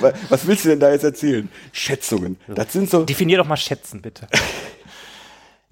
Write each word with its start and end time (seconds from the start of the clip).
Was 0.28 0.46
willst 0.46 0.64
du 0.64 0.70
denn 0.70 0.80
da 0.80 0.90
jetzt 0.92 1.04
erzählen? 1.04 1.48
Schätzungen. 1.72 2.38
Das 2.48 2.72
sind 2.72 2.90
so. 2.90 3.04
Definier 3.04 3.38
doch 3.38 3.46
mal 3.46 3.56
Schätzen, 3.56 4.02
bitte. 4.02 4.28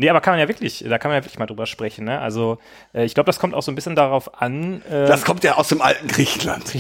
Nee, 0.00 0.08
aber 0.08 0.22
kann 0.22 0.32
man 0.32 0.40
ja 0.40 0.48
wirklich, 0.48 0.82
da 0.88 0.96
kann 0.96 1.10
man 1.10 1.18
ja 1.18 1.24
wirklich 1.24 1.38
mal 1.38 1.44
drüber 1.44 1.66
sprechen. 1.66 2.06
Ne? 2.06 2.18
Also 2.18 2.56
äh, 2.94 3.04
ich 3.04 3.12
glaube, 3.12 3.26
das 3.26 3.38
kommt 3.38 3.52
auch 3.52 3.62
so 3.62 3.70
ein 3.70 3.74
bisschen 3.74 3.94
darauf 3.94 4.40
an. 4.40 4.80
Äh, 4.90 5.04
das 5.06 5.26
kommt 5.26 5.44
ja 5.44 5.56
aus 5.58 5.68
dem 5.68 5.82
alten 5.82 6.08
Griechenland. 6.08 6.64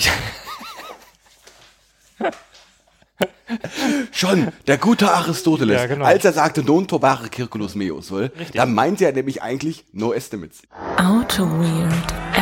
Schon, 4.10 4.48
der 4.66 4.78
gute 4.78 5.12
Aristoteles, 5.12 5.82
ja, 5.82 5.86
genau. 5.86 6.06
als 6.06 6.24
er 6.24 6.32
sagte 6.32 6.62
non 6.62 6.88
tobare 6.88 7.28
circulus 7.30 7.74
meus, 7.74 8.10
da 8.54 8.64
meinte 8.64 9.04
er 9.04 9.12
nämlich 9.12 9.42
eigentlich 9.42 9.84
no 9.92 10.14
estimates. 10.14 10.62
Auto 10.96 11.44
Weird 11.44 12.39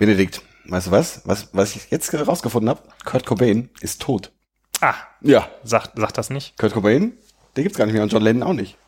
Benedikt, 0.00 0.40
weißt 0.64 0.86
du 0.86 0.90
was? 0.92 1.20
Was, 1.26 1.50
was 1.52 1.76
ich 1.76 1.90
jetzt 1.90 2.10
herausgefunden 2.10 2.70
habe? 2.70 2.82
Kurt 3.04 3.26
Cobain 3.26 3.68
ist 3.82 4.00
tot. 4.00 4.32
Ah. 4.80 4.94
Ja. 5.20 5.46
Sagt, 5.62 5.98
sagt 5.98 6.16
das 6.16 6.30
nicht. 6.30 6.56
Kurt 6.56 6.72
Cobain, 6.72 7.12
den 7.54 7.64
gibt's 7.64 7.76
gar 7.76 7.84
nicht 7.84 7.92
mehr 7.92 8.02
und 8.02 8.10
John 8.10 8.22
Lennon 8.22 8.42
auch 8.42 8.54
nicht. 8.54 8.78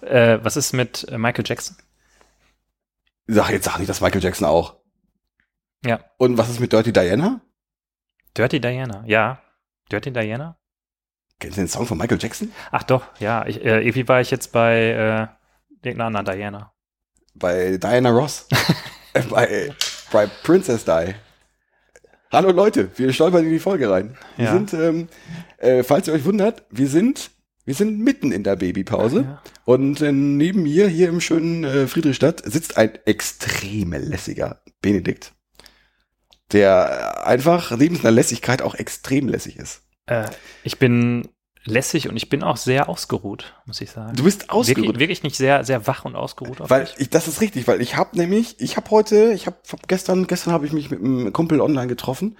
Äh, 0.00 0.38
was 0.42 0.56
ist 0.56 0.72
mit 0.72 1.06
äh, 1.10 1.18
Michael 1.18 1.44
Jackson? 1.46 1.76
Sag 3.26 3.50
jetzt 3.50 3.66
sag 3.66 3.78
nicht, 3.78 3.90
dass 3.90 4.00
Michael 4.00 4.22
Jackson 4.22 4.48
auch. 4.48 4.76
Ja. 5.84 6.00
Und 6.16 6.38
was 6.38 6.48
ist 6.48 6.60
mit 6.60 6.72
Dirty 6.72 6.94
Diana? 6.94 7.42
Dirty 8.34 8.58
Diana, 8.58 9.04
ja. 9.06 9.42
Dirty 9.92 10.10
Diana? 10.10 10.56
Kennst 11.40 11.58
du 11.58 11.60
den 11.60 11.68
Song 11.68 11.84
von 11.84 11.98
Michael 11.98 12.18
Jackson? 12.18 12.52
Ach 12.70 12.84
doch, 12.84 13.04
ja. 13.20 13.46
Ich, 13.46 13.62
äh, 13.62 13.80
irgendwie 13.82 14.08
war 14.08 14.22
ich 14.22 14.30
jetzt 14.30 14.50
bei 14.52 14.76
äh, 14.78 15.86
irgendeiner 15.86 16.06
anderen 16.06 16.38
Diana. 16.38 16.72
Bei 17.34 17.76
Diana 17.76 18.08
Ross. 18.08 18.48
Äh, 19.14 19.22
bei, 19.22 19.46
bei 19.46 19.74
Princess 20.42 20.84
Di. 20.84 21.14
Hallo 22.30 22.50
Leute, 22.50 22.90
wir 22.96 23.12
stolpern 23.12 23.44
in 23.44 23.50
die 23.50 23.58
Folge 23.58 23.90
rein. 23.90 24.16
Wir 24.36 24.46
ja. 24.46 24.52
sind, 24.52 24.74
ähm, 24.74 25.08
äh, 25.58 25.82
falls 25.82 26.08
ihr 26.08 26.14
euch 26.14 26.24
wundert, 26.24 26.64
wir 26.70 26.88
sind, 26.88 27.30
wir 27.64 27.74
sind 27.74 28.00
mitten 28.00 28.32
in 28.32 28.42
der 28.42 28.56
Babypause 28.56 29.22
ja. 29.22 29.42
und 29.64 30.00
äh, 30.00 30.12
neben 30.12 30.62
mir 30.62 30.88
hier 30.88 31.08
im 31.08 31.20
schönen 31.20 31.64
äh, 31.64 31.86
Friedrichstadt 31.86 32.42
sitzt 32.44 32.76
ein 32.76 32.98
extrem 33.06 33.92
lässiger 33.92 34.62
Benedikt, 34.80 35.32
der 36.52 37.26
einfach 37.26 37.76
neben 37.76 37.96
seiner 37.96 38.10
Lässigkeit 38.10 38.62
auch 38.62 38.74
extrem 38.74 39.28
lässig 39.28 39.56
ist. 39.56 39.82
Äh, 40.06 40.28
ich 40.64 40.78
bin 40.78 41.28
lässig 41.68 42.08
und 42.08 42.16
ich 42.16 42.28
bin 42.28 42.42
auch 42.42 42.56
sehr 42.56 42.88
ausgeruht, 42.88 43.54
muss 43.66 43.80
ich 43.80 43.90
sagen. 43.90 44.16
Du 44.16 44.24
bist 44.24 44.50
ausgeruht. 44.50 44.84
Wirklich, 44.84 44.98
wirklich 44.98 45.22
nicht 45.22 45.36
sehr, 45.36 45.64
sehr 45.64 45.86
wach 45.86 46.04
und 46.04 46.16
ausgeruht. 46.16 46.58
Weil 46.60 46.88
ich, 46.98 47.10
das 47.10 47.28
ist 47.28 47.40
richtig, 47.40 47.66
weil 47.68 47.80
ich 47.80 47.96
habe 47.96 48.16
nämlich, 48.16 48.56
ich 48.60 48.76
habe 48.76 48.90
heute, 48.90 49.32
ich 49.32 49.46
habe 49.46 49.56
gestern, 49.86 50.26
gestern 50.26 50.52
habe 50.52 50.66
ich 50.66 50.72
mich 50.72 50.90
mit 50.90 51.00
einem 51.00 51.32
Kumpel 51.32 51.60
online 51.60 51.88
getroffen 51.88 52.36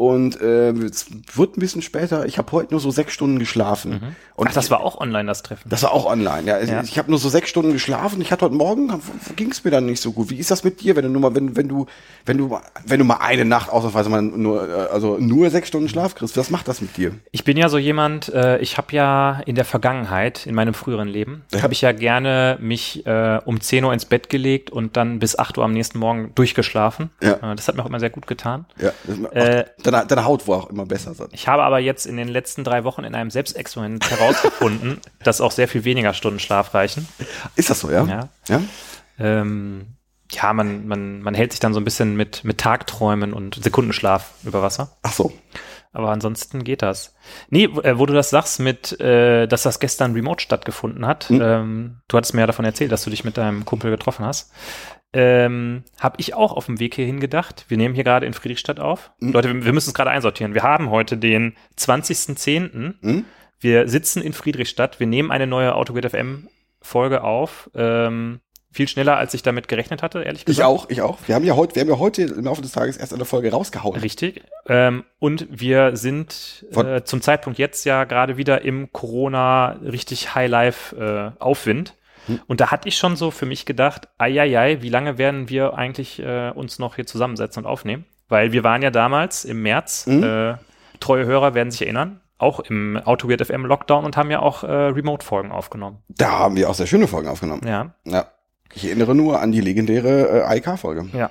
und 0.00 0.40
äh, 0.40 0.70
es 0.70 1.08
wird 1.34 1.58
ein 1.58 1.60
bisschen 1.60 1.82
später. 1.82 2.24
Ich 2.24 2.38
habe 2.38 2.50
heute 2.52 2.72
nur 2.72 2.80
so 2.80 2.90
sechs 2.90 3.12
Stunden 3.12 3.38
geschlafen. 3.38 3.90
Mhm. 3.90 4.16
Und 4.34 4.48
Ach, 4.48 4.54
das 4.54 4.70
war 4.70 4.80
auch 4.80 4.98
online, 4.98 5.26
das 5.26 5.42
Treffen? 5.42 5.68
Das 5.68 5.82
war 5.82 5.92
auch 5.92 6.06
online, 6.06 6.48
ja. 6.48 6.58
ja. 6.58 6.82
Ich 6.82 6.96
habe 6.96 7.10
nur 7.10 7.18
so 7.18 7.28
sechs 7.28 7.50
Stunden 7.50 7.74
geschlafen. 7.74 8.18
Ich 8.22 8.32
hatte 8.32 8.46
heute 8.46 8.54
Morgen, 8.54 8.90
ging 9.36 9.50
es 9.50 9.62
mir 9.62 9.70
dann 9.70 9.84
nicht 9.84 10.00
so 10.00 10.12
gut. 10.12 10.30
Wie 10.30 10.38
ist 10.38 10.50
das 10.50 10.64
mit 10.64 10.80
dir, 10.80 10.96
wenn 10.96 11.02
du 11.02 11.10
nur 11.10 11.20
mal, 11.20 11.34
wenn, 11.34 11.54
wenn 11.54 11.68
du, 11.68 11.84
wenn 12.24 12.38
du, 12.38 12.58
wenn 12.86 12.98
du 12.98 13.04
mal 13.04 13.18
eine 13.18 13.44
Nacht 13.44 13.68
ausnahmsweise 13.68 14.08
mal 14.08 14.22
nur, 14.22 14.66
äh, 14.66 14.72
also 14.90 15.18
nur 15.18 15.50
sechs 15.50 15.68
Stunden 15.68 15.90
Schlaf 15.90 16.14
kriegst? 16.14 16.34
Was 16.38 16.48
macht 16.48 16.68
das 16.68 16.80
mit 16.80 16.96
dir? 16.96 17.12
Ich 17.30 17.44
bin 17.44 17.58
ja 17.58 17.68
so 17.68 17.76
jemand, 17.76 18.30
äh, 18.30 18.56
ich 18.60 18.78
habe 18.78 18.96
ja 18.96 19.42
in 19.44 19.54
der 19.54 19.66
Vergangenheit, 19.66 20.46
in 20.46 20.54
meinem 20.54 20.72
früheren 20.72 21.08
Leben, 21.08 21.42
ja. 21.52 21.60
habe 21.60 21.74
ich 21.74 21.82
ja 21.82 21.92
gerne 21.92 22.56
mich 22.58 23.04
äh, 23.04 23.38
um 23.44 23.60
10 23.60 23.84
Uhr 23.84 23.92
ins 23.92 24.06
Bett 24.06 24.30
gelegt 24.30 24.70
und 24.70 24.96
dann 24.96 25.18
bis 25.18 25.38
8 25.38 25.58
Uhr 25.58 25.64
am 25.64 25.74
nächsten 25.74 25.98
Morgen 25.98 26.32
durchgeschlafen. 26.34 27.10
Ja. 27.22 27.32
Äh, 27.32 27.54
das 27.54 27.68
hat 27.68 27.76
mir 27.76 27.82
auch 27.82 27.88
immer 27.88 28.00
sehr 28.00 28.08
gut 28.08 28.26
getan. 28.26 28.64
Ja, 28.80 28.92
das, 29.04 29.32
äh, 29.32 29.64
deine, 29.90 30.06
deine 30.06 30.24
Haut 30.24 30.46
war 30.48 30.58
auch 30.58 30.70
immer 30.70 30.86
besser 30.86 31.14
sein. 31.14 31.28
Ich 31.32 31.48
habe 31.48 31.62
aber 31.62 31.78
jetzt 31.78 32.06
in 32.06 32.16
den 32.16 32.28
letzten 32.28 32.64
drei 32.64 32.84
Wochen 32.84 33.04
in 33.04 33.14
einem 33.14 33.30
Selbstexperiment 33.30 34.10
herausgefunden, 34.10 35.00
dass 35.24 35.40
auch 35.40 35.52
sehr 35.52 35.68
viel 35.68 35.84
weniger 35.84 36.14
Stunden 36.14 36.38
Schlaf 36.38 36.74
reichen. 36.74 37.06
Ist 37.56 37.70
das 37.70 37.80
so, 37.80 37.90
ja? 37.90 38.04
Ja. 38.04 38.28
Ja, 38.48 38.60
ähm, 39.18 39.96
ja 40.30 40.52
man, 40.52 40.86
man, 40.86 41.22
man 41.22 41.34
hält 41.34 41.52
sich 41.52 41.60
dann 41.60 41.74
so 41.74 41.80
ein 41.80 41.84
bisschen 41.84 42.16
mit, 42.16 42.44
mit 42.44 42.58
Tagträumen 42.58 43.32
und 43.32 43.62
Sekundenschlaf 43.62 44.32
über 44.44 44.62
Wasser. 44.62 44.96
Ach 45.02 45.12
so. 45.12 45.32
Aber 45.92 46.10
ansonsten 46.10 46.62
geht 46.62 46.82
das. 46.82 47.16
Nee, 47.48 47.68
wo, 47.72 47.80
äh, 47.80 47.98
wo 47.98 48.06
du 48.06 48.14
das 48.14 48.30
sagst, 48.30 48.60
mit, 48.60 49.00
äh, 49.00 49.48
dass 49.48 49.64
das 49.64 49.80
gestern 49.80 50.14
remote 50.14 50.40
stattgefunden 50.40 51.04
hat. 51.04 51.28
Mhm. 51.30 51.40
Ähm, 51.42 51.96
du 52.06 52.16
hattest 52.16 52.32
mir 52.34 52.42
ja 52.42 52.46
davon 52.46 52.64
erzählt, 52.64 52.92
dass 52.92 53.02
du 53.02 53.10
dich 53.10 53.24
mit 53.24 53.36
deinem 53.36 53.64
Kumpel 53.64 53.90
getroffen 53.90 54.24
hast 54.24 54.52
ähm, 55.12 55.84
habe 55.98 56.16
ich 56.18 56.34
auch 56.34 56.52
auf 56.52 56.66
dem 56.66 56.78
Weg 56.78 56.94
hierhin 56.94 57.20
gedacht. 57.20 57.64
Wir 57.68 57.76
nehmen 57.76 57.94
hier 57.94 58.04
gerade 58.04 58.26
in 58.26 58.32
Friedrichstadt 58.32 58.80
auf. 58.80 59.10
Mhm. 59.18 59.32
Leute, 59.32 59.54
wir, 59.54 59.64
wir 59.64 59.72
müssen 59.72 59.90
es 59.90 59.94
gerade 59.94 60.10
einsortieren. 60.10 60.54
Wir 60.54 60.62
haben 60.62 60.90
heute 60.90 61.16
den 61.16 61.54
20.10. 61.78 62.94
Mhm. 63.00 63.24
Wir 63.58 63.88
sitzen 63.88 64.22
in 64.22 64.32
Friedrichstadt. 64.32 65.00
Wir 65.00 65.06
nehmen 65.06 65.30
eine 65.30 65.46
neue 65.46 65.74
AutoGrid 65.74 66.10
FM 66.10 66.48
Folge 66.80 67.22
auf. 67.24 67.70
Ähm, 67.74 68.40
viel 68.72 68.86
schneller, 68.86 69.16
als 69.16 69.34
ich 69.34 69.42
damit 69.42 69.66
gerechnet 69.66 70.02
hatte, 70.02 70.22
ehrlich 70.22 70.44
gesagt. 70.44 70.60
Ich 70.60 70.64
auch, 70.64 70.88
ich 70.88 71.02
auch. 71.02 71.18
Wir 71.26 71.34
haben 71.34 71.44
ja 71.44 71.56
heute, 71.56 71.74
wir 71.74 71.82
haben 71.82 71.88
ja 71.88 71.98
heute 71.98 72.22
im 72.22 72.44
Laufe 72.44 72.62
des 72.62 72.70
Tages 72.70 72.96
erst 72.96 73.12
eine 73.12 73.24
Folge 73.24 73.50
rausgehauen. 73.50 74.00
Richtig. 74.00 74.42
Ähm, 74.68 75.04
und 75.18 75.48
wir 75.50 75.96
sind 75.96 76.64
äh, 76.72 77.02
zum 77.02 77.20
Zeitpunkt 77.20 77.58
jetzt 77.58 77.84
ja 77.84 78.04
gerade 78.04 78.36
wieder 78.36 78.62
im 78.62 78.92
Corona 78.92 79.72
richtig 79.82 80.36
High 80.36 80.48
Life 80.48 80.96
äh, 80.96 81.42
Aufwind. 81.42 81.96
Und 82.46 82.60
da 82.60 82.70
hatte 82.70 82.88
ich 82.88 82.96
schon 82.96 83.16
so 83.16 83.30
für 83.30 83.46
mich 83.46 83.66
gedacht, 83.66 84.08
ai, 84.18 84.78
wie 84.80 84.88
lange 84.88 85.18
werden 85.18 85.48
wir 85.48 85.74
eigentlich 85.74 86.18
äh, 86.20 86.50
uns 86.50 86.78
noch 86.78 86.96
hier 86.96 87.06
zusammensetzen 87.06 87.64
und 87.64 87.70
aufnehmen? 87.70 88.04
Weil 88.28 88.52
wir 88.52 88.62
waren 88.64 88.82
ja 88.82 88.90
damals 88.90 89.44
im 89.44 89.62
März, 89.62 90.06
mhm. 90.06 90.22
äh, 90.22 90.54
treue 91.00 91.26
Hörer 91.26 91.54
werden 91.54 91.70
sich 91.70 91.82
erinnern, 91.82 92.20
auch 92.38 92.60
im 92.60 92.96
AutoWeird 93.04 93.46
FM 93.46 93.66
Lockdown 93.66 94.04
und 94.04 94.16
haben 94.16 94.30
ja 94.30 94.40
auch 94.40 94.62
äh, 94.62 94.70
Remote-Folgen 94.70 95.52
aufgenommen. 95.52 95.98
Da 96.08 96.30
haben 96.30 96.56
wir 96.56 96.70
auch 96.70 96.74
sehr 96.74 96.86
schöne 96.86 97.06
Folgen 97.06 97.28
aufgenommen. 97.28 97.62
Ja. 97.66 97.94
Ja. 98.04 98.26
Ich 98.72 98.84
erinnere 98.86 99.14
nur 99.14 99.40
an 99.40 99.50
die 99.50 99.60
legendäre 99.60 100.46
äh, 100.48 100.58
IK-Folge. 100.58 101.08
Ja. 101.12 101.30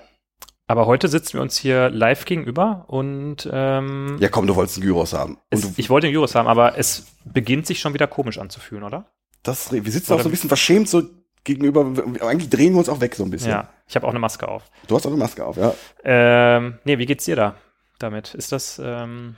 Aber 0.67 0.85
heute 0.85 1.07
sitzen 1.07 1.33
wir 1.33 1.41
uns 1.41 1.57
hier 1.57 1.89
live 1.89 2.25
gegenüber 2.25 2.85
und 2.88 3.49
ähm, 3.51 4.17
Ja 4.19 4.29
komm, 4.29 4.45
du 4.45 4.55
wolltest 4.55 4.77
einen 4.77 4.85
Gyros 4.85 5.13
haben. 5.13 5.39
Es, 5.49 5.79
ich 5.79 5.89
wollte 5.89 6.05
einen 6.05 6.13
Gyros 6.13 6.35
haben, 6.35 6.47
aber 6.47 6.77
es 6.77 7.07
beginnt 7.25 7.65
sich 7.65 7.79
schon 7.79 7.95
wieder 7.95 8.05
komisch 8.05 8.38
anzufühlen, 8.38 8.83
oder? 8.83 9.05
Das, 9.44 9.72
wir 9.72 9.81
sitzen 9.91 10.11
Oder 10.11 10.19
auch 10.19 10.23
so 10.23 10.29
ein 10.29 10.31
bisschen 10.31 10.50
verschämt 10.50 10.89
so 10.89 11.03
gegenüber. 11.44 11.81
Eigentlich 12.22 12.50
drehen 12.50 12.73
wir 12.73 12.79
uns 12.79 12.89
auch 12.89 13.01
weg 13.01 13.16
so 13.16 13.23
ein 13.23 13.29
bisschen. 13.29 13.51
Ja, 13.51 13.69
ich 13.88 13.95
habe 13.95 14.05
auch 14.05 14.11
eine 14.11 14.19
Maske 14.19 14.47
auf. 14.47 14.63
Du 14.88 14.95
hast 14.95 15.05
auch 15.05 15.11
eine 15.11 15.19
Maske 15.19 15.45
auf, 15.45 15.57
ja. 15.57 15.73
Ähm, 16.03 16.79
nee, 16.83 16.97
wie 16.97 17.05
geht's 17.05 17.25
dir 17.25 17.35
da 17.35 17.55
damit? 18.00 18.33
Ist 18.33 18.51
das. 18.51 18.81
Ähm 18.83 19.35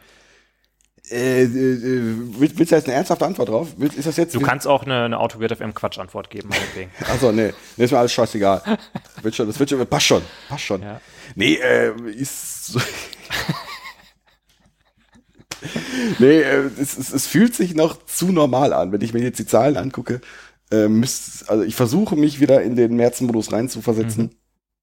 äh, 1.10 1.44
äh, 1.44 1.50
willst, 1.50 2.58
willst 2.58 2.72
du 2.72 2.76
jetzt 2.76 2.88
eine 2.88 2.96
ernsthafte 2.96 3.26
Antwort 3.26 3.50
drauf? 3.50 3.70
Willst, 3.78 3.98
ist 3.98 4.08
das 4.08 4.18
jetzt, 4.18 4.34
du 4.36 4.40
kannst 4.40 4.68
auch 4.68 4.84
eine, 4.84 5.04
eine 5.04 5.20
Autowert 5.20 5.58
FM 5.58 5.74
Quatsch-Antwort 5.74 6.30
geben, 6.30 6.50
meinetwegen. 6.50 6.92
Achso, 7.12 7.32
nee. 7.32 7.54
nee, 7.76 7.84
ist 7.84 7.92
mir 7.92 8.00
alles 8.00 8.14
scheißegal. 8.14 8.62
Das 8.64 8.78
wird 9.24 9.36
schon, 9.36 9.48
das 9.48 9.60
wird 9.60 9.72
schon, 9.72 9.86
passt 9.88 10.06
schon, 10.06 10.22
passt 10.48 10.64
schon. 10.64 10.82
Ja. 10.82 11.02
Nee, 11.36 11.56
äh, 11.56 11.92
ist 12.12 12.68
so 12.68 12.80
nee, 16.20 16.42
äh, 16.42 16.70
es, 16.80 16.98
es, 16.98 17.14
es, 17.14 17.28
fühlt 17.28 17.56
sich 17.56 17.76
noch 17.76 18.04
zu 18.06 18.32
normal 18.32 18.74
an. 18.74 18.92
Wenn 18.92 19.02
ich 19.02 19.14
mir 19.14 19.22
jetzt 19.22 19.40
die 19.40 19.46
Zahlen 19.46 19.78
angucke, 19.78 20.22
äh, 20.72 20.88
müsst, 20.88 21.50
also 21.50 21.64
ich 21.64 21.76
versuche 21.76 22.16
mich 22.16 22.40
wieder 22.40 22.62
in 22.62 22.76
den 22.76 22.96
März-Modus 22.96 23.52
reinzuversetzen. 23.52 24.24
Mhm. 24.24 24.30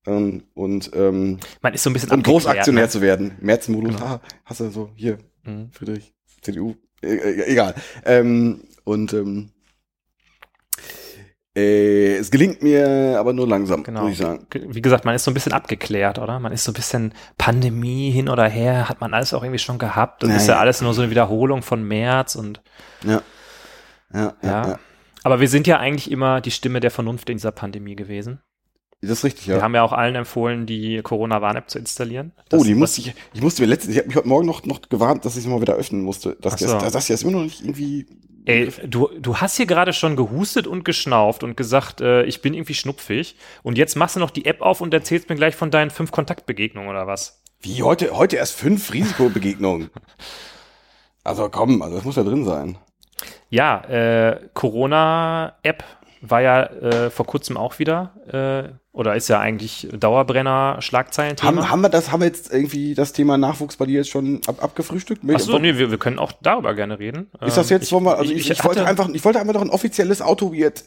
Ähm, 0.06 0.42
und 0.54 0.90
ähm, 0.94 1.38
man 1.60 1.74
ist 1.74 1.82
so 1.82 1.90
ein 1.90 1.92
bisschen 1.92 2.10
um 2.10 2.22
Großaktionär 2.22 2.84
ne? 2.84 2.90
zu 2.90 3.00
werden. 3.00 3.32
März-Modus, 3.40 3.96
genau. 3.96 4.06
ah, 4.06 4.20
hast 4.44 4.60
du 4.60 4.70
so, 4.70 4.90
hier, 4.94 5.18
mhm. 5.44 5.70
Friedrich, 5.72 6.14
CDU, 6.40 6.74
e 7.02 7.14
e 7.14 7.42
egal. 7.46 7.74
Ähm, 8.04 8.62
und 8.84 9.12
ähm, 9.12 9.50
äh, 11.58 12.16
es 12.16 12.30
gelingt 12.30 12.62
mir 12.62 13.16
aber 13.18 13.32
nur 13.32 13.48
langsam, 13.48 13.82
genau. 13.82 14.02
muss 14.02 14.12
ich 14.12 14.18
sagen. 14.18 14.46
Wie 14.52 14.82
gesagt, 14.82 15.04
man 15.04 15.14
ist 15.14 15.24
so 15.24 15.30
ein 15.30 15.34
bisschen 15.34 15.52
abgeklärt, 15.52 16.18
oder? 16.18 16.38
Man 16.38 16.52
ist 16.52 16.64
so 16.64 16.70
ein 16.70 16.74
bisschen 16.74 17.14
Pandemie 17.36 18.10
hin 18.10 18.28
oder 18.28 18.48
her, 18.48 18.88
hat 18.88 19.00
man 19.00 19.14
alles 19.14 19.34
auch 19.34 19.42
irgendwie 19.42 19.58
schon 19.58 19.78
gehabt. 19.78 20.22
Das 20.22 20.30
ja, 20.30 20.36
ist 20.36 20.46
ja, 20.48 20.58
alles 20.58 20.80
nur 20.80 20.94
so 20.94 21.02
eine 21.02 21.10
Wiederholung 21.10 21.62
von 21.62 21.82
März 21.82 22.34
und 22.34 22.62
ja. 23.04 23.22
Ja, 24.12 24.34
ja. 24.42 24.68
ja. 24.68 24.78
Aber 25.24 25.40
wir 25.40 25.48
sind 25.48 25.66
ja 25.66 25.78
eigentlich 25.78 26.10
immer 26.10 26.40
die 26.40 26.50
Stimme 26.50 26.80
der 26.80 26.90
Vernunft 26.90 27.28
in 27.28 27.36
dieser 27.36 27.52
Pandemie 27.52 27.96
gewesen. 27.96 28.40
Das 29.00 29.10
ist 29.10 29.24
richtig, 29.24 29.46
ja. 29.46 29.56
Wir 29.56 29.62
haben 29.62 29.74
ja 29.74 29.82
auch 29.82 29.92
allen 29.92 30.16
empfohlen, 30.16 30.66
die 30.66 31.00
Corona-Warn-App 31.02 31.70
zu 31.70 31.78
installieren. 31.78 32.32
Das, 32.48 32.60
oh, 32.60 32.64
die 32.64 32.74
musste 32.74 33.00
ich, 33.00 33.14
ich 33.32 33.42
musste 33.42 33.62
mir 33.62 33.68
letztens, 33.68 33.94
ich 33.94 33.98
habe 33.98 34.08
mich 34.08 34.16
heute 34.16 34.26
Morgen 34.26 34.46
noch, 34.46 34.64
noch 34.64 34.80
gewarnt, 34.82 35.24
dass 35.24 35.36
ich 35.36 35.44
sie 35.44 35.48
mal 35.48 35.60
wieder 35.60 35.74
öffnen 35.74 36.02
musste. 36.02 36.36
Dass 36.40 36.58
so. 36.58 36.66
das, 36.78 36.92
das 36.92 37.10
ist 37.10 37.22
immer 37.22 37.32
noch 37.32 37.42
nicht 37.42 37.60
irgendwie 37.60 38.06
Ey, 38.48 38.72
du, 38.86 39.10
du 39.18 39.36
hast 39.36 39.58
hier 39.58 39.66
gerade 39.66 39.92
schon 39.92 40.16
gehustet 40.16 40.66
und 40.66 40.82
geschnauft 40.82 41.42
und 41.42 41.54
gesagt, 41.54 42.00
äh, 42.00 42.22
ich 42.22 42.40
bin 42.40 42.54
irgendwie 42.54 42.72
schnupfig. 42.72 43.36
Und 43.62 43.76
jetzt 43.76 43.94
machst 43.94 44.16
du 44.16 44.20
noch 44.20 44.30
die 44.30 44.46
App 44.46 44.62
auf 44.62 44.80
und 44.80 44.94
erzählst 44.94 45.28
mir 45.28 45.36
gleich 45.36 45.54
von 45.54 45.70
deinen 45.70 45.90
fünf 45.90 46.12
Kontaktbegegnungen 46.12 46.88
oder 46.88 47.06
was? 47.06 47.42
Wie 47.60 47.82
heute, 47.82 48.16
heute 48.16 48.36
erst 48.36 48.54
fünf 48.54 48.90
Risikobegegnungen. 48.94 49.90
Also 51.24 51.50
komm, 51.50 51.82
also 51.82 51.96
das 51.96 52.06
muss 52.06 52.16
ja 52.16 52.22
drin 52.22 52.46
sein. 52.46 52.78
Ja, 53.50 53.82
äh, 53.84 54.48
Corona-App 54.54 55.84
war 56.20 56.40
ja 56.40 56.64
äh, 56.64 57.10
vor 57.10 57.26
kurzem 57.26 57.56
auch 57.56 57.78
wieder, 57.78 58.14
äh, 58.72 58.72
oder 58.92 59.14
ist 59.14 59.28
ja 59.28 59.38
eigentlich 59.38 59.88
Dauerbrenner 59.92 60.78
Schlagzeilenthema. 60.80 61.62
Haben, 61.62 61.70
haben 61.70 61.80
wir 61.82 61.88
das, 61.88 62.10
haben 62.10 62.20
wir 62.20 62.26
jetzt 62.26 62.52
irgendwie 62.52 62.94
das 62.94 63.12
Thema 63.12 63.38
Nachwuchs 63.38 63.76
bei 63.76 63.86
dir 63.86 63.98
jetzt 63.98 64.10
schon 64.10 64.40
ab, 64.46 64.62
abgefrühstückt? 64.62 65.22
Achso, 65.30 65.58
nee, 65.58 65.76
wir, 65.76 65.90
wir 65.90 65.98
können 65.98 66.18
auch 66.18 66.32
darüber 66.42 66.74
gerne 66.74 66.98
reden. 66.98 67.30
Ist 67.40 67.56
das 67.56 67.70
jetzt, 67.70 67.92
ähm, 67.92 68.04
wir, 68.04 68.18
also 68.18 68.32
ich, 68.32 68.40
ich, 68.40 68.50
ich, 68.50 68.64
wollte 68.64 68.84
einfach, 68.84 69.08
ich 69.08 69.24
wollte 69.24 69.38
einfach 69.40 69.54
doch 69.54 69.62
ein 69.62 69.70
offizielles 69.70 70.20
Autoweird, 70.20 70.82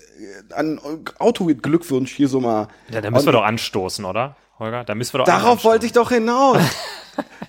ein 0.53 0.79
Autoweird 1.19 1.63
Glückwunsch 1.63 2.11
hier 2.11 2.27
so 2.27 2.41
mal. 2.41 2.67
Ja, 2.89 3.01
da 3.01 3.11
müssen 3.11 3.27
wir 3.27 3.33
doch 3.33 3.45
anstoßen, 3.45 4.03
oder? 4.03 4.35
Holger, 4.59 4.83
da 4.83 4.93
müssen 4.93 5.13
wir 5.13 5.19
doch 5.19 5.25
Darauf 5.25 5.63
wollte 5.63 5.85
ich 5.85 5.91
doch 5.91 6.11
hinaus. 6.11 6.59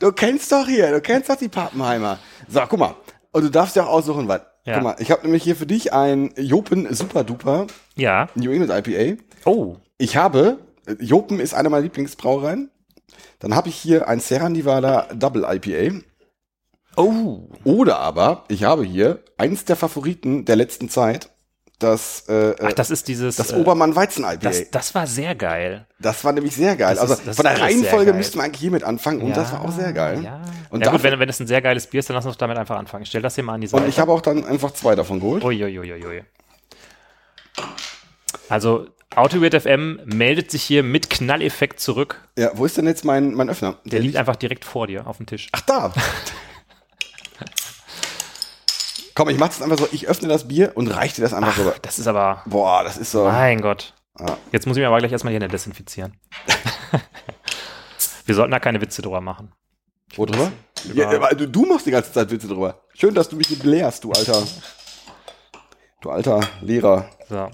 du 0.00 0.12
kennst 0.12 0.50
doch 0.52 0.67
hier, 0.67 0.93
du 0.93 1.00
kennst 1.00 1.29
doch 1.29 1.37
die 1.37 1.49
Pappenheimer. 1.49 2.19
So, 2.49 2.61
guck 2.69 2.79
mal. 2.79 2.94
Und 3.32 3.44
du 3.44 3.50
darfst 3.50 3.76
ja 3.76 3.84
auch 3.84 3.90
aussuchen, 3.90 4.29
was. 4.29 4.40
Ja. 4.64 4.75
Guck 4.75 4.82
mal, 4.85 4.97
ich 4.99 5.11
habe 5.11 5.23
nämlich 5.23 5.43
hier 5.43 5.56
für 5.56 5.67
dich 5.67 5.93
ein 5.93 6.32
Jopen 6.37 6.93
Super 6.94 7.25
Duper. 7.25 7.67
Ja. 7.97 8.29
New 8.35 8.53
England 8.53 8.87
IPA. 8.87 9.20
Oh. 9.44 9.76
Ich 9.99 10.17
habe, 10.17 10.59
Jopen 11.00 11.41
ist 11.41 11.55
eine 11.55 11.69
meiner 11.69 11.82
Lieblingsbrauereien. 11.82 12.70
Dann 13.41 13.55
habe 13.55 13.69
ich 13.69 13.76
hier 13.76 14.09
ein 14.09 14.20
Serra 14.20 14.49
Nevada 14.49 15.09
Double 15.14 15.44
IPA. 15.44 16.00
Oh. 16.97 17.49
Oder 17.64 17.99
aber, 17.99 18.44
ich 18.49 18.64
habe 18.64 18.85
hier 18.85 19.25
eins 19.37 19.64
der 19.64 19.76
Favoriten 19.76 20.44
der 20.44 20.56
letzten 20.56 20.88
Zeit 20.88 21.31
das, 21.82 22.29
äh, 22.29 22.55
Ach, 22.62 22.73
das 22.73 22.90
ist 22.90 23.08
dieses. 23.08 23.37
Das 23.37 23.52
äh, 23.52 23.56
Obermann 23.56 23.94
Weizen 23.96 24.25
IPA. 24.25 24.37
Das, 24.37 24.70
das 24.70 24.94
war 24.94 25.06
sehr 25.06 25.34
geil. 25.34 25.87
Das 25.99 26.25
war 26.25 26.32
nämlich 26.32 26.55
sehr 26.55 26.76
geil. 26.76 26.94
Das 26.94 27.11
also 27.11 27.31
ist, 27.31 27.37
von 27.37 27.44
der 27.44 27.61
Reihenfolge 27.61 28.12
müssten 28.12 28.38
wir 28.38 28.44
eigentlich 28.44 28.61
hiermit 28.61 28.84
anfangen 28.84 29.20
und 29.23 29.31
ja, 29.31 29.34
das 29.34 29.52
war 29.52 29.62
auch 29.62 29.73
sehr 29.73 29.93
geil. 29.93 30.23
Ja, 30.23 30.40
und 30.70 30.84
ja 30.84 30.90
gut, 30.90 31.02
wenn, 31.02 31.19
wenn 31.19 31.29
es 31.29 31.40
ein 31.40 31.46
sehr 31.46 31.62
geiles 31.62 31.87
Bier 31.87 32.00
ist, 32.00 32.08
dann 32.08 32.17
lass 32.17 32.26
uns 32.26 32.37
damit 32.38 32.56
einfach 32.56 32.76
anfangen. 32.76 33.02
Ich 33.02 33.08
stell 33.08 33.23
das 33.23 33.34
hier 33.34 33.44
mal 33.44 33.55
an 33.55 33.61
die 33.61 33.67
Seite. 33.67 33.82
Und 33.82 33.88
ich 33.88 33.99
habe 33.99 34.12
auch 34.12 34.20
dann 34.20 34.44
einfach 34.44 34.73
zwei 34.73 34.94
davon 34.94 35.20
geholt. 35.20 35.44
Uiuiuiui. 35.44 36.25
Also 38.49 38.87
AutoWeird 39.14 39.62
FM 39.62 40.00
meldet 40.05 40.50
sich 40.50 40.62
hier 40.62 40.82
mit 40.82 41.11
Knalleffekt 41.11 41.81
zurück. 41.81 42.20
Ja, 42.38 42.50
wo 42.55 42.64
ist 42.64 42.76
denn 42.76 42.87
jetzt 42.87 43.05
mein, 43.05 43.34
mein 43.34 43.50
Öffner? 43.50 43.76
Der, 43.84 43.90
Der 43.90 44.00
liegt 44.00 44.17
einfach 44.17 44.37
direkt 44.37 44.64
vor 44.64 44.87
dir 44.87 45.06
auf 45.06 45.19
dem 45.19 45.26
Tisch. 45.26 45.49
Ach 45.52 45.61
da. 45.62 45.93
Komm, 49.14 49.29
ich 49.29 49.38
mach's 49.38 49.61
einfach 49.61 49.79
so, 49.79 49.88
ich 49.93 50.09
öffne 50.09 50.29
das 50.29 50.49
Bier 50.49 50.73
und 50.75 50.88
reiche 50.88 51.17
dir 51.17 51.23
das 51.23 51.35
einfach 51.35 51.56
so. 51.56 51.73
Das 51.82 51.99
ist 51.99 52.06
aber. 52.06 52.43
Boah, 52.47 52.82
das 52.85 52.97
ist 52.97 53.11
so. 53.11 53.25
Mein 53.25 53.61
Gott. 53.61 53.94
Ja. 54.19 54.38
Jetzt 54.53 54.67
muss 54.67 54.76
ich 54.76 54.81
mir 54.81 54.88
aber 54.88 54.99
gleich 54.99 55.12
erstmal 55.12 55.32
hier 55.32 55.41
nicht 55.41 55.53
desinfizieren. 55.53 56.19
Wir 58.26 58.35
sollten 58.35 58.53
da 58.53 58.61
keine 58.61 58.81
Witze 58.81 59.03
drüber 59.03 59.20
machen. 59.20 59.53
Wo 60.14 60.26
drüber? 60.26 60.53
Ja, 60.94 61.35
du, 61.35 61.49
du 61.49 61.67
machst 61.67 61.87
die 61.87 61.91
ganze 61.91 62.12
Zeit 62.12 62.31
Witze 62.31 62.47
drüber. 62.47 62.82
Schön, 62.94 63.14
dass 63.14 63.29
du 63.29 63.37
mich 63.37 63.50
nicht 63.50 63.62
belehrst, 63.62 64.05
du 64.05 64.12
alter. 64.12 64.43
Du 66.00 66.11
alter 66.11 66.41
Lehrer. 66.61 67.08
So. 67.29 67.50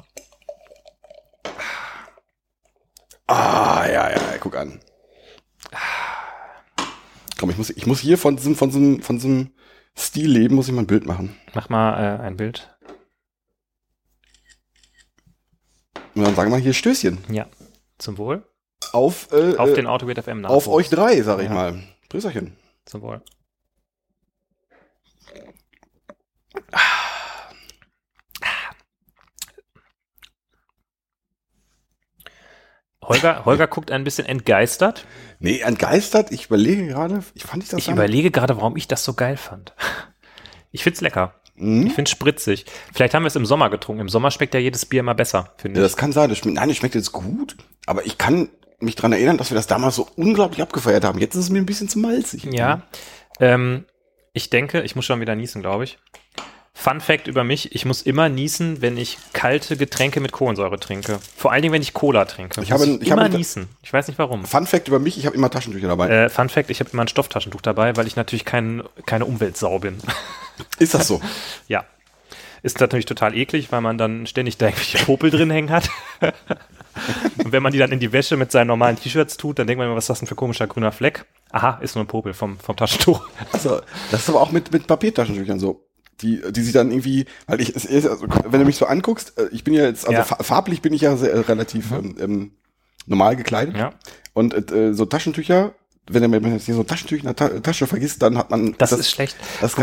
Ah, 3.26 3.86
ja, 3.86 4.10
ja, 4.10 4.20
guck 4.40 4.56
an. 4.56 4.80
Komm, 7.38 7.50
ich 7.50 7.58
muss, 7.58 7.70
ich 7.70 7.86
muss 7.86 8.00
hier 8.00 8.18
von 8.18 8.36
diesem, 8.36 8.56
von 8.56 8.70
diesem, 8.70 9.02
von 9.02 9.16
diesem 9.16 9.52
Stil 9.98 10.30
leben, 10.30 10.54
muss 10.54 10.68
ich 10.68 10.74
mal 10.74 10.82
ein 10.82 10.86
Bild 10.86 11.06
machen. 11.06 11.36
Mach 11.54 11.68
mal 11.68 11.98
äh, 11.98 12.22
ein 12.22 12.36
Bild. 12.36 12.70
Und 16.14 16.24
dann 16.24 16.34
sagen 16.36 16.52
wir 16.52 16.58
hier 16.58 16.72
Stößchen. 16.72 17.18
Ja. 17.28 17.46
Zum 17.98 18.16
Wohl. 18.16 18.44
Auf, 18.92 19.32
äh, 19.32 19.56
auf 19.56 19.74
den 19.74 19.86
Autogate 19.86 20.22
FM 20.22 20.40
Nachwuchs. 20.40 20.66
Auf 20.66 20.72
euch 20.72 20.88
drei, 20.88 21.20
sag 21.22 21.40
ich 21.40 21.48
ja. 21.48 21.54
mal. 21.54 21.82
Prösterchen. 22.08 22.56
Zum 22.84 23.02
Wohl. 23.02 23.22
Holger, 33.02 33.44
Holger 33.44 33.66
guckt 33.66 33.90
ein 33.90 34.04
bisschen 34.04 34.26
entgeistert. 34.26 35.06
Nee, 35.40 35.60
entgeistert. 35.60 36.32
Ich 36.32 36.46
überlege 36.46 36.86
gerade, 36.86 37.22
ich 37.34 37.44
fand 37.44 37.62
ich 37.62 37.68
das. 37.68 37.78
Ich 37.78 37.88
überlege 37.88 38.30
gerade, 38.30 38.56
warum 38.56 38.76
ich 38.76 38.88
das 38.88 39.04
so 39.04 39.14
geil 39.14 39.36
fand. 39.36 39.74
Ich 40.70 40.82
find's 40.82 41.00
lecker. 41.00 41.34
Mhm. 41.56 41.86
Ich 41.86 41.94
find's 41.94 42.10
spritzig. 42.10 42.66
Vielleicht 42.92 43.14
haben 43.14 43.22
wir 43.22 43.28
es 43.28 43.36
im 43.36 43.46
Sommer 43.46 43.70
getrunken. 43.70 44.02
Im 44.02 44.10
Sommer 44.10 44.30
schmeckt 44.30 44.52
ja 44.52 44.60
jedes 44.60 44.84
Bier 44.84 45.00
immer 45.00 45.14
besser, 45.14 45.54
finde 45.56 45.80
ja, 45.80 45.86
ich. 45.86 45.92
Das 45.92 45.96
kann 45.96 46.12
sein. 46.12 46.28
Das 46.28 46.36
schmeckt, 46.36 46.56
nein, 46.56 46.68
es 46.68 46.76
schmeckt 46.76 46.94
jetzt 46.94 47.12
gut. 47.12 47.56
Aber 47.86 48.04
ich 48.04 48.18
kann 48.18 48.50
mich 48.78 48.94
dran 48.94 49.12
erinnern, 49.12 49.38
dass 49.38 49.50
wir 49.50 49.54
das 49.54 49.66
damals 49.66 49.96
so 49.96 50.06
unglaublich 50.16 50.60
abgefeiert 50.60 51.04
haben. 51.04 51.18
Jetzt 51.18 51.34
ist 51.34 51.44
es 51.44 51.50
mir 51.50 51.58
ein 51.58 51.66
bisschen 51.66 51.88
zu 51.88 51.98
malzig. 51.98 52.44
Ja. 52.52 52.82
Ähm, 53.40 53.86
ich 54.34 54.50
denke, 54.50 54.82
ich 54.82 54.94
muss 54.94 55.06
schon 55.06 55.20
wieder 55.20 55.34
niesen, 55.34 55.62
glaube 55.62 55.84
ich. 55.84 55.98
Fun 56.80 57.00
Fact 57.00 57.26
über 57.26 57.42
mich, 57.42 57.74
ich 57.74 57.84
muss 57.84 58.02
immer 58.02 58.28
niesen, 58.28 58.80
wenn 58.80 58.96
ich 58.96 59.18
kalte 59.32 59.76
Getränke 59.76 60.20
mit 60.20 60.30
Kohlensäure 60.30 60.78
trinke. 60.78 61.18
Vor 61.36 61.50
allen 61.50 61.62
Dingen, 61.62 61.74
wenn 61.74 61.82
ich 61.82 61.92
Cola 61.92 62.24
trinke. 62.24 62.62
Ich 62.62 62.70
habe, 62.70 62.86
ich 62.86 63.08
immer 63.08 63.24
habe, 63.24 63.36
niesen. 63.36 63.68
Ich 63.82 63.92
weiß 63.92 64.06
nicht 64.06 64.16
warum. 64.16 64.44
Fun 64.44 64.64
Fact 64.64 64.86
über 64.86 65.00
mich, 65.00 65.18
ich 65.18 65.26
habe 65.26 65.34
immer 65.34 65.50
Taschentücher 65.50 65.88
dabei. 65.88 66.08
Äh, 66.08 66.28
Fun 66.28 66.48
Fact, 66.48 66.70
ich 66.70 66.78
habe 66.78 66.88
immer 66.92 67.02
ein 67.02 67.08
Stofftaschentuch 67.08 67.62
dabei, 67.62 67.96
weil 67.96 68.06
ich 68.06 68.14
natürlich 68.14 68.44
kein, 68.44 68.84
keine 69.06 69.24
Umweltsau 69.24 69.80
bin. 69.80 69.98
Ist 70.78 70.94
das 70.94 71.08
so? 71.08 71.20
ja. 71.66 71.84
Ist 72.62 72.78
natürlich 72.78 73.06
total 73.06 73.36
eklig, 73.36 73.72
weil 73.72 73.80
man 73.80 73.98
dann 73.98 74.28
ständig 74.28 74.56
da 74.56 74.66
irgendwelche 74.66 75.04
Popel 75.04 75.30
drin 75.32 75.50
hängen 75.50 75.70
hat. 75.70 75.90
Und 77.42 77.50
wenn 77.50 77.62
man 77.62 77.72
die 77.72 77.78
dann 77.78 77.90
in 77.90 77.98
die 77.98 78.12
Wäsche 78.12 78.36
mit 78.36 78.52
seinen 78.52 78.68
normalen 78.68 78.94
T-Shirts 78.96 79.36
tut, 79.36 79.58
dann 79.58 79.66
denkt 79.66 79.78
man 79.78 79.88
immer, 79.88 79.96
was 79.96 80.04
ist 80.04 80.10
das 80.10 80.18
denn 80.20 80.28
für 80.28 80.36
komischer 80.36 80.68
grüner 80.68 80.92
Fleck? 80.92 81.24
Aha, 81.50 81.80
ist 81.82 81.96
nur 81.96 82.04
ein 82.04 82.08
Popel 82.08 82.34
vom, 82.34 82.56
vom 82.60 82.76
Taschentuch. 82.76 83.26
Also, 83.52 83.80
das 84.12 84.20
ist 84.20 84.28
aber 84.28 84.40
auch 84.40 84.52
mit, 84.52 84.72
mit 84.72 84.86
Papiertaschentüchern 84.86 85.58
so 85.58 85.87
die, 86.20 86.42
die 86.50 86.62
sie 86.62 86.72
dann 86.72 86.90
irgendwie, 86.90 87.26
weil 87.46 87.60
ich, 87.60 87.74
es 87.74 87.84
ist, 87.84 88.06
also, 88.06 88.26
wenn 88.28 88.60
du 88.60 88.66
mich 88.66 88.76
so 88.76 88.86
anguckst, 88.86 89.38
äh, 89.38 89.48
ich 89.52 89.64
bin 89.64 89.74
ja 89.74 89.84
jetzt, 89.84 90.06
also 90.06 90.18
ja. 90.18 90.24
farblich 90.24 90.82
bin 90.82 90.92
ich 90.92 91.02
ja 91.02 91.16
sehr, 91.16 91.32
äh, 91.32 91.40
relativ 91.40 91.90
mhm. 91.90 92.16
ähm, 92.18 92.50
normal 93.06 93.36
gekleidet. 93.36 93.76
Ja. 93.76 93.92
Und 94.32 94.70
äh, 94.70 94.94
so 94.94 95.04
Taschentücher, 95.04 95.74
wenn 96.08 96.30
du 96.30 96.48
jetzt 96.48 96.66
hier 96.66 96.74
so 96.74 96.84
Taschentücher 96.84 97.20
in 97.20 97.26
der 97.26 97.36
Ta 97.36 97.48
Tasche 97.60 97.86
vergisst, 97.86 98.22
dann 98.22 98.38
hat 98.38 98.50
man. 98.50 98.74
Das, 98.78 98.90
das 98.90 99.00
ist 99.00 99.10
schlecht. 99.10 99.36
Das, 99.60 99.76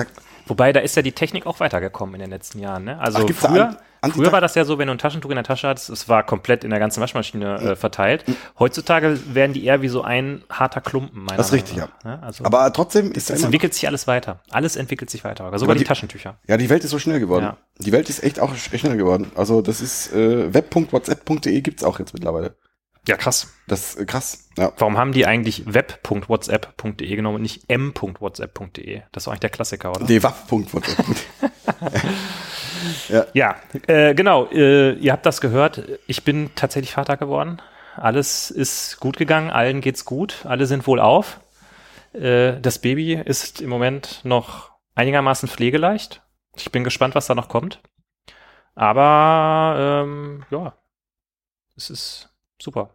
Wobei, 0.47 0.73
da 0.73 0.79
ist 0.79 0.95
ja 0.95 1.01
die 1.01 1.11
Technik 1.11 1.45
auch 1.45 1.59
weitergekommen 1.59 2.15
in 2.15 2.21
den 2.21 2.29
letzten 2.29 2.59
Jahren. 2.59 2.85
Ne? 2.85 2.99
Also 2.99 3.19
Ach, 3.19 3.33
früher, 3.33 3.77
Früher 4.11 4.31
war 4.31 4.41
das 4.41 4.55
ja 4.55 4.65
so, 4.65 4.77
wenn 4.77 4.87
du 4.87 4.93
ein 4.93 4.97
Taschentuch 4.97 5.29
in 5.29 5.35
der 5.35 5.43
Tasche 5.43 5.67
hattest, 5.67 5.89
es 5.89 6.07
war 6.09 6.23
komplett 6.23 6.63
in 6.63 6.69
der 6.69 6.79
ganzen 6.79 7.01
Waschmaschine 7.01 7.55
äh, 7.55 7.75
verteilt. 7.75 8.23
Heutzutage 8.59 9.19
werden 9.33 9.53
die 9.53 9.65
eher 9.65 9.81
wie 9.81 9.87
so 9.87 10.01
ein 10.01 10.43
harter 10.49 10.81
Klumpen. 10.81 11.23
Meiner 11.23 11.37
das 11.37 11.47
ist 11.47 11.53
richtig, 11.53 11.77
ja. 11.77 11.89
ja 12.03 12.19
also 12.19 12.45
Aber 12.45 12.71
trotzdem 12.73 13.11
ist 13.11 13.29
es 13.29 13.43
entwickelt 13.43 13.73
sich 13.73 13.87
alles 13.87 14.07
weiter. 14.07 14.39
Alles 14.51 14.75
entwickelt 14.75 15.09
sich 15.09 15.23
weiter, 15.23 15.57
sogar 15.57 15.75
die, 15.75 15.79
die, 15.79 15.85
Taschentücher. 15.85 16.35
Ja, 16.47 16.57
die 16.57 16.69
Welt 16.69 16.83
ist 16.83 16.91
so 16.91 16.99
schnell 16.99 17.19
geworden. 17.19 17.45
Ja. 17.45 17.57
Die 17.79 17.91
Welt 17.91 18.09
ist 18.09 18.23
echt 18.23 18.39
auch 18.39 18.55
schnell 18.55 18.97
geworden. 18.97 19.31
Also 19.35 19.61
das 19.61 19.81
ist 19.81 20.13
äh, 20.13 20.53
web.whatsapp.de 20.53 21.61
gibt's 21.61 21.83
auch 21.83 21.99
jetzt 21.99 22.13
mittlerweile. 22.13 22.55
Ja, 23.07 23.17
krass. 23.17 23.53
Das 23.67 23.95
ist 23.95 23.99
äh, 24.01 24.05
krass. 24.05 24.49
Ja. 24.57 24.71
Warum 24.77 24.97
haben 24.97 25.11
die 25.11 25.25
eigentlich 25.25 25.71
web.whatsapp.de 25.71 27.15
genommen 27.15 27.35
und 27.35 27.41
nicht 27.41 27.69
m.whatsapp.de? 27.69 29.01
Das 29.11 29.23
ist 29.23 29.27
eigentlich 29.27 29.39
der 29.41 29.49
Klassiker, 29.49 29.91
oder? 29.91 30.05
Nee, 30.05 30.23
waff.whatsapp. 30.23 31.05
ja, 33.09 33.25
ja 33.33 33.55
äh, 33.87 34.15
genau. 34.15 34.47
Äh, 34.51 34.93
ihr 34.93 35.11
habt 35.11 35.25
das 35.25 35.41
gehört. 35.41 35.83
Ich 36.07 36.23
bin 36.23 36.51
tatsächlich 36.55 36.93
Vater 36.93 37.17
geworden. 37.17 37.61
Alles 37.95 38.51
ist 38.51 38.99
gut 38.99 39.17
gegangen. 39.17 39.49
Allen 39.49 39.81
geht's 39.81 40.05
gut. 40.05 40.45
Alle 40.45 40.65
sind 40.65 40.87
wohl 40.87 40.99
auf. 40.99 41.39
Äh, 42.13 42.59
das 42.59 42.79
Baby 42.79 43.13
ist 43.13 43.61
im 43.61 43.69
Moment 43.69 44.21
noch 44.23 44.71
einigermaßen 44.95 45.49
pflegeleicht. 45.49 46.21
Ich 46.55 46.71
bin 46.71 46.83
gespannt, 46.83 47.15
was 47.15 47.27
da 47.27 47.35
noch 47.35 47.49
kommt. 47.49 47.81
Aber 48.75 50.03
ähm, 50.05 50.45
ja, 50.49 50.73
es 51.75 51.89
ist 51.89 52.29
super. 52.61 52.94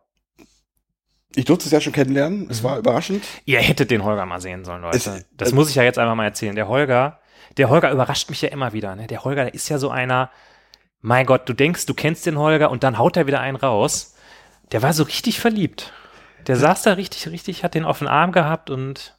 Ich 1.34 1.44
durfte 1.44 1.66
es 1.66 1.72
ja 1.72 1.80
schon 1.80 1.92
kennenlernen. 1.92 2.48
Es 2.50 2.62
mhm. 2.62 2.66
war 2.66 2.78
überraschend. 2.78 3.24
Ihr 3.44 3.60
hättet 3.60 3.90
den 3.90 4.04
Holger 4.04 4.26
mal 4.26 4.40
sehen 4.40 4.64
sollen, 4.64 4.82
Leute. 4.82 4.96
Es, 4.96 5.26
das 5.36 5.52
äh, 5.52 5.54
muss 5.54 5.70
ich 5.70 5.76
ja 5.76 5.82
jetzt 5.82 5.98
einfach 5.98 6.14
mal 6.14 6.24
erzählen. 6.24 6.54
Der 6.54 6.68
Holger, 6.68 7.20
der 7.56 7.68
Holger 7.68 7.90
überrascht 7.90 8.30
mich 8.30 8.42
ja 8.42 8.48
immer 8.48 8.72
wieder. 8.72 8.96
Ne? 8.96 9.06
Der 9.06 9.24
Holger, 9.24 9.44
der 9.44 9.54
ist 9.54 9.68
ja 9.68 9.78
so 9.78 9.90
einer, 9.90 10.30
mein 11.00 11.26
Gott, 11.26 11.48
du 11.48 11.52
denkst, 11.52 11.86
du 11.86 11.94
kennst 11.94 12.26
den 12.26 12.38
Holger 12.38 12.70
und 12.70 12.82
dann 12.82 12.98
haut 12.98 13.16
er 13.16 13.26
wieder 13.26 13.40
einen 13.40 13.56
raus. 13.56 14.16
Der 14.72 14.82
war 14.82 14.92
so 14.92 15.04
richtig 15.04 15.40
verliebt. 15.40 15.92
Der 16.46 16.56
saß 16.56 16.82
da 16.82 16.94
richtig, 16.94 17.28
richtig, 17.28 17.64
hat 17.64 17.74
den 17.74 17.84
auf 17.84 17.98
den 17.98 18.08
Arm 18.08 18.32
gehabt 18.32 18.70
und 18.70 19.16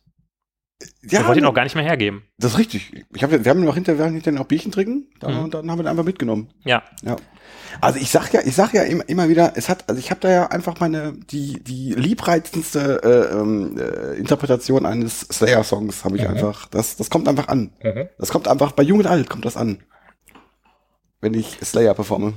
ja, 1.04 1.20
der 1.20 1.28
wollte 1.28 1.40
ihn 1.40 1.46
auch 1.46 1.54
gar 1.54 1.64
nicht 1.64 1.76
mehr 1.76 1.84
hergeben. 1.84 2.24
Das 2.38 2.54
ist 2.54 2.58
richtig. 2.58 3.06
Ich 3.14 3.24
hab, 3.24 3.32
wir 3.32 3.50
haben 3.50 3.64
noch 3.64 3.76
hinterher, 3.76 4.06
hinterher 4.06 4.40
noch 4.40 4.48
Bierchen 4.48 4.72
trinken 4.72 5.08
dann, 5.20 5.36
mhm. 5.36 5.44
und 5.46 5.54
dann 5.54 5.70
haben 5.70 5.80
wir 5.80 5.84
den 5.84 5.90
einfach 5.90 6.04
mitgenommen. 6.04 6.50
Ja. 6.64 6.84
Ja. 7.04 7.16
Also 7.80 8.00
ich 8.00 8.10
sag 8.10 8.34
ja, 8.34 8.42
ich 8.44 8.56
sag 8.56 8.74
ja 8.74 8.84
immer, 8.84 9.08
immer 9.08 9.30
wieder, 9.30 9.54
es 9.56 9.70
hat, 9.70 9.88
also 9.90 10.00
ich 10.00 10.12
habe 10.12 10.22
da 10.22 10.30
ja 10.30 10.48
einfach 10.48 10.80
meine 10.80 11.14
die 11.14 11.64
die 11.64 11.94
liebreizendste 11.94 13.02
äh, 13.04 13.38
ähm, 13.38 13.78
äh, 13.78 14.18
Interpretation 14.18 14.86
eines 14.86 15.22
Slayer-Songs 15.22 16.04
habe 16.04 16.18
ich 16.18 16.24
mhm. 16.24 16.32
einfach. 16.32 16.68
Das 16.68 16.98
das 16.98 17.10
kommt 17.10 17.28
einfach 17.28 17.48
an. 17.48 17.72
Mhm. 17.84 18.10
Das 18.18 18.30
kommt 18.30 18.48
einfach 18.48 18.74
bei 18.74 18.84
Jung 18.84 19.00
und 19.00 19.08
Alt 19.08 19.30
kommt 19.30 19.46
das 19.46 19.58
an, 19.58 19.80
wenn 21.22 21.34
ich 21.34 21.58
Slayer 21.64 21.94
performe. 21.94 22.34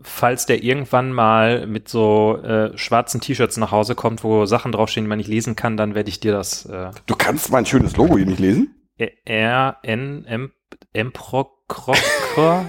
Falls 0.00 0.46
der 0.46 0.62
irgendwann 0.62 1.12
mal 1.12 1.66
mit 1.66 1.88
so 1.88 2.36
äh, 2.42 2.76
schwarzen 2.78 3.20
T-Shirts 3.20 3.56
nach 3.56 3.72
Hause 3.72 3.94
kommt, 3.94 4.22
wo 4.22 4.46
Sachen 4.46 4.70
draufstehen, 4.72 5.04
die 5.04 5.08
man 5.08 5.18
nicht 5.18 5.28
lesen 5.28 5.56
kann, 5.56 5.76
dann 5.76 5.94
werde 5.94 6.08
ich 6.08 6.20
dir 6.20 6.32
das. 6.32 6.66
Äh 6.66 6.90
du 7.06 7.16
kannst 7.16 7.50
mein 7.50 7.66
schönes 7.66 7.96
Logo 7.96 8.16
hier 8.16 8.26
nicht 8.26 8.38
lesen? 8.38 8.74
R, 8.96 9.76
N, 9.82 10.24
M, 10.24 10.52
Emprokro. 10.92 11.94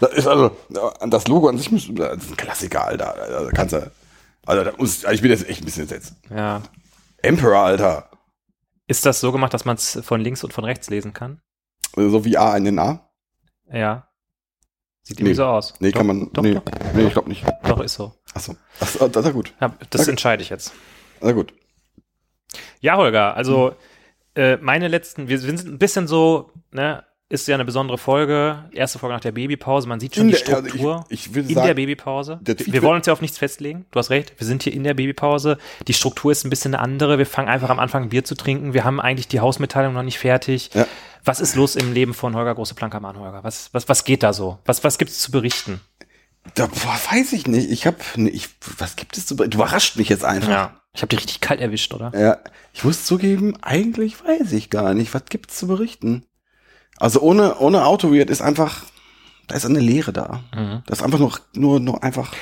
Das 0.00 0.14
ist 0.14 0.26
also, 0.26 0.56
das 1.06 1.28
Logo 1.28 1.48
an 1.48 1.58
sich 1.58 1.70
müsste, 1.70 1.92
das 1.92 2.24
ist 2.24 2.30
ein 2.30 2.36
Klassiker, 2.36 2.84
Alter. 2.84 3.14
Also, 3.14 3.50
kannst 3.54 3.72
du, 3.72 3.92
also, 4.44 4.64
da 4.64 4.72
muss, 4.76 5.04
also 5.04 5.14
ich 5.14 5.22
bin 5.22 5.30
jetzt 5.30 5.48
echt 5.48 5.62
ein 5.62 5.64
bisschen 5.64 5.82
entsetzt. 5.82 6.16
Ja. 6.28 6.60
Emperor, 7.18 7.62
Alter. 7.62 8.10
Ist 8.88 9.06
das 9.06 9.20
so 9.20 9.30
gemacht, 9.30 9.54
dass 9.54 9.64
man 9.64 9.76
es 9.76 10.00
von 10.02 10.20
links 10.20 10.42
und 10.42 10.52
von 10.52 10.64
rechts 10.64 10.90
lesen 10.90 11.12
kann? 11.12 11.40
So 11.94 12.24
wie 12.24 12.36
A 12.36 12.56
in 12.56 12.64
den 12.64 12.80
A? 12.80 13.08
Ja. 13.72 14.08
Sieht 15.02 15.18
irgendwie 15.18 15.30
Nee. 15.30 15.34
so 15.34 15.44
aus. 15.46 15.74
Nee, 15.80 15.90
doch, 15.90 15.98
kann 15.98 16.06
man, 16.06 16.30
Doch, 16.32 16.42
nee, 16.42 16.54
doch, 16.54 16.62
nee, 16.94 17.06
ich 17.06 17.12
glaube 17.12 17.28
nicht. 17.28 17.44
doch, 17.64 17.80
ist 17.80 17.94
so. 17.94 18.14
Achso. 18.34 18.54
Achso, 18.80 19.08
das 19.08 19.26
ist 19.26 19.32
gut. 19.32 19.52
Ja, 19.60 19.74
das 19.90 20.02
Okay. 20.02 20.10
entscheide 20.10 20.42
ich 20.42 20.48
jetzt. 20.50 20.72
Na 21.20 21.32
gut. 21.32 21.52
Ja, 22.80 22.96
Holger, 22.96 23.36
also 23.36 23.70
Hm. 23.70 23.76
äh, 24.42 24.56
meine 24.58 24.88
letzten, 24.88 25.28
wir, 25.28 25.42
wir 25.42 25.56
sind 25.58 25.66
ein 25.68 25.78
bisschen 25.78 26.06
so, 26.06 26.50
ne, 26.70 27.04
ist 27.32 27.48
ja 27.48 27.54
eine 27.54 27.64
besondere 27.64 27.98
Folge, 27.98 28.64
erste 28.72 28.98
Folge 28.98 29.14
nach 29.14 29.20
der 29.20 29.32
Babypause, 29.32 29.88
man 29.88 29.98
sieht 30.00 30.14
schon 30.14 30.28
die 30.28 30.34
der- 30.34 30.56
also 30.56 30.68
Struktur. 30.68 31.04
ich, 31.08 31.26
ich 31.26 31.34
will 31.34 31.48
in 31.48 31.54
sagen, 31.54 31.66
der 31.66 31.74
Babypause. 31.74 32.38
der 32.42 32.58
Wir, 32.58 32.82
wollen 32.82 32.96
uns 32.98 33.06
ja 33.06 33.12
auf 33.12 33.20
nichts 33.20 33.38
festlegen. 33.38 33.86
Du 33.90 33.98
hast 33.98 34.10
recht. 34.10 34.34
Wir 34.38 34.46
sind 34.46 34.62
hier 34.62 34.72
in 34.72 34.84
der 34.84 34.94
Babypause. 34.94 35.58
Die 35.88 35.94
Struktur 35.94 36.30
ist 36.30 36.44
ein 36.44 36.50
bisschen 36.50 36.74
eine 36.74 36.82
andere. 36.82 37.18
Wir 37.18 37.26
fangen 37.26 37.48
einfach 37.48 37.70
am 37.70 37.78
Anfang 37.78 38.10
Bier 38.10 38.22
zu 38.24 38.34
trinken. 38.34 38.74
Wir 38.74 38.84
haben 38.84 39.00
eigentlich 39.00 39.28
die 39.28 39.40
Hausmitteilung 39.40 39.94
noch 39.94 40.02
nicht 40.02 40.18
fertig. 40.18 40.70
Ja. 40.74 40.86
Was 41.24 41.40
ist 41.40 41.56
los 41.56 41.74
im 41.76 41.92
Leben 41.92 42.14
von 42.14 42.34
Holger 42.36 42.54
Große 42.54 42.74
Plankermann, 42.74 43.18
Holger? 43.18 43.42
Was, 43.44 43.70
was, 43.72 43.88
was 43.88 44.04
geht 44.04 44.22
da 44.22 44.32
so? 44.32 44.58
Was, 44.66 44.84
was 44.84 44.98
gibt's 44.98 45.18
zu 45.20 45.30
berichten? 45.30 45.80
da, 46.56 46.66
boah, 46.66 46.98
weiß 47.12 47.32
ich 47.34 47.46
nicht. 47.46 47.70
Ich 47.70 47.86
hab, 47.86 47.96
nee, 48.16 48.28
ich, 48.30 48.48
was 48.78 48.96
gibt 48.96 49.16
es 49.16 49.26
zu, 49.26 49.36
du 49.36 49.44
überrascht 49.44 49.96
mich 49.96 50.08
jetzt 50.08 50.24
einfach. 50.24 50.50
Ja. 50.50 50.80
Ich 50.94 51.00
habe 51.00 51.08
dich 51.08 51.20
richtig 51.20 51.40
kalt 51.40 51.60
erwischt, 51.60 51.94
oder? 51.94 52.12
Ja, 52.18 52.38
ich 52.74 52.84
muss 52.84 53.06
zugeben, 53.06 53.56
eigentlich 53.62 54.22
weiß 54.22 54.52
ich 54.52 54.68
gar 54.68 54.92
nicht, 54.92 55.14
was 55.14 55.22
gibt's 55.30 55.56
zu 55.56 55.66
berichten. 55.68 56.24
Also 57.02 57.20
ohne, 57.20 57.58
ohne 57.58 57.84
Autoweird 57.84 58.30
ist 58.30 58.42
einfach, 58.42 58.84
da 59.48 59.56
ist 59.56 59.66
eine 59.66 59.80
Leere 59.80 60.12
da. 60.12 60.40
Mhm. 60.54 60.82
Das 60.86 60.98
ist 61.00 61.04
einfach 61.04 61.18
nur, 61.18 61.32
nur, 61.54 61.80
nur 61.80 62.02
einfach, 62.02 62.32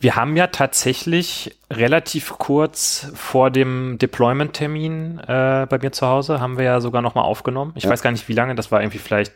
Wir 0.00 0.14
haben 0.14 0.36
ja 0.36 0.46
tatsächlich 0.46 1.58
relativ 1.72 2.30
kurz 2.38 3.10
vor 3.14 3.50
dem 3.50 3.98
Deployment-Termin 3.98 5.18
äh, 5.18 5.66
bei 5.68 5.78
mir 5.82 5.90
zu 5.90 6.06
Hause, 6.06 6.40
haben 6.40 6.56
wir 6.56 6.64
ja 6.64 6.80
sogar 6.80 7.02
noch 7.02 7.16
mal 7.16 7.22
aufgenommen. 7.22 7.72
Ich 7.74 7.82
Ja. 7.84 7.90
weiß 7.90 8.02
gar 8.02 8.12
nicht, 8.12 8.28
wie 8.28 8.32
lange, 8.32 8.54
das 8.54 8.70
war 8.70 8.80
irgendwie 8.80 8.98
vielleicht, 8.98 9.32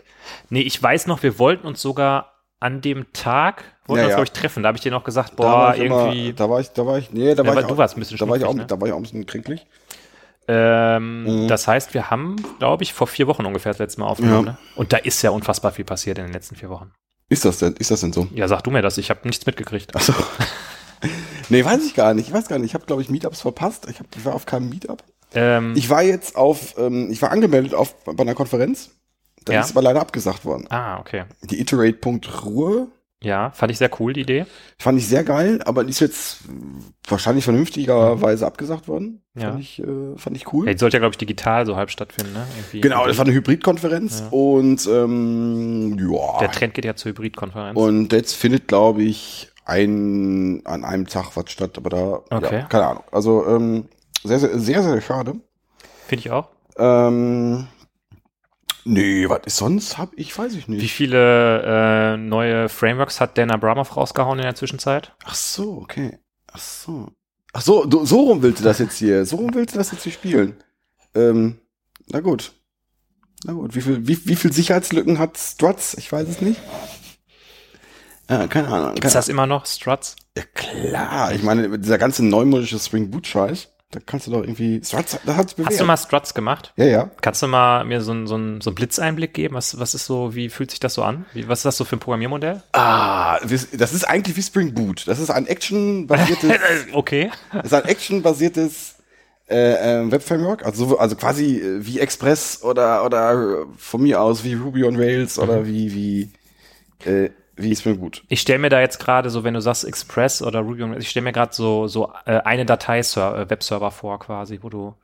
nee, 0.51 0.61
ich 0.63 0.81
weiß 0.81 1.09
noch, 1.09 1.23
wir 1.25 1.39
wollten 1.41 1.67
uns 1.67 1.83
sogar 1.83 2.33
an 2.61 2.81
dem 2.81 3.13
Tag, 3.13 3.65
wollten 3.87 4.03
Ja, 4.03 4.05
uns, 4.05 4.11
ja. 4.13 4.17
glaube 4.17 4.27
ich, 4.27 4.33
treffen. 4.33 4.63
Da 4.63 4.69
habe 4.69 4.77
ich 4.79 4.83
dir 4.83 4.93
noch 4.93 5.03
gesagt, 5.03 5.33
da 5.37 5.37
boah, 5.37 5.73
ich 5.75 5.81
irgendwie, 5.81 6.29
immer, 6.29 6.33
da 6.35 6.49
war 6.49 6.61
ich, 6.61 6.71
da 6.71 6.87
war 6.87 6.97
ich, 6.99 7.11
nee, 7.13 7.35
da 7.35 7.43
Ja, 7.43 7.49
war 7.51 7.61
ich 7.61 7.67
du 7.67 7.75
auch, 7.75 7.79
warst 7.79 7.97
ein 7.97 8.01
bisschen 8.01 8.19
da 8.19 8.29
war 8.29 8.37
ich 8.37 8.45
auch, 8.45 8.55
ne? 8.55 8.65
da 8.67 8.81
war 8.81 8.87
ich 8.87 8.93
auch 8.95 8.99
ein 8.99 9.03
bisschen 9.03 9.27
kränklich. 9.27 9.67
Ähm, 10.49 11.25
Mhm. 11.45 11.49
das 11.49 11.67
heißt, 11.69 11.95
wir 11.95 12.11
haben, 12.11 12.37
glaube 12.59 12.83
ich, 12.83 12.93
vor 12.93 13.07
vier 13.07 13.27
Wochen 13.27 13.45
ungefähr 13.47 13.73
das 13.73 13.79
letzte 13.79 14.01
Mal 14.01 14.07
aufgenommen. 14.07 14.47
Ja. 14.47 14.53
Ne? 14.53 14.59
Und 14.77 14.93
da 14.93 14.97
ist 14.99 15.23
ja 15.23 15.31
unfassbar 15.31 15.73
viel 15.73 15.85
passiert 15.85 16.19
in 16.19 16.25
den 16.25 16.33
letzten 16.33 16.57
vier 16.57 16.69
Wochen. 16.71 16.91
Ist 17.29 17.45
das 17.45 17.59
denn, 17.59 17.75
ist 17.75 17.91
das 17.91 18.01
denn 18.01 18.13
so? 18.13 18.27
Ja, 18.35 18.49
sag 18.49 18.63
du 18.63 18.71
mir 18.71 18.83
das, 18.83 18.99
ich 18.99 19.09
habe 19.11 19.21
nichts 19.27 19.47
mitgekriegt. 19.47 19.95
Achso. 19.97 20.13
nee, 21.49 21.65
weiß 21.65 21.85
ich 21.87 21.95
gar 21.95 22.15
nicht. 22.15 22.29
Ich 22.29 22.35
weiß 22.35 22.49
gar 22.49 22.59
nicht. 22.59 22.67
Ich 22.71 22.75
habe, 22.75 22.85
glaube 22.87 23.03
ich, 23.03 23.09
Meetups 23.11 23.41
verpasst. 23.41 23.87
Ich, 23.91 23.99
hab, 24.01 24.07
ich 24.17 24.25
war 24.25 24.35
auf 24.35 24.47
keinem 24.47 24.69
Meetup. 24.69 25.03
Ähm, 25.35 25.73
Ich 25.77 25.89
war 25.89 26.03
jetzt 26.03 26.37
auf, 26.37 26.75
ähm, 26.79 27.11
ich 27.11 27.23
war 27.23 27.31
angemeldet 27.31 27.75
auf, 27.75 27.95
bei 28.05 28.23
einer 28.23 28.35
Konferenz. 28.35 28.91
Da 29.45 29.55
Ja. 29.55 29.61
ist 29.61 29.71
aber 29.71 29.83
leider 29.83 30.01
abgesagt 30.01 30.45
worden. 30.45 30.67
ah, 30.71 30.99
okay. 31.01 31.25
Die 31.43 31.59
Iterate.ruhe 31.61 32.89
Ja, 33.23 33.51
fand 33.53 33.71
ich 33.71 33.79
sehr 33.79 33.91
cool, 34.01 34.13
die 34.13 34.21
Idee. 34.23 34.47
fand 34.79 34.99
ich 34.99 35.07
sehr 35.07 35.23
geil, 35.25 35.61
aber 35.65 35.85
die 35.85 35.91
ist 35.91 36.01
jetzt 36.01 36.39
wahrscheinlich 37.09 37.45
vernünftigerweise 37.45 38.47
abgesagt 38.47 38.89
worden. 38.89 39.23
Ja. 39.35 39.51
Fand 39.51 39.61
ich, 39.61 39.79
äh, 39.81 39.87
fand 40.17 40.37
ich 40.37 40.53
cool. 40.53 40.67
Ja, 40.67 40.73
die 40.73 40.79
sollte 40.79 40.97
ja, 40.97 40.99
glaube 40.99 41.13
ich, 41.13 41.19
digital 41.19 41.65
so 41.67 41.77
halb 41.77 41.91
stattfinden, 41.91 42.33
ne? 42.33 42.45
Irgendwie 42.57 42.81
Genau, 42.81 43.07
das 43.07 43.17
war 43.19 43.25
eine 43.25 43.35
Hybridkonferenz 43.35 44.21
Ja. 44.21 44.29
und 44.31 44.87
ähm, 44.87 45.97
ja. 45.99 46.39
Der 46.41 46.51
Trend 46.51 46.75
geht 46.75 46.85
ja 46.85 46.97
zur 46.97 47.11
Hybridkonferenz. 47.13 47.79
Und 47.79 48.13
jetzt 48.13 48.35
findet, 48.35 48.69
glaube 48.69 49.03
ich, 49.03 49.51
ein, 49.65 50.63
an 50.67 50.85
einem 50.85 51.07
Tag 51.07 51.37
was 51.37 51.51
statt, 51.51 51.79
aber 51.79 51.91
da, 51.91 52.37
Okay. 52.37 52.57
ja, 52.61 52.63
keine 52.65 52.87
Ahnung. 52.87 53.05
Also 53.13 53.47
ähm, 53.47 53.85
sehr, 54.25 54.41
sehr, 54.41 54.59
sehr, 54.59 54.83
sehr 54.83 55.01
schade. 55.01 55.35
Finde 56.09 56.21
ich 56.21 56.31
auch. 56.33 56.49
Ähm, 56.77 57.69
nee, 58.85 59.29
was 59.29 59.57
sonst? 59.57 59.99
Hab 59.99 60.11
ich, 60.17 60.37
weiß 60.37 60.55
ich 60.55 60.69
Wie 60.69 60.73
nicht. 60.73 60.93
viele 60.93 61.63
äh, 62.15 62.17
neue 62.17 62.69
Frameworks 62.69 63.21
hat 63.21 63.37
Dan 63.39 63.51
Abramov 63.51 63.97
rausgehauen 63.97 64.39
in 64.39 64.45
der 64.45 64.55
Zwischenzeit? 64.55 65.13
Ach 65.25 65.35
so, 65.35 65.79
okay. 65.83 66.19
Ach 66.53 66.59
so. 66.59 67.09
Ach 67.53 67.61
so, 67.63 67.85
du, 67.85 68.05
so 68.07 68.21
rum 68.23 68.43
willst 68.43 68.61
du 68.61 68.65
das 68.65 68.79
jetzt 68.79 68.97
hier. 68.97 69.25
So 69.27 69.37
rum 69.37 69.51
willst 69.55 69.75
du 69.75 69.79
das 69.79 69.91
jetzt 69.93 70.05
hier 70.05 70.13
spielen. 70.13 70.57
Ähm, 71.15 71.59
na 72.09 72.21
gut. 72.21 72.53
Na 73.45 73.53
gut. 73.53 73.75
Wie 73.75 73.81
viel, 73.83 74.07
wie, 74.07 74.27
wie 74.27 74.37
viel 74.37 74.53
Sicherheitslücken 74.53 75.19
hat 75.19 75.37
Struts? 75.37 75.95
Ich 75.95 76.11
weiß 76.11 76.29
es 76.29 76.41
nicht. 76.41 76.61
Ja, 78.31 78.47
keine 78.47 78.69
Ahnung. 78.69 78.95
Ist 78.95 79.01
Keine, 79.03 79.13
das 79.15 79.29
immer 79.29 79.47
noch 79.47 79.67
Struts? 79.67 80.17
ja, 80.37 80.45
klar. 80.55 81.33
Ich 81.33 81.43
meine, 81.43 81.79
dieser 81.79 81.99
ganze 81.99 82.25
neumodische 82.25 82.79
Spring 82.79 83.11
Boot 83.11 83.27
Scheiß, 83.27 83.72
da 83.93 84.01
kannst 84.05 84.27
du 84.27 84.33
doch 84.33 84.41
irgendwie, 84.41 84.81
Struts, 84.85 85.19
da 85.25 85.37
hat's 85.37 85.55
bewährt. 85.55 85.71
Hast 85.71 85.81
du 85.81 85.85
mal 85.85 85.97
Struts 85.97 86.35
gemacht? 86.35 86.73
Ja, 86.77 86.85
ja. 86.87 87.11
Kannst 87.21 87.41
du 87.43 87.47
mal 87.47 87.85
mir 87.85 88.01
so 88.01 88.11
einen 88.11 88.27
so 88.27 88.35
einen- 88.35 88.61
so 88.61 88.71
einen 88.71 88.75
Blitzeinblick 88.75 89.33
geben? 89.35 89.55
Was, 89.55 89.79
was 89.79 89.95
ist 89.95 90.07
so, 90.07 90.35
wie 90.35 90.49
fühlt 90.49 90.71
sich 90.71 90.81
das 90.81 90.95
so 90.95 91.03
an? 91.05 91.25
Wie, 91.35 91.47
was 91.47 91.61
ist 91.61 91.65
das 91.67 91.77
so 91.77 91.85
für 91.85 91.97
ein 91.97 92.01
Programmiermodell? 92.01 92.63
Ah, 92.73 93.39
das 93.41 93.93
ist 93.93 94.05
eigentlich 94.05 94.37
wie 94.37 94.43
Spring 94.43 94.75
Boot. 94.75 95.07
Das 95.07 95.19
ist 95.21 95.31
ein 95.31 95.47
Action-basiertes 95.47 96.53
okay. 96.93 97.31
Das 97.53 97.67
ist 97.67 97.75
ein 97.75 97.85
actionbasiertes 97.85 98.95
äh, 99.49 100.01
äh, 100.01 100.11
Web-Framework, 100.11 100.65
also, 100.65 100.87
so- 100.87 100.99
also 100.99 101.15
quasi 101.17 101.57
äh, 101.59 101.85
wie 101.87 102.01
Express 102.01 102.63
oder, 102.63 103.05
oder 103.05 103.67
von 103.77 104.03
mir 104.03 104.21
aus 104.21 104.45
wie 104.45 104.55
Ruby 104.55 104.85
on 104.85 104.97
Rails 104.97 105.37
Mhm. 105.37 105.43
oder 105.43 105.67
wie, 105.67 105.93
wie, 107.05 107.09
äh, 107.11 107.31
wie 107.63 107.75
Spring 107.75 107.99
Boot. 107.99 108.23
Ich 108.29 108.41
stelle 108.41 108.59
mir 108.59 108.69
da 108.69 108.81
jetzt 108.81 108.99
gerade 108.99 109.31
so, 109.31 109.45
wenn 109.45 109.55
du 109.55 109.61
sagst 109.61 109.85
Express 109.85 110.43
oder 110.43 110.61
Ruby, 110.61 110.85
ich 110.99 111.11
stelle 111.11 111.25
mir 111.25 111.33
gerade 111.33 111.55
so, 111.55 111.87
so 111.87 112.13
äh, 112.27 112.39
eine 112.39 112.67
Datei 112.67 113.01
äh, 113.01 113.51
Webserver 113.51 113.91
vor 113.91 114.19
quasi, 114.19 114.59
wo 114.63 114.69
du, 114.69 114.95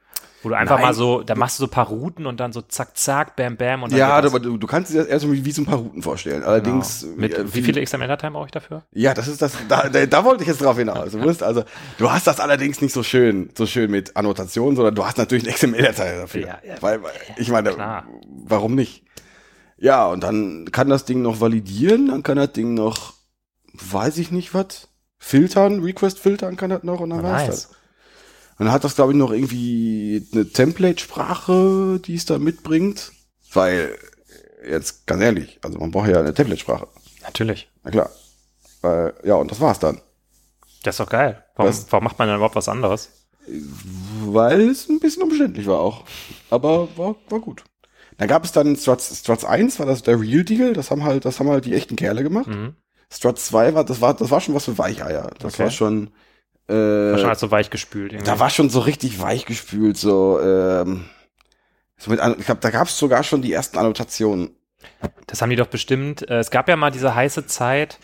wo 0.43 0.49
du 0.51 0.55
einfach 0.55 0.77
Nein. 0.77 0.87
mal 0.87 0.95
so, 0.95 1.23
da 1.23 1.35
machst 1.35 1.59
du 1.59 1.65
so 1.65 1.67
ein 1.67 1.71
paar 1.71 1.89
Routen 1.89 2.27
und 2.27 2.39
dann 2.39 2.53
so 2.53 2.61
zack, 2.63 2.97
zack, 2.97 3.35
bam, 3.37 3.57
bam 3.57 3.83
und 3.83 3.93
dann 3.93 3.99
Ja, 3.99 4.11
aber 4.11 4.39
du, 4.39 4.57
du 4.57 4.67
kannst 4.67 4.93
dir 4.93 4.99
das 4.99 5.07
erst 5.07 5.31
wie, 5.31 5.45
wie 5.45 5.51
so 5.51 5.63
ein 5.63 5.67
paar 5.67 5.79
Routen 5.79 6.03
vorstellen. 6.03 6.45
Allerdings. 6.45 7.03
Genau. 7.03 7.21
Mit, 7.21 7.35
äh, 7.35 7.55
wie 7.55 7.63
viele 7.63 7.83
XML-Dateien 7.83 8.33
brauche 8.33 8.47
ich 8.47 8.53
dafür? 8.53 8.83
Ja, 8.93 9.15
das 9.15 9.29
ist 9.29 9.43
das, 9.43 9.53
da, 9.69 9.89
da, 9.89 10.25
wollte 10.25 10.43
ich 10.43 10.49
jetzt 10.49 10.63
drauf 10.63 10.79
hinaus. 10.79 11.13
Du 11.13 11.19
musst 11.19 11.43
also, 11.43 11.65
du 11.99 12.11
hast 12.11 12.27
das 12.27 12.41
allerdings 12.41 12.81
nicht 12.81 12.93
so 12.93 13.03
schön, 13.03 13.51
so 13.57 13.67
schön 13.67 13.91
mit 13.91 14.17
Annotationen, 14.17 14.77
sondern 14.77 14.95
du 14.95 15.05
hast 15.05 15.19
natürlich 15.19 15.45
eine 15.45 15.55
XML-Datei 15.55 16.19
dafür. 16.19 16.41
Ja, 16.41 16.59
ja. 16.67 16.75
weil, 16.81 17.03
weil, 17.03 17.13
ich 17.37 17.51
meine, 17.51 17.71
Klar. 17.73 18.05
warum 18.45 18.75
nicht? 18.75 19.05
Ja, 19.79 20.07
und 20.09 20.23
dann 20.23 20.71
kann 20.73 20.89
das 20.89 21.05
Ding 21.05 21.23
noch 21.23 21.41
validieren, 21.41 22.09
dann 22.09 22.23
kann 22.23 22.37
das 22.37 22.53
Ding 22.53 22.75
noch, 22.75 23.15
weiß 23.73 24.19
ich 24.19 24.31
nicht 24.31 24.55
was, 24.55 24.89
filtern, 25.19 25.83
Request 25.83 26.19
filtern 26.19 26.57
kann 26.57 26.71
das 26.71 26.83
noch 26.83 27.01
und 27.01 27.11
dann 27.11 27.23
nice. 27.23 27.47
das. 27.47 27.65
Und 28.59 28.67
dann 28.67 28.73
hat 28.73 28.83
das, 28.83 28.97
glaube 28.97 29.13
ich, 29.13 29.19
noch 29.19 29.31
irgendwie 29.31 30.27
eine 30.33 30.49
Template-Sprache, 30.49 32.01
die 32.05 32.17
es 32.17 32.25
da 32.25 32.39
mitbringt. 32.39 33.13
Weil, 33.53 33.97
jetzt 34.69 35.07
ganz 35.07 35.23
ehrlich, 35.23 35.61
also 35.63 35.79
man 35.79 35.93
braucht 35.93 36.09
ja 36.09 36.19
eine 36.19 36.35
Template-Sprache. 36.35 36.89
Natürlich. 37.23 37.69
Na 37.85 37.91
klar. 37.93 38.11
Äh, 38.83 39.29
ja, 39.29 39.37
und 39.37 39.51
das 39.51 39.61
war's 39.61 39.79
dann. 39.79 40.01
Das 40.83 40.95
ist 40.95 41.01
doch 41.01 41.09
geil. 41.09 41.45
Warum, 41.55 41.71
Was? 41.71 41.87
warum 41.91 42.05
macht 42.05 42.19
man 42.19 42.27
dann 42.27 42.37
überhaupt 42.37 42.57
was 42.57 42.69
anderes? 42.69 43.11
Weil 44.25 44.69
es 44.69 44.89
ein 44.89 45.01
bisschen 45.01 45.23
umständlich 45.23 45.67
war 45.67 45.79
auch. 45.79 46.05
Aber 46.51 46.89
war, 46.97 47.15
war 47.29 47.41
gut. 47.41 47.63
Dann 48.19 48.29
gab 48.29 48.45
es 48.45 48.53
dann 48.53 48.77
Struts, 48.77 49.17
Struts 49.21 49.45
1, 49.45 49.79
war 49.79 49.87
das 49.87 50.03
der 50.03 50.21
Real 50.21 50.45
Deal, 50.45 50.73
das 50.75 50.91
haben 50.91 51.05
halt, 51.05 51.25
das 51.25 51.39
haben 51.41 51.49
halt 51.49 51.65
die 51.65 51.75
echten 51.75 51.97
Kerle 51.97 52.23
gemacht. 52.23 52.49
Mhm. 52.49 52.75
Struts 53.11 53.47
2 53.47 53.75
war, 53.75 53.85
das 53.85 54.01
war, 54.01 54.15
das 54.15 54.31
war 54.31 54.41
schon 54.41 54.55
was 54.55 54.65
für 54.67 54.77
Weicheier. 54.77 55.31
Das 55.39 55.55
Okay. 55.55 55.63
war 55.65 55.71
schon, 55.71 56.11
äh, 56.69 56.73
War 56.75 57.19
schon 57.19 57.35
so 57.37 57.51
weich 57.51 57.71
gespült. 57.71 58.13
irgendwie. 58.13 58.27
da 58.31 58.39
war 58.39 58.51
schon 58.51 58.69
so 58.71 58.81
richtig 58.81 59.21
weich 59.21 59.47
gespült, 59.47 59.97
so, 59.97 60.39
ähm, 60.43 61.05
so 61.97 62.11
mit, 62.11 62.21
ich 62.39 62.45
glaube, 62.47 62.61
da 62.61 62.71
gab 62.71 62.89
es 62.89 62.99
sogar 62.99 63.23
schon 63.23 63.41
die 63.41 63.53
ersten 63.53 63.79
Annotationen. 63.79 64.51
Das 65.27 65.41
haben 65.43 65.51
die 65.51 65.57
doch 65.57 65.67
bestimmt. 65.69 66.29
Äh, 66.29 66.39
es 66.39 66.51
gab 66.51 66.69
ja 66.69 66.77
mal 66.77 66.91
diese 66.91 67.15
heiße 67.15 67.47
Zeit, 67.47 67.99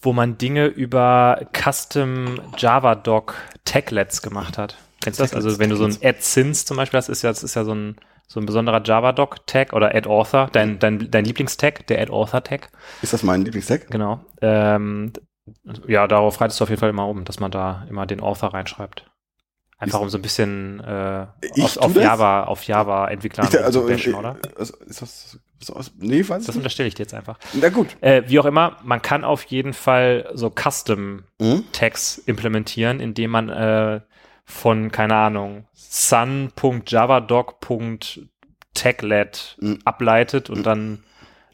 wo 0.00 0.12
man 0.12 0.36
Dinge 0.38 0.66
über 0.66 1.46
Custom 1.52 2.40
Java-Doc 2.56 3.34
Taglets 3.64 4.20
gemacht 4.22 4.58
hat. 4.58 4.76
Kennst 5.02 5.18
du 5.20 5.24
das? 5.24 5.32
Also 5.34 5.58
wenn 5.58 5.70
du 5.70 5.76
so 5.76 5.84
ein 5.84 5.92
Taglets. 5.92 6.16
Add 6.18 6.22
Sins 6.22 6.64
zum 6.64 6.76
Beispiel 6.76 6.98
hast, 6.98 7.08
ist 7.08 7.22
ja, 7.22 7.30
das 7.30 7.42
ist 7.42 7.54
ja 7.54 7.64
so 7.64 7.74
ein, 7.74 7.96
so 8.26 8.40
ein 8.40 8.46
besonderer 8.46 8.82
Java-Doc-Tag 8.84 9.72
oder 9.72 9.94
Add 9.94 10.08
Author, 10.08 10.48
dein, 10.52 10.78
dein, 10.78 11.10
dein 11.10 11.24
Lieblingstag, 11.24 11.86
der 11.86 12.00
Add 12.00 12.12
Author-Tag. 12.12 12.70
Ist 13.02 13.12
das 13.12 13.22
mein 13.22 13.42
Lieblingstag? 13.44 13.90
Genau. 13.90 14.20
Ähm, 14.40 15.12
ja, 15.86 16.06
darauf 16.06 16.40
reitest 16.40 16.60
du 16.60 16.64
auf 16.64 16.70
jeden 16.70 16.80
Fall 16.80 16.90
immer 16.90 17.06
um, 17.08 17.24
dass 17.24 17.38
man 17.38 17.50
da 17.50 17.86
immer 17.88 18.06
den 18.06 18.20
Author 18.20 18.54
reinschreibt. 18.54 19.10
Einfach 19.76 20.00
um 20.00 20.08
so 20.08 20.16
ein 20.18 20.22
bisschen 20.22 20.80
äh, 20.80 21.26
auf, 21.60 21.76
auf? 21.76 21.94
Java, 21.96 22.44
auf 22.44 22.64
Java-Entwicklern 22.64 23.48
Ich, 23.48 23.62
also, 23.62 23.82
zu 23.82 23.88
bashen, 23.88 24.14
äh, 24.14 24.16
oder? 24.16 24.36
also, 24.56 24.74
ist 24.86 25.02
das, 25.02 25.38
so 25.62 25.74
aus, 25.74 25.92
nee, 25.98 26.26
weiß 26.26 26.46
Das 26.46 26.56
unterstelle 26.56 26.88
ich 26.88 26.94
dir 26.94 27.02
jetzt 27.02 27.12
einfach. 27.12 27.38
Na 27.52 27.68
gut. 27.68 27.88
Äh, 28.00 28.22
wie 28.26 28.38
auch 28.38 28.44
immer, 28.46 28.78
man 28.82 29.02
kann 29.02 29.24
auf 29.24 29.44
jeden 29.44 29.74
Fall 29.74 30.30
so 30.32 30.50
Custom 30.50 31.24
Mhm. 31.40 31.64
Tags 31.72 32.18
implementieren, 32.18 33.00
indem 33.00 33.32
man 33.32 33.48
äh, 33.50 34.00
von, 34.44 34.92
keine 34.92 35.16
Ahnung, 35.16 35.66
sun.javadoc.tag 35.72 38.28
Tag-led 38.74 39.56
mhm. 39.60 39.78
ableitet 39.84 40.50
und 40.50 40.58
mhm. 40.58 40.64
dann 40.64 40.98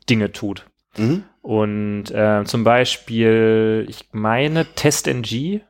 Dinge 0.09 0.33
tut. 0.33 0.67
Mhm. 0.97 1.25
Und 1.43 2.11
äh, 2.11 2.45
zum 2.45 2.65
Beispiel, 2.65 3.87
ich 3.89 4.09
meine, 4.13 4.67
TestNG 4.75 5.61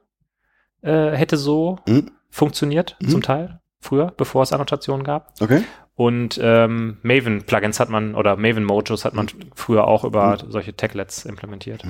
äh, 0.82 1.10
hätte 1.10 1.36
so 1.36 1.78
mhm. 1.86 2.12
funktioniert, 2.30 2.96
mhm. 3.00 3.08
zum 3.08 3.22
Teil, 3.22 3.60
früher, 3.80 4.12
bevor 4.16 4.42
es 4.42 4.52
Annotationen 4.52 5.04
gab. 5.04 5.34
Okay. 5.40 5.62
Und 5.94 6.40
ähm, 6.42 6.96
Maven-Plugins 7.02 7.78
hat 7.78 7.90
man, 7.90 8.14
oder 8.14 8.36
Maven-Mojos 8.36 9.04
hat 9.04 9.12
man 9.12 9.26
mhm. 9.26 9.50
früher 9.54 9.86
auch 9.86 10.04
über 10.04 10.38
mhm. 10.42 10.50
solche 10.50 10.74
Taglets 10.74 11.26
implementiert. 11.26 11.84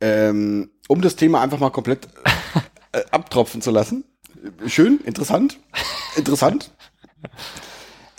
Ähm, 0.00 0.70
um 0.88 1.00
das 1.00 1.16
Thema 1.16 1.40
einfach 1.40 1.58
mal 1.58 1.70
komplett 1.70 2.08
äh, 2.98 3.04
abtropfen 3.10 3.62
zu 3.62 3.70
lassen. 3.70 4.04
Schön, 4.66 5.00
interessant, 5.04 5.58
interessant. 6.16 6.72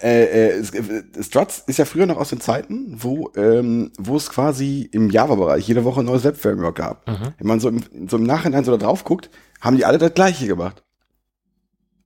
Äh, 0.02 0.24
äh, 0.24 0.60
äh, 0.60 1.24
Struts 1.24 1.64
ist 1.68 1.78
ja 1.78 1.84
früher 1.84 2.06
noch 2.06 2.18
aus 2.18 2.30
den 2.30 2.40
Zeiten, 2.40 2.96
wo, 3.04 3.32
ähm, 3.36 3.92
wo 3.98 4.16
es 4.16 4.30
quasi 4.30 4.88
im 4.94 5.10
Java-Bereich 5.10 5.68
jede 5.68 5.84
Woche 5.84 6.00
ein 6.00 6.06
neues 6.06 6.24
Web-Framework 6.24 6.78
gab. 6.78 7.08
Mhm. 7.08 7.34
Wenn 7.38 7.48
man 7.48 7.60
so 7.60 7.68
im, 7.68 7.84
so 8.08 8.16
im 8.16 8.24
Nachhinein 8.24 8.64
so 8.64 8.72
da 8.72 8.78
drauf 8.78 9.04
guckt, 9.04 9.30
haben 9.60 9.76
die 9.76 9.84
alle 9.84 9.98
das 9.98 10.14
gleiche 10.14 10.48
gemacht. 10.48 10.84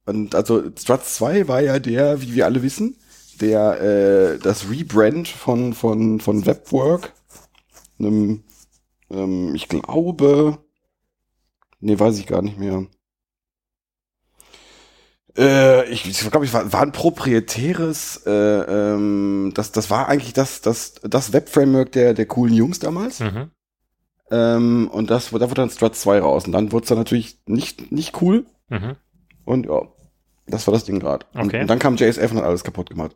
Und 0.05 0.33
also 0.33 0.63
Struts 0.75 1.15
2 1.15 1.47
war 1.47 1.61
ja 1.61 1.77
der, 1.77 2.21
wie 2.21 2.33
wir 2.33 2.45
alle 2.45 2.63
wissen, 2.63 2.97
der 3.39 3.81
äh, 3.81 4.39
das 4.39 4.69
Rebrand 4.69 5.27
von, 5.27 5.73
von, 5.73 6.19
von 6.19 6.45
Webwork, 6.47 7.13
einem, 7.99 8.43
ähm, 9.11 9.53
ich 9.53 9.69
glaube, 9.69 10.57
nee, 11.83 11.99
weiß 11.99 12.17
ich 12.17 12.27
gar 12.27 12.41
nicht 12.41 12.57
mehr. 12.57 12.85
Äh, 15.37 15.89
ich 15.89 16.03
glaube, 16.29 16.45
ich 16.45 16.53
war, 16.53 16.71
war 16.71 16.81
ein 16.81 16.91
proprietäres, 16.91 18.23
äh, 18.25 18.31
ähm, 18.31 19.51
das, 19.55 19.71
das 19.71 19.89
war 19.89 20.07
eigentlich 20.07 20.33
das, 20.33 20.61
das, 20.61 20.95
das 21.03 21.33
Web-Framework 21.33 21.91
der, 21.91 22.13
der 22.13 22.25
coolen 22.27 22.53
Jungs 22.53 22.79
damals. 22.79 23.19
Mhm. 23.19 23.51
Ähm, 24.31 24.89
und 24.91 25.09
das, 25.09 25.31
da 25.31 25.41
wurde 25.41 25.55
dann 25.55 25.69
Struts 25.69 26.01
2 26.01 26.19
raus. 26.19 26.45
Und 26.45 26.51
dann 26.51 26.71
wurde 26.71 26.83
es 26.83 26.89
dann 26.89 26.97
natürlich 26.97 27.39
nicht, 27.47 27.91
nicht 27.91 28.21
cool. 28.21 28.45
Mhm. 28.69 28.95
Und 29.45 29.65
ja, 29.65 29.81
das 30.47 30.67
war 30.67 30.73
das 30.73 30.85
Ding 30.85 30.99
gerade. 30.99 31.25
Okay. 31.33 31.41
Und, 31.41 31.53
und, 31.55 31.67
dann 31.67 31.79
kam 31.79 31.95
JSF 31.95 32.31
und 32.31 32.37
hat 32.37 32.45
alles 32.45 32.63
kaputt 32.63 32.89
gemacht. 32.89 33.15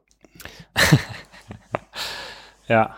ja. 2.68 2.98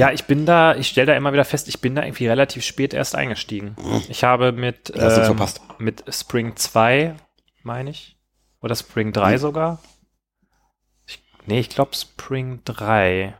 Ja, 0.00 0.12
ich 0.12 0.24
bin 0.24 0.46
da, 0.46 0.74
ich 0.74 0.88
stelle 0.88 1.08
da 1.08 1.16
immer 1.16 1.32
wieder 1.32 1.44
fest, 1.44 1.68
ich 1.68 1.80
bin 1.80 1.94
da 1.94 2.02
irgendwie 2.02 2.26
relativ 2.26 2.64
spät 2.64 2.94
erst 2.94 3.14
eingestiegen. 3.14 3.76
Ich 4.08 4.24
habe 4.24 4.52
mit, 4.52 4.92
ähm, 4.96 5.36
mit 5.78 6.04
Spring 6.08 6.56
2 6.56 7.16
meine 7.62 7.90
ich. 7.90 8.16
Oder 8.60 8.74
Spring 8.74 9.12
3 9.12 9.32
hm. 9.32 9.38
sogar. 9.38 9.78
Ich, 11.06 11.22
nee, 11.46 11.60
ich 11.60 11.70
glaube 11.70 11.94
Spring 11.94 12.60
3. 12.64 13.34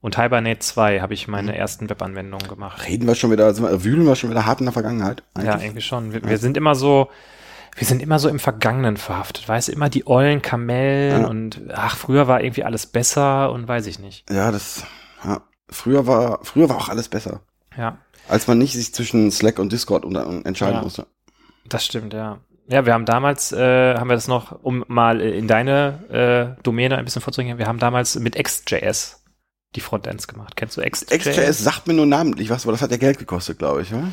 Und 0.00 0.18
Hibernate 0.18 0.58
2 0.58 1.00
habe 1.00 1.14
ich 1.14 1.28
meine 1.28 1.52
hm. 1.52 1.58
ersten 1.58 1.90
Webanwendungen 1.90 2.48
gemacht. 2.48 2.86
Reden 2.86 3.06
wir 3.06 3.14
schon 3.14 3.30
wieder, 3.30 3.56
wühlen 3.84 4.06
wir 4.06 4.16
schon 4.16 4.30
wieder 4.30 4.46
hart 4.46 4.60
in 4.60 4.66
der 4.66 4.72
Vergangenheit? 4.72 5.22
Eigentlich? 5.34 5.54
Ja, 5.54 5.60
irgendwie 5.60 5.80
schon. 5.80 6.12
Wir, 6.12 6.24
wir, 6.24 6.38
sind 6.38 6.56
immer 6.56 6.74
so, 6.74 7.08
wir 7.76 7.86
sind 7.86 8.02
immer 8.02 8.18
so 8.18 8.28
im 8.28 8.38
Vergangenen 8.38 8.96
verhaftet. 8.96 9.48
Weißt 9.48 9.68
du, 9.68 9.72
immer 9.72 9.88
die 9.88 10.06
ollen 10.06 10.42
Kamellen 10.42 11.22
ja. 11.22 11.28
und 11.28 11.60
ach, 11.72 11.96
früher 11.96 12.26
war 12.26 12.42
irgendwie 12.42 12.64
alles 12.64 12.86
besser 12.86 13.52
und 13.52 13.68
weiß 13.68 13.86
ich 13.86 13.98
nicht. 13.98 14.28
Ja, 14.30 14.50
das, 14.50 14.84
ja. 15.24 15.42
Früher 15.72 16.06
war, 16.06 16.40
früher 16.42 16.68
war 16.68 16.76
auch 16.76 16.88
alles 16.88 17.08
besser. 17.08 17.40
Ja. 17.76 17.98
Als 18.28 18.46
man 18.46 18.58
nicht 18.58 18.74
sich 18.74 18.94
zwischen 18.94 19.30
Slack 19.30 19.58
und 19.58 19.72
Discord 19.72 20.04
entscheiden 20.04 20.76
ja. 20.76 20.82
musste. 20.82 21.06
Das 21.68 21.84
stimmt, 21.84 22.12
ja. 22.12 22.38
Ja, 22.68 22.86
wir 22.86 22.94
haben 22.94 23.04
damals, 23.04 23.52
äh, 23.52 23.94
haben 23.96 24.08
wir 24.08 24.14
das 24.14 24.28
noch, 24.28 24.62
um 24.62 24.84
mal 24.86 25.20
in 25.20 25.48
deine 25.48 26.56
äh, 26.56 26.62
Domäne 26.62 26.96
ein 26.96 27.04
bisschen 27.04 27.22
vorzugehen, 27.22 27.58
wir 27.58 27.66
haben 27.66 27.78
damals 27.78 28.14
mit 28.18 28.42
XJS 28.42 29.22
die 29.74 29.80
Frontends 29.80 30.28
gemacht. 30.28 30.56
Kennst 30.56 30.76
du 30.76 30.82
XJS? 30.82 31.18
XJS 31.18 31.58
sagt 31.58 31.86
mir 31.86 31.94
nur 31.94 32.06
namentlich 32.06 32.50
was, 32.50 32.64
aber 32.64 32.72
das 32.72 32.82
hat 32.82 32.90
ja 32.90 32.98
Geld 32.98 33.18
gekostet, 33.18 33.58
glaube 33.58 33.82
ich, 33.82 33.92
oder? 33.92 34.08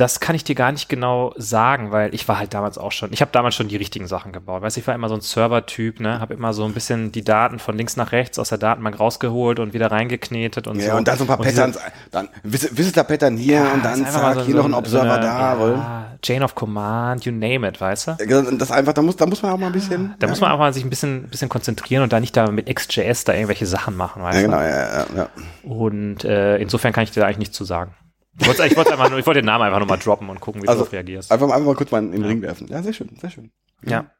Das 0.00 0.18
kann 0.18 0.34
ich 0.34 0.44
dir 0.44 0.54
gar 0.54 0.72
nicht 0.72 0.88
genau 0.88 1.34
sagen, 1.36 1.92
weil 1.92 2.14
ich 2.14 2.26
war 2.26 2.38
halt 2.38 2.54
damals 2.54 2.78
auch 2.78 2.90
schon, 2.90 3.12
ich 3.12 3.20
habe 3.20 3.32
damals 3.32 3.54
schon 3.54 3.68
die 3.68 3.76
richtigen 3.76 4.06
Sachen 4.06 4.32
gebaut. 4.32 4.62
Weißt 4.62 4.76
du, 4.76 4.80
ich 4.80 4.86
war 4.86 4.94
immer 4.94 5.10
so 5.10 5.14
ein 5.14 5.20
Server-Typ, 5.20 6.00
ne, 6.00 6.20
habe 6.20 6.32
immer 6.32 6.54
so 6.54 6.64
ein 6.64 6.72
bisschen 6.72 7.12
die 7.12 7.22
Daten 7.22 7.58
von 7.58 7.76
links 7.76 7.98
nach 7.98 8.10
rechts 8.10 8.38
aus 8.38 8.48
der 8.48 8.56
Datenbank 8.56 8.98
rausgeholt 8.98 9.58
und 9.58 9.74
wieder 9.74 9.90
reingeknetet 9.90 10.66
und 10.68 10.76
ja, 10.76 10.82
so. 10.82 10.88
Ja, 10.88 10.96
und 10.96 11.06
dann 11.06 11.18
so 11.18 11.24
ein 11.24 11.26
paar 11.26 11.38
und 11.38 11.44
Patterns, 11.44 11.78
dann 12.10 12.30
Visitor-Pattern 12.44 13.36
hier 13.36 13.56
ja, 13.56 13.72
und 13.74 13.84
dann 13.84 14.06
zack, 14.06 14.36
so, 14.36 14.40
hier 14.40 14.54
so 14.54 14.62
noch 14.62 14.64
ein 14.64 14.72
Observer 14.74 15.16
so 15.16 15.20
da. 15.20 15.70
Ja, 15.70 16.16
Chain 16.22 16.44
of 16.44 16.54
Command, 16.54 17.26
you 17.26 17.32
name 17.32 17.68
it, 17.68 17.78
weißt 17.78 18.08
du? 18.08 18.56
Das 18.56 18.70
einfach, 18.70 18.94
da 18.94 19.02
muss, 19.02 19.16
da 19.16 19.26
muss 19.26 19.42
man 19.42 19.52
auch 19.52 19.58
mal 19.58 19.66
ein 19.66 19.72
bisschen. 19.72 20.14
Da 20.18 20.28
muss 20.28 20.40
man 20.40 20.50
auch 20.52 20.58
mal 20.58 20.72
sich 20.72 20.82
ein 20.82 20.88
bisschen, 20.88 21.28
bisschen 21.28 21.50
konzentrieren 21.50 22.02
und 22.02 22.10
da 22.10 22.20
nicht 22.20 22.34
da 22.34 22.50
mit 22.50 22.74
XJS 22.74 23.24
da 23.24 23.34
irgendwelche 23.34 23.66
Sachen 23.66 23.98
machen, 23.98 24.22
weißt 24.22 24.36
ja, 24.36 24.42
genau, 24.46 24.60
Ja, 24.60 24.68
ja, 24.68 25.06
ja. 25.14 25.28
Und 25.62 26.24
äh, 26.24 26.56
insofern 26.56 26.94
kann 26.94 27.04
ich 27.04 27.10
dir 27.10 27.20
da 27.20 27.26
eigentlich 27.26 27.36
nichts 27.36 27.56
zu 27.58 27.66
sagen. 27.66 27.94
Ich 28.38 28.46
wollte, 28.46 28.66
ich 28.66 28.76
wollte 28.76 28.92
einfach 28.92 29.06
ich 29.16 29.26
wollte 29.26 29.40
den 29.40 29.46
Namen 29.46 29.64
einfach 29.64 29.78
nur 29.78 29.88
mal 29.88 29.96
droppen 29.96 30.28
und 30.28 30.40
gucken, 30.40 30.62
wie 30.62 30.68
also, 30.68 30.84
du 30.84 30.92
reagierst. 30.92 31.32
Einfach, 31.32 31.50
einfach 31.50 31.66
mal 31.66 31.74
kurz 31.74 31.90
mal 31.90 32.02
in 32.02 32.12
den 32.12 32.22
ja. 32.22 32.28
Ring 32.28 32.42
werfen. 32.42 32.68
Ja, 32.68 32.82
sehr 32.82 32.92
schön, 32.92 33.10
sehr 33.20 33.30
schön. 33.30 33.50
Ja. 33.84 33.90
ja. 33.90 34.10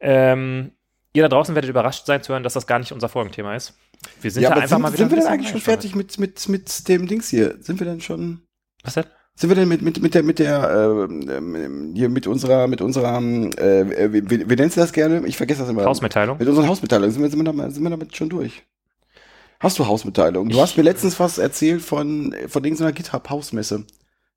Ähm, 0.00 0.72
ihr 1.12 1.22
da 1.22 1.28
draußen 1.28 1.54
werdet 1.54 1.70
überrascht 1.70 2.06
sein 2.06 2.22
zu 2.22 2.32
hören, 2.32 2.42
dass 2.42 2.54
das 2.54 2.66
gar 2.66 2.78
nicht 2.78 2.92
unser 2.92 3.08
Folgenthema 3.08 3.54
ist. 3.54 3.74
Wir 4.20 4.30
sind 4.30 4.42
ja, 4.42 4.50
da 4.50 4.56
einfach 4.56 4.68
sind, 4.68 4.82
mal 4.82 4.88
wieder. 4.88 4.98
Sind 4.98 5.10
wir 5.10 5.18
denn 5.18 5.26
eigentlich 5.26 5.50
schon 5.50 5.60
fertig 5.60 5.94
mit, 5.94 6.18
mit, 6.18 6.48
mit 6.48 6.88
dem 6.88 7.06
Dings 7.06 7.28
hier? 7.28 7.56
Sind 7.60 7.80
wir 7.80 7.86
denn 7.86 8.00
schon? 8.00 8.42
Was 8.82 8.94
denn? 8.94 9.04
Sind 9.38 9.50
wir 9.50 9.56
denn 9.56 9.68
mit, 9.68 9.82
mit, 9.82 10.00
mit 10.00 10.14
der, 10.14 10.22
mit 10.22 10.38
der, 10.38 10.70
äh, 10.70 11.94
hier 11.94 12.08
mit 12.08 12.26
unserer, 12.26 12.68
mit 12.68 12.80
unserer, 12.80 13.18
äh, 13.18 14.12
wie, 14.12 14.30
wie, 14.30 14.48
wie 14.48 14.56
nennst 14.56 14.76
du 14.76 14.80
das 14.80 14.94
gerne? 14.94 15.26
Ich 15.26 15.36
vergesse 15.36 15.60
das 15.60 15.68
immer. 15.68 15.84
Hausmitteilung. 15.84 16.38
Mit 16.38 16.48
unseren 16.48 16.66
Hausmitteilungen 16.66 17.12
sind 17.12 17.22
wir, 17.22 17.28
sind 17.28 17.40
wir, 17.40 17.44
damit, 17.44 17.74
sind 17.74 17.82
wir 17.82 17.90
damit 17.90 18.16
schon 18.16 18.30
durch. 18.30 18.64
Hast 19.60 19.78
du 19.78 19.86
Hausmitteilung? 19.86 20.48
Du 20.48 20.60
hast 20.60 20.76
mir 20.76 20.82
letztens 20.82 21.18
was 21.18 21.38
erzählt 21.38 21.82
von, 21.82 22.34
von 22.48 22.64
irgendeiner 22.64 22.92
GitHub-Hausmesse. 22.92 23.86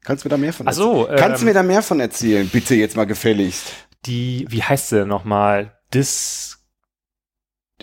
Kannst 0.04 0.24
du 0.24 0.28
mir 0.28 0.32
da 0.32 0.38
mehr 0.38 0.54
von 0.54 0.68
erzählen? 0.68 0.88
Ach 0.90 1.10
so, 1.10 1.16
Kannst 1.16 1.42
du 1.42 1.46
ähm, 1.46 1.48
mir 1.50 1.54
da 1.54 1.64
mehr 1.64 1.82
von 1.82 2.00
erzählen? 2.00 2.48
Bitte 2.48 2.76
jetzt 2.76 2.96
mal 2.96 3.06
gefälligst. 3.06 3.74
Die, 4.06 4.46
wie 4.50 4.64
heißt 4.64 4.90
sie 4.90 5.00
denn 5.00 5.10
nochmal? 5.10 5.74
Dis 5.94 6.60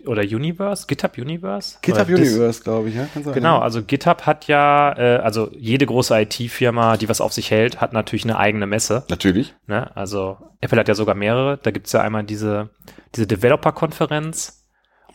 oder 0.04 0.22
Universe? 0.22 0.86
GitHub 0.86 1.16
Universe? 1.18 1.78
GitHub 1.82 2.08
Universe, 2.08 2.62
glaube 2.62 2.88
ich, 2.88 2.94
ja. 2.94 3.06
Kann 3.12 3.24
sein, 3.24 3.34
genau, 3.34 3.58
also 3.58 3.82
GitHub 3.82 4.22
hat 4.22 4.46
ja, 4.46 4.94
äh, 4.96 5.16
also 5.18 5.50
jede 5.56 5.86
große 5.86 6.20
IT-Firma, 6.20 6.96
die 6.96 7.08
was 7.08 7.20
auf 7.20 7.32
sich 7.32 7.50
hält, 7.50 7.80
hat 7.80 7.92
natürlich 7.92 8.24
eine 8.24 8.38
eigene 8.38 8.66
Messe. 8.66 9.04
Natürlich. 9.08 9.54
Ne? 9.66 9.94
Also 9.96 10.38
Apple 10.60 10.78
hat 10.78 10.88
ja 10.88 10.94
sogar 10.94 11.14
mehrere. 11.14 11.58
Da 11.62 11.70
gibt's 11.70 11.92
ja 11.92 12.02
einmal 12.02 12.24
diese, 12.24 12.70
diese 13.14 13.26
Developer-Konferenz 13.26 14.65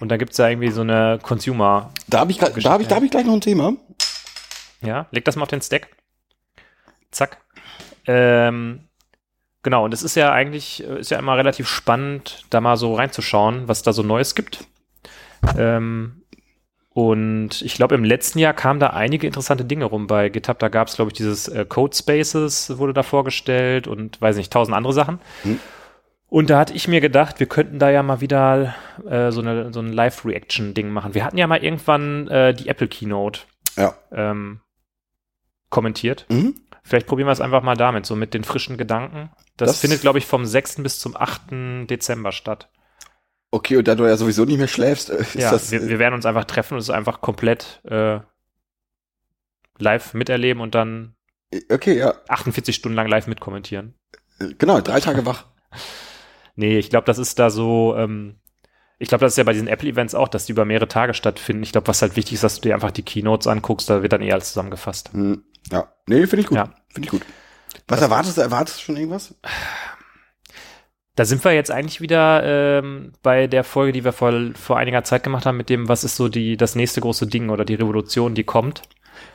und 0.01 0.09
da 0.09 0.17
gibt 0.17 0.31
es 0.31 0.37
ja 0.37 0.49
irgendwie 0.49 0.71
so 0.71 0.81
eine 0.81 1.19
Consumer. 1.21 1.91
Da 2.07 2.19
habe 2.19 2.31
ich, 2.31 2.39
da 2.39 2.47
hab 2.47 2.57
ich, 2.81 2.87
da 2.87 2.95
hab 2.95 3.03
ich 3.03 3.11
gleich 3.11 3.25
noch 3.25 3.33
ein 3.33 3.41
Thema. 3.41 3.73
Ja, 4.81 5.05
leg 5.11 5.23
das 5.25 5.35
mal 5.35 5.43
auf 5.43 5.49
den 5.49 5.61
Stack. 5.61 5.89
Zack. 7.11 7.37
Ähm, 8.07 8.81
genau, 9.61 9.85
und 9.85 9.93
es 9.93 10.01
ist 10.01 10.15
ja 10.15 10.31
eigentlich, 10.31 10.81
ist 10.81 11.11
ja 11.11 11.19
immer 11.19 11.37
relativ 11.37 11.67
spannend, 11.67 12.45
da 12.49 12.61
mal 12.61 12.77
so 12.77 12.95
reinzuschauen, 12.95 13.67
was 13.67 13.83
da 13.83 13.93
so 13.93 14.01
Neues 14.01 14.33
gibt. 14.33 14.65
Ähm, 15.57 16.23
und 16.93 17.61
ich 17.61 17.75
glaube, 17.75 17.95
im 17.95 18.03
letzten 18.03 18.39
Jahr 18.39 18.53
kamen 18.53 18.79
da 18.79 18.87
einige 18.87 19.27
interessante 19.27 19.65
Dinge 19.65 19.85
rum 19.85 20.07
bei 20.07 20.29
GitHub. 20.29 20.57
Da 20.59 20.69
gab 20.69 20.87
es, 20.87 20.95
glaube 20.95 21.09
ich, 21.09 21.13
dieses 21.13 21.47
äh, 21.47 21.63
Code 21.65 21.95
Spaces 21.95 22.77
wurde 22.77 22.93
da 22.93 23.03
vorgestellt 23.03 23.87
und 23.87 24.19
weiß 24.19 24.35
nicht, 24.35 24.51
tausend 24.51 24.75
andere 24.75 24.93
Sachen. 24.93 25.19
Hm. 25.43 25.59
Und 26.31 26.49
da 26.49 26.59
hatte 26.59 26.73
ich 26.73 26.87
mir 26.87 27.01
gedacht, 27.01 27.41
wir 27.41 27.45
könnten 27.45 27.77
da 27.77 27.89
ja 27.89 28.03
mal 28.03 28.21
wieder 28.21 28.73
äh, 29.05 29.33
so, 29.33 29.41
eine, 29.41 29.73
so 29.73 29.81
ein 29.81 29.91
Live-Reaction-Ding 29.91 30.89
machen. 30.89 31.13
Wir 31.13 31.25
hatten 31.25 31.37
ja 31.37 31.45
mal 31.45 31.61
irgendwann 31.61 32.29
äh, 32.29 32.53
die 32.53 32.69
Apple 32.69 32.87
Keynote 32.87 33.41
ja. 33.75 33.97
ähm, 34.13 34.61
kommentiert. 35.69 36.25
Mhm. 36.29 36.55
Vielleicht 36.83 37.07
probieren 37.07 37.27
wir 37.27 37.33
es 37.33 37.41
einfach 37.41 37.63
mal 37.63 37.75
damit, 37.75 38.05
so 38.05 38.15
mit 38.15 38.33
den 38.33 38.45
frischen 38.45 38.77
Gedanken. 38.77 39.29
Das, 39.57 39.67
das 39.67 39.79
findet, 39.81 39.99
glaube 39.99 40.19
ich, 40.19 40.25
vom 40.25 40.45
6. 40.45 40.75
bis 40.75 40.99
zum 40.99 41.17
8. 41.17 41.89
Dezember 41.89 42.31
statt. 42.31 42.69
Okay, 43.51 43.75
und 43.75 43.89
da 43.89 43.95
du 43.95 44.05
ja 44.05 44.15
sowieso 44.15 44.45
nicht 44.45 44.57
mehr 44.57 44.69
schläfst, 44.69 45.09
äh, 45.09 45.17
ist 45.17 45.35
ja, 45.35 45.51
das. 45.51 45.69
Wir, 45.69 45.85
wir 45.89 45.99
werden 45.99 46.13
uns 46.13 46.25
einfach 46.25 46.45
treffen 46.45 46.75
und 46.75 46.79
es 46.79 46.89
einfach 46.89 47.19
komplett 47.19 47.81
äh, 47.83 48.21
live 49.79 50.13
miterleben 50.13 50.61
und 50.61 50.75
dann 50.75 51.13
okay, 51.69 51.97
ja. 51.97 52.13
48 52.29 52.73
Stunden 52.73 52.95
lang 52.95 53.07
live 53.07 53.27
mitkommentieren. 53.27 53.95
Genau, 54.39 54.79
drei 54.79 55.01
Tage 55.01 55.25
wach. 55.25 55.47
Nee, 56.61 56.77
ich 56.77 56.91
glaube, 56.91 57.05
das 57.05 57.17
ist 57.17 57.39
da 57.39 57.49
so, 57.49 57.95
ähm, 57.97 58.35
ich 58.99 59.09
glaube, 59.09 59.25
das 59.25 59.33
ist 59.33 59.37
ja 59.37 59.43
bei 59.43 59.53
diesen 59.53 59.67
Apple-Events 59.67 60.13
auch, 60.13 60.27
dass 60.27 60.45
die 60.45 60.51
über 60.51 60.63
mehrere 60.63 60.87
Tage 60.87 61.15
stattfinden. 61.15 61.63
Ich 61.63 61.71
glaube, 61.71 61.87
was 61.87 62.03
halt 62.03 62.15
wichtig 62.15 62.35
ist, 62.35 62.43
dass 62.43 62.61
du 62.61 62.61
dir 62.61 62.75
einfach 62.75 62.91
die 62.91 63.01
Keynotes 63.01 63.47
anguckst, 63.47 63.89
da 63.89 64.03
wird 64.03 64.13
dann 64.13 64.21
eh 64.21 64.31
alles 64.31 64.49
zusammengefasst. 64.49 65.11
Hm, 65.11 65.43
ja, 65.71 65.91
nee, 66.05 66.27
finde 66.27 66.41
ich 66.41 66.47
gut. 66.47 66.57
Ja. 66.59 66.71
Finde 66.89 67.07
ich 67.07 67.11
gut. 67.11 67.23
Was 67.87 67.99
das 67.99 68.09
erwartest 68.09 68.37
du? 68.37 68.41
Erwartest 68.41 68.77
du 68.77 68.83
schon 68.83 68.97
irgendwas? 68.97 69.33
Da 71.15 71.25
sind 71.25 71.43
wir 71.43 71.51
jetzt 71.51 71.71
eigentlich 71.71 71.99
wieder 71.99 72.43
ähm, 72.43 73.13
bei 73.23 73.47
der 73.47 73.63
Folge, 73.63 73.91
die 73.91 74.03
wir 74.03 74.13
vor, 74.13 74.33
vor 74.53 74.77
einiger 74.77 75.03
Zeit 75.03 75.23
gemacht 75.23 75.47
haben, 75.47 75.57
mit 75.57 75.69
dem, 75.69 75.89
was 75.89 76.03
ist 76.03 76.15
so 76.15 76.29
die, 76.29 76.55
das 76.55 76.75
nächste 76.75 77.01
große 77.01 77.25
Ding 77.25 77.49
oder 77.49 77.65
die 77.65 77.73
Revolution, 77.73 78.35
die 78.35 78.43
kommt. 78.43 78.83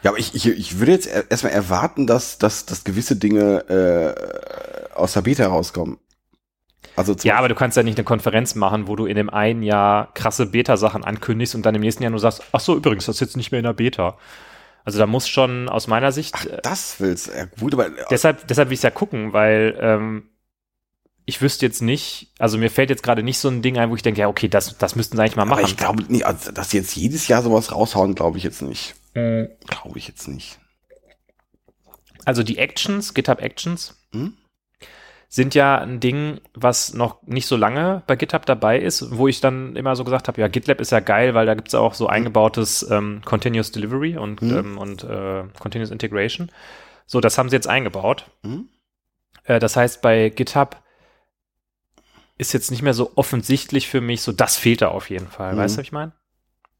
Ja, 0.04 0.10
aber 0.10 0.20
ich, 0.20 0.32
ich, 0.36 0.46
ich 0.46 0.78
würde 0.78 0.92
jetzt 0.92 1.08
erstmal 1.28 1.52
erwarten, 1.52 2.06
dass, 2.06 2.38
dass, 2.38 2.66
dass 2.66 2.84
gewisse 2.84 3.16
Dinge 3.16 3.64
äh, 3.68 4.94
aus 4.94 5.14
der 5.14 5.22
Beta 5.22 5.48
rauskommen. 5.48 5.98
Also 6.94 7.14
ja, 7.22 7.36
aber 7.36 7.48
du 7.48 7.54
kannst 7.54 7.76
ja 7.76 7.82
nicht 7.82 7.98
eine 7.98 8.04
Konferenz 8.04 8.54
machen, 8.54 8.86
wo 8.86 8.96
du 8.96 9.06
in 9.06 9.16
dem 9.16 9.30
einen 9.30 9.62
Jahr 9.62 10.12
krasse 10.14 10.46
Beta-Sachen 10.46 11.04
ankündigst 11.04 11.54
und 11.54 11.66
dann 11.66 11.74
im 11.74 11.80
nächsten 11.80 12.02
Jahr 12.02 12.10
nur 12.10 12.20
sagst, 12.20 12.42
ach 12.52 12.60
so, 12.60 12.76
übrigens, 12.76 13.06
das 13.06 13.16
ist 13.16 13.20
jetzt 13.20 13.36
nicht 13.36 13.50
mehr 13.50 13.58
in 13.58 13.64
der 13.64 13.72
Beta. 13.72 14.16
Also 14.84 14.98
da 14.98 15.06
muss 15.06 15.26
schon 15.26 15.68
aus 15.68 15.88
meiner 15.88 16.12
Sicht. 16.12 16.34
Ach, 16.36 16.46
das 16.62 17.00
willst 17.00 17.26
ja, 17.26 17.46
gut, 17.46 17.74
aber. 17.74 17.90
Deshalb, 18.10 18.46
deshalb 18.46 18.68
will 18.68 18.74
ich 18.74 18.78
es 18.78 18.84
ja 18.84 18.90
gucken, 18.90 19.32
weil 19.32 19.76
ähm, 19.80 20.28
ich 21.24 21.42
wüsste 21.42 21.66
jetzt 21.66 21.82
nicht, 21.82 22.32
also 22.38 22.56
mir 22.56 22.70
fällt 22.70 22.88
jetzt 22.88 23.02
gerade 23.02 23.24
nicht 23.24 23.38
so 23.38 23.48
ein 23.48 23.60
Ding 23.60 23.78
ein, 23.78 23.90
wo 23.90 23.96
ich 23.96 24.02
denke, 24.02 24.20
ja, 24.20 24.28
okay, 24.28 24.48
das, 24.48 24.78
das 24.78 24.94
müssten 24.94 25.16
sie 25.16 25.22
eigentlich 25.22 25.34
mal 25.34 25.44
machen. 25.44 25.58
Aber 25.58 25.68
ich 25.68 25.76
glaube 25.76 26.04
nicht, 26.04 26.24
also, 26.24 26.52
dass 26.52 26.70
sie 26.70 26.78
jetzt 26.78 26.94
jedes 26.94 27.26
Jahr 27.26 27.42
sowas 27.42 27.72
raushauen, 27.72 28.14
glaube 28.14 28.38
ich 28.38 28.44
jetzt 28.44 28.62
nicht. 28.62 28.94
Mhm. 29.14 29.48
Glaube 29.66 29.98
ich 29.98 30.06
jetzt 30.06 30.28
nicht. 30.28 30.60
Also 32.24 32.44
die 32.44 32.58
Actions, 32.58 33.12
GitHub 33.12 33.42
Actions, 33.42 33.96
hm? 34.12 34.34
Sind 35.28 35.54
ja 35.54 35.78
ein 35.78 36.00
Ding, 36.00 36.40
was 36.54 36.94
noch 36.94 37.22
nicht 37.22 37.46
so 37.46 37.56
lange 37.56 38.02
bei 38.06 38.16
GitHub 38.16 38.46
dabei 38.46 38.78
ist, 38.78 39.16
wo 39.16 39.28
ich 39.28 39.40
dann 39.40 39.74
immer 39.76 39.96
so 39.96 40.04
gesagt 40.04 40.28
habe, 40.28 40.40
ja, 40.40 40.48
GitLab 40.48 40.80
ist 40.80 40.92
ja 40.92 41.00
geil, 41.00 41.34
weil 41.34 41.46
da 41.46 41.54
gibt 41.54 41.68
es 41.68 41.74
auch 41.74 41.94
so 41.94 42.06
hm. 42.06 42.14
eingebautes 42.14 42.88
ähm, 42.90 43.22
Continuous 43.24 43.72
Delivery 43.72 44.16
und, 44.16 44.40
mhm. 44.42 44.56
ähm, 44.56 44.78
und 44.78 45.04
äh, 45.04 45.44
Continuous 45.58 45.90
Integration. 45.90 46.50
So, 47.06 47.20
das 47.20 47.38
haben 47.38 47.48
sie 47.48 47.56
jetzt 47.56 47.68
eingebaut. 47.68 48.30
Mhm. 48.42 48.68
Äh, 49.44 49.58
das 49.58 49.76
heißt, 49.76 50.02
bei 50.02 50.28
GitHub 50.30 50.82
ist 52.38 52.52
jetzt 52.52 52.70
nicht 52.70 52.82
mehr 52.82 52.94
so 52.94 53.12
offensichtlich 53.14 53.88
für 53.88 54.00
mich, 54.00 54.22
so 54.22 54.32
das 54.32 54.56
fehlt 54.56 54.82
da 54.82 54.88
auf 54.88 55.10
jeden 55.10 55.28
Fall. 55.28 55.54
Mhm. 55.54 55.58
Weißt 55.58 55.76
du, 55.76 55.78
was 55.78 55.86
ich 55.86 55.92
meine? 55.92 56.12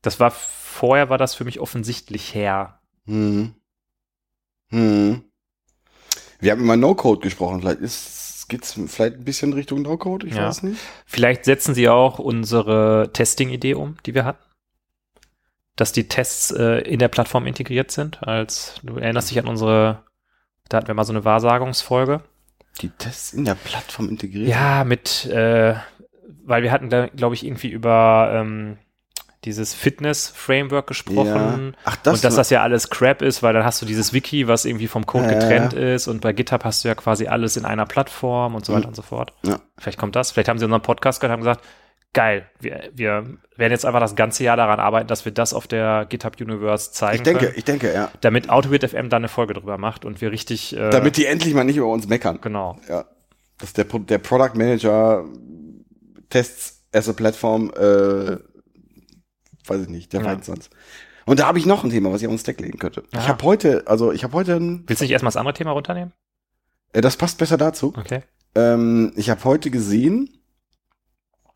Das 0.03 0.21
war 0.21 0.31
vorher 0.31 1.09
war 1.09 1.19
das 1.19 1.35
für 1.35 1.45
mich 1.45 1.61
offensichtlich 1.61 2.35
her. 2.35 2.81
Mhm. 3.07 3.55
Mhm. 4.71 5.25
Wir 6.39 6.53
haben 6.53 6.61
immer 6.61 6.77
No-Code 6.77 7.21
gesprochen. 7.21 7.61
Vielleicht 7.61 7.81
ist, 7.81 8.26
geht's 8.49 8.73
vielleicht 8.73 9.17
ein 9.17 9.25
bisschen 9.25 9.53
Richtung 9.53 9.83
No-Code. 9.83 10.27
Ich 10.27 10.35
ja. 10.35 10.49
weiß 10.49 10.63
nicht. 10.63 10.81
Vielleicht 11.05 11.45
setzen 11.45 11.75
sie 11.75 11.89
auch 11.89 12.19
unsere 12.19 13.11
Testing-Idee 13.13 13.75
um, 13.75 13.97
die 14.07 14.15
wir 14.15 14.25
hatten. 14.25 14.43
Dass 15.77 15.93
die 15.93 16.09
Tests 16.09 16.51
äh, 16.51 16.79
in 16.81 16.99
der 16.99 17.09
Plattform 17.09 17.47
integriert 17.47 17.91
sind. 17.91 18.23
Als 18.23 18.81
du 18.83 18.97
erinnerst 18.97 19.31
dich 19.31 19.39
an 19.39 19.47
unsere, 19.47 20.05
da 20.69 20.79
hatten 20.79 20.87
wir 20.87 20.95
mal 20.95 21.05
so 21.05 21.13
eine 21.13 21.25
Wahrsagungsfolge. 21.25 22.23
Die 22.81 22.91
Tests 22.91 23.33
in 23.33 23.45
der 23.45 23.55
Plattform 23.55 24.09
integriert? 24.09 24.49
Ja, 24.49 24.85
mit, 24.85 25.27
äh, 25.27 25.75
weil 26.45 26.63
wir 26.63 26.73
hatten, 26.73 26.89
glaube 26.89 27.35
ich, 27.35 27.45
irgendwie 27.45 27.71
über 27.71 28.31
ähm, 28.33 28.79
dieses 29.45 29.75
Fitness-Framework 29.75 30.87
gesprochen. 30.87 31.75
Ja. 31.75 31.81
Ach, 31.85 31.97
das 31.97 32.15
und 32.15 32.25
dass 32.25 32.35
das 32.35 32.51
ja 32.51 32.63
alles 32.63 32.91
Crap 32.91 33.23
ist, 33.23 33.43
weil 33.43 33.53
dann 33.55 33.65
hast 33.65 33.81
du 33.81 33.87
dieses 33.87 34.13
Wiki, 34.13 34.49
was 34.49 34.65
irgendwie 34.65 34.89
vom 34.89 35.07
Code 35.07 35.27
äh, 35.27 35.35
getrennt 35.35 35.73
ist 35.73 36.09
und 36.09 36.21
bei 36.21 36.33
GitHub 36.33 36.65
hast 36.65 36.85
du 36.85 36.89
ja 36.89 36.95
quasi 36.95 37.27
alles 37.27 37.57
in 37.57 37.65
einer 37.65 37.87
Plattform 37.87 38.55
und 38.55 38.65
so 38.65 38.73
weiter 38.73 38.85
mhm. 38.85 38.89
und 38.89 38.97
so 38.97 39.03
fort. 39.03 39.33
Ja. 39.45 39.61
Vielleicht 39.79 39.99
kommt 39.99 40.17
das. 40.17 40.33
Vielleicht 40.33 40.49
haben 40.49 40.59
sie 40.59 40.65
unseren 40.65 40.83
Podcast 40.83 41.21
gehört 41.21 41.39
und 41.39 41.45
haben 41.47 41.55
gesagt, 41.55 41.65
geil, 42.13 42.49
wir, 42.61 42.91
wir 42.95 43.27
werden 43.57 43.73
jetzt 43.73 43.85
einfach 43.85 44.01
das 44.01 44.17
ganze 44.17 44.43
Jahr 44.43 44.57
daran 44.57 44.81
arbeiten, 44.81 45.07
dass 45.07 45.27
wir 45.27 45.33
das 45.33 45.53
auf 45.53 45.67
der 45.67 46.07
GitHub 46.09 46.41
Universe 46.41 46.91
zeigen 46.93 47.17
Ich 47.17 47.23
denke, 47.23 47.45
können, 47.47 47.59
ich 47.59 47.65
denke, 47.65 47.93
ja. 47.93 48.11
Damit 48.23 48.49
AutoBit 48.49 48.89
FM 48.89 49.11
da 49.11 49.19
eine 49.19 49.29
Folge 49.29 49.53
drüber 49.53 49.77
macht 49.77 50.05
und 50.05 50.21
wir 50.21 50.33
richtig 50.33 50.75
äh, 50.75 50.91
Damit 50.91 51.19
die 51.19 51.27
endlich 51.27 51.53
mal 51.55 51.65
nicht 51.65 51.77
über 51.77 51.89
uns 51.89 52.09
meckern. 52.09 52.39
Genau. 52.41 52.79
Ja. 52.89 53.05
Dass 53.59 53.75
der, 53.75 53.85
der 53.85 54.19
Product 54.19 54.55
Manager 54.55 55.25
Tests 56.31 56.83
as 56.93 57.09
a 57.09 57.13
Platform 57.13 57.71
äh, 57.77 58.39
weiß 59.69 59.83
ich 59.83 59.89
nicht, 59.89 60.13
der 60.13 60.23
ja. 60.23 60.43
sonst. 60.43 60.71
Und 61.27 61.41
da 61.41 61.47
habe 61.47 61.59
ich 61.59 61.67
noch 61.67 61.83
ein 61.83 61.91
Thema, 61.91 62.13
was 62.13 62.21
ich 62.21 62.29
auf 62.29 62.33
den 62.33 62.39
Stack 62.39 62.61
legen 62.61 62.79
könnte. 62.79 63.03
Ja. 63.13 63.21
Ich 63.21 63.29
habe 63.29 63.43
heute, 63.45 63.83
also 63.87 64.13
ich 64.13 64.23
habe 64.23 64.33
heute 64.35 64.55
ein. 64.55 64.85
Willst 64.87 65.01
du 65.01 65.05
nicht 65.05 65.13
erstmal 65.13 65.31
das 65.31 65.37
andere 65.37 65.55
Thema 65.55 65.73
runternehmen? 65.73 66.13
Äh, 66.93 67.01
das 67.01 67.17
passt 67.17 67.39
besser 67.39 67.57
dazu. 67.57 67.93
Okay. 67.97 68.23
Ähm, 68.55 69.13
ich 69.17 69.29
habe 69.29 69.43
heute 69.45 69.71
gesehen, 69.71 70.31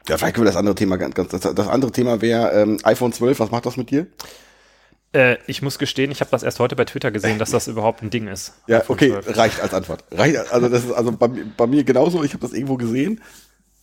ja, 0.09 0.19
vielleicht 0.19 0.35
können 0.35 0.45
wir 0.45 0.51
das 0.51 0.57
andere 0.57 0.75
Thema 0.75 0.97
ganz, 0.97 1.15
ganz 1.15 1.31
das, 1.31 1.55
das 1.55 1.69
andere 1.69 1.93
Thema 1.93 2.21
wäre 2.21 2.53
ähm, 2.53 2.79
iPhone 2.83 3.13
12, 3.13 3.39
was 3.39 3.51
macht 3.51 3.65
das 3.65 3.77
mit 3.77 3.91
dir? 3.91 4.07
Äh, 5.13 5.39
ich 5.47 5.63
muss 5.63 5.79
gestehen, 5.79 6.11
ich 6.11 6.21
habe 6.21 6.31
das 6.31 6.43
erst 6.43 6.59
heute 6.59 6.77
bei 6.77 6.85
Twitter 6.85 7.11
gesehen, 7.11 7.39
dass 7.39 7.51
das 7.51 7.69
überhaupt 7.69 8.03
ein 8.03 8.11
Ding 8.11 8.29
ist. 8.29 8.55
Ja, 8.67 8.83
okay, 8.89 9.11
12. 9.11 9.37
reicht 9.37 9.61
als 9.61 9.73
Antwort. 9.73 10.05
Reicht, 10.11 10.53
also 10.53 10.69
das 10.69 10.85
ist 10.85 10.93
also 10.93 11.13
bei, 11.13 11.29
bei 11.29 11.67
mir 11.67 11.85
genauso, 11.85 12.23
ich 12.25 12.33
habe 12.33 12.43
das 12.43 12.53
irgendwo 12.53 12.77
gesehen 12.77 13.21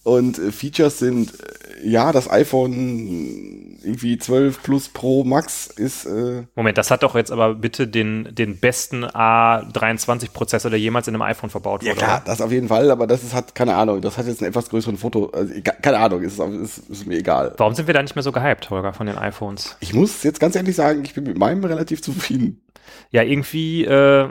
und 0.04 0.40
äh, 0.40 0.52
Features 0.52 1.00
sind, 1.00 1.34
äh, 1.40 1.88
ja, 1.88 2.12
das 2.12 2.30
iPhone 2.30 3.78
irgendwie 3.84 4.18
12 4.18 4.64
Plus 4.64 4.90
Pro 4.90 5.24
Max 5.24 5.68
ist. 5.68 6.06
Äh 6.06 6.44
Moment, 6.56 6.78
das 6.78 6.92
hat 6.92 7.04
doch 7.04 7.16
jetzt 7.16 7.32
aber 7.32 7.56
bitte 7.56 7.88
den, 7.88 8.28
den 8.34 8.58
besten 8.58 9.06
A23-Prozessor, 9.06 10.70
der 10.70 10.80
jemals 10.80 11.08
in 11.08 11.16
einem 11.16 11.22
iPhone 11.22 11.50
verbaut 11.50 11.82
wurde. 11.82 11.90
Ja, 11.90 11.96
klar, 11.96 12.22
das 12.26 12.42
auf 12.42 12.52
jeden 12.52 12.68
Fall, 12.68 12.92
aber 12.92 13.08
das 13.08 13.24
ist, 13.24 13.34
hat, 13.34 13.56
keine 13.56 13.76
Ahnung, 13.76 14.02
das 14.02 14.18
hat 14.18 14.28
jetzt 14.28 14.42
einen 14.42 14.50
etwas 14.50 14.70
größeren 14.70 14.98
Foto. 14.98 15.30
Also, 15.30 15.54
keine 15.82 15.98
Ahnung, 15.98 16.22
ist, 16.22 16.40
ist, 16.40 16.80
ist 16.90 17.08
mir 17.08 17.18
egal. 17.18 17.54
Warum 17.58 17.74
sind 17.76 17.88
wir 17.88 17.94
da 17.94 18.02
nicht 18.02 18.16
mehr 18.16 18.24
so 18.24 18.32
gehypt, 18.32 18.70
Holger, 18.70 18.94
von 18.94 19.08
den 19.08 19.18
iPhones? 19.18 19.78
Ich 19.80 19.94
muss 19.94 20.24
jetzt 20.24 20.40
ganz 20.40 20.56
ehrlich 20.56 20.76
sagen, 20.76 21.04
ich 21.04 21.14
bin 21.14 21.24
mit 21.24 21.38
meinem 21.38 21.64
relativ 21.64 22.02
zufrieden. 22.02 22.62
Ja, 23.12 23.24
irgendwie, 23.24 23.86
äh, 23.86 24.30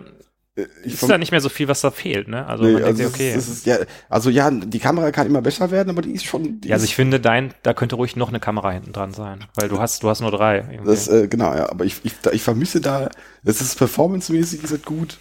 ich 0.85 0.95
ist 0.95 1.09
da 1.09 1.19
nicht 1.19 1.33
mehr 1.33 1.43
so 1.43 1.51
viel, 1.51 1.69
was 1.69 1.83
da 1.83 1.91
fehlt, 1.91 2.29
ne? 2.29 2.47
Also, 2.47 2.65
nee, 2.65 2.73
man 2.73 2.85
also 2.85 2.99
denkt, 2.99 3.15
okay. 3.15 3.35
Ist, 3.35 3.49
ist, 3.49 3.67
ja, 3.67 3.77
also 4.09 4.31
ja, 4.31 4.51
die 4.51 4.79
Kamera 4.79 5.11
kann 5.11 5.27
immer 5.27 5.43
besser 5.43 5.71
werden, 5.71 5.91
aber 5.91 6.01
die 6.01 6.13
ist 6.13 6.25
schon. 6.25 6.63
Die 6.63 6.69
ja, 6.69 6.75
also 6.75 6.87
ich 6.87 6.95
finde, 6.95 7.21
dein, 7.21 7.53
da 7.63 7.75
könnte 7.75 7.97
ruhig 7.97 8.17
noch 8.17 8.31
eine 8.31 8.41
Kamera 8.41 8.71
hinten 8.71 8.93
dran 8.93 9.13
sein, 9.13 9.45
weil 9.55 9.69
du 9.69 9.79
hast, 9.79 10.03
du 10.03 10.09
hast 10.09 10.23
nur 10.23 10.31
drei. 10.31 10.81
Das, 10.85 11.09
äh, 11.09 11.29
genau, 11.29 11.55
ja, 11.55 11.69
aber 11.69 11.85
ich, 11.85 12.01
ich, 12.05 12.15
ich 12.33 12.43
vermisse 12.43 12.81
da, 12.81 13.11
das 13.45 13.61
ist 13.61 13.77
performancemäßig, 13.77 14.65
ist 14.65 14.73
das 14.73 14.83
gut. 14.83 15.19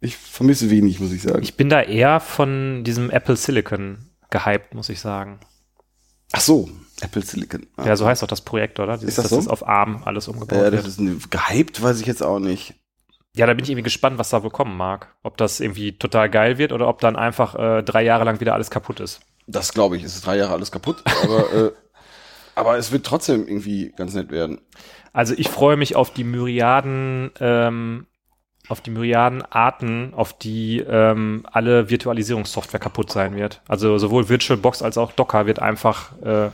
Ich 0.00 0.16
vermisse 0.16 0.70
wenig, 0.70 0.98
muss 0.98 1.12
ich 1.12 1.22
sagen. 1.22 1.42
Ich 1.42 1.56
bin 1.56 1.68
da 1.68 1.80
eher 1.80 2.18
von 2.18 2.82
diesem 2.82 3.10
Apple 3.10 3.36
Silicon 3.36 3.98
gehypt, 4.30 4.74
muss 4.74 4.88
ich 4.88 4.98
sagen. 4.98 5.38
Ach 6.32 6.40
so, 6.40 6.68
Apple 7.00 7.22
Silicon. 7.22 7.66
Ah. 7.76 7.86
Ja, 7.86 7.96
so 7.96 8.06
heißt 8.06 8.22
doch 8.22 8.28
das 8.28 8.40
Projekt, 8.40 8.80
oder? 8.80 8.96
Dieses, 8.96 9.10
ist 9.10 9.18
das 9.18 9.28
so? 9.28 9.36
Das 9.36 9.44
ist 9.44 9.50
auf 9.50 9.66
ARM 9.66 10.02
alles 10.04 10.26
umgebaut 10.26 10.58
äh, 10.58 10.70
das 10.72 10.98
wird. 10.98 11.16
Ist 11.16 11.30
gehypt, 11.30 11.80
weiß 11.80 12.00
ich 12.00 12.06
jetzt 12.06 12.24
auch 12.24 12.40
nicht. 12.40 12.74
Ja, 13.36 13.46
da 13.46 13.54
bin 13.54 13.64
ich 13.64 13.70
irgendwie 13.70 13.84
gespannt, 13.84 14.18
was 14.18 14.30
da 14.30 14.42
wohl 14.42 14.50
kommen 14.50 14.76
mag. 14.76 15.14
Ob 15.22 15.36
das 15.36 15.58
irgendwie 15.58 15.98
total 15.98 16.30
geil 16.30 16.56
wird 16.56 16.72
oder 16.72 16.88
ob 16.88 17.00
dann 17.00 17.16
einfach 17.16 17.56
äh, 17.56 17.82
drei 17.82 18.02
Jahre 18.02 18.24
lang 18.24 18.40
wieder 18.40 18.54
alles 18.54 18.70
kaputt 18.70 19.00
ist. 19.00 19.20
Das 19.46 19.72
glaube 19.72 19.96
ich. 19.96 20.04
Es 20.04 20.14
ist 20.14 20.26
drei 20.26 20.36
Jahre 20.36 20.54
alles 20.54 20.70
kaputt, 20.70 21.02
aber, 21.24 21.52
äh, 21.52 21.72
aber 22.54 22.78
es 22.78 22.92
wird 22.92 23.04
trotzdem 23.04 23.46
irgendwie 23.46 23.92
ganz 23.96 24.14
nett 24.14 24.30
werden. 24.30 24.60
Also 25.12 25.34
ich 25.36 25.48
freue 25.48 25.76
mich 25.76 25.96
auf 25.96 26.12
die 26.12 26.24
Myriaden, 26.24 27.32
ähm, 27.40 28.06
auf 28.68 28.80
die 28.80 28.90
Myriaden 28.90 29.42
Arten, 29.42 30.14
auf 30.14 30.32
die 30.36 30.78
ähm, 30.78 31.44
alle 31.50 31.90
Virtualisierungssoftware 31.90 32.80
kaputt 32.80 33.10
sein 33.12 33.36
wird. 33.36 33.62
Also 33.68 33.98
sowohl 33.98 34.28
VirtualBox 34.28 34.80
als 34.82 34.96
auch 34.96 35.12
Docker 35.12 35.46
wird 35.46 35.58
einfach, 35.58 36.20
äh, 36.22 36.50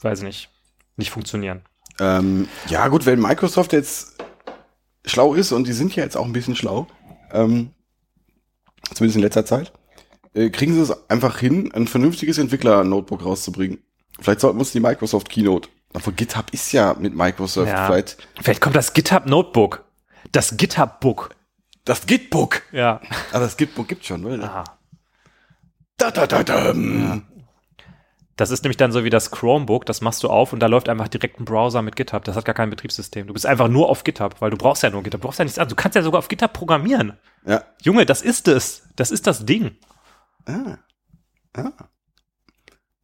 weiß 0.00 0.22
nicht, 0.22 0.48
nicht 0.96 1.10
funktionieren. 1.10 1.62
Ähm, 2.00 2.48
ja 2.68 2.88
gut, 2.88 3.06
wenn 3.06 3.20
Microsoft 3.20 3.72
jetzt 3.72 4.09
schlau 5.04 5.34
ist, 5.34 5.52
und 5.52 5.66
die 5.66 5.72
sind 5.72 5.94
ja 5.96 6.04
jetzt 6.04 6.16
auch 6.16 6.24
ein 6.24 6.32
bisschen 6.32 6.56
schlau, 6.56 6.86
ähm, 7.32 7.70
zumindest 8.94 9.16
in 9.16 9.22
letzter 9.22 9.46
Zeit, 9.46 9.72
äh, 10.34 10.50
kriegen 10.50 10.74
sie 10.74 10.80
es 10.80 11.10
einfach 11.10 11.38
hin, 11.38 11.72
ein 11.72 11.86
vernünftiges 11.86 12.38
Entwickler-Notebook 12.38 13.24
rauszubringen. 13.24 13.78
Vielleicht 14.20 14.40
sollten 14.40 14.58
wir 14.58 14.60
uns 14.60 14.72
die 14.72 14.80
Microsoft 14.80 15.28
Keynote. 15.28 15.68
Aber 15.92 16.12
GitHub 16.12 16.52
ist 16.52 16.70
ja 16.72 16.94
mit 16.98 17.16
Microsoft. 17.16 17.68
Ja. 17.68 17.86
Vielleicht, 17.86 18.28
vielleicht 18.40 18.60
kommt 18.60 18.76
das 18.76 18.92
GitHub 18.92 19.26
Notebook. 19.26 19.84
Das 20.30 20.56
GitHub 20.56 21.00
Book. 21.00 21.30
Das 21.84 22.06
Gitbook. 22.06 22.62
Ja. 22.72 23.00
Ah, 23.32 23.40
das 23.40 23.56
Gitbook 23.56 23.88
gibt 23.88 24.04
schon, 24.04 24.24
oder? 24.24 24.44
Aha. 24.44 24.64
Da, 25.96 26.10
da, 26.10 26.26
da, 26.26 26.44
da. 26.44 26.72
Ja. 26.72 27.22
Das 28.40 28.50
ist 28.50 28.64
nämlich 28.64 28.78
dann 28.78 28.90
so 28.90 29.04
wie 29.04 29.10
das 29.10 29.30
Chromebook, 29.30 29.84
das 29.84 30.00
machst 30.00 30.22
du 30.22 30.30
auf 30.30 30.54
und 30.54 30.60
da 30.60 30.66
läuft 30.66 30.88
einfach 30.88 31.08
direkt 31.08 31.38
ein 31.38 31.44
Browser 31.44 31.82
mit 31.82 31.94
GitHub. 31.94 32.24
Das 32.24 32.36
hat 32.36 32.46
gar 32.46 32.54
kein 32.54 32.70
Betriebssystem. 32.70 33.26
Du 33.26 33.34
bist 33.34 33.44
einfach 33.44 33.68
nur 33.68 33.90
auf 33.90 34.02
GitHub, 34.02 34.40
weil 34.40 34.50
du 34.50 34.56
brauchst 34.56 34.82
ja 34.82 34.88
nur 34.88 35.02
GitHub. 35.02 35.20
Du 35.20 35.26
brauchst 35.26 35.38
ja 35.40 35.44
nichts 35.44 35.58
anderes. 35.58 35.76
Du 35.76 35.82
kannst 35.82 35.94
ja 35.94 36.00
sogar 36.00 36.20
auf 36.20 36.28
GitHub 36.28 36.50
programmieren. 36.54 37.18
Ja. 37.44 37.64
Junge, 37.82 38.06
das 38.06 38.22
ist 38.22 38.48
es. 38.48 38.88
Das 38.96 39.10
ist 39.10 39.26
das 39.26 39.44
Ding. 39.44 39.76
Ah. 40.46 40.78
Ja. 41.54 41.72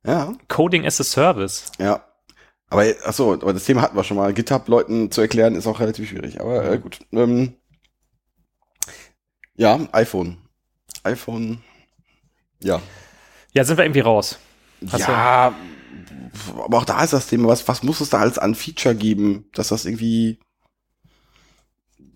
Ja. 0.06 0.32
Coding 0.48 0.86
as 0.86 1.02
a 1.02 1.04
Service. 1.04 1.70
Ja. 1.78 2.02
Aber, 2.70 2.84
achso, 3.04 3.34
aber 3.34 3.52
das 3.52 3.64
Thema 3.64 3.82
hatten 3.82 3.94
wir 3.94 4.04
schon 4.04 4.16
mal. 4.16 4.32
GitHub-Leuten 4.32 5.10
zu 5.10 5.20
erklären 5.20 5.54
ist 5.54 5.66
auch 5.66 5.80
relativ 5.80 6.08
schwierig. 6.08 6.40
Aber 6.40 6.64
äh, 6.64 6.78
gut. 6.78 7.00
Ähm, 7.12 7.56
ja, 9.54 9.78
iPhone. 9.92 10.38
iPhone. 11.02 11.62
Ja. 12.62 12.80
Ja, 13.52 13.64
sind 13.64 13.76
wir 13.76 13.84
irgendwie 13.84 14.00
raus. 14.00 14.38
Hast 14.90 15.08
ja, 15.08 15.50
du? 15.50 15.56
aber 16.62 16.78
auch 16.78 16.84
da 16.84 17.02
ist 17.02 17.12
das 17.12 17.28
Thema, 17.28 17.48
was, 17.48 17.66
was 17.68 17.82
muss 17.82 18.00
es 18.00 18.10
da 18.10 18.18
als 18.18 18.38
an 18.38 18.54
Feature 18.54 18.94
geben, 18.94 19.46
dass 19.54 19.68
das 19.68 19.84
irgendwie, 19.84 20.38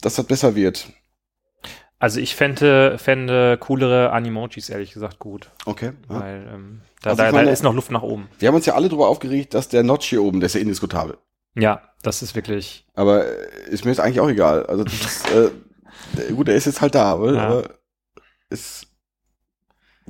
dass 0.00 0.16
das 0.16 0.26
besser 0.26 0.54
wird? 0.54 0.88
Also 1.98 2.18
ich 2.18 2.34
fände, 2.34 2.96
fände 2.98 3.58
coolere 3.58 4.12
Animojis 4.12 4.70
ehrlich 4.70 4.92
gesagt 4.92 5.18
gut. 5.18 5.50
Okay. 5.66 5.92
Ja. 6.08 6.20
Weil 6.20 6.50
ähm, 6.52 6.80
da, 7.02 7.10
also 7.10 7.22
da, 7.22 7.32
meine, 7.32 7.46
da 7.46 7.52
ist 7.52 7.62
noch 7.62 7.74
Luft 7.74 7.90
nach 7.90 8.02
oben. 8.02 8.28
Wir 8.38 8.48
haben 8.48 8.54
uns 8.54 8.66
ja 8.66 8.74
alle 8.74 8.88
drüber 8.88 9.08
aufgeregt, 9.08 9.52
dass 9.52 9.68
der 9.68 9.82
Notch 9.82 10.08
hier 10.08 10.22
oben, 10.22 10.40
der 10.40 10.46
ist 10.46 10.54
ja 10.54 10.60
indiskutabel. 10.60 11.18
Ja, 11.54 11.82
das 12.02 12.22
ist 12.22 12.34
wirklich. 12.34 12.86
Aber 12.94 13.26
äh, 13.26 13.70
ist 13.70 13.84
mir 13.84 13.90
jetzt 13.90 14.00
eigentlich 14.00 14.20
auch 14.20 14.30
egal. 14.30 14.64
Also 14.66 14.84
das 14.84 14.94
ist, 14.94 15.30
äh, 15.30 16.32
gut, 16.34 16.48
der 16.48 16.54
ist 16.54 16.64
jetzt 16.64 16.80
halt 16.80 16.94
da, 16.94 17.12
aber, 17.12 17.34
ja. 17.34 17.46
aber 17.46 17.68
ist 18.48 18.86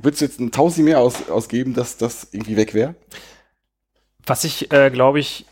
Würdest 0.03 0.21
du 0.21 0.25
jetzt 0.27 0.41
ein 0.41 0.53
Tausend 0.53 0.85
mehr 0.85 1.01
aus, 1.01 1.29
ausgeben, 1.29 1.75
dass 1.75 1.97
das 1.97 2.29
irgendwie 2.33 2.57
weg 2.57 2.75
wäre? 2.75 2.95
Was 4.27 4.45
ich, 4.45 4.73
äh, 4.73 4.91
glaube 4.91 5.21
ich, 5.21 5.47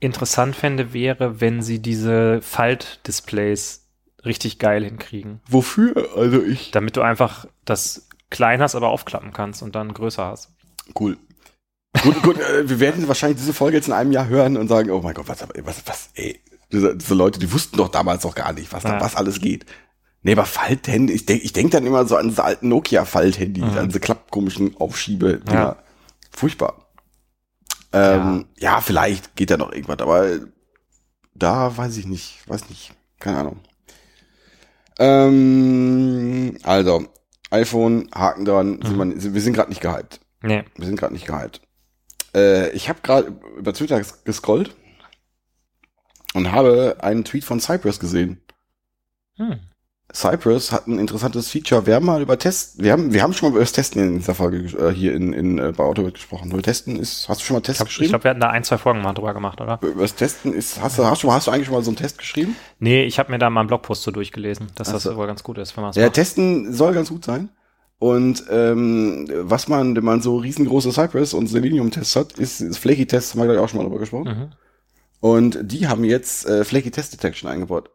interessant 0.00 0.56
fände, 0.56 0.92
wäre, 0.92 1.40
wenn 1.40 1.62
sie 1.62 1.78
diese 1.78 2.40
Falt-Displays 2.42 3.88
richtig 4.24 4.58
geil 4.58 4.84
hinkriegen. 4.84 5.40
Wofür? 5.48 6.16
Also 6.16 6.42
ich. 6.42 6.70
Damit 6.70 6.96
du 6.96 7.02
einfach 7.02 7.46
das 7.64 8.08
klein 8.30 8.60
hast, 8.60 8.74
aber 8.74 8.88
aufklappen 8.88 9.32
kannst 9.32 9.62
und 9.62 9.74
dann 9.74 9.92
größer 9.92 10.24
hast. 10.24 10.50
Cool. 10.98 11.16
gut, 12.02 12.22
gut, 12.22 12.40
äh, 12.40 12.68
wir 12.68 12.80
werden 12.80 13.06
wahrscheinlich 13.06 13.38
diese 13.38 13.52
Folge 13.52 13.76
jetzt 13.76 13.86
in 13.86 13.92
einem 13.92 14.12
Jahr 14.12 14.26
hören 14.26 14.56
und 14.56 14.68
sagen, 14.68 14.90
oh 14.90 15.00
mein 15.02 15.14
Gott, 15.14 15.28
was, 15.28 15.46
was, 15.62 15.82
was, 15.86 16.10
ey, 16.14 16.40
diese, 16.72 16.96
diese 16.96 17.14
Leute, 17.14 17.38
die 17.38 17.52
wussten 17.52 17.76
doch 17.76 17.88
damals 17.88 18.24
noch 18.24 18.34
gar 18.34 18.52
nicht, 18.52 18.72
was 18.72 18.82
da, 18.82 19.00
was 19.00 19.14
alles 19.14 19.40
geht. 19.40 19.66
Nee, 20.22 20.32
aber 20.32 20.44
Falthandy, 20.44 21.12
ich 21.12 21.26
denke 21.26 21.44
ich 21.44 21.52
denk 21.52 21.72
dann 21.72 21.84
immer 21.84 22.06
so 22.06 22.16
an 22.16 22.28
diese 22.28 22.44
alten 22.44 22.68
Nokia-Falthandy, 22.68 23.60
mhm. 23.60 23.78
an 23.78 23.88
diese 23.88 24.00
klappkomischen 24.00 24.76
Aufschiebe, 24.76 25.40
ja. 25.50 25.76
Furchtbar. 26.30 26.86
Ähm, 27.92 28.46
ja. 28.58 28.74
ja, 28.74 28.80
vielleicht 28.80 29.36
geht 29.36 29.50
da 29.50 29.56
noch 29.56 29.72
irgendwas, 29.72 29.98
aber 29.98 30.38
da 31.34 31.76
weiß 31.76 31.96
ich 31.96 32.06
nicht, 32.06 32.48
weiß 32.48 32.68
nicht, 32.70 32.92
keine 33.18 33.38
Ahnung. 33.38 33.60
Ähm, 34.98 36.56
also, 36.62 37.06
iPhone, 37.50 38.08
Haken 38.14 38.44
dran, 38.44 38.76
mhm. 38.76 38.86
sind 38.86 39.24
wir, 39.24 39.34
wir 39.34 39.40
sind 39.40 39.52
gerade 39.52 39.68
nicht 39.68 39.82
gehypt. 39.82 40.20
Nee. 40.42 40.64
Wir 40.76 40.86
sind 40.86 40.98
gerade 40.98 41.12
nicht 41.12 41.26
gehypt. 41.26 41.60
Äh, 42.34 42.70
ich 42.70 42.88
habe 42.88 43.00
gerade 43.02 43.32
über 43.56 43.74
Twitter 43.74 44.00
gescrollt 44.24 44.74
und 46.34 46.52
habe 46.52 46.96
einen 47.00 47.24
Tweet 47.24 47.44
von 47.44 47.60
Cypress 47.60 48.00
gesehen. 48.00 48.40
Hm. 49.36 49.60
Cypress 50.14 50.72
hat 50.72 50.86
ein 50.86 50.98
interessantes 50.98 51.48
Feature. 51.48 51.86
Wir 51.86 51.94
haben 51.94 52.06
mal 52.06 52.20
über 52.20 52.38
Tests, 52.38 52.74
wir 52.78 52.92
haben, 52.92 53.12
wir 53.12 53.22
haben 53.22 53.32
schon 53.32 53.48
mal 53.48 53.56
über 53.56 53.60
das 53.60 53.72
Testen 53.72 54.02
in 54.02 54.18
dieser 54.18 54.34
Folge 54.34 54.58
äh, 54.78 54.92
hier 54.92 55.14
in, 55.14 55.32
in 55.32 55.58
äh, 55.58 55.72
bei 55.74 55.84
Autobit 55.84 56.14
gesprochen. 56.14 56.50
Über 56.50 56.62
Testen 56.62 56.98
ist, 56.98 57.28
hast 57.28 57.40
du 57.40 57.44
schon 57.46 57.56
mal 57.56 57.60
Tests 57.60 57.80
ich 57.80 57.86
geschrieben? 57.86 58.04
Ich 58.04 58.10
glaube, 58.10 58.24
wir 58.24 58.30
hatten 58.30 58.40
da 58.40 58.50
ein, 58.50 58.64
zwei 58.64 58.78
Folgen 58.78 59.00
mal 59.00 59.14
drüber 59.14 59.32
gemacht, 59.32 59.60
oder? 59.60 59.78
Über 59.82 60.02
das 60.02 60.14
Testen 60.14 60.52
ist, 60.52 60.82
hast 60.82 60.98
du, 60.98 61.04
hast 61.06 61.22
du, 61.22 61.32
hast 61.32 61.46
du 61.46 61.50
eigentlich 61.50 61.66
schon 61.66 61.74
mal 61.74 61.82
so 61.82 61.90
einen 61.90 61.96
Test 61.96 62.18
geschrieben? 62.18 62.56
Nee, 62.78 63.04
ich 63.04 63.18
habe 63.18 63.30
mir 63.30 63.38
da 63.38 63.48
mal 63.48 63.60
einen 63.60 63.68
Blogpost 63.68 64.02
so 64.02 64.10
durchgelesen, 64.10 64.68
dass 64.74 64.92
also, 64.92 65.10
das 65.10 65.18
wohl 65.18 65.26
ganz 65.26 65.42
gut 65.42 65.58
ist, 65.58 65.76
wenn 65.76 65.82
man 65.82 65.90
es 65.90 65.96
Ja, 65.96 66.04
macht. 66.04 66.14
Testen 66.14 66.72
soll 66.72 66.92
ganz 66.92 67.08
gut 67.08 67.24
sein. 67.24 67.48
Und 67.98 68.44
ähm, 68.50 69.28
was 69.42 69.68
man, 69.68 69.94
wenn 69.94 70.04
man 70.04 70.20
so 70.20 70.36
riesengroße 70.36 70.90
Cypress 70.90 71.34
und 71.34 71.46
Selenium-Tests 71.46 72.16
hat, 72.16 72.32
ist, 72.32 72.60
ist 72.60 72.78
Flaky-Tests, 72.78 73.32
haben 73.32 73.40
wir 73.40 73.46
gleich 73.46 73.58
auch 73.58 73.68
schon 73.68 73.78
mal 73.78 73.84
drüber 73.84 74.00
gesprochen. 74.00 74.28
Mhm. 74.28 74.52
Und 75.20 75.58
die 75.62 75.86
haben 75.86 76.02
jetzt 76.02 76.44
äh, 76.46 76.64
Flaky 76.64 76.90
Test 76.90 77.12
Detection 77.12 77.48
eingebaut. 77.48 77.90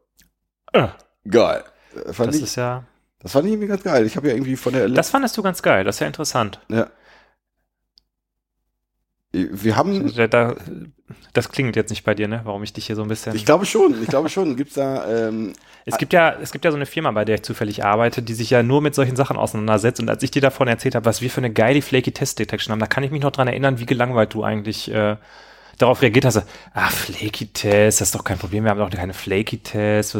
Ah. 0.71 0.91
Geil. 1.29 1.65
Äh, 2.05 2.13
fand 2.13 2.29
das 2.29 2.37
ich, 2.37 2.43
ist 2.43 2.55
ja. 2.55 2.83
Das 3.19 3.31
fand 3.31 3.45
ich 3.45 3.53
irgendwie 3.53 3.67
ganz 3.67 3.83
geil. 3.83 4.05
Ich 4.05 4.15
habe 4.15 4.27
ja 4.27 4.33
irgendwie 4.33 4.55
von 4.55 4.73
der. 4.73 4.89
Das 4.89 5.09
fandest 5.09 5.37
du 5.37 5.43
ganz 5.43 5.61
geil. 5.61 5.83
Das 5.83 5.95
ist 5.95 5.99
ja 5.99 6.07
interessant. 6.07 6.59
Ja. 6.69 6.87
Wir 9.31 9.75
haben. 9.75 10.13
Da, 10.29 10.55
das 11.33 11.49
klingt 11.49 11.75
jetzt 11.75 11.89
nicht 11.89 12.03
bei 12.03 12.13
dir, 12.13 12.27
ne? 12.27 12.41
Warum 12.43 12.63
ich 12.63 12.73
dich 12.73 12.87
hier 12.87 12.95
so 12.95 13.01
ein 13.01 13.07
bisschen. 13.07 13.35
Ich 13.35 13.45
glaube 13.45 13.65
schon. 13.65 14.01
Ich 14.01 14.07
glaube 14.07 14.29
schon. 14.29 14.55
Gibt's 14.55 14.75
da. 14.75 15.27
Ähm, 15.27 15.53
es 15.85 15.97
gibt 15.97 16.13
ja, 16.13 16.35
es 16.41 16.51
gibt 16.51 16.65
ja 16.65 16.71
so 16.71 16.77
eine 16.77 16.85
Firma, 16.85 17.11
bei 17.11 17.25
der 17.25 17.35
ich 17.35 17.43
zufällig 17.43 17.83
arbeite, 17.83 18.21
die 18.21 18.33
sich 18.33 18.49
ja 18.49 18.61
nur 18.61 18.81
mit 18.81 18.93
solchen 18.93 19.15
Sachen 19.15 19.37
auseinandersetzt. 19.37 19.99
Und 19.99 20.09
als 20.09 20.21
ich 20.21 20.31
dir 20.31 20.41
davon 20.41 20.67
erzählt 20.67 20.95
habe, 20.95 21.05
was 21.05 21.21
wir 21.21 21.29
für 21.29 21.41
eine 21.41 21.51
geile 21.51 21.81
Flaky 21.81 22.11
Test 22.11 22.39
Detection 22.39 22.71
haben, 22.71 22.79
da 22.79 22.87
kann 22.87 23.03
ich 23.03 23.11
mich 23.11 23.21
noch 23.21 23.31
dran 23.31 23.47
erinnern, 23.47 23.79
wie 23.79 23.85
gelangweilt 23.85 24.33
du 24.33 24.43
eigentlich 24.43 24.91
äh, 24.91 25.17
darauf 25.77 26.01
reagiert 26.01 26.25
hast. 26.25 26.43
Ah, 26.73 26.89
Flaky 26.89 27.47
Test, 27.47 28.01
das 28.01 28.09
ist 28.09 28.15
doch 28.15 28.23
kein 28.23 28.37
Problem. 28.37 28.63
Wir 28.63 28.71
haben 28.71 28.79
doch 28.79 28.89
keine 28.89 29.13
Flaky 29.13 29.59
Test. 29.59 30.15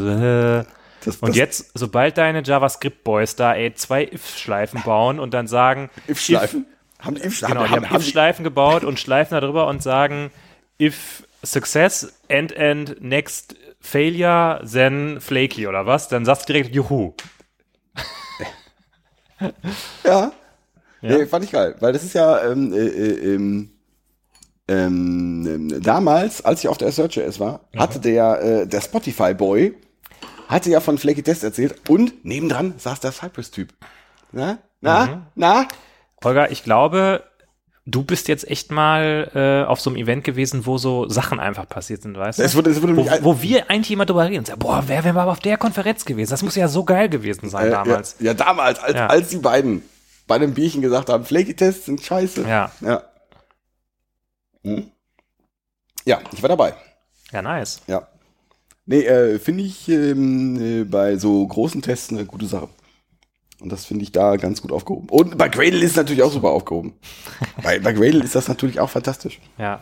Das, 1.04 1.18
und 1.18 1.30
das 1.30 1.38
jetzt, 1.38 1.72
sobald 1.74 2.18
deine 2.18 2.44
JavaScript-Boys 2.44 3.36
da 3.36 3.54
ey, 3.54 3.74
zwei 3.74 4.04
if-Schleifen 4.04 4.82
bauen 4.84 5.20
und 5.20 5.34
dann 5.34 5.48
sagen. 5.48 5.90
If-Schleifen? 6.10 6.66
If, 6.66 7.06
haben 7.06 7.16
die 7.16 7.24
If-Schleifen 7.24 7.58
genau, 7.58 7.70
haben, 7.70 7.90
haben 7.90 8.02
if-Schleifen 8.02 8.44
gebaut 8.44 8.84
und 8.84 9.00
Schleifen 9.00 9.40
darüber 9.40 9.68
und 9.68 9.84
sagen, 9.84 10.32
if 10.82 11.24
success, 11.44 12.14
end, 12.28 12.52
end, 12.52 13.02
next 13.02 13.56
failure, 13.80 14.62
then 14.70 15.22
flaky 15.22 15.68
oder 15.68 15.86
was, 15.86 16.10
dann 16.10 16.26
sagst 16.26 16.50
du 16.50 16.54
direkt 16.54 16.74
Juhu. 16.74 17.14
ja. 19.40 19.52
ja. 20.04 20.32
Nee, 21.02 21.26
fand 21.28 21.46
ich 21.46 21.52
geil, 21.52 21.76
weil 21.80 21.94
das 21.94 22.04
ist 22.04 22.14
ja 22.14 22.44
ähm, 22.44 22.74
äh, 22.74 22.78
äh, 22.78 23.36
ähm, 23.36 23.72
ähm, 24.68 25.82
damals, 25.82 26.44
als 26.44 26.62
ich 26.62 26.68
auf 26.68 26.78
der 26.78 26.92
Search.js 26.92 27.40
war, 27.40 27.62
hatte 27.78 28.00
der, 28.00 28.42
äh, 28.42 28.68
der 28.68 28.82
Spotify-Boy 28.82 29.76
hatte 30.48 30.70
ja 30.70 30.80
von 30.80 30.98
Flaky 30.98 31.24
Test 31.24 31.44
erzählt 31.44 31.90
und 31.90 32.26
nebendran 32.26 32.76
saß 32.78 33.00
der 33.00 33.12
Cypress-Typ. 33.12 33.74
Na? 34.32 34.60
Na? 34.82 35.06
Mhm. 35.06 35.22
Na? 35.36 35.68
Holger, 36.24 36.52
ich 36.52 36.64
glaube, 36.64 37.24
du 37.86 38.04
bist 38.04 38.28
jetzt 38.28 38.48
echt 38.50 38.72
mal 38.72 39.32
äh, 39.34 39.68
auf 39.68 39.80
so 39.80 39.90
einem 39.90 39.98
Event 39.98 40.24
gewesen, 40.24 40.66
wo 40.66 40.78
so 40.78 41.08
Sachen 41.10 41.40
einfach 41.40 41.68
passiert 41.68 42.02
sind, 42.02 42.18
weißt 42.18 42.40
du? 42.40 42.44
Es 42.44 42.56
wurde, 42.56 42.70
es 42.70 42.82
wurde 42.82 42.98
wo, 42.98 43.08
wo 43.22 43.42
wir 43.42 43.70
eigentlich 43.70 43.92
immer 43.92 44.06
drüber 44.06 44.26
reden 44.26 44.40
und 44.40 44.48
sagen, 44.48 44.60
boah, 44.60 44.84
wer 44.88 45.04
wäre 45.04 45.14
mal 45.14 45.28
auf 45.28 45.40
der 45.40 45.58
Konferenz 45.58 46.06
gewesen? 46.06 46.32
Das 46.32 46.44
muss 46.44 46.56
ja 46.56 46.68
so 46.68 46.84
geil 46.84 47.10
gewesen 47.10 47.50
sein 47.50 47.68
äh, 47.68 47.72
damals. 47.72 48.16
Ja, 48.20 48.28
ja 48.28 48.34
damals, 48.34 48.80
als, 48.80 48.96
ja. 48.96 49.08
als 49.08 49.30
die 49.30 49.38
beiden 49.38 49.84
bei 50.28 50.36
einem 50.36 50.54
Bierchen 50.54 50.82
gesagt 50.82 51.10
haben, 51.10 51.24
Flaky-Tests 51.24 51.86
sind 51.86 52.02
scheiße. 52.02 52.48
Ja. 52.48 52.72
Ja, 52.82 53.04
hm? 54.64 54.92
ja 56.06 56.20
ich 56.34 56.42
war 56.42 56.50
dabei. 56.50 56.74
Ja, 57.32 57.42
nice. 57.42 57.82
Ja. 57.88 58.08
Nee, 58.88 59.04
äh, 59.04 59.38
finde 59.38 59.63
ich 59.63 59.89
ähm, 59.89 60.62
äh, 60.62 60.84
bei 60.86 61.17
so 61.17 61.45
großen 61.45 61.82
Tests 61.82 62.10
eine 62.10 62.26
gute 62.26 62.45
Sache. 62.45 62.69
Und 63.60 63.71
das 63.71 63.86
finde 63.86 64.04
ich 64.04 64.13
da 64.13 64.38
ganz 64.38 64.62
gut 64.62 64.71
aufgehoben. 64.71 65.10
Und 65.10 65.38
bei 65.38 65.50
Gradle 65.50 65.80
ist 65.80 65.91
es 65.91 65.97
natürlich 65.97 66.23
auch 66.23 66.32
super 66.32 66.50
aufgehoben. 66.50 66.93
bei, 67.63 67.80
bei 67.80 67.91
Gradle 67.91 68.23
ist 68.23 68.36
das 68.36 68.47
natürlich 68.47 68.80
auch 68.80 68.89
fantastisch. 68.89 69.39
Ja. 69.58 69.82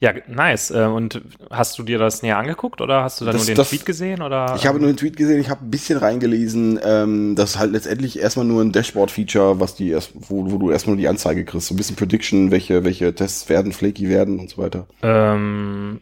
Ja, 0.00 0.12
nice. 0.28 0.70
Äh, 0.72 0.86
und 0.86 1.22
hast 1.50 1.78
du 1.78 1.84
dir 1.84 1.98
das 1.98 2.22
näher 2.22 2.38
angeguckt 2.38 2.80
oder 2.80 3.02
hast 3.04 3.20
du 3.20 3.24
da 3.24 3.32
das, 3.32 3.42
nur 3.42 3.46
den 3.46 3.56
das, 3.56 3.68
Tweet 3.68 3.86
gesehen? 3.86 4.22
Oder? 4.22 4.54
Ich 4.56 4.66
habe 4.66 4.78
nur 4.78 4.88
den 4.88 4.96
Tweet 4.96 5.16
gesehen, 5.16 5.40
ich 5.40 5.50
habe 5.50 5.64
ein 5.64 5.70
bisschen 5.70 5.98
reingelesen. 5.98 6.80
Ähm, 6.82 7.34
das 7.36 7.50
ist 7.50 7.58
halt 7.58 7.72
letztendlich 7.72 8.18
erstmal 8.18 8.46
nur 8.46 8.62
ein 8.62 8.72
Dashboard-Feature, 8.72 9.60
was 9.60 9.76
die 9.76 9.90
erst, 9.90 10.12
wo, 10.14 10.50
wo 10.50 10.58
du 10.58 10.70
erstmal 10.70 10.96
nur 10.96 11.00
die 11.00 11.08
Anzeige 11.08 11.44
kriegst. 11.44 11.68
So 11.68 11.74
ein 11.74 11.76
bisschen 11.76 11.96
Prediction, 11.96 12.50
welche, 12.50 12.82
welche 12.82 13.14
Tests 13.14 13.48
werden, 13.48 13.72
flaky 13.72 14.08
werden 14.08 14.40
und 14.40 14.50
so 14.50 14.58
weiter. 14.58 14.86
Ähm, 15.02 16.00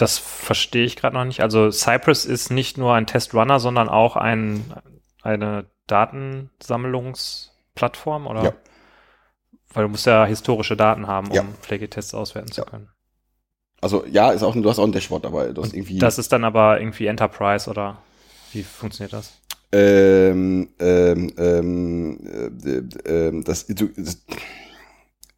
das 0.00 0.18
verstehe 0.18 0.84
ich 0.84 0.96
gerade 0.96 1.14
noch 1.14 1.24
nicht. 1.24 1.40
Also 1.40 1.70
Cypress 1.70 2.24
ist 2.24 2.50
nicht 2.50 2.76
nur 2.78 2.94
ein 2.94 3.06
Testrunner, 3.06 3.60
sondern 3.60 3.88
auch 3.88 4.16
ein, 4.16 4.74
eine 5.22 5.66
Datensammlungsplattform, 5.86 8.26
oder? 8.26 8.42
Ja. 8.44 8.52
Weil 9.72 9.84
du 9.84 9.90
musst 9.90 10.06
ja 10.06 10.24
historische 10.24 10.76
Daten 10.76 11.06
haben, 11.06 11.28
um 11.28 11.34
ja. 11.34 11.44
Pflegetests 11.60 12.14
auswerten 12.14 12.50
zu 12.50 12.64
können. 12.64 12.88
Also 13.80 14.04
ja, 14.06 14.30
ist 14.30 14.42
auch, 14.42 14.54
du 14.54 14.68
hast 14.68 14.78
auch 14.78 14.84
ein 14.84 14.92
Dashboard 14.92 15.24
dabei. 15.24 15.52
Du 15.52 15.62
hast 15.62 15.72
irgendwie 15.74 15.98
das 15.98 16.18
ist 16.18 16.32
dann 16.32 16.44
aber 16.44 16.80
irgendwie 16.80 17.06
Enterprise 17.06 17.70
oder 17.70 17.98
wie 18.52 18.62
funktioniert 18.62 19.12
das? 19.12 19.32
Ähm, 19.72 20.70
ähm, 20.80 21.32
ähm, 21.38 22.18
äh, 22.64 22.78
äh, 23.08 23.44
das, 23.44 23.66
das, 23.68 24.18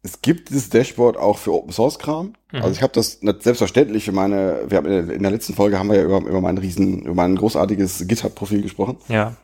es 0.03 0.21
gibt 0.21 0.49
dieses 0.49 0.69
Dashboard 0.69 1.15
auch 1.15 1.37
für 1.37 1.53
Open 1.53 1.71
Source 1.71 1.97
Kram. 1.97 2.33
Mhm. 2.51 2.61
Also 2.61 2.71
ich 2.71 2.83
habe 2.83 2.91
das 2.91 3.19
selbstverständlich 3.21 4.03
für 4.03 4.11
meine, 4.11 4.65
wir 4.67 4.77
haben 4.77 4.85
in 4.85 5.23
der 5.23 5.31
letzten 5.31 5.53
Folge 5.53 5.79
haben 5.79 5.89
wir 5.89 5.97
ja 5.97 6.03
über, 6.03 6.17
über 6.19 6.41
mein 6.41 6.57
riesen, 6.57 7.03
über 7.03 7.15
mein 7.15 7.37
großartiges 7.37 8.05
GitHub-Profil 8.07 8.61
gesprochen. 8.61 8.97
Ja. 9.07 9.35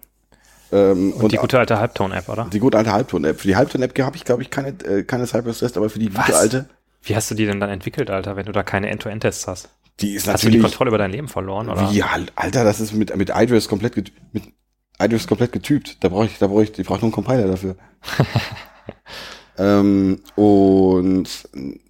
Ähm, 0.71 1.13
und, 1.13 1.23
und, 1.23 1.31
die 1.31 1.37
gute 1.37 1.57
alte 1.57 1.79
Halbton-App, 1.79 2.27
oder? 2.27 2.47
Die 2.51 2.59
gute 2.59 2.77
alte 2.77 2.91
Halbton-App. 2.91 3.39
Für 3.39 3.47
die 3.47 3.55
Halbton-App 3.55 3.97
habe 3.99 4.17
ich, 4.17 4.25
glaube 4.25 4.41
ich, 4.41 4.49
keine, 4.49 4.69
äh, 4.83 5.03
keine 5.03 5.25
Cypress-Test, 5.25 5.77
aber 5.77 5.89
für 5.89 5.99
die 5.99 6.13
Was? 6.15 6.25
gute 6.25 6.37
alte. 6.37 6.69
Wie 7.03 7.15
hast 7.15 7.31
du 7.31 7.35
die 7.35 7.45
denn 7.45 7.61
dann 7.61 7.69
entwickelt, 7.69 8.09
Alter, 8.09 8.35
wenn 8.35 8.45
du 8.45 8.51
da 8.51 8.61
keine 8.61 8.89
End-to-End-Tests 8.89 9.47
hast? 9.47 9.69
Die 10.01 10.13
ist 10.13 10.27
hast 10.27 10.33
natürlich. 10.33 10.33
Hast 10.33 10.43
du 10.43 10.49
die 10.51 10.59
Kontrolle 10.59 10.89
über 10.89 10.97
dein 10.97 11.11
Leben 11.11 11.29
verloren, 11.29 11.69
oder? 11.69 11.89
Wie, 11.91 12.03
Alter, 12.03 12.65
das 12.65 12.81
ist 12.81 12.93
mit, 12.93 13.15
mit 13.15 13.31
iDress 13.33 13.69
komplett, 13.69 13.95
mit 14.33 14.43
iDress 14.99 15.25
komplett 15.25 15.53
getypt. 15.53 16.03
Da 16.03 16.09
brauche 16.09 16.25
ich, 16.25 16.37
da 16.37 16.47
brauche 16.47 16.63
ich, 16.63 16.77
ich 16.77 16.85
brauche 16.85 16.99
nur 16.99 17.05
einen 17.05 17.11
Compiler 17.13 17.47
dafür. 17.47 17.77
Ähm, 19.59 20.21
und 20.35 21.27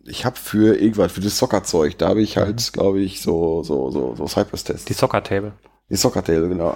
ich 0.05 0.25
habe 0.25 0.36
für 0.36 0.75
irgendwas, 0.75 1.12
für 1.12 1.21
das 1.21 1.38
Soccer-Zeug, 1.38 1.97
da 1.99 2.10
habe 2.10 2.21
ich 2.21 2.38
halt, 2.38 2.55
mhm. 2.55 2.73
glaube 2.73 2.99
ich, 2.99 3.21
so, 3.21 3.62
so, 3.63 3.91
so, 3.91 4.15
so 4.15 4.27
Cypress-Tests. 4.27 4.86
Die 4.86 4.93
Soccer-Table. 4.93 5.53
Die 5.89 5.95
Soccer-Table, 5.95 6.49
genau. 6.49 6.75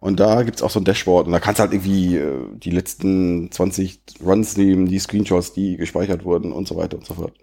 Und 0.00 0.20
da 0.20 0.42
gibt's 0.42 0.62
auch 0.62 0.70
so 0.70 0.80
ein 0.80 0.84
Dashboard 0.84 1.26
und 1.26 1.32
da 1.32 1.40
kannst 1.40 1.58
du 1.58 1.62
halt 1.62 1.72
irgendwie 1.72 2.16
äh, 2.16 2.46
die 2.54 2.70
letzten 2.70 3.50
20 3.50 4.00
Runs 4.24 4.56
nehmen, 4.56 4.86
die 4.86 4.98
Screenshots, 4.98 5.52
die 5.52 5.76
gespeichert 5.76 6.24
wurden 6.24 6.52
und 6.52 6.66
so 6.66 6.76
weiter 6.76 6.96
und 6.96 7.06
so 7.06 7.14
fort. 7.14 7.34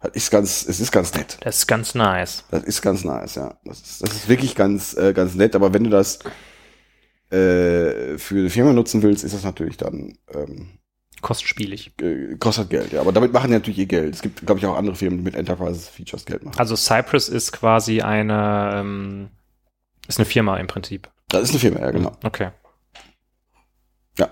Das 0.00 0.12
ist 0.14 0.30
ganz, 0.30 0.66
es 0.68 0.80
ist 0.80 0.92
ganz 0.92 1.14
nett. 1.14 1.38
Das 1.40 1.58
ist 1.58 1.66
ganz 1.66 1.94
nice. 1.94 2.44
Das 2.50 2.62
ist 2.64 2.82
ganz 2.82 3.04
nice, 3.04 3.34
ja. 3.36 3.58
Das 3.64 3.80
ist, 3.80 4.02
das 4.02 4.12
ist 4.12 4.28
wirklich 4.28 4.54
ganz, 4.54 4.96
äh, 4.96 5.12
ganz 5.12 5.34
nett, 5.34 5.56
aber 5.56 5.74
wenn 5.74 5.84
du 5.84 5.90
das 5.90 6.20
äh, 7.30 8.16
für 8.16 8.42
die 8.44 8.50
Firma 8.50 8.72
nutzen 8.72 9.02
willst, 9.02 9.24
ist 9.24 9.34
das 9.34 9.42
natürlich 9.44 9.76
dann 9.76 10.16
ähm, 10.32 10.77
Kostspielig. 11.20 11.92
Kostet 12.38 12.70
Geld, 12.70 12.92
ja. 12.92 13.00
Aber 13.00 13.12
damit 13.12 13.32
machen 13.32 13.48
die 13.48 13.54
natürlich 13.54 13.78
ihr 13.78 13.86
Geld. 13.86 14.14
Es 14.14 14.22
gibt, 14.22 14.44
glaube 14.46 14.60
ich, 14.60 14.66
auch 14.66 14.76
andere 14.76 14.94
Firmen, 14.94 15.18
die 15.18 15.24
mit 15.24 15.34
Enterprise-Features 15.34 16.24
Geld 16.24 16.44
machen. 16.44 16.58
Also 16.58 16.76
Cypress 16.76 17.28
ist 17.28 17.52
quasi 17.52 18.02
eine, 18.02 18.72
ähm, 18.74 19.28
ist 20.06 20.18
eine 20.18 20.26
Firma 20.26 20.56
im 20.58 20.68
Prinzip. 20.68 21.10
Das 21.28 21.42
ist 21.42 21.50
eine 21.50 21.58
Firma, 21.58 21.80
ja, 21.80 21.90
genau. 21.90 22.12
Okay. 22.22 22.50
Ja. 24.16 24.30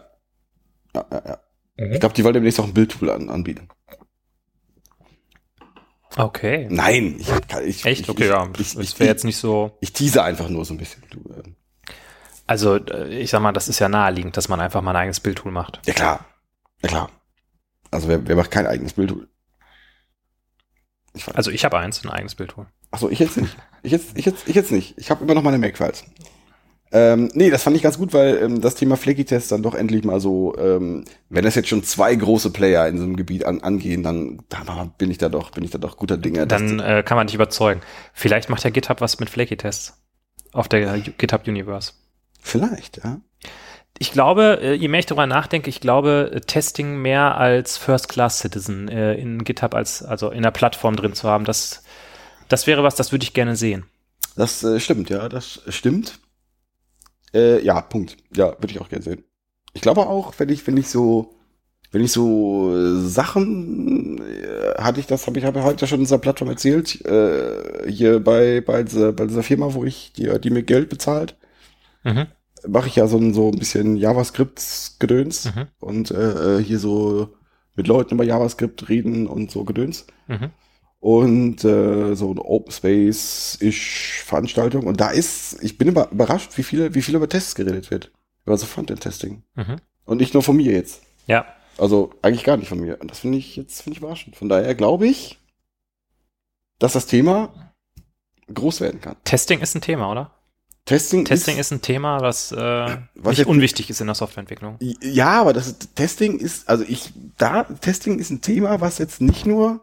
ja, 0.95 1.07
ja, 1.11 1.23
ja. 1.27 1.39
Mhm. 1.77 1.93
Ich 1.93 2.01
glaube, 2.01 2.15
die 2.15 2.25
wollen 2.25 2.35
demnächst 2.35 2.61
auch 2.61 2.65
ein 2.65 2.75
Bildtool 2.75 3.11
an, 3.11 3.31
anbieten. 3.31 3.69
Okay. 6.17 6.67
Nein, 6.71 7.17
ich, 7.19 7.29
ich 7.67 7.85
Echt? 7.85 8.09
Okay, 8.09 8.25
ich, 8.25 8.31
ja. 8.31 8.49
Ich, 8.59 8.79
ich, 8.79 8.99
wäre 8.99 9.11
jetzt 9.11 9.25
nicht 9.25 9.37
so. 9.37 9.77
Ich 9.81 9.93
tease 9.93 10.23
einfach 10.23 10.49
nur 10.49 10.65
so 10.65 10.73
ein 10.73 10.79
bisschen. 10.79 11.03
Du, 11.11 11.19
äh. 11.31 11.43
Also, 12.47 12.77
äh, 12.77 13.09
ich 13.09 13.31
sag 13.31 13.43
mal, 13.43 13.53
das 13.53 13.69
ist 13.69 13.81
ja 13.81 13.89
naheliegend, 13.89 14.37
dass 14.37 14.49
man 14.49 14.61
einfach 14.61 14.81
mal 14.81 14.93
ein 14.93 14.97
eigenes 14.97 15.21
Bildtool 15.21 15.53
macht. 15.53 15.81
Ja, 15.85 15.93
klar. 15.93 16.25
Ja, 16.83 16.89
klar. 16.89 17.11
Also, 17.91 18.09
wer, 18.09 18.27
wer 18.27 18.37
macht 18.37 18.51
kein 18.51 18.67
eigenes 18.67 18.95
Bildtool? 18.95 19.29
Ich 21.15 21.27
also, 21.35 21.51
ich 21.51 21.65
habe 21.65 21.79
eins, 21.79 22.05
ein 22.05 22.11
eigenes 22.11 22.35
Bildtool. 22.35 22.67
Achso, 22.91 23.09
ich 23.09 23.19
jetzt 23.19 23.37
nicht. 23.37 23.57
Ich 23.83 23.93
jetzt, 23.93 24.17
ich 24.17 24.27
jetzt, 24.27 24.49
ich 24.49 24.55
jetzt 24.55 24.73
nicht. 24.73 24.99
Ich 24.99 25.11
habe 25.11 25.25
immer 25.25 25.35
noch 25.35 25.43
meine 25.43 25.59
Mac-Files. 25.59 26.05
Ähm, 26.93 27.31
nee, 27.35 27.51
das 27.51 27.65
fand 27.65 27.77
ich 27.77 27.83
ganz 27.83 27.99
gut, 27.99 28.13
weil 28.13 28.37
ähm, 28.43 28.61
das 28.61 28.77
Thema 28.77 28.97
Flaky-Test 28.97 29.51
dann 29.51 29.63
doch 29.63 29.75
endlich 29.75 30.05
mal 30.05 30.21
so, 30.21 30.57
ähm, 30.57 31.05
wenn 31.29 31.45
das 31.45 31.57
jetzt 31.57 31.69
schon 31.69 31.83
zwei 31.83 32.15
große 32.15 32.51
Player 32.51 32.87
in 32.87 32.99
so 32.99 33.05
einem 33.05 33.17
Gebiet 33.17 33.45
an, 33.45 33.61
angehen, 33.61 34.03
dann 34.03 34.43
da 34.49 34.93
bin 34.97 35.11
ich 35.11 35.19
da 35.19 35.29
doch, 35.29 35.51
bin 35.51 35.65
ich 35.65 35.71
da 35.71 35.79
doch 35.79 35.97
guter 35.97 36.17
Dinge. 36.17 36.47
Dann 36.47 36.79
äh, 36.79 37.03
kann 37.05 37.17
man 37.17 37.27
dich 37.27 37.35
überzeugen. 37.35 37.81
Vielleicht 38.13 38.51
macht 38.51 38.63
ja 38.63 38.71
GitHub 38.71 39.01
was 39.01 39.19
mit 39.19 39.31
Flaky-Tests 39.31 40.01
auf 40.53 40.69
der 40.69 40.99
GitHub 41.01 41.47
Universe. 41.49 41.93
Vielleicht, 42.41 43.03
ja. 43.03 43.21
Ich 43.99 44.13
glaube, 44.13 44.59
äh, 44.61 44.75
je 44.75 44.89
mehr 44.89 45.01
ich 45.01 45.07
darüber 45.07 45.27
nachdenke, 45.27 45.71
ich 45.71 45.81
glaube, 45.81 46.31
äh, 46.33 46.41
Testing 46.41 46.97
mehr 46.97 47.37
als 47.37 47.79
First-Class-Citizen 47.79 48.89
äh, 48.89 49.15
in 49.15 49.45
GitHub 49.45 49.75
als, 49.75 50.03
also 50.03 50.31
in 50.31 50.43
der 50.43 50.51
Plattform 50.51 50.97
drin 50.97 51.15
zu 51.15 51.29
haben, 51.29 51.45
das, 51.45 51.83
das 52.49 52.67
wäre 52.67 52.83
was, 52.83 52.95
das 52.95 53.13
würde 53.13 53.25
ich 53.25 53.33
gerne 53.33 53.57
sehen. 53.57 53.87
Das 54.37 54.63
äh, 54.63 54.81
stimmt, 54.81 55.09
ja, 55.09 55.29
das 55.29 55.63
stimmt. 55.69 56.19
Äh, 57.33 57.63
ja, 57.65 57.81
Punkt. 57.81 58.17
Ja, 58.35 58.49
würde 58.59 58.71
ich 58.71 58.81
auch 58.81 58.89
gerne 58.89 59.05
sehen. 59.05 59.25
Ich 59.73 59.81
glaube 59.81 60.03
auch, 60.07 60.35
wenn 60.39 60.49
ich, 60.51 60.67
wenn 60.67 60.77
ich 60.77 60.89
so, 60.89 61.35
wenn 61.93 62.03
ich 62.03 62.13
so 62.13 63.01
Sachen 63.01 64.19
äh, 64.19 64.75
hatte 64.79 65.01
ich 65.01 65.07
das, 65.07 65.27
habe 65.27 65.39
ich 65.39 65.45
habe 65.45 65.63
heute 65.63 65.87
schon 65.87 65.99
in 65.99 66.05
dieser 66.05 66.19
Plattform 66.19 66.49
erzählt, 66.49 67.05
äh, 67.05 67.91
hier 67.91 68.21
bei 68.21 68.61
bei 68.61 68.83
dieser, 68.83 69.13
bei 69.13 69.27
dieser 69.27 69.43
Firma, 69.43 69.73
wo 69.75 69.85
ich 69.85 70.13
die, 70.13 70.31
die 70.41 70.51
mir 70.51 70.63
Geld 70.63 70.89
bezahlt, 70.89 71.37
mhm. 72.05 72.27
Mache 72.69 72.89
ich 72.89 72.97
ja 72.97 73.07
so 73.07 73.19
ein 73.19 73.35
so 73.35 73.51
ein 73.51 73.59
bisschen 73.59 73.97
JavaScript-Gedöns 73.97 75.55
mhm. 75.55 75.67
und 75.81 76.11
äh, 76.11 76.59
äh, 76.59 76.63
hier 76.63 76.79
so 76.79 77.35
mit 77.75 77.87
Leuten 77.87 78.15
über 78.15 78.25
JavaScript 78.25 78.89
reden 78.89 79.27
und 79.27 79.51
so 79.51 79.65
Gedöns. 79.65 80.07
Mhm 80.29 80.51
und 81.07 81.65
äh, 81.65 82.15
so 82.17 82.31
eine 82.31 82.45
Open 82.45 82.73
Space-ish 82.73 84.23
Veranstaltung. 84.25 84.89
Und 84.89 85.01
da 85.01 85.11
ist, 85.11 85.63
ich 85.63 85.79
bin 85.79 85.87
immer 85.87 86.11
überrascht, 86.11 86.57
wie 86.59 86.63
viele, 86.63 86.95
wie 86.95 87.03
viel 87.03 87.15
über 87.15 87.29
Tests 87.29 87.55
geredet 87.55 87.93
wird. 87.93 88.11
Über 88.45 88.57
so 88.57 88.67
Frontend-Testing. 88.67 89.45
Mhm. 89.55 89.77
Und 90.05 90.19
nicht 90.19 90.35
nur 90.35 90.43
von 90.43 90.57
mir 90.57 90.73
jetzt. 90.73 91.03
Ja. 91.27 91.47
Also 91.79 92.13
eigentlich 92.23 92.45
gar 92.45 92.57
nicht 92.57 92.69
von 92.69 92.81
mir. 92.81 93.01
Und 93.01 93.11
das 93.11 93.21
finde 93.21 93.39
ich 93.39 93.55
jetzt 93.57 93.83
finde 93.83 93.97
ich 93.97 94.03
überraschend. 94.03 94.35
Von 94.35 94.49
daher 94.49 94.75
glaube 94.75 95.07
ich, 95.07 95.39
dass 96.79 96.95
das 96.95 97.07
Thema 97.07 97.73
groß 98.53 98.81
werden 98.81 99.01
kann. 99.01 99.17
Testing 99.25 99.61
ist 99.61 99.75
ein 99.75 99.83
Thema, 99.83 100.11
oder? 100.11 100.33
Testing, 100.87 101.25
Testing 101.25 101.57
ist, 101.57 101.67
ist 101.67 101.73
ein 101.73 101.83
Thema, 101.83 102.21
was, 102.21 102.53
äh, 102.53 102.97
was 103.17 103.37
nicht 103.37 103.49
unwichtig 103.49 103.91
ist 103.91 104.01
in 104.01 104.07
der 104.07 104.15
Softwareentwicklung. 104.15 104.79
Ja, 104.81 105.41
aber 105.41 105.53
das 105.53 105.77
Testing 105.97 106.39
ist, 106.39 106.69
also 106.69 106.85
ich, 106.87 107.13
da, 107.37 107.65
Testing 107.65 108.21
ist 108.21 108.31
ein 108.31 108.41
Thema, 108.41 108.81
was 108.81 108.99
jetzt 108.99 109.21
nicht 109.21 109.47
nur 109.47 109.83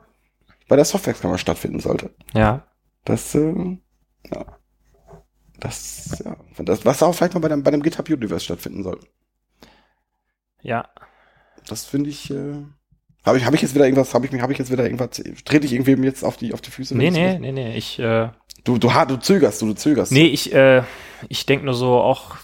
bei 0.69 0.77
der 0.77 0.85
Softwarekammer 0.85 1.37
stattfinden 1.37 1.81
sollte. 1.81 2.11
Ja. 2.33 2.65
Das, 3.03 3.35
äh, 3.35 3.77
ja. 4.33 4.45
Das, 5.59 6.23
ja. 6.23 6.37
Das, 6.59 6.85
was 6.85 7.03
auch 7.03 7.13
vielleicht 7.13 7.33
mal 7.33 7.41
bei 7.41 7.49
dem, 7.49 7.63
bei 7.63 7.71
dem 7.71 7.83
GitHub 7.83 8.09
Universe 8.09 8.45
stattfinden 8.45 8.83
soll. 8.83 9.01
Ja. 10.61 10.89
Das 11.67 11.83
finde 11.83 12.11
ich, 12.11 12.31
äh, 12.31 12.63
habe 13.25 13.37
ich, 13.37 13.45
habe 13.45 13.55
ich 13.55 13.61
jetzt 13.61 13.73
wieder 13.75 13.85
irgendwas, 13.85 14.13
habe 14.13 14.25
ich 14.25 14.31
mich, 14.31 14.41
habe 14.41 14.51
ich 14.53 14.59
jetzt 14.59 14.71
wieder 14.71 14.83
irgendwas, 14.83 15.21
trete 15.45 15.65
ich 15.65 15.73
irgendwem 15.73 16.03
jetzt 16.03 16.23
auf 16.23 16.37
die, 16.37 16.53
auf 16.53 16.61
die 16.61 16.71
Füße? 16.71 16.97
Nee, 16.97 17.11
nee, 17.11 17.39
nee, 17.39 17.51
nee, 17.51 17.75
ich, 17.75 17.99
äh, 17.99 18.29
Du, 18.63 18.77
du, 18.77 18.89
du 18.89 19.17
zögerst, 19.17 19.61
du, 19.61 19.67
du 19.67 19.73
zögerst. 19.73 20.11
Nee, 20.11 20.27
ich, 20.27 20.53
äh, 20.53 20.83
ich 21.27 21.45
denke 21.45 21.65
nur 21.65 21.73
so 21.73 21.99
auch 21.99 22.37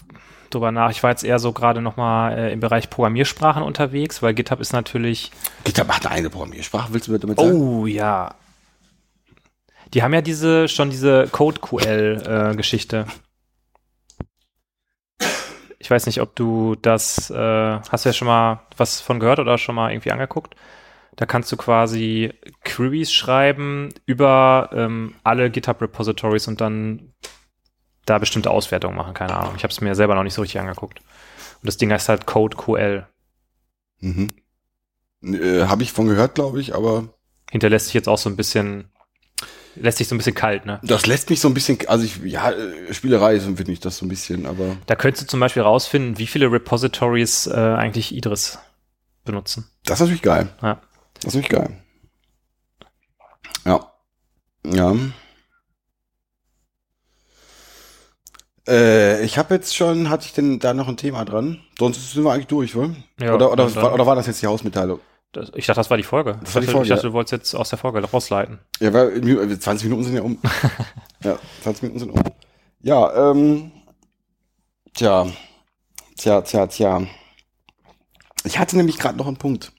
drüber 0.50 0.70
nach. 0.70 0.90
Ich 0.90 1.02
war 1.02 1.10
jetzt 1.10 1.24
eher 1.24 1.38
so 1.38 1.52
gerade 1.52 1.80
nochmal 1.80 2.36
äh, 2.38 2.52
im 2.52 2.60
Bereich 2.60 2.90
Programmiersprachen 2.90 3.62
unterwegs, 3.62 4.22
weil 4.22 4.34
GitHub 4.34 4.60
ist 4.60 4.72
natürlich. 4.72 5.30
GitHub 5.64 5.88
macht 5.88 6.04
eine 6.04 6.14
eigene 6.14 6.30
Programmiersprache, 6.30 6.92
willst 6.92 7.08
du 7.08 7.16
damit 7.16 7.38
sagen? 7.38 7.52
Oh 7.56 7.86
ja. 7.86 8.34
Die 9.94 10.02
haben 10.02 10.12
ja 10.12 10.20
diese 10.20 10.68
schon 10.68 10.90
diese 10.90 11.26
CodeQL-Geschichte. 11.32 13.06
Äh, 13.08 13.29
ich 15.80 15.90
weiß 15.90 16.06
nicht, 16.06 16.20
ob 16.20 16.36
du 16.36 16.76
das, 16.76 17.30
äh, 17.30 17.80
hast 17.90 18.04
du 18.04 18.10
ja 18.10 18.12
schon 18.12 18.28
mal 18.28 18.60
was 18.76 19.00
von 19.00 19.18
gehört 19.18 19.38
oder 19.38 19.56
schon 19.56 19.74
mal 19.74 19.90
irgendwie 19.90 20.12
angeguckt? 20.12 20.54
Da 21.16 21.26
kannst 21.26 21.50
du 21.50 21.56
quasi 21.56 22.32
Queries 22.64 23.10
schreiben 23.10 23.88
über 24.04 24.70
ähm, 24.72 25.14
alle 25.24 25.50
GitHub-Repositories 25.50 26.48
und 26.48 26.60
dann 26.60 27.14
da 28.04 28.18
bestimmte 28.18 28.50
Auswertungen 28.50 28.96
machen, 28.96 29.14
keine 29.14 29.34
Ahnung. 29.34 29.54
Ich 29.56 29.62
habe 29.62 29.72
es 29.72 29.80
mir 29.80 29.94
selber 29.94 30.14
noch 30.14 30.22
nicht 30.22 30.34
so 30.34 30.42
richtig 30.42 30.60
angeguckt. 30.60 31.00
Und 31.00 31.66
das 31.66 31.78
Ding 31.78 31.90
heißt 31.90 32.08
halt 32.10 32.26
Code 32.26 32.56
QL. 32.56 33.06
Mhm. 34.00 34.32
Äh, 35.22 35.64
habe 35.66 35.82
ich 35.82 35.92
von 35.92 36.06
gehört, 36.06 36.34
glaube 36.34 36.60
ich, 36.60 36.74
aber 36.74 37.14
hinterlässt 37.50 37.86
sich 37.86 37.94
jetzt 37.94 38.08
auch 38.08 38.18
so 38.18 38.28
ein 38.28 38.36
bisschen 38.36 38.90
lässt 39.76 39.98
sich 39.98 40.08
so 40.08 40.14
ein 40.14 40.18
bisschen 40.18 40.34
kalt, 40.34 40.66
ne? 40.66 40.80
Das 40.82 41.06
lässt 41.06 41.30
mich 41.30 41.40
so 41.40 41.48
ein 41.48 41.54
bisschen, 41.54 41.78
also 41.86 42.04
ich, 42.04 42.18
ja, 42.24 42.50
äh, 42.50 42.92
Spielerei 42.92 43.34
ist, 43.34 43.44
finde 43.44 43.72
ich 43.72 43.80
das 43.80 43.98
so 43.98 44.06
ein 44.06 44.08
bisschen, 44.08 44.46
aber. 44.46 44.76
Da 44.86 44.96
könntest 44.96 45.24
du 45.24 45.26
zum 45.28 45.40
Beispiel 45.40 45.62
rausfinden, 45.62 46.18
wie 46.18 46.26
viele 46.26 46.50
Repositories 46.50 47.46
äh, 47.46 47.54
eigentlich 47.54 48.14
Idris 48.14 48.58
benutzen. 49.24 49.68
Das 49.84 49.98
ist 49.98 50.00
natürlich 50.00 50.22
geil. 50.22 50.48
Ja. 50.62 50.80
Das 51.14 51.34
ist 51.34 51.40
natürlich 51.40 51.48
geil. 51.48 51.76
Ja. 53.64 53.92
Ja. 54.64 54.96
Äh, 58.68 59.24
ich 59.24 59.38
habe 59.38 59.54
jetzt 59.54 59.74
schon, 59.74 60.10
hatte 60.10 60.26
ich 60.26 60.32
denn 60.32 60.58
da 60.58 60.74
noch 60.74 60.88
ein 60.88 60.96
Thema 60.96 61.24
dran? 61.24 61.60
Sonst 61.78 62.12
sind 62.12 62.24
wir 62.24 62.32
eigentlich 62.32 62.46
durch, 62.46 62.76
oder? 62.76 62.94
Ja, 63.20 63.34
oder, 63.34 63.50
oder, 63.50 63.74
war, 63.74 63.94
oder 63.94 64.06
war 64.06 64.16
das 64.16 64.26
jetzt 64.26 64.42
die 64.42 64.46
Hausmitteilung? 64.46 65.00
Das, 65.32 65.52
ich 65.54 65.66
dachte, 65.66 65.78
das 65.78 65.90
war 65.90 65.96
die 65.96 66.02
Folge. 66.02 66.38
Das 66.42 66.54
war 66.54 66.62
die 66.62 66.66
Folge. 66.66 66.84
Ich 66.84 66.88
dachte, 66.88 67.06
du 67.06 67.12
wolltest 67.12 67.32
jetzt 67.32 67.54
aus 67.54 67.70
der 67.70 67.78
Folge 67.78 68.00
rausleiten. 68.02 68.58
Ja, 68.80 68.92
weil 68.92 69.58
20 69.58 69.88
Minuten 69.88 70.04
sind 70.04 70.14
ja 70.14 70.22
um. 70.22 70.38
ja, 71.22 71.38
20 71.62 71.82
Minuten 71.82 71.98
sind 72.00 72.10
um. 72.10 72.22
Ja, 72.80 73.30
ähm, 73.30 73.70
tja, 74.94 75.26
tja, 76.16 76.40
tja, 76.42 76.66
tja. 76.66 77.02
Ich 78.44 78.58
hatte 78.58 78.76
nämlich 78.76 78.98
gerade 78.98 79.18
noch 79.18 79.26
einen 79.26 79.36
Punkt. 79.36 79.72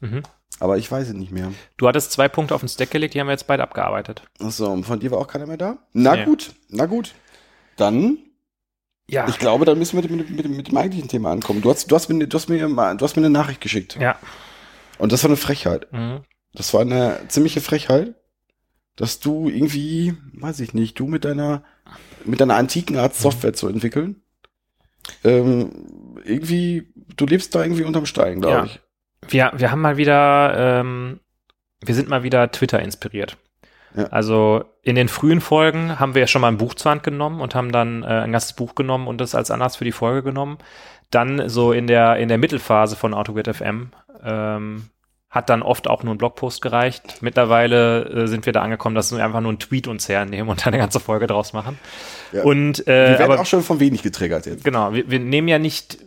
Mhm. 0.00 0.22
Aber 0.60 0.78
ich 0.78 0.90
weiß 0.90 1.08
es 1.08 1.14
nicht 1.14 1.32
mehr. 1.32 1.52
Du 1.76 1.88
hattest 1.88 2.12
zwei 2.12 2.28
Punkte 2.28 2.54
auf 2.54 2.62
den 2.62 2.68
Stack 2.68 2.90
gelegt, 2.90 3.14
die 3.14 3.20
haben 3.20 3.26
wir 3.26 3.32
jetzt 3.32 3.46
beide 3.46 3.62
abgearbeitet. 3.62 4.22
Achso, 4.40 4.82
von 4.82 5.00
dir 5.00 5.10
war 5.10 5.18
auch 5.18 5.26
keiner 5.26 5.46
mehr 5.46 5.56
da? 5.56 5.78
Na 5.92 6.14
nee. 6.14 6.24
gut, 6.24 6.54
na 6.68 6.86
gut. 6.86 7.14
Dann 7.76 8.18
ja. 9.06 9.28
Ich 9.28 9.38
glaube, 9.38 9.66
dann 9.66 9.78
müssen 9.78 10.00
wir 10.00 10.10
mit, 10.10 10.30
mit, 10.30 10.48
mit, 10.48 10.68
dem 10.68 10.76
eigentlichen 10.78 11.08
Thema 11.08 11.30
ankommen. 11.30 11.60
Du 11.60 11.70
hast, 11.70 11.90
du, 11.90 11.94
hast 11.94 12.08
mir, 12.08 12.26
du, 12.26 12.38
hast 12.38 12.48
mir, 12.48 12.66
du 12.66 13.04
hast 13.04 13.16
mir 13.16 13.20
eine 13.20 13.30
Nachricht 13.30 13.60
geschickt. 13.60 13.98
Ja. 14.00 14.16
Und 14.98 15.12
das 15.12 15.22
war 15.24 15.30
eine 15.30 15.36
Frechheit. 15.36 15.92
Mhm. 15.92 16.20
Das 16.52 16.72
war 16.72 16.82
eine 16.82 17.20
ziemliche 17.28 17.60
Frechheit, 17.60 18.14
dass 18.96 19.20
du 19.20 19.48
irgendwie, 19.48 20.14
weiß 20.34 20.60
ich 20.60 20.74
nicht, 20.74 20.98
du 20.98 21.06
mit 21.06 21.24
deiner, 21.24 21.64
mit 22.24 22.40
deiner 22.40 22.56
antiken 22.56 22.96
Art 22.96 23.12
mhm. 23.12 23.22
Software 23.22 23.50
mhm. 23.50 23.56
zu 23.56 23.68
entwickeln, 23.68 24.22
ähm, 25.22 26.16
irgendwie, 26.24 26.92
du 27.16 27.26
lebst 27.26 27.54
da 27.54 27.62
irgendwie 27.62 27.84
unterm 27.84 28.06
Stein, 28.06 28.40
glaube 28.40 28.56
ja. 28.56 28.64
ich. 28.64 28.80
Wir, 29.28 29.52
wir 29.56 29.70
haben 29.70 29.80
mal 29.80 29.96
wieder, 29.96 30.54
ähm, 30.56 31.20
wir 31.80 31.94
sind 31.94 32.08
mal 32.08 32.22
wieder 32.22 32.50
Twitter 32.50 32.80
inspiriert. 32.80 33.36
Ja. 33.96 34.06
Also 34.06 34.64
in 34.82 34.96
den 34.96 35.08
frühen 35.08 35.40
Folgen 35.40 35.98
haben 35.98 36.14
wir 36.14 36.20
ja 36.20 36.26
schon 36.26 36.40
mal 36.40 36.48
ein 36.48 36.58
Buch 36.58 36.74
zur 36.74 36.90
Hand 36.90 37.02
genommen 37.02 37.40
und 37.40 37.54
haben 37.54 37.72
dann 37.72 38.02
äh, 38.02 38.06
ein 38.06 38.32
ganzes 38.32 38.54
Buch 38.54 38.74
genommen 38.74 39.06
und 39.06 39.20
das 39.20 39.34
als 39.34 39.50
Anlass 39.50 39.76
für 39.76 39.84
die 39.84 39.92
Folge 39.92 40.22
genommen. 40.22 40.58
Dann 41.10 41.48
so 41.48 41.72
in 41.72 41.86
der, 41.86 42.16
in 42.16 42.28
der 42.28 42.38
Mittelphase 42.38 42.96
von 42.96 43.14
AutoGet 43.14 43.54
FM 43.54 43.90
ähm, 44.24 44.90
hat 45.34 45.50
dann 45.50 45.62
oft 45.62 45.88
auch 45.88 46.04
nur 46.04 46.14
ein 46.14 46.18
Blogpost 46.18 46.62
gereicht. 46.62 47.18
Mittlerweile 47.20 48.04
äh, 48.04 48.26
sind 48.28 48.46
wir 48.46 48.52
da 48.52 48.62
angekommen, 48.62 48.94
dass 48.94 49.10
wir 49.14 49.22
einfach 49.24 49.40
nur 49.40 49.50
einen 49.50 49.58
Tweet 49.58 49.88
uns 49.88 50.08
hernehmen 50.08 50.48
und 50.48 50.64
eine 50.64 50.78
ganze 50.78 51.00
Folge 51.00 51.26
draus 51.26 51.52
machen. 51.52 51.76
Ja. 52.32 52.44
Und, 52.44 52.86
äh, 52.86 53.10
wir 53.10 53.18
werden 53.18 53.32
aber, 53.32 53.40
auch 53.40 53.46
schon 53.46 53.64
von 53.64 53.80
wenig 53.80 54.02
getriggert 54.02 54.46
jetzt. 54.46 54.62
Genau, 54.62 54.92
wir, 54.92 55.10
wir 55.10 55.18
nehmen 55.18 55.48
ja 55.48 55.58
nicht 55.58 55.98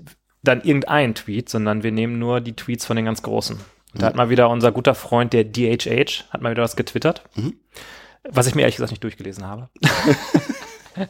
dann 0.43 0.61
irgendeinen 0.61 1.13
Tweet, 1.13 1.49
sondern 1.49 1.84
wir 1.84 1.91
nehmen 1.91 2.19
nur 2.19 2.39
die 2.39 2.55
Tweets 2.55 2.86
von 2.86 2.95
den 2.95 3.03
ganz 3.03 3.21
Großen. 3.21 3.59
Da 3.93 4.07
hat 4.07 4.15
mal 4.15 4.30
wieder 4.30 4.49
unser 4.49 4.71
guter 4.71 4.95
Freund, 4.95 5.34
der 5.34 5.43
DHH, 5.43 6.25
hat 6.30 6.41
mal 6.41 6.51
wieder 6.51 6.63
was 6.63 6.75
getwittert, 6.75 7.23
mhm. 7.36 7.55
was 8.23 8.47
ich 8.47 8.55
mir 8.55 8.61
ehrlich 8.61 8.75
gesagt 8.78 8.91
nicht 8.91 9.03
durchgelesen 9.03 9.45
habe. 9.45 9.69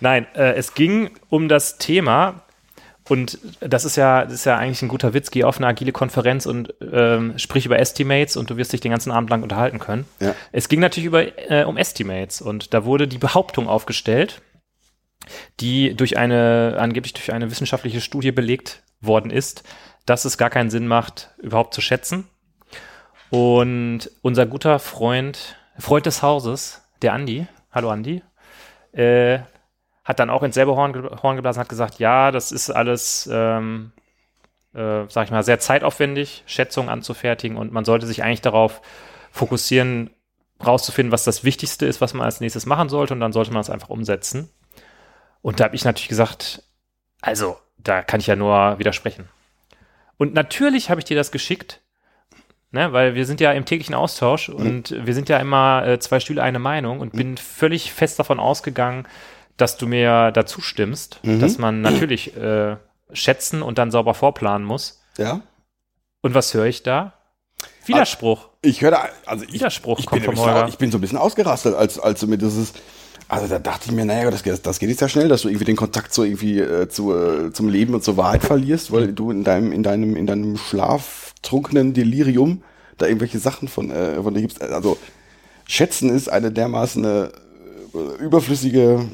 Nein, 0.00 0.26
äh, 0.34 0.54
es 0.54 0.74
ging 0.74 1.10
um 1.28 1.48
das 1.48 1.78
Thema, 1.78 2.45
und 3.08 3.38
das 3.60 3.84
ist 3.84 3.96
ja, 3.96 4.24
das 4.24 4.34
ist 4.34 4.44
ja 4.46 4.56
eigentlich 4.56 4.82
ein 4.82 4.88
guter 4.88 5.14
Witz, 5.14 5.30
geh 5.30 5.44
auf 5.44 5.58
eine 5.58 5.66
agile 5.68 5.92
Konferenz 5.92 6.46
und 6.46 6.74
ähm, 6.80 7.38
sprich 7.38 7.64
über 7.66 7.78
Estimates 7.78 8.36
und 8.36 8.50
du 8.50 8.56
wirst 8.56 8.72
dich 8.72 8.80
den 8.80 8.90
ganzen 8.90 9.12
Abend 9.12 9.30
lang 9.30 9.42
unterhalten 9.42 9.78
können. 9.78 10.06
Ja. 10.20 10.34
Es 10.52 10.68
ging 10.68 10.80
natürlich 10.80 11.06
über, 11.06 11.50
äh, 11.50 11.64
um 11.64 11.76
Estimates 11.76 12.40
und 12.40 12.74
da 12.74 12.84
wurde 12.84 13.06
die 13.06 13.18
Behauptung 13.18 13.68
aufgestellt, 13.68 14.42
die 15.60 15.94
durch 15.94 16.16
eine, 16.16 16.76
angeblich 16.78 17.14
durch 17.14 17.32
eine 17.32 17.50
wissenschaftliche 17.50 18.00
Studie 18.00 18.32
belegt 18.32 18.82
worden 19.00 19.30
ist, 19.30 19.62
dass 20.04 20.24
es 20.24 20.38
gar 20.38 20.50
keinen 20.50 20.70
Sinn 20.70 20.88
macht, 20.88 21.30
überhaupt 21.38 21.74
zu 21.74 21.80
schätzen. 21.80 22.26
Und 23.30 24.10
unser 24.22 24.46
guter 24.46 24.78
Freund, 24.78 25.56
Freund 25.78 26.06
des 26.06 26.22
Hauses, 26.22 26.82
der 27.02 27.12
Andi, 27.12 27.46
hallo 27.72 27.90
Andi, 27.90 28.22
äh, 28.92 29.40
hat 30.06 30.20
dann 30.20 30.30
auch 30.30 30.44
ins 30.44 30.54
selbe 30.54 30.76
Horn, 30.76 30.94
Horn 31.22 31.36
geblasen, 31.36 31.60
hat 31.60 31.68
gesagt, 31.68 31.98
ja, 31.98 32.30
das 32.30 32.52
ist 32.52 32.70
alles, 32.70 33.28
ähm, 33.30 33.90
äh, 34.72 35.04
sag 35.08 35.24
ich 35.24 35.30
mal, 35.32 35.42
sehr 35.42 35.58
zeitaufwendig, 35.58 36.44
Schätzungen 36.46 36.88
anzufertigen 36.88 37.56
und 37.56 37.72
man 37.72 37.84
sollte 37.84 38.06
sich 38.06 38.22
eigentlich 38.22 38.40
darauf 38.40 38.80
fokussieren, 39.32 40.10
rauszufinden, 40.64 41.12
was 41.12 41.24
das 41.24 41.42
Wichtigste 41.42 41.86
ist, 41.86 42.00
was 42.00 42.14
man 42.14 42.24
als 42.24 42.40
nächstes 42.40 42.66
machen 42.66 42.88
sollte 42.88 43.14
und 43.14 43.20
dann 43.20 43.32
sollte 43.32 43.52
man 43.52 43.60
es 43.60 43.68
einfach 43.68 43.90
umsetzen. 43.90 44.48
Und 45.42 45.58
da 45.58 45.64
habe 45.64 45.74
ich 45.74 45.84
natürlich 45.84 46.08
gesagt, 46.08 46.62
also, 47.20 47.58
da 47.76 48.02
kann 48.02 48.20
ich 48.20 48.28
ja 48.28 48.36
nur 48.36 48.78
widersprechen. 48.78 49.28
Und 50.18 50.34
natürlich 50.34 50.88
habe 50.88 51.00
ich 51.00 51.04
dir 51.04 51.16
das 51.16 51.32
geschickt, 51.32 51.80
ne, 52.70 52.92
weil 52.92 53.16
wir 53.16 53.26
sind 53.26 53.40
ja 53.40 53.52
im 53.52 53.64
täglichen 53.64 53.94
Austausch 53.94 54.48
und 54.48 54.94
wir 55.04 55.14
sind 55.14 55.28
ja 55.28 55.38
immer 55.38 55.84
äh, 55.84 55.98
zwei 55.98 56.20
Stühle 56.20 56.42
eine 56.42 56.60
Meinung 56.60 57.00
und 57.00 57.12
bin 57.12 57.36
völlig 57.36 57.92
fest 57.92 58.18
davon 58.18 58.38
ausgegangen, 58.38 59.06
dass 59.56 59.76
du 59.78 59.86
mir 59.86 60.30
dazu 60.32 60.60
stimmst, 60.60 61.20
Mhm. 61.22 61.40
dass 61.40 61.58
man 61.58 61.80
natürlich 61.80 62.36
äh, 62.36 62.76
schätzen 63.12 63.62
und 63.62 63.78
dann 63.78 63.90
sauber 63.90 64.14
vorplanen 64.14 64.66
muss. 64.66 65.00
Ja. 65.18 65.40
Und 66.22 66.34
was 66.34 66.52
höre 66.54 66.66
ich 66.66 66.82
da? 66.82 67.12
Widerspruch. 67.86 68.48
Ich 68.62 68.82
höre 68.82 68.90
da, 68.90 69.08
also 69.26 69.44
ich, 69.44 69.54
Widerspruch 69.54 69.98
ich, 70.00 70.06
kommt 70.06 70.22
bin, 70.26 70.36
vom 70.36 70.44
bisschen- 70.44 70.68
ich 70.68 70.78
bin 70.78 70.90
so 70.90 70.98
ein 70.98 71.00
bisschen 71.00 71.18
ausgerastet, 71.18 71.74
als, 71.74 71.98
als 71.98 72.20
du 72.20 72.26
mir 72.26 72.36
dieses, 72.36 72.72
also 73.28 73.46
da 73.46 73.58
dachte 73.60 73.86
ich 73.86 73.92
mir, 73.92 74.04
naja, 74.04 74.30
das, 74.30 74.42
geht- 74.42 74.66
das 74.66 74.78
geht 74.78 74.90
jetzt 74.90 75.00
ja 75.00 75.08
schnell, 75.08 75.28
dass 75.28 75.42
du 75.42 75.48
irgendwie 75.48 75.64
den 75.64 75.76
Kontakt 75.76 76.12
zu 76.12 76.24
irgendwie 76.24 76.58
äh, 76.58 76.88
zu, 76.88 77.14
äh, 77.14 77.52
zum 77.52 77.68
Leben 77.68 77.94
und 77.94 78.02
zur 78.02 78.16
Wahrheit 78.16 78.42
verlierst, 78.42 78.90
weil 78.92 79.12
du 79.12 79.30
in 79.30 79.44
deinem, 79.44 79.72
in 79.72 79.82
deinem, 79.84 80.16
in 80.16 80.26
deinem 80.26 80.56
schlaftrunkenen 80.56 81.94
Delirium 81.94 82.62
da 82.98 83.06
irgendwelche 83.06 83.38
Sachen 83.38 83.68
von, 83.68 83.90
äh, 83.90 84.20
von 84.22 84.34
dir 84.34 84.40
gibst. 84.40 84.60
Also 84.60 84.98
schätzen 85.66 86.10
ist 86.10 86.28
eine 86.28 86.50
dermaßen 86.50 87.04
äh, 87.04 87.28
überflüssige 88.20 89.06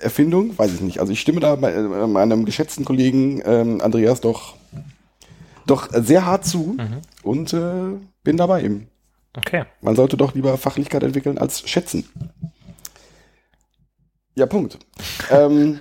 Erfindung, 0.00 0.56
weiß 0.58 0.74
ich 0.74 0.80
nicht. 0.80 1.00
Also 1.00 1.12
ich 1.12 1.20
stimme 1.20 1.40
da 1.40 1.56
bei 1.56 1.72
äh, 1.72 2.06
meinem 2.06 2.44
geschätzten 2.44 2.84
Kollegen 2.84 3.42
ähm, 3.44 3.80
Andreas 3.80 4.20
doch 4.20 4.56
doch 5.66 5.88
sehr 5.92 6.24
hart 6.24 6.46
zu 6.46 6.76
Mhm. 6.78 7.00
und 7.22 7.52
äh, 7.52 7.96
bin 8.24 8.36
dabei 8.36 8.62
ihm. 8.62 8.86
Okay. 9.36 9.64
Man 9.82 9.96
sollte 9.96 10.16
doch 10.16 10.34
lieber 10.34 10.56
Fachlichkeit 10.56 11.02
entwickeln 11.02 11.38
als 11.38 11.68
schätzen. 11.68 12.08
Ja, 14.34 14.46
Punkt. 14.46 14.78
ähm, 15.30 15.80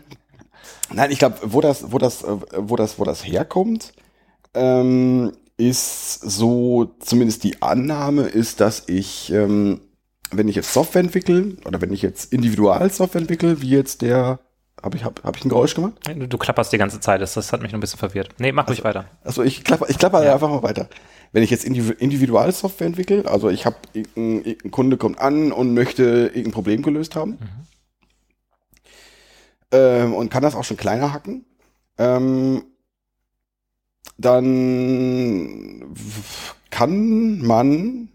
nein, 0.94 1.12
ich 1.12 1.20
glaube, 1.20 1.38
wo 1.44 1.62
das, 1.62 1.92
wo 1.92 1.98
das, 1.98 2.24
äh, 2.24 2.36
wo 2.58 2.76
das, 2.76 3.00
wo 3.00 3.04
das 3.04 3.26
herkommt, 3.26 3.94
ähm, 4.54 5.32
ist 5.58 6.20
so, 6.22 6.96
zumindest 7.00 7.44
die 7.44 7.62
Annahme 7.62 8.24
ist, 8.24 8.60
dass 8.60 8.84
ich, 8.88 9.32
ähm, 9.32 9.82
wenn 10.32 10.48
ich 10.48 10.56
jetzt 10.56 10.74
Software 10.74 11.02
entwickle 11.02 11.58
oder 11.66 11.82
wenn 11.82 11.94
ich 11.94 12.02
jetzt 12.02 12.34
Individualsoftware 12.34 13.22
entwickle, 13.22 13.62
wie 13.62 13.70
jetzt 13.70 14.02
der, 14.02 14.40
habe 14.82 14.98
ich, 14.98 15.04
hab, 15.04 15.24
hab 15.24 15.38
ich 15.38 15.46
ein 15.46 15.50
Geräusch 15.50 15.74
gemacht? 15.76 15.94
Du, 16.06 16.28
du 16.28 16.38
klapperst 16.38 16.74
die 16.74 16.78
ganze 16.78 17.00
Zeit, 17.00 17.22
das, 17.22 17.34
das 17.34 17.54
hat 17.54 17.62
mich 17.62 17.72
nur 17.72 17.78
ein 17.78 17.82
bisschen 17.82 18.00
verwirrt. 18.00 18.30
Nee, 18.38 18.52
mach 18.52 18.68
ruhig 18.68 18.84
weiter. 18.84 19.06
Also 19.24 19.44
ich 19.44 19.64
klapper, 19.64 19.90
ich 19.90 19.98
klapper 19.98 20.20
einfach 20.20 20.50
mal 20.50 20.64
weiter. 20.64 20.90
Wenn 21.32 21.44
ich 21.44 21.50
jetzt 21.50 21.66
Indiv- 21.66 21.98
Individualsoftware 21.98 22.88
entwickle, 22.88 23.26
also 23.30 23.50
ich 23.50 23.66
habe 23.66 23.78
irgendein 23.94 24.72
Kunde 24.72 24.98
kommt 24.98 25.20
an 25.20 25.52
und 25.52 25.74
möchte 25.74 26.04
irgendein 26.04 26.52
Problem 26.52 26.82
gelöst 26.84 27.16
haben 27.16 27.38
ähm, 29.72 30.14
und 30.14 30.30
kann 30.30 30.44
das 30.44 30.56
auch 30.56 30.64
schon 30.64 30.78
kleiner 30.78 31.14
hacken, 31.14 31.46
ähm, 31.98 32.64
dann 34.18 35.96
kann 36.70 37.40
man 37.40 38.10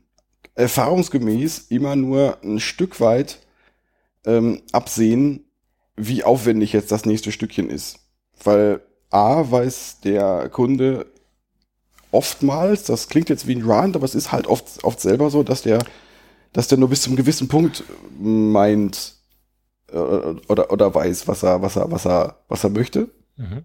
erfahrungsgemäß 0.54 1.66
immer 1.70 1.96
nur 1.96 2.38
ein 2.42 2.60
Stück 2.60 3.00
weit 3.00 3.38
ähm, 4.24 4.62
absehen, 4.72 5.44
wie 5.96 6.24
aufwendig 6.24 6.72
jetzt 6.72 6.92
das 6.92 7.04
nächste 7.04 7.32
Stückchen 7.32 7.70
ist. 7.70 7.98
Weil 8.42 8.80
A 9.10 9.50
weiß 9.50 10.00
der 10.00 10.48
Kunde 10.48 11.06
oftmals, 12.10 12.84
das 12.84 13.08
klingt 13.08 13.28
jetzt 13.28 13.46
wie 13.46 13.54
ein 13.54 13.68
Rant, 13.68 13.96
aber 13.96 14.04
es 14.04 14.14
ist 14.14 14.32
halt 14.32 14.46
oft, 14.46 14.84
oft 14.84 15.00
selber 15.00 15.30
so, 15.30 15.42
dass 15.42 15.62
der, 15.62 15.84
dass 16.52 16.68
der 16.68 16.78
nur 16.78 16.88
bis 16.88 17.02
zum 17.02 17.16
gewissen 17.16 17.48
Punkt 17.48 17.84
meint 18.18 19.14
äh, 19.90 19.96
oder, 19.96 20.70
oder 20.70 20.94
weiß, 20.94 21.28
was 21.28 21.42
er, 21.42 21.62
was 21.62 21.76
er, 21.76 21.90
was 21.90 22.06
er, 22.06 22.36
was 22.48 22.64
er 22.64 22.70
möchte. 22.70 23.10
Mhm. 23.36 23.64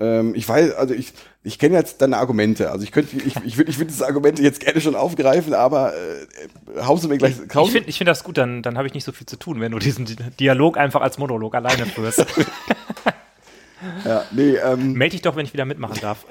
Ähm, 0.00 0.34
ich 0.34 0.48
weiß, 0.48 0.74
also 0.74 0.92
ich, 0.92 1.12
ich 1.44 1.58
kenne 1.58 1.76
jetzt 1.76 2.02
deine 2.02 2.16
Argumente. 2.18 2.70
Also 2.70 2.82
ich 2.84 2.90
könnte, 2.90 3.16
ich, 3.16 3.36
ich 3.44 3.56
würde, 3.56 3.70
ich 3.70 3.78
würde 3.78 3.90
diese 3.92 4.04
Argumente 4.06 4.42
jetzt 4.42 4.60
gerne 4.60 4.80
schon 4.80 4.96
aufgreifen, 4.96 5.54
aber 5.54 5.92
äh, 5.94 6.82
haust 6.82 7.04
du 7.04 7.08
mir 7.08 7.18
gleich, 7.18 7.34
Ich 7.38 7.70
finde 7.70 7.88
ich 7.88 7.98
das 8.00 8.24
gut, 8.24 8.36
dann, 8.36 8.62
dann 8.62 8.76
habe 8.76 8.88
ich 8.88 8.94
nicht 8.94 9.04
so 9.04 9.12
viel 9.12 9.26
zu 9.26 9.36
tun, 9.36 9.60
wenn 9.60 9.70
du 9.72 9.78
diesen 9.78 10.04
Di- 10.04 10.16
Dialog 10.40 10.76
einfach 10.78 11.00
als 11.00 11.18
Monolog 11.18 11.54
alleine 11.54 11.86
führst. 11.86 12.24
ja, 14.04 14.24
nee, 14.32 14.56
ähm, 14.56 14.94
Meld 14.94 15.12
dich 15.12 15.22
doch, 15.22 15.36
wenn 15.36 15.44
ich 15.46 15.52
wieder 15.52 15.64
mitmachen 15.64 15.98
darf. 16.00 16.24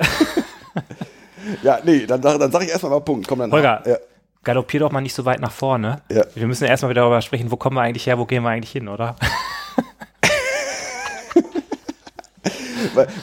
ja, 1.64 1.80
nee, 1.84 2.06
dann, 2.06 2.22
sag- 2.22 2.40
dann 2.40 2.52
sag 2.52 2.64
ich 2.64 2.70
erstmal 2.70 2.92
mal 2.92 3.00
Punkt. 3.02 3.28
Komm 3.28 3.40
dann. 3.40 3.52
Holger. 3.52 3.82
Ja, 3.86 3.98
Galoppier 4.44 4.82
doch 4.82 4.92
mal 4.92 5.00
nicht 5.00 5.14
so 5.14 5.24
weit 5.24 5.40
nach 5.40 5.54
vorne. 5.54 6.02
Ja. 6.12 6.26
Wir 6.36 6.48
müssen 6.48 6.66
erstmal 6.66 6.90
wieder 6.90 7.02
darüber 7.02 7.22
sprechen, 7.22 7.50
wo 7.50 7.56
kommen 7.56 7.78
wir 7.78 7.82
eigentlich 7.82 8.08
her, 8.08 8.20
wo 8.20 8.26
gehen 8.26 8.44
wir 8.44 8.50
eigentlich 8.50 8.74
hin, 8.74 8.90
oder? 8.90 9.16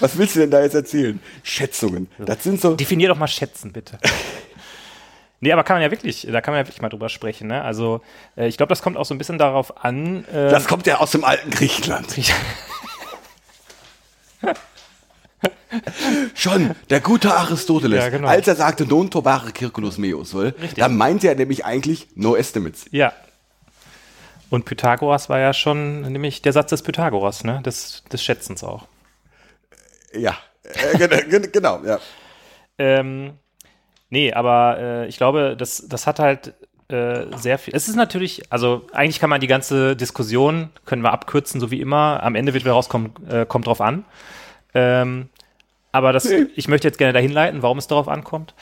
Was 0.00 0.16
willst 0.18 0.36
du 0.36 0.40
denn 0.40 0.50
da 0.50 0.62
jetzt 0.62 0.74
erzählen? 0.74 1.20
Schätzungen. 1.42 2.08
Das 2.18 2.42
sind 2.42 2.61
so. 2.61 2.74
Definier 2.74 3.08
doch 3.08 3.18
mal 3.18 3.28
schätzen, 3.28 3.72
bitte. 3.72 3.98
Nee, 5.42 5.52
aber 5.52 5.64
kann 5.64 5.76
man 5.76 5.82
ja 5.82 5.90
wirklich, 5.90 6.28
da 6.30 6.42
kann 6.42 6.52
man 6.52 6.61
ja 6.61 6.66
wirklich 6.66 6.82
mal 6.82 6.90
drüber 6.90 7.08
sprechen. 7.08 7.46
Ne? 7.48 7.62
Also 7.62 8.02
äh, 8.36 8.46
ich 8.46 8.58
glaube, 8.58 8.68
das 8.68 8.82
kommt 8.82 8.98
auch 8.98 9.06
so 9.06 9.14
ein 9.14 9.16
bisschen 9.16 9.38
darauf 9.38 9.82
an. 9.82 10.26
Äh, 10.26 10.50
Das 10.50 10.66
kommt 10.68 10.86
ja 10.86 10.98
aus 10.98 11.12
dem 11.12 11.24
alten 11.24 11.48
Griechenland. 11.48 12.06
Schon, 16.34 16.74
der 16.90 17.00
gute 17.00 17.34
Aristoteles, 17.34 17.98
Ja, 18.04 18.08
genau. 18.11 18.28
als 18.28 18.46
er 18.48 18.56
sagte 18.56 18.84
non 18.84 19.11
tobare 19.11 19.52
circulus 19.56 19.96
meus, 19.98 20.34
wohl, 20.34 20.54
dann 20.76 20.96
meinte 20.96 21.28
er 21.28 21.36
nämlich 21.36 21.64
eigentlich 21.64 22.08
no 22.16 22.36
estimates. 22.36 22.84
ja. 22.90 23.12
Und 24.50 24.64
Pythagoras 24.64 25.28
war 25.28 25.38
ja 25.38 25.52
schon 25.54 26.02
nämlich 26.12 26.42
der 26.42 26.52
Satz 26.52 26.70
des 26.70 26.82
Pythagoras, 26.82 27.44
ne? 27.44 27.62
Des, 27.64 28.02
des 28.12 28.20
Schätzens 28.22 28.64
auch. 28.64 28.88
Ja, 30.12 30.36
äh, 30.64 30.98
gen- 30.98 31.30
gen- 31.30 31.52
genau, 31.52 31.82
ja. 31.84 31.98
Ähm, 32.78 33.32
nee, 34.08 34.32
aber 34.32 34.78
äh, 34.78 35.06
ich 35.08 35.16
glaube, 35.16 35.56
das, 35.56 35.86
das 35.88 36.06
hat 36.06 36.18
halt 36.18 36.54
äh, 36.88 37.26
sehr 37.36 37.58
viel. 37.58 37.74
Es 37.74 37.88
ist 37.88 37.96
natürlich, 37.96 38.42
also 38.50 38.86
eigentlich 38.92 39.20
kann 39.20 39.30
man 39.30 39.40
die 39.40 39.46
ganze 39.46 39.94
Diskussion, 39.96 40.70
können 40.86 41.02
wir 41.02 41.12
abkürzen, 41.12 41.61
so 41.61 41.70
wie 41.70 41.80
immer. 41.80 42.22
Am 42.22 42.34
Ende 42.34 42.52
wird 42.54 42.64
wieder 42.64 42.72
rauskommen, 42.74 43.12
äh, 43.28 43.46
kommt 43.46 43.66
drauf 43.66 43.80
an. 43.80 44.04
Ähm, 44.74 45.28
aber 45.92 46.12
das, 46.12 46.24
Nee. 46.24 46.46
ich 46.56 46.68
möchte 46.68 46.88
jetzt 46.88 46.98
gerne 46.98 47.12
dahin 47.12 47.32
leiten, 47.32 47.62
warum 47.62 47.78
es 47.78 47.86
darauf 47.86 48.08
ankommt. 48.08 48.54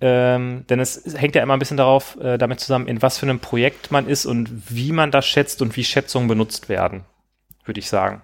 Ähm, 0.00 0.64
denn 0.68 0.80
es 0.80 1.02
hängt 1.16 1.34
ja 1.34 1.42
immer 1.42 1.54
ein 1.54 1.58
bisschen 1.58 1.76
darauf, 1.78 2.18
äh, 2.20 2.36
damit 2.36 2.60
zusammen, 2.60 2.88
in 2.88 3.00
was 3.00 3.16
für 3.18 3.26
einem 3.26 3.40
Projekt 3.40 3.90
man 3.90 4.06
ist 4.08 4.26
und 4.26 4.50
wie 4.74 4.92
man 4.92 5.10
das 5.10 5.26
schätzt 5.26 5.62
und 5.62 5.76
wie 5.76 5.84
Schätzungen 5.84 6.28
benutzt 6.28 6.68
werden, 6.68 7.04
würde 7.64 7.80
ich 7.80 7.88
sagen. 7.88 8.20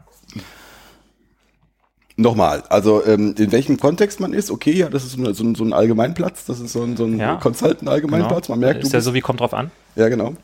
Nochmal, 2.20 2.62
also 2.68 3.04
ähm, 3.06 3.34
in 3.38 3.50
welchem 3.50 3.78
Kontext 3.78 4.20
man 4.20 4.34
ist, 4.34 4.50
okay, 4.50 4.72
ja, 4.72 4.88
das 4.90 5.04
ist 5.04 5.12
so, 5.12 5.22
ein- 5.22 5.32
so, 5.34 5.54
so 5.54 5.64
ein 5.64 5.72
Allgemeinplatz, 5.72 6.44
das 6.44 6.60
ist 6.60 6.72
so 6.72 6.82
ein, 6.82 6.96
so 6.96 7.04
ein 7.04 7.18
Ja. 7.18 7.36
Consultant-Allgemeinplatz, 7.36 8.48
man 8.50 8.58
merkt, 8.58 8.82
du 8.82 8.86
ist 8.86 8.92
ja 8.92 9.00
so, 9.00 9.14
wie 9.14 9.20
kommt 9.22 9.40
drauf 9.40 9.54
an. 9.54 9.70
ja 9.96 10.08
genau. 10.08 10.34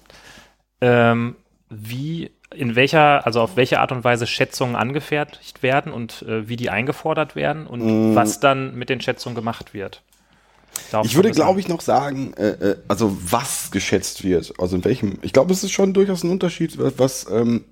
ähm, 0.81 1.37
wie, 1.68 2.31
in 2.55 2.77
welcher, 2.77 3.27
also 3.27 3.41
auf 3.43 3.57
welche 3.57 3.81
Art 3.81 3.93
und 3.93 4.05
Weise 4.05 4.27
Schätzungen 4.27 4.74
angefertigt 4.77 5.62
werden 5.62 5.93
und 5.93 6.22
äh, 6.22 6.49
wie 6.49 6.57
die 6.57 6.70
eingefordert 6.70 7.37
werden 7.37 7.66
und 7.66 8.14
was 8.14 8.41
dann 8.41 8.74
mit 8.77 8.89
den 8.89 9.01
Schätzungen 9.01 9.35
gemacht 9.35 9.74
wird. 9.74 10.03
Darauf 10.91 11.07
Ich 11.07 11.14
würde, 11.16 11.31
glaube 11.33 11.59
ich, 11.61 11.68
noch 11.68 11.81
sagen, 11.81 12.33
äh, 12.35 12.49
äh, 12.51 12.77
also 12.89 13.16
was 13.20 13.70
geschätzt 13.70 14.24
wird, 14.24 14.55
also 14.59 14.77
in 14.77 14.85
welchem, 14.85 15.18
ich 15.22 15.33
glaube, 15.33 15.53
es 15.53 15.64
ist 15.64 15.72
schon 15.72 15.93
durchaus 15.93 16.22
ein 16.24 16.31
Unterschied, 16.31 16.79
was, 16.79 16.99
was, 16.99 17.27
ähm, 17.31 17.64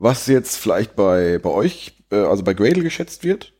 was 0.00 0.26
jetzt 0.26 0.56
vielleicht 0.56 0.96
bei, 0.96 1.38
bei 1.38 1.50
euch, 1.50 1.92
äh, 2.10 2.16
also 2.16 2.42
bei 2.42 2.54
Gradle 2.54 2.82
geschätzt 2.82 3.22
wird. 3.22 3.52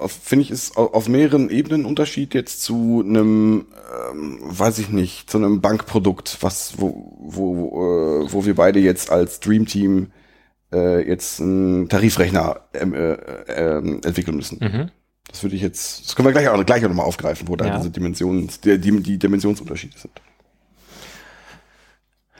Auf- 0.00 0.12
Finde 0.12 0.44
ich, 0.44 0.50
ist 0.50 0.76
au- 0.76 0.92
auf 0.92 1.08
mehreren 1.08 1.50
Ebenen 1.50 1.84
Unterschied 1.84 2.32
jetzt 2.34 2.62
zu 2.62 3.02
einem, 3.06 3.66
ähm, 4.12 4.38
weiß 4.42 4.78
ich 4.78 4.88
nicht, 4.88 5.30
zu 5.30 5.38
einem 5.38 5.60
Bankprodukt, 5.60 6.38
was, 6.40 6.74
wo, 6.80 7.16
wo, 7.20 8.24
äh, 8.24 8.32
wo 8.32 8.44
wir 8.44 8.54
beide 8.54 8.80
jetzt 8.80 9.10
als 9.10 9.40
Dream 9.40 9.66
Team 9.66 10.10
äh, 10.72 11.06
jetzt 11.08 11.40
einen 11.40 11.88
Tarifrechner 11.88 12.60
ähm, 12.74 12.94
äh, 12.94 13.12
ähm, 13.48 14.00
entwickeln 14.04 14.36
müssen. 14.36 14.58
Mhm. 14.60 14.90
Das 15.30 15.42
würde 15.42 15.56
ich 15.56 15.62
jetzt, 15.62 16.06
das 16.06 16.16
können 16.16 16.26
wir 16.28 16.32
gleich 16.32 16.48
auch, 16.48 16.64
gleich 16.64 16.84
auch 16.84 16.88
nochmal 16.88 17.06
aufgreifen, 17.06 17.48
wo 17.48 17.56
da 17.56 17.66
Ja. 17.66 17.76
diese 17.78 17.90
Dimensions, 17.90 18.60
die, 18.60 18.78
die, 18.78 19.00
die 19.02 19.18
Dimensionsunterschiede 19.18 19.98
sind. 19.98 20.12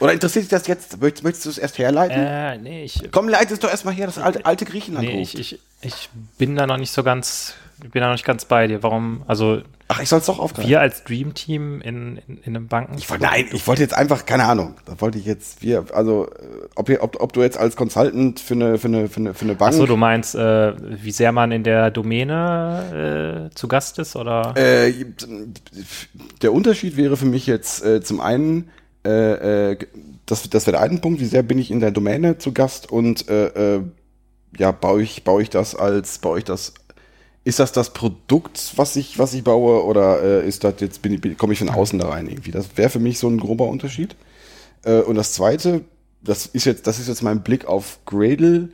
Oder 0.00 0.12
interessiert 0.12 0.44
dich 0.44 0.50
das 0.50 0.66
jetzt? 0.66 1.00
Möchtest, 1.00 1.24
möchtest 1.24 1.46
du 1.46 1.50
es 1.50 1.58
erst 1.58 1.78
herleiten? 1.78 2.18
Äh, 2.18 2.58
nee, 2.58 2.84
ich. 2.84 3.02
Komm, 3.10 3.28
leite 3.28 3.54
es 3.54 3.60
doch 3.60 3.70
erstmal 3.70 3.94
her, 3.94 4.06
das 4.06 4.18
alte, 4.18 4.46
alte 4.46 4.64
Griechenland. 4.64 5.06
Nee, 5.06 5.22
ich, 5.22 5.38
ich, 5.38 5.60
ich 5.80 6.10
bin 6.38 6.56
da 6.56 6.66
noch 6.66 6.76
nicht 6.76 6.92
so 6.92 7.02
ganz, 7.02 7.54
ich 7.82 7.90
bin 7.90 8.00
da 8.00 8.08
noch 8.08 8.14
nicht 8.14 8.24
ganz 8.24 8.44
bei 8.44 8.66
dir. 8.66 8.82
Warum, 8.82 9.22
also. 9.26 9.62
Ach, 9.90 10.02
ich 10.02 10.08
soll 10.10 10.18
es 10.18 10.26
doch 10.26 10.38
aufgreifen. 10.38 10.68
Wir 10.68 10.82
als 10.82 11.02
Dream 11.04 11.32
Team 11.32 11.80
in, 11.80 12.18
in, 12.28 12.36
in 12.36 12.56
einem 12.56 12.68
Banken. 12.68 12.98
Ich 12.98 13.08
wollte, 13.08 13.24
nein, 13.24 13.46
ich 13.52 13.66
wollte 13.66 13.80
jetzt 13.80 13.94
einfach, 13.94 14.26
keine 14.26 14.44
Ahnung, 14.44 14.74
da 14.84 15.00
wollte 15.00 15.16
ich 15.16 15.24
jetzt, 15.24 15.62
wir, 15.62 15.86
also, 15.94 16.28
ob, 16.74 16.90
ob, 17.00 17.22
ob 17.22 17.32
du 17.32 17.40
jetzt 17.40 17.56
als 17.56 17.74
Consultant 17.74 18.38
für 18.38 18.52
eine, 18.52 18.76
für 18.76 18.88
eine, 18.88 19.08
für 19.08 19.20
eine, 19.20 19.32
für 19.32 19.46
eine 19.46 19.54
Bank. 19.54 19.72
Ach 19.72 19.78
so, 19.78 19.86
du 19.86 19.96
meinst, 19.96 20.34
äh, 20.34 20.74
wie 21.02 21.10
sehr 21.10 21.32
man 21.32 21.52
in 21.52 21.64
der 21.64 21.90
Domäne 21.90 23.48
äh, 23.50 23.54
zu 23.54 23.66
Gast 23.66 23.98
ist, 23.98 24.14
oder? 24.14 24.54
Äh, 24.58 24.92
der 26.42 26.52
Unterschied 26.52 26.98
wäre 26.98 27.16
für 27.16 27.24
mich 27.24 27.46
jetzt 27.46 27.82
äh, 27.82 28.02
zum 28.02 28.20
einen, 28.20 28.68
äh, 29.06 29.72
äh, 29.72 29.78
das, 30.26 30.48
das 30.50 30.66
wäre 30.66 30.76
der 30.76 30.82
eine 30.82 30.98
Punkt, 30.98 31.20
wie 31.20 31.26
sehr 31.26 31.42
bin 31.42 31.58
ich 31.58 31.70
in 31.70 31.80
der 31.80 31.90
Domäne 31.90 32.38
zu 32.38 32.52
Gast 32.52 32.90
und 32.90 33.28
äh, 33.28 33.76
äh, 33.76 33.82
ja, 34.58 34.72
baue 34.72 35.02
ich, 35.02 35.24
baue 35.24 35.42
ich 35.42 35.50
das 35.50 35.74
als, 35.74 36.18
baue 36.18 36.38
ich 36.38 36.44
das 36.44 36.74
ist 37.44 37.60
das 37.60 37.72
das 37.72 37.94
Produkt, 37.94 38.74
was 38.76 38.96
ich, 38.96 39.18
was 39.18 39.32
ich 39.32 39.42
baue, 39.42 39.84
oder 39.84 40.22
äh, 40.22 40.46
ist 40.46 40.64
das 40.64 40.74
jetzt, 40.80 41.00
bin, 41.00 41.18
bin, 41.20 41.38
komme 41.38 41.54
ich 41.54 41.60
von 41.60 41.70
außen 41.70 41.98
da 41.98 42.08
rein 42.08 42.26
irgendwie? 42.26 42.50
Das 42.50 42.76
wäre 42.76 42.90
für 42.90 42.98
mich 42.98 43.18
so 43.18 43.28
ein 43.28 43.38
grober 43.38 43.68
Unterschied. 43.68 44.16
Und 44.84 45.16
das 45.16 45.32
zweite, 45.32 45.82
das 46.22 46.46
ist 46.46 46.64
jetzt, 46.64 46.86
das 46.86 47.00
ist 47.00 47.08
jetzt 47.08 47.22
mein 47.22 47.42
Blick 47.42 47.66
auf 47.66 47.98
Gradle. 48.06 48.68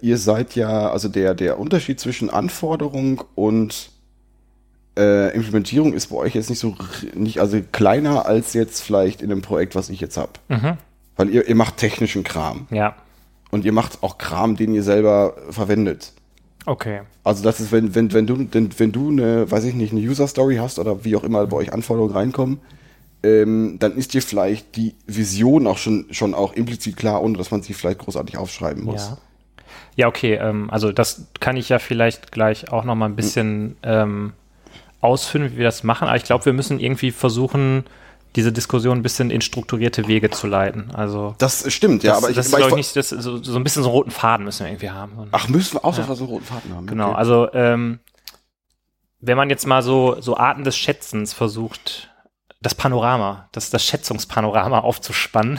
Ihr 0.00 0.16
seid 0.16 0.54
ja, 0.54 0.90
also 0.90 1.08
der, 1.08 1.34
der 1.34 1.58
Unterschied 1.58 2.00
zwischen 2.00 2.30
Anforderung 2.30 3.24
und 3.34 3.90
äh, 4.98 5.34
Implementierung 5.34 5.92
ist 5.92 6.08
bei 6.08 6.16
euch 6.16 6.34
jetzt 6.34 6.50
nicht 6.50 6.58
so, 6.58 6.74
nicht, 7.14 7.40
also 7.40 7.60
kleiner 7.72 8.26
als 8.26 8.52
jetzt 8.52 8.80
vielleicht 8.82 9.22
in 9.22 9.30
dem 9.30 9.42
Projekt, 9.42 9.74
was 9.74 9.88
ich 9.88 10.00
jetzt 10.00 10.16
habe. 10.16 10.32
Mhm. 10.48 10.76
Weil 11.16 11.30
ihr, 11.30 11.48
ihr 11.48 11.54
macht 11.54 11.76
technischen 11.76 12.24
Kram. 12.24 12.66
Ja. 12.70 12.96
Und 13.50 13.64
ihr 13.64 13.72
macht 13.72 14.02
auch 14.02 14.18
Kram, 14.18 14.56
den 14.56 14.74
ihr 14.74 14.82
selber 14.82 15.34
verwendet. 15.50 16.12
Okay. 16.66 17.00
Also 17.24 17.42
das 17.42 17.60
ist, 17.60 17.72
wenn, 17.72 17.94
wenn, 17.94 18.12
wenn 18.12 18.26
du, 18.26 18.46
wenn 18.52 18.92
du 18.92 19.10
eine, 19.10 19.50
weiß 19.50 19.64
ich 19.64 19.74
nicht, 19.74 19.92
eine 19.92 20.00
User 20.00 20.28
Story 20.28 20.56
hast 20.56 20.78
oder 20.78 21.04
wie 21.04 21.16
auch 21.16 21.24
immer 21.24 21.46
bei 21.46 21.56
euch 21.56 21.72
Anforderungen 21.72 22.12
reinkommen, 22.12 22.60
ähm, 23.22 23.76
dann 23.78 23.96
ist 23.96 24.14
dir 24.14 24.22
vielleicht 24.22 24.76
die 24.76 24.94
Vision 25.06 25.66
auch 25.66 25.78
schon, 25.78 26.06
schon 26.10 26.34
auch 26.34 26.52
implizit 26.52 26.96
klar, 26.96 27.22
ohne 27.22 27.38
dass 27.38 27.50
man 27.50 27.62
sie 27.62 27.72
vielleicht 27.72 28.00
großartig 28.00 28.36
aufschreiben 28.36 28.84
muss. 28.84 29.08
Ja. 29.08 29.18
Ja, 29.96 30.06
okay, 30.06 30.34
ähm, 30.34 30.70
also 30.70 30.92
das 30.92 31.26
kann 31.40 31.56
ich 31.56 31.70
ja 31.70 31.80
vielleicht 31.80 32.30
gleich 32.30 32.70
auch 32.70 32.84
noch 32.84 32.94
mal 32.94 33.06
ein 33.06 33.16
bisschen 33.16 33.76
ähm, 33.82 34.32
ausführen, 35.00 35.52
wie 35.52 35.58
wir 35.58 35.64
das 35.64 35.84
machen. 35.84 36.08
Aber 36.08 36.16
ich 36.16 36.24
glaube, 36.24 36.44
wir 36.44 36.52
müssen 36.52 36.80
irgendwie 36.80 37.10
versuchen, 37.10 37.84
diese 38.36 38.52
Diskussion 38.52 38.98
ein 38.98 39.02
bisschen 39.02 39.30
in 39.30 39.40
strukturierte 39.40 40.06
Wege 40.06 40.30
zu 40.30 40.46
leiten. 40.46 40.90
Also 40.94 41.34
das 41.38 41.72
stimmt, 41.72 42.02
ja, 42.02 42.12
das, 42.12 42.18
aber 42.18 42.30
ich, 42.30 42.36
das 42.36 42.46
ist, 42.46 42.54
aber 42.54 42.68
ich, 42.68 42.74
nicht, 42.74 42.96
das, 42.96 43.08
so, 43.08 43.42
so 43.42 43.56
ein 43.56 43.64
bisschen 43.64 43.82
so 43.82 43.88
einen 43.88 43.96
roten 43.96 44.10
Faden 44.10 44.44
müssen 44.44 44.64
wir 44.64 44.70
irgendwie 44.70 44.90
haben. 44.90 45.28
Ach, 45.32 45.48
müssen 45.48 45.74
wir 45.74 45.84
auch 45.84 45.96
ja. 45.96 46.04
so 46.04 46.24
einen 46.24 46.32
roten 46.32 46.44
Faden 46.44 46.74
haben? 46.74 46.86
Genau, 46.86 47.10
okay. 47.10 47.18
also 47.18 47.52
ähm, 47.52 48.00
wenn 49.20 49.36
man 49.36 49.50
jetzt 49.50 49.66
mal 49.66 49.82
so, 49.82 50.20
so 50.20 50.36
Arten 50.36 50.62
des 50.62 50.76
Schätzens 50.76 51.32
versucht, 51.32 52.10
das 52.60 52.74
Panorama, 52.74 53.48
das, 53.52 53.70
das 53.70 53.84
Schätzungspanorama 53.84 54.80
aufzuspannen, 54.80 55.58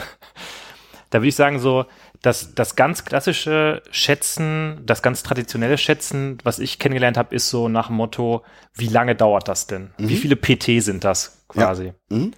da 1.10 1.18
würde 1.18 1.28
ich 1.28 1.36
sagen, 1.36 1.58
so, 1.58 1.86
das, 2.22 2.54
das 2.54 2.76
ganz 2.76 3.04
klassische 3.04 3.82
Schätzen, 3.90 4.82
das 4.84 5.02
ganz 5.02 5.22
traditionelle 5.22 5.78
Schätzen, 5.78 6.38
was 6.44 6.58
ich 6.58 6.78
kennengelernt 6.78 7.16
habe, 7.16 7.34
ist 7.34 7.48
so 7.48 7.68
nach 7.68 7.86
dem 7.86 7.96
Motto, 7.96 8.44
wie 8.74 8.88
lange 8.88 9.16
dauert 9.16 9.48
das 9.48 9.66
denn? 9.66 9.92
Mhm. 9.98 10.08
Wie 10.08 10.16
viele 10.16 10.36
PT 10.36 10.82
sind 10.82 11.04
das 11.04 11.44
quasi? 11.48 11.86
Ja. 11.86 12.16
Mhm 12.16 12.32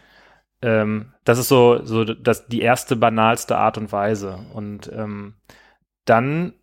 ähm, 0.63 1.13
das 1.25 1.39
ist 1.39 1.49
so, 1.49 1.85
so 1.85 2.05
das, 2.05 2.47
die 2.47 2.63
erste 2.63 2.97
banalste 2.97 3.57
Art 3.59 3.77
und 3.77 3.93
Weise. 3.93 4.39
Und 4.55 4.91
ähm, 4.95 5.35
dann 6.05 6.55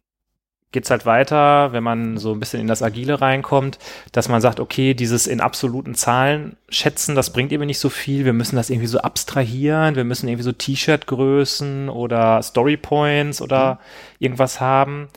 geht's 0.71 0.91
halt 0.91 1.05
weiter, 1.05 1.73
wenn 1.73 1.83
man 1.83 2.17
so 2.17 2.31
ein 2.31 2.39
bisschen 2.39 2.61
in 2.61 2.67
das 2.67 2.83
Agile 2.83 3.21
reinkommt, 3.21 3.79
dass 4.11 4.29
man 4.29 4.39
sagt, 4.39 4.59
okay, 4.59 4.93
dieses 4.93 5.25
in 5.25 5.41
absoluten 5.41 5.95
Zahlen 5.95 6.57
schätzen, 6.69 7.15
das 7.15 7.33
bringt 7.33 7.51
irgendwie 7.51 7.67
nicht 7.67 7.79
so 7.79 7.89
viel. 7.89 8.23
Wir 8.23 8.33
müssen 8.33 8.55
das 8.55 8.69
irgendwie 8.69 8.87
so 8.87 8.99
abstrahieren. 8.99 9.95
Wir 9.95 10.03
müssen 10.03 10.27
irgendwie 10.27 10.43
so 10.43 10.51
T-Shirt-Größen 10.51 11.89
oder 11.89 12.41
Storypoints 12.43 13.41
oder 13.41 13.75
mhm. 13.75 13.77
irgendwas 14.19 14.61
haben, 14.61 15.07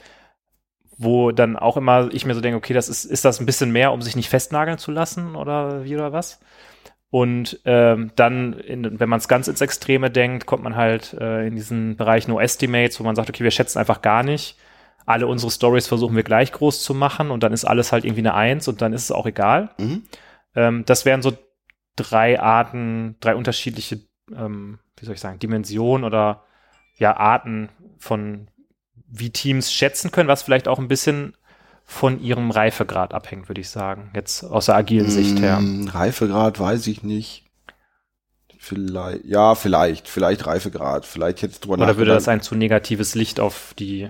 wo 0.96 1.32
dann 1.32 1.57
auch 1.57 1.76
immer 1.76 2.09
ich 2.12 2.24
mir 2.24 2.34
so 2.34 2.40
denke, 2.40 2.57
okay, 2.57 2.72
das 2.72 2.88
ist, 2.88 3.05
ist 3.05 3.24
das 3.24 3.38
ein 3.38 3.46
bisschen 3.46 3.72
mehr, 3.72 3.92
um 3.92 4.00
sich 4.00 4.16
nicht 4.16 4.30
festnageln 4.30 4.78
zu 4.78 4.90
lassen 4.90 5.36
oder 5.36 5.84
wie 5.84 5.94
oder 5.94 6.12
was? 6.12 6.40
Und 7.11 7.61
ähm, 7.66 8.11
dann, 8.16 8.55
in, 8.55 8.98
wenn 8.98 9.09
man 9.11 9.18
es 9.18 9.28
ganz 9.28 9.46
ins 9.46 9.61
Extreme 9.61 10.11
denkt, 10.11 10.46
kommt 10.46 10.62
man 10.62 10.76
halt 10.76 11.12
äh, 11.20 11.46
in 11.46 11.57
diesen 11.57 11.94
Bereich 11.98 12.26
No 12.26 12.40
Estimates, 12.40 12.98
wo 12.98 13.05
man 13.05 13.16
sagt, 13.16 13.28
okay, 13.28 13.44
wir 13.44 13.50
schätzen 13.50 13.78
einfach 13.78 14.00
gar 14.00 14.22
nicht. 14.22 14.57
Alle 15.07 15.26
unsere 15.26 15.50
Stories 15.50 15.86
versuchen 15.86 16.16
wir 16.16 16.22
gleich 16.22 16.53
groß 16.53 16.82
zu 16.82 16.94
machen 16.94 17.30
und 17.30 17.42
dann 17.42 17.53
ist 17.53 17.64
alles 17.64 17.92
halt 17.92 18.05
irgendwie 18.05 18.22
eine 18.22 18.34
Eins 18.34 18.68
und 18.68 18.82
dann 18.82 18.92
ist 18.92 19.05
es 19.05 19.12
auch 19.12 19.26
egal. 19.26 19.70
Mhm. 19.78 20.03
Ähm, 20.55 20.84
das 20.86 21.05
wären 21.05 21.22
so 21.22 21.32
drei 21.96 22.40
Arten, 22.40 23.16
drei 23.20 23.34
unterschiedliche, 23.34 24.00
ähm, 24.34 24.78
wie 24.98 25.05
soll 25.05 25.14
ich 25.14 25.20
sagen, 25.20 25.38
Dimensionen 25.38 26.05
oder 26.05 26.44
ja, 26.96 27.16
Arten 27.16 27.68
von 27.98 28.48
wie 29.09 29.30
Teams 29.30 29.72
schätzen 29.72 30.11
können, 30.11 30.28
was 30.28 30.42
vielleicht 30.42 30.68
auch 30.68 30.78
ein 30.78 30.88
bisschen 30.88 31.36
von 31.84 32.20
ihrem 32.20 32.50
Reifegrad 32.50 33.12
abhängt, 33.12 33.48
würde 33.48 33.61
ich 33.61 33.68
sagen. 33.68 34.11
Jetzt 34.14 34.44
aus 34.44 34.66
der 34.66 34.76
agilen 34.76 35.11
Sicht 35.11 35.40
her. 35.40 35.61
Mm, 35.61 35.88
Reifegrad 35.88 36.59
weiß 36.59 36.86
ich 36.86 37.03
nicht. 37.03 37.44
Vielleicht, 38.59 39.24
ja, 39.24 39.55
vielleicht, 39.55 40.09
vielleicht 40.09 40.46
Reifegrad, 40.46 41.05
vielleicht 41.05 41.42
jetzt 41.42 41.64
drüber 41.64 41.74
Oder 41.82 41.96
würde 41.96 42.12
das 42.12 42.28
ein 42.28 42.40
zu 42.40 42.55
negatives 42.55 43.16
Licht 43.16 43.40
auf 43.40 43.74
die 43.76 44.09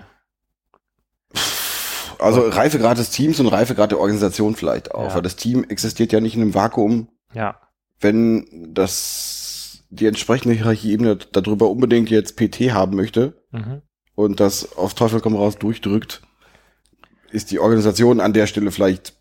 also 2.23 2.41
Reifegrad 2.47 2.97
des 2.97 3.09
Teams 3.09 3.39
und 3.39 3.47
Reifegrad 3.47 3.91
der 3.91 3.99
Organisation 3.99 4.55
vielleicht 4.55 4.93
auch, 4.93 5.09
ja. 5.09 5.15
weil 5.15 5.21
das 5.21 5.35
Team 5.35 5.63
existiert 5.63 6.11
ja 6.11 6.19
nicht 6.19 6.35
in 6.35 6.41
einem 6.41 6.55
Vakuum. 6.55 7.09
Ja. 7.33 7.59
Wenn 7.99 8.73
das 8.73 9.83
die 9.89 10.07
entsprechende 10.07 10.55
Hierarchieebene 10.55 11.17
darüber 11.31 11.69
unbedingt 11.69 12.09
jetzt 12.09 12.35
PT 12.35 12.71
haben 12.73 12.95
möchte 12.95 13.33
mhm. 13.51 13.81
und 14.15 14.39
das 14.39 14.75
auf 14.75 14.93
Teufel 14.93 15.21
komm 15.21 15.35
raus 15.35 15.57
durchdrückt, 15.57 16.21
ist 17.31 17.51
die 17.51 17.59
Organisation 17.59 18.19
an 18.19 18.33
der 18.33 18.47
Stelle 18.47 18.71
vielleicht 18.71 19.13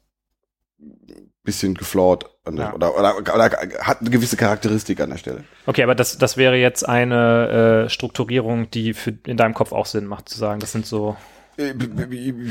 bisschen 1.44 1.74
geflawt 1.74 2.30
ja. 2.50 2.72
oder, 2.72 2.96
oder, 2.96 3.18
oder, 3.18 3.50
hat 3.80 4.00
eine 4.00 4.10
gewisse 4.10 4.36
Charakteristik 4.36 5.00
an 5.00 5.10
der 5.10 5.18
Stelle. 5.18 5.44
Okay, 5.66 5.82
aber 5.82 5.94
das, 5.94 6.16
das 6.18 6.36
wäre 6.36 6.56
jetzt 6.56 6.88
eine 6.88 7.86
äh, 7.86 7.88
Strukturierung, 7.90 8.70
die 8.70 8.94
für 8.94 9.12
in 9.26 9.36
deinem 9.36 9.54
Kopf 9.54 9.72
auch 9.72 9.86
Sinn 9.86 10.06
macht, 10.06 10.28
zu 10.28 10.38
sagen, 10.38 10.60
das 10.60 10.72
sind 10.72 10.86
so. 10.86 11.16
Äh, 11.56 11.74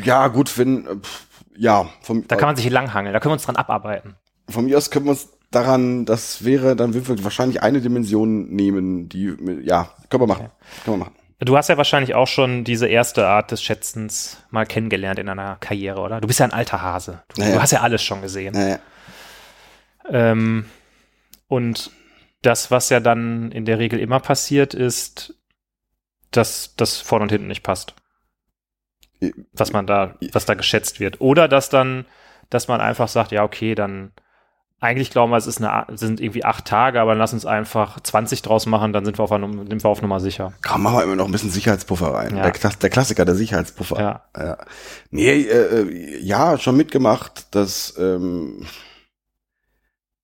ja, 0.03 0.27
gut, 0.27 0.57
wenn, 0.57 1.01
ja. 1.55 1.89
Vom, 2.01 2.27
da 2.27 2.35
kann 2.35 2.49
man 2.49 2.55
sich 2.55 2.69
langhangeln, 2.69 3.13
da 3.13 3.19
können 3.19 3.31
wir 3.31 3.35
uns 3.35 3.45
dran 3.45 3.55
abarbeiten. 3.55 4.15
Von 4.49 4.65
mir 4.65 4.77
aus 4.77 4.91
können 4.91 5.05
wir 5.05 5.11
uns 5.11 5.29
daran, 5.51 6.05
das 6.05 6.43
wäre, 6.43 6.75
dann 6.75 6.93
würden 6.93 7.17
wir 7.17 7.23
wahrscheinlich 7.23 7.61
eine 7.61 7.81
Dimension 7.81 8.49
nehmen, 8.49 9.09
die, 9.09 9.35
ja, 9.63 9.89
können 10.09 10.23
wir 10.23 10.27
machen. 10.27 10.45
Okay. 10.45 10.83
Können 10.85 10.99
wir 10.99 11.05
machen. 11.05 11.15
Du 11.43 11.57
hast 11.57 11.69
ja 11.69 11.77
wahrscheinlich 11.77 12.13
auch 12.13 12.27
schon 12.27 12.63
diese 12.63 12.87
erste 12.87 13.27
Art 13.27 13.49
des 13.49 13.63
Schätzens 13.63 14.37
mal 14.51 14.65
kennengelernt 14.65 15.17
in 15.17 15.25
deiner 15.25 15.55
Karriere, 15.55 15.99
oder? 15.99 16.21
Du 16.21 16.27
bist 16.27 16.39
ja 16.39 16.45
ein 16.45 16.53
alter 16.53 16.83
Hase. 16.83 17.23
Du, 17.29 17.41
naja. 17.41 17.55
du 17.55 17.61
hast 17.61 17.71
ja 17.71 17.81
alles 17.81 18.03
schon 18.03 18.21
gesehen. 18.21 18.53
Naja. 18.53 18.79
Ähm, 20.07 20.65
und 21.47 21.91
das, 22.43 22.69
was 22.69 22.89
ja 22.89 22.99
dann 22.99 23.51
in 23.51 23.65
der 23.65 23.79
Regel 23.79 23.99
immer 23.99 24.19
passiert, 24.19 24.75
ist, 24.75 25.33
dass 26.29 26.75
das 26.75 26.97
vorne 26.97 27.23
und 27.23 27.31
hinten 27.31 27.47
nicht 27.47 27.63
passt. 27.63 27.95
Was 29.53 29.71
man 29.71 29.87
da, 29.87 30.15
was 30.31 30.45
da 30.45 30.53
geschätzt 30.55 30.99
wird. 30.99 31.21
Oder 31.21 31.47
dass 31.47 31.69
dann, 31.69 32.05
dass 32.49 32.67
man 32.67 32.81
einfach 32.81 33.07
sagt, 33.07 33.31
ja, 33.31 33.43
okay, 33.43 33.75
dann 33.75 34.11
eigentlich 34.81 35.11
glauben 35.11 35.31
wir, 35.31 35.37
es 35.37 35.45
ist 35.45 35.61
eine, 35.61 35.85
sind 35.95 36.19
irgendwie 36.19 36.43
acht 36.43 36.65
Tage, 36.65 36.99
aber 36.99 37.13
lass 37.13 37.33
uns 37.33 37.45
einfach 37.45 37.99
20 37.99 38.41
draus 38.41 38.65
machen, 38.65 38.93
dann 38.93 39.05
sind 39.05 39.19
wir 39.19 39.23
auf, 39.23 39.29
sind 39.29 39.83
wir 39.83 39.89
auf 39.89 40.01
Nummer 40.01 40.19
sicher. 40.19 40.53
Komm, 40.67 40.81
machen 40.81 40.97
wir 40.97 41.03
immer 41.03 41.15
noch 41.15 41.25
ein 41.25 41.31
bisschen 41.31 41.51
Sicherheitspuffer 41.51 42.07
rein. 42.07 42.35
Ja. 42.35 42.49
Der, 42.49 42.71
der, 42.71 42.89
Klassiker, 42.89 43.23
der 43.23 43.35
Sicherheitspuffer. 43.35 43.99
Ja. 43.99 44.21
ja. 44.35 44.57
Nee, 45.11 45.41
äh, 45.43 45.81
äh, 45.81 46.19
ja, 46.19 46.57
schon 46.57 46.77
mitgemacht, 46.77 47.53
dass, 47.53 47.93
ähm, 47.99 48.65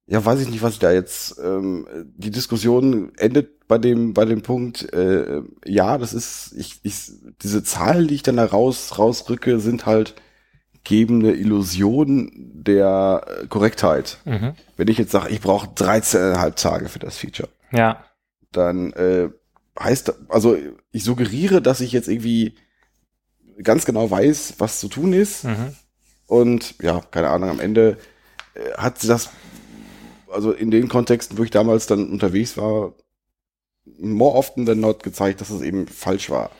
ja, 0.07 0.23
weiß 0.23 0.39
ich 0.39 0.49
nicht, 0.49 0.61
was 0.61 0.73
ich 0.73 0.79
da 0.79 0.91
jetzt, 0.91 1.37
ähm, 1.43 1.85
die 2.15 2.31
Diskussion 2.31 3.11
endet 3.17 3.67
bei 3.67 3.77
dem, 3.77 4.13
bei 4.13 4.23
dem 4.23 4.41
Punkt, 4.41 4.93
äh, 4.93 5.41
ja, 5.65 5.97
das 5.97 6.13
ist, 6.13 6.53
ich, 6.57 6.79
ich, 6.83 7.11
diese 7.41 7.61
Zahlen, 7.61 8.07
die 8.07 8.15
ich 8.15 8.23
dann 8.23 8.37
da 8.37 8.45
raus, 8.45 8.97
rausrücke, 8.97 9.59
sind 9.59 9.85
halt, 9.85 10.15
geben 10.85 11.19
eine 11.19 11.33
Illusion 11.33 12.31
der 12.53 13.25
Korrektheit. 13.49 14.19
Mhm. 14.23 14.53
Wenn 14.77 14.87
ich 14.87 14.97
jetzt 14.97 15.11
sage, 15.11 15.29
ich 15.29 15.41
brauche 15.41 15.67
13,5 15.67 16.55
Tage 16.55 16.87
für 16.87 16.99
das 16.99 17.17
Feature, 17.17 17.49
ja. 17.73 18.05
dann 18.53 18.93
äh, 18.93 19.27
heißt, 19.77 20.13
also 20.29 20.57
ich 20.91 21.03
suggeriere, 21.03 21.61
dass 21.61 21.81
ich 21.81 21.91
jetzt 21.91 22.07
irgendwie 22.07 22.55
ganz 23.61 23.83
genau 23.83 24.09
weiß, 24.09 24.55
was 24.59 24.79
zu 24.79 24.87
tun 24.87 25.11
ist. 25.11 25.43
Mhm. 25.43 25.75
Und 26.27 26.75
ja, 26.81 27.01
keine 27.11 27.29
Ahnung, 27.29 27.49
am 27.49 27.59
Ende 27.59 27.97
äh, 28.53 28.71
hat 28.77 29.07
das, 29.07 29.29
also 30.32 30.51
in 30.51 30.71
den 30.71 30.88
Kontexten, 30.88 31.38
wo 31.38 31.43
ich 31.43 31.51
damals 31.51 31.88
dann 31.88 32.09
unterwegs 32.09 32.57
war, 32.57 32.93
more 33.99 34.36
often 34.36 34.65
than 34.65 34.80
not 34.80 35.03
gezeigt, 35.03 35.41
dass 35.41 35.49
es 35.49 35.61
eben 35.61 35.88
falsch 35.88 36.30
war. 36.30 36.51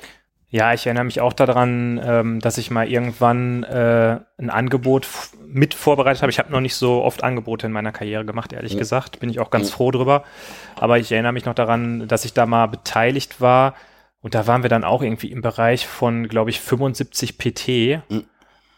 Ja, 0.50 0.74
ich 0.74 0.86
erinnere 0.86 1.04
mich 1.04 1.20
auch 1.20 1.34
daran, 1.34 2.00
ähm, 2.02 2.40
dass 2.40 2.58
ich 2.58 2.72
mal 2.72 2.90
irgendwann 2.90 3.64
äh, 3.64 4.20
ein 4.38 4.50
Angebot 4.50 5.06
mit 5.46 5.74
vorbereitet 5.74 6.22
habe. 6.22 6.30
Ich 6.30 6.40
habe 6.40 6.54
noch 6.54 6.62
nicht 6.62 6.76
so 6.76 7.04
oft 7.04 7.22
Angebote 7.22 7.68
in 7.68 7.74
meiner 7.74 7.92
Karriere 7.92 8.24
gemacht, 8.24 8.54
ehrlich 8.54 8.74
ja. 8.74 8.80
gesagt. 8.80 9.20
Bin 9.20 9.30
ich 9.30 9.42
auch 9.42 9.50
ganz 9.50 9.70
ja. 9.70 9.76
froh 9.76 9.92
drüber. 9.92 10.24
Aber 10.76 11.00
ich 11.00 11.12
erinnere 11.12 11.34
mich 11.34 11.44
noch 11.44 11.54
daran, 11.54 12.08
dass 12.08 12.24
ich 12.24 12.32
da 12.32 12.46
mal 12.46 12.68
beteiligt 12.68 13.42
war. 13.42 13.76
Und 14.22 14.36
da 14.36 14.48
waren 14.48 14.64
wir 14.64 14.70
dann 14.70 14.86
auch 14.86 15.02
irgendwie 15.02 15.32
im 15.32 15.42
Bereich 15.42 15.86
von, 15.86 16.30
glaube 16.30 16.50
ich, 16.50 16.62
75 16.62 17.38
PT. 17.38 17.68
Mhm. 18.10 18.24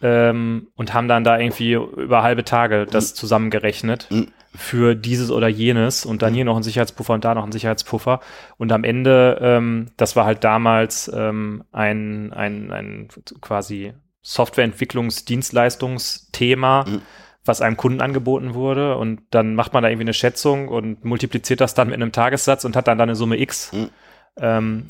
Ähm, 0.01 0.67
und 0.75 0.93
haben 0.95 1.07
dann 1.07 1.23
da 1.23 1.37
irgendwie 1.37 1.73
über 1.73 2.23
halbe 2.23 2.45
Tage 2.45 2.87
das 2.87 3.13
zusammengerechnet. 3.13 4.07
Mhm 4.09 4.29
für 4.55 4.95
dieses 4.95 5.29
oder 5.31 5.47
jenes 5.47 6.05
und 6.05 6.21
dann 6.21 6.33
hier 6.33 6.45
noch 6.45 6.57
ein 6.57 6.63
Sicherheitspuffer 6.63 7.13
und 7.13 7.23
da 7.23 7.33
noch 7.35 7.45
ein 7.45 7.51
Sicherheitspuffer. 7.51 8.19
Und 8.57 8.71
am 8.71 8.83
Ende, 8.83 9.37
ähm, 9.41 9.91
das 9.97 10.15
war 10.15 10.25
halt 10.25 10.43
damals 10.43 11.11
ähm, 11.13 11.63
ein, 11.71 12.33
ein, 12.33 12.71
ein 12.71 13.09
quasi 13.41 13.93
Softwareentwicklungsdienstleistungsthema, 14.21 16.85
mhm. 16.87 17.01
was 17.45 17.61
einem 17.61 17.77
Kunden 17.77 18.01
angeboten 18.01 18.55
wurde. 18.55 18.97
Und 18.97 19.21
dann 19.31 19.55
macht 19.55 19.73
man 19.73 19.81
da 19.83 19.89
irgendwie 19.89 20.05
eine 20.05 20.13
Schätzung 20.13 20.67
und 20.67 21.05
multipliziert 21.05 21.61
das 21.61 21.75
dann 21.75 21.89
mit 21.89 21.95
einem 21.95 22.11
Tagessatz 22.11 22.65
und 22.65 22.75
hat 22.75 22.87
dann, 22.87 22.97
dann 22.97 23.09
eine 23.09 23.15
Summe 23.15 23.39
X. 23.39 23.71
Mhm. 23.71 23.89
Ähm, 24.37 24.89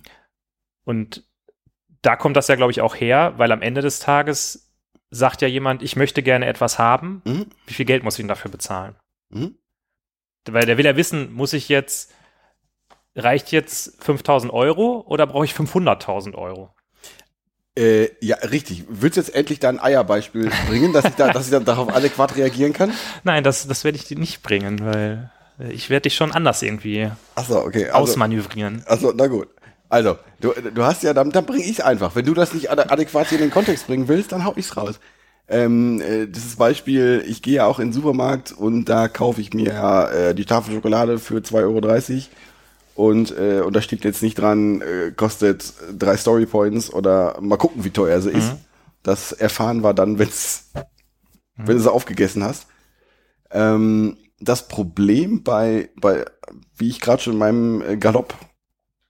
und 0.85 1.25
da 2.01 2.15
kommt 2.15 2.37
das 2.37 2.47
ja, 2.47 2.55
glaube 2.55 2.71
ich, 2.71 2.79
auch 2.81 2.95
her, 2.95 3.33
weil 3.37 3.51
am 3.51 3.61
Ende 3.61 3.81
des 3.81 3.99
Tages 3.99 4.71
sagt 5.11 5.41
ja 5.41 5.47
jemand, 5.47 5.83
ich 5.83 5.95
möchte 5.95 6.23
gerne 6.23 6.45
etwas 6.45 6.79
haben. 6.79 7.21
Mhm. 7.25 7.47
Wie 7.65 7.73
viel 7.73 7.85
Geld 7.85 8.03
muss 8.03 8.15
ich 8.15 8.23
denn 8.23 8.29
dafür 8.29 8.51
bezahlen? 8.51 8.95
Mhm. 9.29 9.55
Weil 10.49 10.65
der 10.65 10.77
will 10.77 10.85
ja 10.85 10.95
wissen, 10.95 11.33
muss 11.33 11.53
ich 11.53 11.69
jetzt, 11.69 12.11
reicht 13.15 13.51
jetzt 13.51 14.03
5000 14.03 14.51
Euro 14.51 15.03
oder 15.07 15.27
brauche 15.27 15.45
ich 15.45 15.53
500.000 15.53 16.35
Euro? 16.35 16.73
Äh, 17.77 18.09
ja, 18.19 18.37
richtig. 18.37 18.85
Willst 18.89 19.17
du 19.17 19.21
jetzt 19.21 19.35
endlich 19.35 19.59
da 19.59 19.69
ein 19.69 19.79
Eierbeispiel 19.79 20.51
bringen, 20.67 20.91
dass 20.91 21.05
ich, 21.05 21.15
da, 21.15 21.27
dass 21.33 21.45
ich 21.45 21.51
dann 21.51 21.65
darauf 21.65 21.93
adäquat 21.93 22.35
reagieren 22.35 22.73
kann? 22.73 22.91
Nein, 23.23 23.43
das, 23.43 23.67
das 23.67 23.83
werde 23.83 23.97
ich 23.97 24.05
dir 24.05 24.17
nicht 24.17 24.41
bringen, 24.41 24.79
weil 24.79 25.31
ich 25.69 25.89
werde 25.89 26.03
dich 26.03 26.15
schon 26.15 26.31
anders 26.31 26.61
irgendwie 26.61 27.11
so, 27.45 27.59
okay. 27.59 27.85
Also, 27.85 27.97
ausmanövrieren. 27.97 28.83
Also, 28.85 29.13
na 29.15 29.27
gut. 29.27 29.49
Also, 29.89 30.17
du, 30.39 30.53
du 30.53 30.83
hast 30.83 31.03
ja, 31.03 31.13
dann, 31.13 31.31
dann 31.31 31.45
bringe 31.45 31.63
ich 31.63 31.79
es 31.79 31.81
einfach. 31.81 32.15
Wenn 32.15 32.25
du 32.25 32.33
das 32.33 32.53
nicht 32.53 32.69
adäquat 32.69 33.27
hier 33.29 33.39
in 33.39 33.45
den 33.45 33.51
Kontext 33.51 33.87
bringen 33.87 34.07
willst, 34.07 34.31
dann 34.31 34.45
hau 34.45 34.53
ich's 34.55 34.77
raus. 34.77 34.99
Ähm, 35.51 35.99
äh, 36.01 36.27
dieses 36.27 36.57
Beispiel, 36.57 37.23
ich 37.27 37.41
gehe 37.41 37.55
ja 37.55 37.65
auch 37.65 37.79
in 37.79 37.87
den 37.87 37.93
Supermarkt 37.93 38.51
und 38.51 38.85
da 38.85 39.07
kaufe 39.07 39.41
ich 39.41 39.51
mir 39.53 40.09
äh, 40.13 40.35
die 40.35 40.45
Tafel 40.45 40.75
Schokolade 40.75 41.17
für 41.17 41.37
2,30 41.37 41.55
Euro 41.63 43.09
und, 43.09 43.35
äh, 43.35 43.61
und 43.61 43.75
da 43.75 43.81
steht 43.81 44.03
jetzt 44.03 44.21
nicht 44.21 44.35
dran, 44.35 44.81
äh, 44.81 45.11
kostet 45.11 45.73
drei 45.97 46.17
Story 46.17 46.45
Points 46.45 46.93
oder 46.93 47.39
mal 47.41 47.57
gucken, 47.57 47.83
wie 47.83 47.89
teuer 47.89 48.21
sie 48.21 48.29
mhm. 48.29 48.37
ist. 48.37 48.51
Das 49.01 49.31
erfahren 49.31 49.81
wir 49.81 49.95
dann, 49.95 50.19
wenn's, 50.19 50.69
mhm. 50.75 50.81
wenn 51.67 51.77
du 51.77 51.81
sie 51.81 51.91
aufgegessen 51.91 52.43
hast. 52.43 52.67
Ähm, 53.49 54.17
das 54.39 54.67
Problem 54.67 55.43
bei, 55.43 55.89
bei, 55.99 56.25
wie 56.77 56.89
ich 56.89 57.01
gerade 57.01 57.23
schon 57.23 57.33
in 57.33 57.39
meinem 57.39 57.99
Galopp 57.99 58.35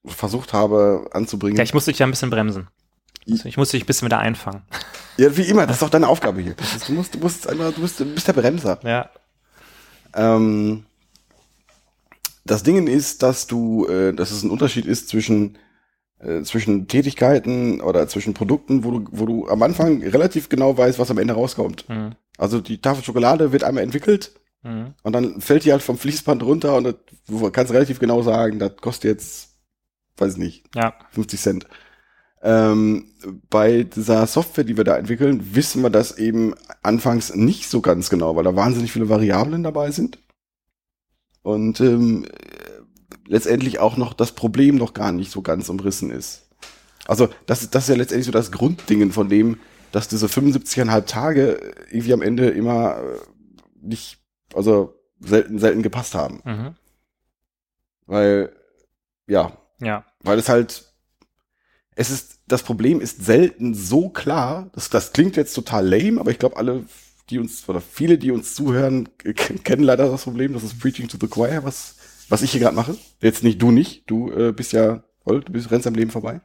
versucht 0.06 0.54
habe 0.54 1.10
anzubringen. 1.12 1.58
Ja, 1.58 1.64
ich 1.64 1.74
musste 1.74 1.92
dich 1.92 2.00
ja 2.00 2.08
ein 2.08 2.12
bisschen 2.12 2.30
bremsen. 2.30 2.70
Ich 3.26 3.58
musste 3.58 3.78
dich 3.78 3.84
ein 3.84 3.88
bisschen 3.88 4.08
wieder 4.08 4.20
einfangen. 4.20 4.64
Ja, 5.18 5.36
wie 5.36 5.44
immer, 5.44 5.68
das 5.68 5.78
ist 5.78 5.82
doch 5.82 5.90
deine 5.90 6.08
Aufgabe 6.08 6.42
hier. 6.42 6.56
Du 6.88 6.94
musst, 6.94 7.14
du 7.14 7.20
musst 7.20 7.48
einfach, 7.48 7.74
du 7.74 7.82
bist, 7.82 8.00
du 8.00 8.06
bist 8.06 8.28
der 8.28 8.34
Bremser. 8.34 8.80
Ja. 8.84 9.10
Ähm, 10.16 10.86
das 12.46 12.64
Ding 12.64 12.88
ist, 12.88 13.22
dass 13.22 13.46
du, 13.46 13.86
äh, 13.88 14.14
dass 14.14 14.32
es 14.32 14.44
ein 14.44 14.50
Unterschied 14.50 14.86
ist 14.86 15.10
zwischen 15.10 15.58
äh, 16.20 16.42
zwischen 16.44 16.88
Tätigkeiten 16.88 17.80
oder 17.80 18.08
zwischen 18.10 18.34
Produkten, 18.34 18.84
wo 18.84 18.92
du, 18.92 19.06
wo 19.12 19.26
du 19.26 19.48
am 19.48 19.64
Anfang 19.64 20.04
relativ 20.04 20.50
genau 20.50 20.78
weißt, 20.78 21.00
was 21.00 21.12
am 21.12 21.18
Ende 21.18 21.34
rauskommt. 21.34 21.88
Mhm. 21.88 22.16
Also 22.38 22.60
die 22.60 22.82
Tafel 22.82 23.04
Schokolade 23.06 23.54
wird 23.54 23.64
einmal 23.64 23.84
entwickelt 23.84 24.34
mhm. 24.64 24.94
und 25.04 25.14
dann 25.14 25.40
fällt 25.40 25.64
die 25.64 25.72
halt 25.72 25.82
vom 25.82 25.98
Fließband 25.98 26.44
runter 26.44 26.76
und 26.76 26.84
das, 26.84 26.96
du 27.28 27.50
kannst 27.52 27.72
relativ 27.72 28.00
genau 28.00 28.22
sagen, 28.22 28.60
das 28.60 28.76
kostet 28.78 29.12
jetzt, 29.12 29.56
weiß 30.18 30.36
nicht, 30.36 30.66
ja. 30.76 30.94
50 31.12 31.40
Cent. 31.40 31.68
Ähm, 32.42 33.06
bei 33.50 33.84
dieser 33.84 34.26
Software, 34.26 34.64
die 34.64 34.78
wir 34.78 34.86
da 34.86 34.98
entwickeln, 34.98 35.56
wissen 35.56 35.84
wir 35.84 35.90
das 35.90 36.18
eben 36.18 36.54
anfangs 36.82 37.36
nicht 37.36 37.70
so 37.70 37.82
ganz 37.82 38.10
genau, 38.10 38.36
weil 38.36 38.46
da 38.46 38.56
wahnsinnig 38.56 38.92
viele 38.92 39.10
Variablen 39.10 39.64
dabei 39.64 39.92
sind. 39.92 40.20
Und 41.42 41.82
ähm, 41.82 42.26
letztendlich 43.28 43.80
auch 43.80 43.98
noch 43.98 44.14
das 44.14 44.32
Problem 44.32 44.76
noch 44.76 44.94
gar 44.94 45.12
nicht 45.12 45.32
so 45.32 45.42
ganz 45.42 45.70
umrissen 45.70 46.12
ist. 46.12 46.50
Also 47.08 47.28
das, 47.46 47.70
das 47.70 47.84
ist 47.84 47.90
ja 47.90 47.96
letztendlich 47.96 48.26
so 48.26 48.32
das 48.32 48.52
Grunddingen 48.52 49.12
von 49.12 49.30
dem, 49.30 49.60
dass 49.92 50.08
diese 50.08 50.28
75,5 50.28 51.06
Tage 51.06 51.74
irgendwie 51.90 52.14
am 52.14 52.22
Ende 52.22 52.50
immer 52.50 52.98
äh, 52.98 53.18
nicht, 53.82 54.20
also 54.54 54.96
selten, 55.20 55.60
selten 55.60 55.82
gepasst 55.82 56.16
haben. 56.16 56.42
Mhm. 56.46 56.76
Weil, 58.06 58.54
ja. 59.28 59.52
Ja. 59.82 60.06
Weil 60.22 60.40
es 60.40 60.50
halt 60.50 60.89
es 62.00 62.12
ist, 62.12 62.40
das 62.48 62.64
Problem 62.64 63.02
ist 63.02 63.26
selten 63.26 63.74
so 63.74 64.08
klar. 64.08 64.70
Das, 64.72 64.90
das 64.90 65.12
klingt 65.12 65.36
jetzt 65.36 65.54
total 65.54 65.86
lame, 65.86 66.22
aber 66.22 66.32
ich 66.32 66.40
glaube, 66.40 66.56
alle, 66.56 66.86
die 67.30 67.40
uns, 67.40 67.68
oder 67.68 67.82
viele, 67.82 68.18
die 68.18 68.32
uns 68.32 68.56
zuhören, 68.56 69.10
kennen 69.66 69.84
leider 69.84 70.10
das 70.10 70.24
Problem. 70.24 70.54
Das 70.54 70.64
ist 70.64 70.80
Preaching 70.80 71.10
to 71.10 71.18
the 71.20 71.28
Choir, 71.28 71.66
was, 71.66 71.98
was 72.30 72.42
ich 72.42 72.52
hier 72.52 72.62
gerade 72.62 72.76
mache. 72.78 72.98
Jetzt 73.20 73.44
nicht 73.44 73.62
du 73.62 73.72
nicht. 73.72 74.10
Du 74.10 74.32
äh, 74.32 74.54
bist 74.54 74.72
ja 74.72 75.04
voll, 75.26 75.42
du 75.42 75.52
bist, 75.52 75.72
rennst 75.72 75.88
am 75.88 75.94
Leben 75.94 76.10
vorbei. 76.10 76.40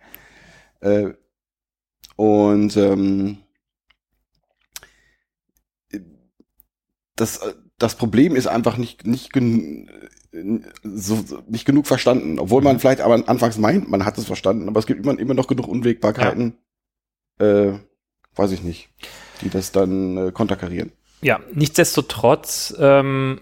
Äh, 0.80 1.12
und 2.16 2.76
ähm, 2.76 3.38
das, 7.14 7.40
das 7.78 7.94
Problem 7.94 8.34
ist 8.34 8.48
einfach 8.48 8.76
nicht, 8.76 9.06
nicht 9.06 9.32
gen 10.34 10.66
so, 10.82 11.24
nicht 11.48 11.64
genug 11.64 11.86
verstanden. 11.86 12.38
Obwohl 12.38 12.62
man 12.62 12.76
mhm. 12.76 12.80
vielleicht 12.80 13.00
aber 13.00 13.22
anfangs 13.28 13.58
meint, 13.58 13.88
man 13.90 14.04
hat 14.04 14.18
es 14.18 14.26
verstanden, 14.26 14.68
aber 14.68 14.80
es 14.80 14.86
gibt 14.86 15.04
immer, 15.04 15.18
immer 15.18 15.34
noch 15.34 15.46
genug 15.46 15.68
Unwägbarkeiten, 15.68 16.58
ja. 17.40 17.46
äh, 17.46 17.78
weiß 18.34 18.52
ich 18.52 18.62
nicht, 18.62 18.88
die 19.40 19.50
das 19.50 19.72
dann 19.72 20.16
äh, 20.16 20.32
konterkarieren. 20.32 20.92
Ja, 21.22 21.40
nichtsdestotrotz 21.52 22.74
ähm, 22.78 23.40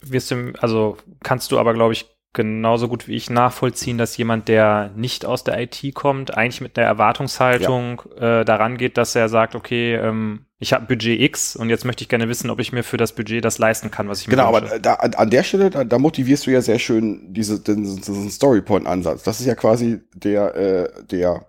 wirst 0.00 0.30
du, 0.30 0.52
also 0.60 0.96
kannst 1.22 1.50
du 1.50 1.58
aber, 1.58 1.74
glaube 1.74 1.92
ich, 1.92 2.06
genauso 2.36 2.86
gut 2.86 3.08
wie 3.08 3.14
ich 3.14 3.30
nachvollziehen, 3.30 3.96
dass 3.96 4.16
jemand, 4.18 4.46
der 4.46 4.90
nicht 4.94 5.24
aus 5.24 5.42
der 5.42 5.58
IT 5.58 5.94
kommt, 5.94 6.36
eigentlich 6.36 6.60
mit 6.60 6.76
der 6.76 6.84
Erwartungshaltung 6.84 8.02
ja. 8.20 8.40
äh, 8.40 8.44
daran 8.44 8.76
geht, 8.76 8.98
dass 8.98 9.16
er 9.16 9.30
sagt, 9.30 9.54
okay, 9.54 9.94
ähm, 9.94 10.44
ich 10.58 10.74
habe 10.74 10.84
Budget 10.84 11.18
X 11.18 11.56
und 11.56 11.70
jetzt 11.70 11.86
möchte 11.86 12.04
ich 12.04 12.10
gerne 12.10 12.28
wissen, 12.28 12.50
ob 12.50 12.60
ich 12.60 12.72
mir 12.72 12.84
für 12.84 12.98
das 12.98 13.14
Budget 13.14 13.42
das 13.42 13.56
leisten 13.56 13.90
kann, 13.90 14.10
was 14.10 14.20
ich 14.20 14.28
mir 14.28 14.32
Genau, 14.32 14.48
aber 14.48 14.78
da, 14.78 14.94
an 14.94 15.30
der 15.30 15.44
Stelle, 15.44 15.70
da, 15.70 15.84
da 15.84 15.98
motivierst 15.98 16.46
du 16.46 16.50
ja 16.50 16.60
sehr 16.60 16.78
schön 16.78 17.32
diese, 17.32 17.58
den, 17.58 17.82
diesen 17.82 18.30
Storypoint-Ansatz. 18.30 19.22
Das 19.22 19.40
ist 19.40 19.46
ja 19.46 19.54
quasi 19.54 20.02
der, 20.14 20.54
äh, 20.54 21.04
der, 21.10 21.46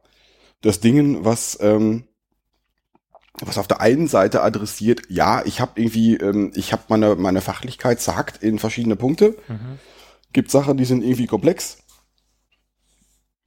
das 0.62 0.80
Dingen, 0.80 1.26
was, 1.26 1.58
ähm, 1.62 2.06
was 3.42 3.58
auf 3.58 3.68
der 3.68 3.82
einen 3.82 4.08
Seite 4.08 4.42
adressiert, 4.42 5.02
ja, 5.10 5.44
ich 5.46 5.60
habe 5.60 5.74
irgendwie, 5.76 6.16
ähm, 6.16 6.54
ich 6.56 6.72
habe 6.72 6.84
meine, 6.88 7.16
meine 7.16 7.42
Fachlichkeit 7.42 8.00
sagt 8.00 8.42
in 8.42 8.58
verschiedene 8.58 8.96
Punkte. 8.96 9.36
Mhm 9.50 9.80
Gibt 10.34 10.52
Sachen, 10.52 10.78
die 10.78 10.86
sind 10.86 11.04
irgendwie 11.04 11.28
komplex 11.28 11.78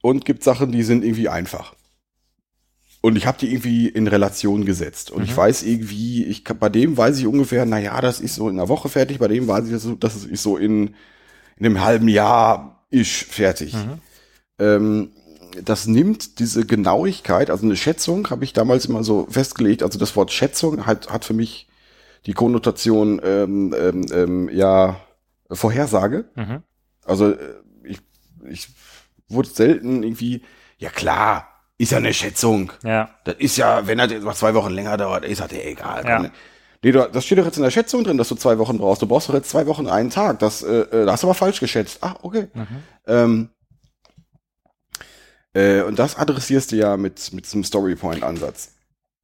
und 0.01 0.25
gibt 0.25 0.43
Sachen, 0.43 0.71
die 0.71 0.83
sind 0.83 1.03
irgendwie 1.03 1.29
einfach. 1.29 1.75
Und 3.01 3.15
ich 3.15 3.25
habe 3.25 3.39
die 3.39 3.51
irgendwie 3.51 3.87
in 3.87 4.07
Relation 4.07 4.63
gesetzt. 4.63 5.09
Und 5.09 5.19
mhm. 5.19 5.25
ich 5.25 5.35
weiß 5.35 5.63
irgendwie, 5.63 6.23
ich 6.25 6.43
bei 6.43 6.69
dem 6.69 6.97
weiß 6.97 7.17
ich 7.19 7.25
ungefähr, 7.25 7.65
na 7.65 7.79
ja, 7.79 7.99
das 7.99 8.19
ist 8.19 8.35
so 8.35 8.47
in 8.47 8.59
einer 8.59 8.69
Woche 8.69 8.89
fertig, 8.89 9.17
bei 9.17 9.27
dem 9.27 9.47
weiß 9.47 9.67
ich, 9.69 9.99
das 9.99 10.23
ist 10.23 10.43
so 10.43 10.57
in, 10.57 10.95
in 11.57 11.65
einem 11.65 11.81
halben 11.81 12.07
Jahr 12.07 12.85
ist 12.91 13.11
fertig. 13.11 13.73
Mhm. 13.73 13.99
Ähm, 14.59 15.11
das 15.63 15.87
nimmt 15.87 16.39
diese 16.39 16.65
Genauigkeit, 16.65 17.49
also 17.49 17.65
eine 17.65 17.75
Schätzung, 17.75 18.29
habe 18.29 18.43
ich 18.43 18.53
damals 18.53 18.85
immer 18.85 19.03
so 19.03 19.27
festgelegt. 19.29 19.83
Also 19.83 19.99
das 19.99 20.15
Wort 20.15 20.31
Schätzung 20.31 20.85
hat, 20.85 21.09
hat 21.09 21.25
für 21.25 21.33
mich 21.33 21.67
die 22.27 22.33
Konnotation 22.33 23.19
ähm, 23.23 23.73
ähm, 23.77 24.05
ähm 24.13 24.49
ja 24.53 25.01
Vorhersage. 25.49 26.25
Mhm. 26.35 26.63
Also 27.11 27.31
äh, 27.31 27.55
ich, 27.83 27.99
ich 28.49 28.67
wurde 29.27 29.49
selten 29.49 30.03
irgendwie, 30.03 30.41
ja 30.77 30.89
klar, 30.89 31.47
ist 31.77 31.91
ja 31.91 31.97
eine 31.97 32.13
Schätzung. 32.13 32.71
Ja. 32.83 33.09
Das 33.23 33.35
ist 33.39 33.57
ja, 33.57 33.87
wenn 33.87 33.97
das 33.97 34.11
jetzt 34.11 34.25
zwei 34.37 34.53
Wochen 34.53 34.71
länger 34.71 34.97
dauert, 34.97 35.25
ist 35.25 35.41
das 35.41 35.51
ja 35.51 35.59
egal. 35.59 36.05
Ja. 36.05 36.31
Nee, 36.83 36.91
das 36.91 37.25
steht 37.25 37.37
doch 37.37 37.45
jetzt 37.45 37.57
in 37.57 37.63
der 37.63 37.71
Schätzung 37.71 38.03
drin, 38.03 38.17
dass 38.17 38.29
du 38.29 38.35
zwei 38.35 38.57
Wochen 38.57 38.77
brauchst. 38.77 39.01
Du 39.01 39.07
brauchst 39.07 39.29
doch 39.29 39.33
jetzt 39.35 39.49
zwei 39.49 39.67
Wochen 39.67 39.87
einen 39.87 40.09
Tag. 40.09 40.39
Das, 40.39 40.63
äh, 40.63 40.81
äh 40.81 41.05
das 41.05 41.13
hast 41.13 41.23
du 41.23 41.27
aber 41.27 41.35
falsch 41.35 41.59
geschätzt. 41.59 41.99
Ah, 42.01 42.15
okay. 42.21 42.47
Mhm. 42.53 42.67
Ähm, 43.07 43.49
äh, 45.53 45.81
und 45.81 45.99
das 45.99 46.17
adressierst 46.17 46.71
du 46.71 46.77
ja 46.77 46.97
mit, 46.97 47.33
mit 47.33 47.45
diesem 47.45 47.63
Storypoint-Ansatz. 47.63 48.73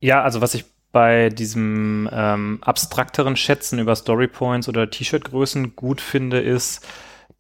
Ja, 0.02 0.22
also 0.24 0.42
was 0.42 0.54
ich 0.54 0.66
bei 0.92 1.30
diesem 1.30 2.10
ähm, 2.12 2.60
abstrakteren 2.62 3.36
Schätzen 3.36 3.80
über 3.80 3.96
Storypoints 3.96 4.68
oder 4.68 4.90
T-Shirt-Größen 4.90 5.76
gut 5.76 6.02
finde, 6.02 6.40
ist, 6.40 6.86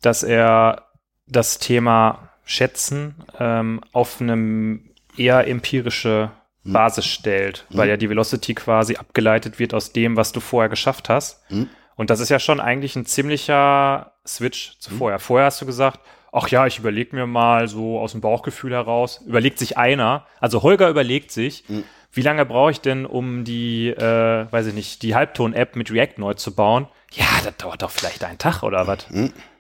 dass 0.01 0.23
er 0.23 0.87
das 1.27 1.59
Thema 1.59 2.29
Schätzen 2.45 3.15
ähm, 3.39 3.81
auf 3.91 4.21
einem 4.21 4.89
eher 5.17 5.47
empirische 5.47 6.31
hm. 6.63 6.73
Basis 6.73 7.05
stellt, 7.05 7.65
mhm. 7.69 7.77
weil 7.77 7.89
ja 7.89 7.97
die 7.97 8.09
Velocity 8.09 8.53
quasi 8.53 8.95
abgeleitet 8.95 9.59
wird 9.59 9.73
aus 9.73 9.91
dem, 9.91 10.15
was 10.15 10.31
du 10.31 10.39
vorher 10.39 10.69
geschafft 10.69 11.09
hast. 11.09 11.49
Mhm. 11.51 11.69
Und 11.95 12.09
das 12.09 12.19
ist 12.19 12.29
ja 12.29 12.39
schon 12.39 12.59
eigentlich 12.59 12.95
ein 12.95 13.05
ziemlicher 13.05 14.13
Switch 14.25 14.77
zu 14.79 14.93
mhm. 14.93 14.97
vorher. 14.97 15.19
Vorher 15.19 15.47
hast 15.47 15.61
du 15.61 15.65
gesagt, 15.65 15.99
ach 16.31 16.47
ja, 16.49 16.67
ich 16.67 16.77
überlege 16.77 17.15
mir 17.15 17.25
mal 17.25 17.67
so 17.67 17.99
aus 17.99 18.11
dem 18.11 18.21
Bauchgefühl 18.21 18.71
heraus, 18.71 19.21
überlegt 19.25 19.59
sich 19.59 19.77
einer, 19.77 20.25
also 20.39 20.61
Holger 20.61 20.89
überlegt 20.89 21.31
sich, 21.31 21.67
mhm. 21.67 21.83
wie 22.11 22.21
lange 22.21 22.45
brauche 22.45 22.71
ich 22.71 22.81
denn, 22.81 23.05
um 23.05 23.43
die, 23.43 23.89
äh, 23.89 24.51
weiß 24.51 24.67
ich 24.67 24.73
nicht, 24.73 25.01
die 25.01 25.15
Halbton-App 25.15 25.75
mit 25.75 25.91
React 25.91 26.17
neu 26.17 26.33
zu 26.35 26.53
bauen? 26.53 26.87
Ja, 27.11 27.25
das 27.43 27.57
dauert 27.57 27.81
doch 27.81 27.91
vielleicht 27.91 28.23
einen 28.23 28.37
Tag 28.37 28.63
oder 28.63 28.85
was. 28.85 29.09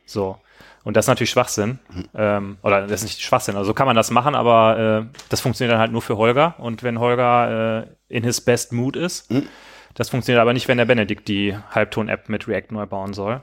So. 0.07 0.37
Und 0.83 0.95
das 0.95 1.05
ist 1.05 1.09
natürlich 1.09 1.31
Schwachsinn. 1.31 1.79
Ähm, 2.15 2.57
oder 2.63 2.87
das 2.87 3.01
ist 3.01 3.03
nicht 3.03 3.21
Schwachsinn. 3.21 3.55
Also 3.55 3.67
so 3.67 3.73
kann 3.73 3.87
man 3.87 3.95
das 3.95 4.09
machen, 4.09 4.35
aber 4.35 5.09
äh, 5.11 5.17
das 5.29 5.41
funktioniert 5.41 5.73
dann 5.73 5.81
halt 5.81 5.91
nur 5.91 6.01
für 6.01 6.17
Holger. 6.17 6.55
Und 6.59 6.81
wenn 6.81 6.99
Holger 6.99 7.83
äh, 7.83 8.15
in 8.15 8.23
his 8.23 8.41
best 8.41 8.71
mood 8.71 8.95
ist, 8.95 9.29
mhm. 9.29 9.47
das 9.95 10.09
funktioniert 10.09 10.41
aber 10.41 10.53
nicht, 10.53 10.67
wenn 10.67 10.77
der 10.77 10.85
Benedikt 10.85 11.27
die 11.27 11.57
Halbton-App 11.71 12.29
mit 12.29 12.47
React 12.47 12.71
neu 12.71 12.85
bauen 12.85 13.13
soll. 13.13 13.41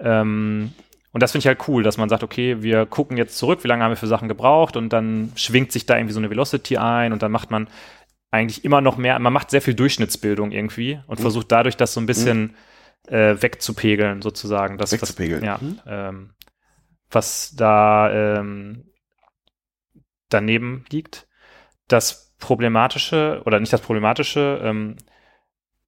Ähm, 0.00 0.72
und 1.12 1.22
das 1.22 1.30
finde 1.30 1.44
ich 1.44 1.46
halt 1.46 1.68
cool, 1.68 1.84
dass 1.84 1.96
man 1.96 2.08
sagt, 2.08 2.24
okay, 2.24 2.60
wir 2.60 2.86
gucken 2.86 3.16
jetzt 3.16 3.38
zurück, 3.38 3.62
wie 3.62 3.68
lange 3.68 3.84
haben 3.84 3.92
wir 3.92 3.96
für 3.96 4.08
Sachen 4.08 4.26
gebraucht 4.26 4.76
und 4.76 4.88
dann 4.88 5.30
schwingt 5.36 5.70
sich 5.70 5.86
da 5.86 5.96
irgendwie 5.96 6.14
so 6.14 6.18
eine 6.18 6.30
Velocity 6.30 6.76
ein 6.76 7.12
und 7.12 7.22
dann 7.22 7.30
macht 7.30 7.52
man 7.52 7.68
eigentlich 8.32 8.64
immer 8.64 8.80
noch 8.80 8.96
mehr, 8.96 9.16
man 9.20 9.32
macht 9.32 9.50
sehr 9.50 9.62
viel 9.62 9.74
Durchschnittsbildung 9.74 10.50
irgendwie 10.50 10.98
und 11.06 11.20
mhm. 11.20 11.22
versucht 11.22 11.52
dadurch 11.52 11.76
das 11.76 11.94
so 11.94 12.00
ein 12.00 12.06
bisschen 12.06 12.40
mhm. 12.40 12.54
Äh, 13.08 13.40
wegzupegeln 13.40 14.22
sozusagen. 14.22 14.78
Das, 14.78 14.92
wegzupegeln. 14.92 15.42
Das, 15.42 15.60
ja, 15.60 15.66
mhm. 15.66 15.80
ähm, 15.86 16.34
was 17.10 17.54
da 17.56 18.38
ähm, 18.38 18.90
daneben 20.28 20.84
liegt. 20.90 21.28
Das 21.88 22.34
Problematische, 22.38 23.42
oder 23.44 23.60
nicht 23.60 23.72
das 23.72 23.80
Problematische, 23.80 24.60
ähm, 24.62 24.96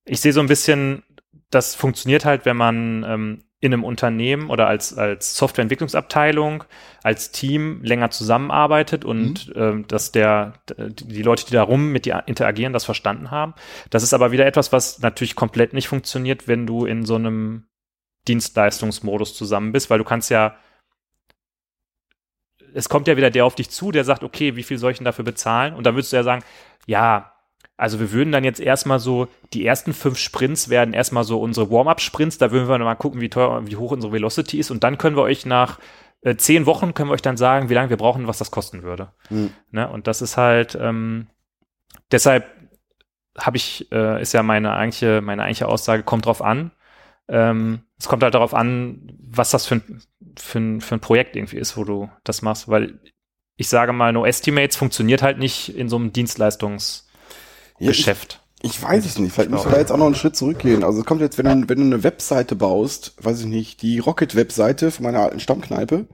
ich 0.04 0.20
sehe 0.20 0.32
so 0.32 0.40
ein 0.40 0.46
bisschen, 0.46 1.02
das 1.50 1.74
funktioniert 1.74 2.24
halt, 2.24 2.44
wenn 2.44 2.56
man 2.56 3.04
ähm, 3.04 3.44
in 3.66 3.74
einem 3.74 3.84
Unternehmen 3.84 4.50
oder 4.50 4.66
als, 4.66 4.96
als 4.96 5.36
Softwareentwicklungsabteilung, 5.36 6.64
als 7.02 7.32
Team 7.32 7.82
länger 7.82 8.10
zusammenarbeitet 8.10 9.04
und 9.04 9.48
mhm. 9.48 9.62
ähm, 9.62 9.84
dass 9.88 10.12
der, 10.12 10.54
die 10.78 11.22
Leute, 11.22 11.44
die 11.46 11.52
darum 11.52 11.92
mit 11.92 12.06
dir 12.06 12.22
interagieren, 12.26 12.72
das 12.72 12.84
verstanden 12.84 13.30
haben. 13.30 13.54
Das 13.90 14.02
ist 14.02 14.14
aber 14.14 14.32
wieder 14.32 14.46
etwas, 14.46 14.72
was 14.72 15.00
natürlich 15.00 15.34
komplett 15.34 15.72
nicht 15.74 15.88
funktioniert, 15.88 16.48
wenn 16.48 16.66
du 16.66 16.86
in 16.86 17.04
so 17.04 17.16
einem 17.16 17.66
Dienstleistungsmodus 18.28 19.34
zusammen 19.34 19.72
bist, 19.72 19.90
weil 19.90 19.98
du 19.98 20.04
kannst 20.04 20.30
ja 20.30 20.56
es 22.74 22.90
kommt 22.90 23.08
ja 23.08 23.16
wieder 23.16 23.30
der 23.30 23.46
auf 23.46 23.54
dich 23.54 23.70
zu, 23.70 23.90
der 23.90 24.04
sagt, 24.04 24.22
okay, 24.22 24.54
wie 24.54 24.62
viel 24.62 24.76
soll 24.76 24.92
ich 24.92 24.98
denn 24.98 25.06
dafür 25.06 25.24
bezahlen? 25.24 25.72
Und 25.72 25.84
dann 25.86 25.94
würdest 25.94 26.12
du 26.12 26.16
ja 26.16 26.22
sagen, 26.22 26.44
ja, 26.86 27.35
also 27.76 28.00
wir 28.00 28.12
würden 28.12 28.32
dann 28.32 28.44
jetzt 28.44 28.60
erstmal 28.60 28.98
so, 28.98 29.28
die 29.52 29.66
ersten 29.66 29.92
fünf 29.92 30.18
Sprints 30.18 30.68
werden 30.70 30.94
erstmal 30.94 31.24
so 31.24 31.40
unsere 31.40 31.70
Warm-up-Sprints, 31.70 32.38
da 32.38 32.50
würden 32.50 32.68
wir 32.68 32.78
mal 32.78 32.94
gucken, 32.94 33.20
wie 33.20 33.28
teuer, 33.28 33.66
wie 33.66 33.76
hoch 33.76 33.92
unsere 33.92 34.12
Velocity 34.12 34.58
ist 34.58 34.70
und 34.70 34.82
dann 34.82 34.98
können 34.98 35.16
wir 35.16 35.22
euch 35.22 35.44
nach 35.44 35.78
äh, 36.22 36.36
zehn 36.36 36.66
Wochen 36.66 36.94
können 36.94 37.10
wir 37.10 37.14
euch 37.14 37.22
dann 37.22 37.36
sagen, 37.36 37.68
wie 37.68 37.74
lange 37.74 37.90
wir 37.90 37.98
brauchen, 37.98 38.26
was 38.26 38.38
das 38.38 38.50
kosten 38.50 38.82
würde. 38.82 39.12
Mhm. 39.28 39.50
Ne? 39.70 39.88
Und 39.88 40.06
das 40.06 40.22
ist 40.22 40.36
halt, 40.36 40.76
ähm, 40.80 41.26
deshalb 42.10 42.46
habe 43.38 43.58
ich, 43.58 43.92
äh, 43.92 44.22
ist 44.22 44.32
ja 44.32 44.42
meine 44.42 44.72
eigentliche, 44.72 45.20
meine 45.20 45.42
eigentliche 45.42 45.68
Aussage, 45.68 46.02
kommt 46.02 46.24
drauf 46.24 46.40
an. 46.40 46.70
Ähm, 47.28 47.82
es 47.98 48.08
kommt 48.08 48.22
halt 48.22 48.34
darauf 48.34 48.54
an, 48.54 49.12
was 49.20 49.50
das 49.50 49.66
für 49.66 49.76
ein, 49.76 50.02
für, 50.38 50.58
ein, 50.58 50.80
für 50.80 50.94
ein 50.94 51.00
Projekt 51.00 51.36
irgendwie 51.36 51.58
ist, 51.58 51.76
wo 51.76 51.84
du 51.84 52.10
das 52.24 52.40
machst, 52.40 52.68
weil 52.68 52.98
ich 53.56 53.68
sage 53.68 53.92
mal, 53.92 54.12
No 54.12 54.24
Estimates 54.24 54.76
funktioniert 54.76 55.22
halt 55.22 55.38
nicht 55.38 55.76
in 55.76 55.88
so 55.88 55.96
einem 55.96 56.12
Dienstleistungs- 56.12 57.05
ja, 57.78 57.88
Geschäft. 57.88 58.40
Ich, 58.62 58.70
ich, 58.70 58.82
weiß 58.82 59.04
es 59.04 59.18
nicht. 59.18 59.32
Vielleicht 59.32 59.50
müssen 59.50 59.66
wir 59.66 59.72
da 59.72 59.78
jetzt 59.78 59.92
auch 59.92 59.98
noch 59.98 60.06
einen 60.06 60.14
Schritt 60.14 60.36
zurückgehen. 60.36 60.82
Also 60.82 61.00
es 61.00 61.04
kommt 61.04 61.20
jetzt, 61.20 61.38
wenn 61.38 61.62
du, 61.62 61.68
wenn 61.68 61.78
du 61.78 61.84
eine 61.84 62.02
Webseite 62.02 62.56
baust, 62.56 63.14
weiß 63.20 63.40
ich 63.40 63.46
nicht, 63.46 63.82
die 63.82 63.98
Rocket-Webseite 63.98 64.90
von 64.90 65.04
meiner 65.04 65.20
alten 65.20 65.40
Stammkneipe, 65.40 66.06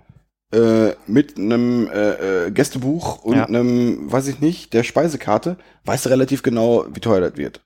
äh, 0.52 0.94
mit 1.06 1.38
einem 1.38 1.88
äh, 1.88 2.46
äh, 2.46 2.50
Gästebuch 2.50 3.24
und 3.24 3.36
ja. 3.36 3.46
einem, 3.46 4.12
weiß 4.12 4.28
ich 4.28 4.40
nicht, 4.40 4.74
der 4.74 4.82
Speisekarte, 4.82 5.56
weißt 5.84 6.06
du 6.06 6.10
relativ 6.10 6.42
genau, 6.42 6.84
wie 6.92 7.00
teuer 7.00 7.20
das 7.20 7.36
wird. 7.36 7.62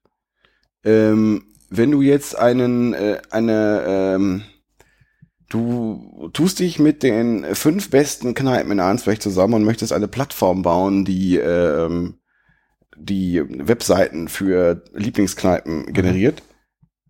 Ähm, 0.84 1.46
wenn 1.68 1.90
du 1.90 2.00
jetzt 2.00 2.38
einen, 2.38 2.94
äh, 2.94 3.20
eine, 3.30 3.82
ähm, 3.86 4.42
du 5.48 6.30
tust 6.32 6.60
dich 6.60 6.78
mit 6.78 7.02
den 7.02 7.56
fünf 7.56 7.90
besten 7.90 8.34
Kneipen 8.34 8.72
in 8.72 8.80
Arnsberg 8.80 9.20
zusammen 9.20 9.54
und 9.54 9.64
möchtest 9.64 9.92
eine 9.92 10.08
Plattform 10.08 10.62
bauen, 10.62 11.04
die 11.04 11.38
ähm, 11.38 12.18
die 12.96 13.42
Webseiten 13.46 14.28
für 14.28 14.82
Lieblingskneipen 14.92 15.86
mhm. 15.86 15.92
generiert, 15.92 16.42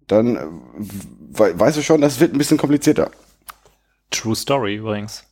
dann 0.07 0.37
we 0.77 1.59
weißt 1.59 1.77
du 1.77 1.83
schon, 1.83 2.01
das 2.01 2.21
wird 2.21 2.33
ein 2.33 2.39
bisschen 2.39 2.59
komplizierter. 2.59 3.11
True 4.11 4.37
Story 4.37 4.77
übrigens. 4.77 5.25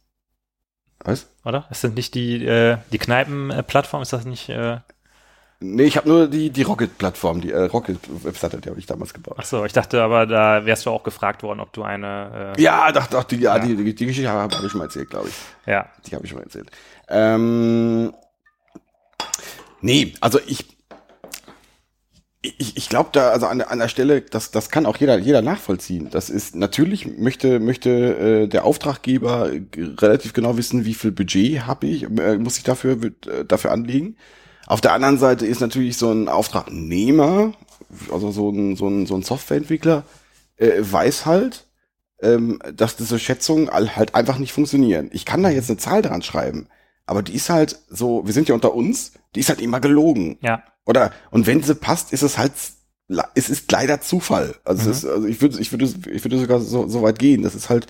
Was? 1.04 1.28
Oder? 1.44 1.66
Ist 1.70 1.84
das 1.84 1.92
nicht 1.92 2.14
die, 2.14 2.44
äh, 2.44 2.78
die 2.90 2.98
Kneipen-Plattform? 2.98 4.02
Ist 4.02 4.12
das 4.12 4.24
nicht. 4.24 4.48
Äh 4.48 4.78
Nee, 5.60 5.84
ich 5.84 5.96
habe 5.96 6.08
nur 6.08 6.28
die, 6.28 6.50
die 6.50 6.62
Rocket-Plattform, 6.62 7.40
die 7.40 7.50
äh, 7.50 7.62
Rocket-Webseite, 7.62 8.60
die 8.60 8.68
habe 8.68 8.78
ich 8.78 8.86
damals 8.86 9.14
gebaut. 9.14 9.36
Ach 9.38 9.44
so, 9.44 9.64
ich 9.64 9.72
dachte 9.72 10.02
aber, 10.02 10.26
da 10.26 10.66
wärst 10.66 10.84
du 10.84 10.90
auch 10.90 11.02
gefragt 11.02 11.42
worden, 11.42 11.60
ob 11.60 11.72
du 11.72 11.82
eine. 11.82 12.54
Äh 12.56 12.60
ja, 12.60 12.92
doch, 12.92 13.06
doch, 13.06 13.24
die, 13.24 13.36
ja, 13.36 13.56
ja. 13.56 13.64
Die, 13.64 13.76
die, 13.76 13.94
die 13.94 14.06
Geschichte 14.06 14.28
habe 14.28 14.54
hab 14.54 14.62
ich 14.62 14.70
schon 14.70 14.78
mal 14.78 14.84
erzählt, 14.84 15.08
glaube 15.08 15.28
ich. 15.28 15.34
Ja. 15.64 15.88
Die 16.06 16.14
habe 16.14 16.24
ich 16.24 16.30
schon 16.30 16.38
mal 16.38 16.44
erzählt. 16.44 16.70
Ähm, 17.08 18.12
Nee, 19.84 20.14
also 20.22 20.40
ich, 20.46 20.64
ich, 22.40 22.74
ich 22.78 22.88
glaube 22.88 23.10
da, 23.12 23.32
also 23.32 23.44
an, 23.48 23.60
an 23.60 23.80
der 23.80 23.88
Stelle, 23.88 24.22
das, 24.22 24.50
das 24.50 24.70
kann 24.70 24.86
auch 24.86 24.96
jeder, 24.96 25.18
jeder 25.18 25.42
nachvollziehen. 25.42 26.08
Das 26.10 26.30
ist 26.30 26.54
natürlich 26.54 27.06
möchte, 27.18 27.60
möchte 27.60 27.90
äh, 27.90 28.48
der 28.48 28.64
Auftraggeber 28.64 29.50
relativ 29.76 30.32
genau 30.32 30.56
wissen, 30.56 30.86
wie 30.86 30.94
viel 30.94 31.12
Budget 31.12 31.66
habe 31.66 31.86
ich, 31.86 32.04
äh, 32.04 32.38
muss 32.38 32.56
ich 32.56 32.64
dafür, 32.64 32.96
äh, 33.02 33.44
dafür 33.46 33.72
anlegen. 33.72 34.16
Auf 34.66 34.80
der 34.80 34.94
anderen 34.94 35.18
Seite 35.18 35.44
ist 35.44 35.60
natürlich 35.60 35.98
so 35.98 36.10
ein 36.10 36.30
Auftragnehmer, 36.30 37.52
also 38.10 38.30
so 38.30 38.48
ein, 38.48 38.76
so 38.76 38.88
ein, 38.88 39.04
so 39.04 39.16
ein 39.16 39.22
Softwareentwickler, 39.22 40.04
äh, 40.56 40.70
weiß 40.80 41.26
halt, 41.26 41.66
ähm, 42.22 42.58
dass 42.74 42.96
diese 42.96 43.18
Schätzungen 43.18 43.68
halt 43.70 44.14
einfach 44.14 44.38
nicht 44.38 44.54
funktionieren. 44.54 45.10
Ich 45.12 45.26
kann 45.26 45.42
da 45.42 45.50
jetzt 45.50 45.68
eine 45.68 45.76
Zahl 45.76 46.00
dran 46.00 46.22
schreiben, 46.22 46.68
aber 47.06 47.22
die 47.22 47.34
ist 47.34 47.50
halt 47.50 47.78
so, 47.88 48.26
wir 48.26 48.32
sind 48.32 48.48
ja 48.48 48.54
unter 48.54 48.74
uns, 48.74 49.12
die 49.34 49.40
ist 49.40 49.48
halt 49.48 49.60
immer 49.60 49.80
gelogen. 49.80 50.38
Ja. 50.40 50.62
Oder, 50.86 51.12
und 51.30 51.46
wenn 51.46 51.62
sie 51.62 51.74
passt, 51.74 52.12
ist 52.12 52.22
es 52.22 52.38
halt, 52.38 52.52
es 53.34 53.50
ist 53.50 53.70
leider 53.70 54.00
Zufall. 54.00 54.54
Also, 54.64 54.84
mhm. 54.84 54.90
es 54.90 54.98
ist, 54.98 55.04
also 55.06 55.26
ich 55.26 55.40
würde, 55.40 55.60
ich 55.60 55.72
würde, 55.72 55.84
ich 55.84 56.24
würde 56.24 56.38
sogar 56.38 56.60
so, 56.60 56.88
so 56.88 57.02
weit 57.02 57.18
gehen. 57.18 57.42
Das 57.42 57.54
ist 57.54 57.68
halt 57.68 57.86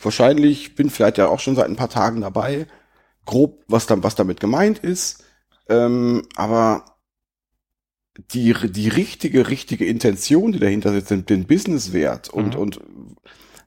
wahrscheinlich, 0.01 0.75
bin 0.75 0.89
vielleicht 0.89 1.17
ja 1.17 1.27
auch 1.27 1.39
schon 1.39 1.55
seit 1.55 1.67
ein 1.67 1.75
paar 1.75 1.89
Tagen 1.89 2.21
dabei, 2.21 2.67
grob, 3.25 3.63
was, 3.67 3.85
dann, 3.85 4.03
was 4.03 4.15
damit 4.15 4.39
gemeint 4.39 4.79
ist, 4.79 5.23
ähm, 5.69 6.27
aber 6.35 6.94
die, 8.17 8.53
die 8.69 8.89
richtige, 8.89 9.49
richtige 9.49 9.85
Intention, 9.85 10.51
die 10.51 10.59
dahinter 10.59 10.91
sitzt, 10.91 11.11
den, 11.11 11.25
den 11.25 11.45
Businesswert 11.45 12.29
und, 12.29 12.55
mhm. 12.55 12.61
und 12.61 12.79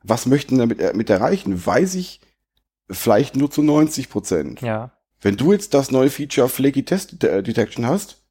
was 0.03 0.26
möchten 0.26 0.59
damit, 0.59 0.80
damit 0.80 1.11
erreichen, 1.11 1.66
weiß 1.66 1.94
ich 1.96 2.20
vielleicht 2.90 3.36
nur 3.36 3.51
zu 3.51 3.62
90 3.62 4.09
Prozent. 4.09 4.61
Ja. 4.62 4.92
Wenn 5.20 5.36
du 5.36 5.53
jetzt 5.53 5.74
das 5.74 5.90
neue 5.90 6.11
Feature 6.11 6.49
Flaky 6.49 6.84
Test 6.84 7.22
Detection 7.22 7.86
hast, 7.86 8.22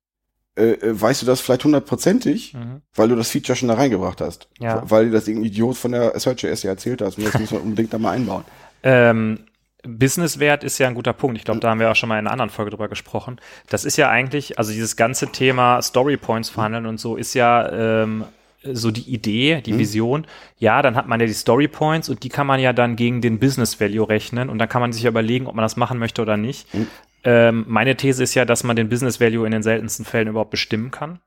äh, 0.57 0.72
äh, 0.72 0.99
weißt 0.99 1.22
du 1.22 1.26
das 1.28 1.39
vielleicht 1.39 1.65
hundertprozentig, 1.65 2.55
mhm. 2.55 2.82
weil 2.95 3.09
du 3.09 3.15
das 3.15 3.30
Feature 3.30 3.55
schon 3.55 3.68
da 3.68 3.76
reingebracht 3.76 4.22
hast. 4.22 4.49
Ja. 4.59 4.82
Weil 4.89 5.05
dir 5.05 5.11
das 5.11 5.28
irgendein 5.28 5.51
Idiot 5.51 5.78
von 5.78 5.91
der 5.91 6.20
Search.js 6.20 6.63
ja 6.63 6.72
erzählt 6.72 7.01
hast. 7.01 7.18
Und 7.18 7.26
das 7.26 7.39
muss 7.39 7.51
man 7.51 7.61
unbedingt 7.63 7.93
da 7.93 7.99
mal 7.99 8.11
einbauen. 8.11 8.43
Ähm, 8.82 9.39
Businesswert 9.88 10.63
ist 10.63 10.77
ja 10.77 10.88
ein 10.88 10.93
guter 10.93 11.13
Punkt. 11.13 11.38
Ich 11.38 11.45
glaube, 11.45 11.59
da 11.59 11.69
haben 11.69 11.79
wir 11.79 11.91
auch 11.91 11.95
schon 11.95 12.09
mal 12.09 12.19
in 12.19 12.25
einer 12.25 12.31
anderen 12.31 12.49
Folge 12.49 12.71
drüber 12.71 12.88
gesprochen. 12.88 13.39
Das 13.69 13.85
ist 13.85 13.97
ja 13.97 14.09
eigentlich, 14.09 14.59
also 14.59 14.71
dieses 14.71 14.95
ganze 14.95 15.31
Thema 15.31 15.81
Story 15.81 16.17
Points 16.17 16.49
verhandeln 16.49 16.85
und 16.85 16.99
so 16.99 17.15
ist 17.15 17.33
ja 17.33 17.71
ähm, 18.03 18.25
so 18.63 18.91
die 18.91 19.09
Idee, 19.11 19.61
die 19.61 19.73
mhm. 19.73 19.79
Vision. 19.79 20.27
Ja, 20.57 20.81
dann 20.81 20.95
hat 20.95 21.07
man 21.07 21.19
ja 21.19 21.25
die 21.25 21.33
Story 21.33 21.67
Points 21.67 22.09
und 22.09 22.23
die 22.23 22.29
kann 22.29 22.47
man 22.47 22.59
ja 22.59 22.73
dann 22.73 22.95
gegen 22.95 23.21
den 23.21 23.39
Business 23.39 23.79
Value 23.79 24.07
rechnen 24.07 24.49
und 24.49 24.59
dann 24.59 24.69
kann 24.69 24.81
man 24.81 24.91
sich 24.93 25.05
überlegen, 25.05 25.47
ob 25.47 25.55
man 25.55 25.63
das 25.63 25.77
machen 25.77 25.99
möchte 25.99 26.21
oder 26.21 26.38
nicht. 26.38 26.73
Mhm. 26.73 26.88
Ähm, 27.23 27.65
meine 27.67 27.95
These 27.95 28.23
ist 28.23 28.35
ja, 28.35 28.45
dass 28.45 28.63
man 28.63 28.75
den 28.75 28.89
Business 28.89 29.19
Value 29.19 29.45
in 29.45 29.51
den 29.51 29.63
seltensten 29.63 30.05
Fällen 30.05 30.27
überhaupt 30.27 30.51
bestimmen 30.51 30.91
kann. 30.91 31.19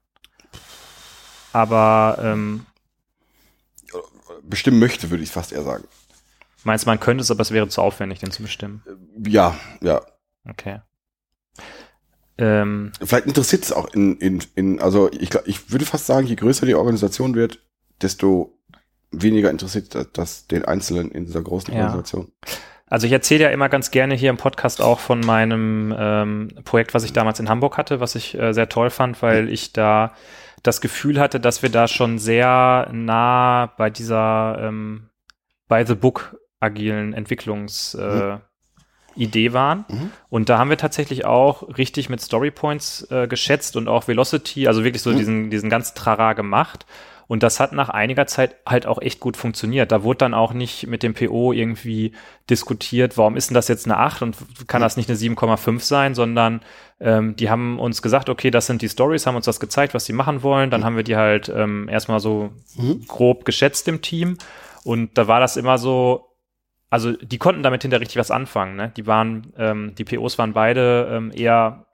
Aber 1.53 2.19
ähm, 2.23 2.67
bestimmen 4.43 4.79
möchte, 4.79 5.11
würde 5.11 5.23
ich 5.23 5.31
fast 5.31 5.53
eher 5.53 5.63
sagen. 5.63 5.85
Meinst 6.65 6.85
du, 6.85 6.91
man 6.91 7.01
könnte 7.01 7.23
es, 7.23 7.31
aber 7.31 7.41
es 7.41 7.53
wäre 7.53 7.69
zu 7.69 7.81
aufwendig, 7.81 8.19
den 8.19 8.31
zu 8.31 8.43
bestimmen? 8.43 8.83
Ja, 9.27 9.57
ja. 9.81 10.03
Okay. 10.49 10.81
Ähm, 12.39 12.93
Vielleicht 13.03 13.27
interessiert 13.27 13.65
es 13.65 13.73
auch 13.73 13.93
in, 13.93 14.17
in, 14.17 14.43
in 14.55 14.81
also 14.81 15.11
ich, 15.13 15.31
ich 15.45 15.71
würde 15.71 15.85
fast 15.85 16.07
sagen, 16.07 16.27
je 16.27 16.37
größer 16.37 16.67
die 16.67 16.75
Organisation 16.75 17.35
wird, 17.35 17.61
desto 18.01 18.59
weniger 19.11 19.51
interessiert 19.51 19.95
das, 19.95 20.07
das 20.13 20.47
den 20.47 20.65
Einzelnen 20.65 21.11
in 21.11 21.27
dieser 21.27 21.43
großen 21.43 21.75
ja. 21.75 21.81
Organisation. 21.81 22.33
Also 22.87 23.07
ich 23.07 23.13
erzähle 23.13 23.45
ja 23.45 23.51
immer 23.51 23.69
ganz 23.69 23.91
gerne 23.91 24.15
hier 24.15 24.31
im 24.31 24.37
Podcast 24.37 24.81
auch 24.81 24.99
von 24.99 25.21
meinem 25.21 25.95
ähm, 25.97 26.49
Projekt, 26.65 26.93
was 26.93 27.05
ich 27.05 27.13
damals 27.13 27.39
in 27.39 27.49
Hamburg 27.49 27.79
hatte, 27.79 28.01
was 28.01 28.15
ich 28.17 28.37
äh, 28.37 28.53
sehr 28.53 28.69
toll 28.69 28.91
fand, 28.91 29.23
weil 29.23 29.49
ich 29.49 29.73
da 29.73 30.13
das 30.63 30.81
Gefühl 30.81 31.21
hatte, 31.21 31.41
dass 31.41 31.63
wir 31.63 31.71
da 31.71 31.87
schon 31.89 32.19
sehr 32.19 32.89
nah 32.93 33.67
bei 33.67 33.91
dieser 33.91 34.59
ähm, 34.61 35.11
by 35.69 35.85
the 35.87 35.95
book 35.95 36.37
agilen 36.61 37.13
Entwicklungs 37.15 37.95
äh, 37.95 38.39
mhm. 39.17 39.53
Waren. 39.53 39.85
Mhm. 39.89 40.11
Und 40.29 40.49
da 40.49 40.59
haben 40.59 40.71
wir 40.71 40.79
tatsächlich 40.79 41.25
auch 41.25 41.77
richtig 41.77 42.09
mit 42.09 42.21
Story 42.21 42.51
Points 42.51 43.07
äh, 43.11 43.27
geschätzt 43.27 43.77
und 43.77 43.89
auch 43.89 44.07
Velocity, 44.07 44.69
also 44.69 44.85
wirklich 44.85 45.03
so 45.03 45.11
mhm. 45.11 45.17
diesen, 45.17 45.51
diesen 45.51 45.71
ganzen 45.71 45.97
Trara 45.97 46.35
gemacht. 46.35 46.87
Und 47.31 47.45
das 47.45 47.61
hat 47.61 47.71
nach 47.71 47.91
einiger 47.91 48.27
Zeit 48.27 48.57
halt 48.67 48.87
auch 48.87 49.01
echt 49.01 49.21
gut 49.21 49.37
funktioniert. 49.37 49.93
Da 49.93 50.03
wurde 50.03 50.19
dann 50.19 50.35
auch 50.35 50.53
nicht 50.53 50.89
mit 50.89 51.05
dem 51.05 51.15
PO 51.15 51.53
irgendwie 51.53 52.11
diskutiert, 52.51 53.17
warum 53.17 53.37
ist 53.37 53.51
denn 53.51 53.55
das 53.55 53.69
jetzt 53.69 53.87
eine 53.87 53.99
8 53.99 54.23
und 54.23 54.37
kann 54.67 54.83
das 54.83 54.97
nicht 54.97 55.09
eine 55.09 55.17
7,5 55.17 55.79
sein, 55.79 56.17
sondern 56.17 56.61
ähm, 56.99 57.37
die 57.37 57.49
haben 57.49 57.79
uns 57.79 58.03
gesagt, 58.03 58.31
okay, 58.31 58.51
das 58.51 58.67
sind 58.67 58.83
die 58.83 58.89
Stories, 58.89 59.29
haben 59.29 59.37
uns 59.37 59.45
das 59.45 59.61
gezeigt, 59.61 59.95
was 59.95 60.07
sie 60.07 60.13
machen 60.13 60.43
wollen. 60.43 60.71
Dann 60.71 60.85
haben 60.85 60.97
wir 60.97 61.05
die 61.05 61.15
halt 61.15 61.49
ähm, 61.49 61.89
erstmal 61.89 62.19
so 62.19 62.51
mhm. 62.75 63.07
grob 63.07 63.45
geschätzt 63.45 63.87
im 63.87 64.03
Team. 64.03 64.37
Und 64.83 65.17
da 65.17 65.29
war 65.29 65.39
das 65.39 65.57
immer 65.57 65.79
so, 65.79 66.30
also 66.91 67.13
die 67.13 67.39
konnten 67.39 67.63
damit 67.63 67.83
hinter 67.83 68.01
richtig 68.01 68.17
was 68.17 68.31
anfangen. 68.31 68.77
Ne? 68.77 68.93
Die 68.97 69.07
waren, 69.07 69.53
ähm, 69.57 69.95
die 69.95 70.05
POs 70.05 70.39
waren 70.39 70.53
beide 70.53 71.09
ähm, 71.13 71.33
eher 71.33 71.87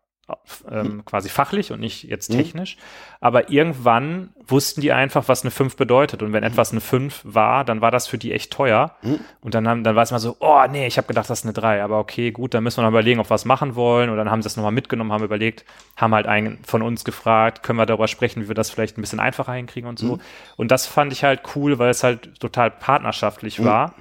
ähm, 0.68 1.05
quasi 1.05 1.28
fachlich 1.28 1.70
und 1.70 1.78
nicht 1.78 2.03
jetzt 2.03 2.32
mhm. 2.32 2.38
technisch. 2.38 2.76
Mhm. 2.76 2.80
Aber 3.20 3.51
irgendwann 3.51 4.30
wussten 4.47 4.80
die 4.80 4.92
einfach, 4.92 5.28
was 5.28 5.42
eine 5.42 5.53
5 5.53 5.76
bedeutet. 5.76 6.22
Und 6.22 6.32
wenn 6.32 6.42
mhm. 6.42 6.49
etwas 6.49 6.72
eine 6.72 6.80
5 6.80 7.20
war, 7.24 7.64
dann 7.64 7.80
war 7.80 7.90
das 7.90 8.09
für 8.09 8.18
die 8.18 8.32
echt 8.32 8.53
teuer. 8.53 8.97
Mhm. 9.03 9.20
Und 9.40 9.55
dann, 9.55 9.68
haben, 9.68 9.84
dann 9.84 9.94
war 9.94 10.03
es 10.03 10.11
mal 10.11 10.18
so, 10.18 10.36
oh 10.40 10.62
nee, 10.68 10.86
ich 10.86 10.99
habe 10.99 11.07
gedacht, 11.07 11.30
das 11.30 11.40
ist 11.40 11.44
eine 11.44 11.53
3. 11.53 11.82
Aber 11.84 12.01
okay, 12.01 12.32
gut, 12.32 12.55
dann 12.55 12.64
müssen 12.64 12.78
wir 12.78 12.82
noch 12.82 12.90
überlegen, 12.90 13.20
ob 13.20 13.26
wir 13.26 13.30
was 13.30 13.44
machen 13.44 13.76
wollen. 13.76 14.11
Und 14.11 14.16
dann 14.16 14.30
haben 14.30 14.42
sie 14.42 14.47
das 14.47 14.57
nochmal 14.57 14.72
mitgenommen, 14.72 15.12
haben 15.12 15.24
überlegt, 15.24 15.64
haben 15.97 16.14
halt 16.14 16.26
einen 16.26 16.59
von 16.64 16.82
uns 16.82 17.05
gefragt, 17.05 17.62
können 17.62 17.78
wir 17.78 17.86
darüber 17.86 18.09
sprechen, 18.09 18.42
wie 18.42 18.49
wir 18.49 18.55
das 18.55 18.70
vielleicht 18.70 18.99
ein 18.99 19.03
bisschen 19.03 19.20
einfacher 19.20 19.53
hinkriegen 19.53 19.88
und 19.88 19.99
so. 19.99 20.16
Mhm. 20.16 20.20
Und 20.57 20.70
das 20.72 20.86
fand 20.86 21.12
ich 21.12 21.22
halt 21.22 21.42
cool, 21.55 21.78
weil 21.78 21.90
es 21.90 22.03
halt 22.03 22.40
total 22.40 22.70
partnerschaftlich 22.70 23.64
war. 23.64 23.94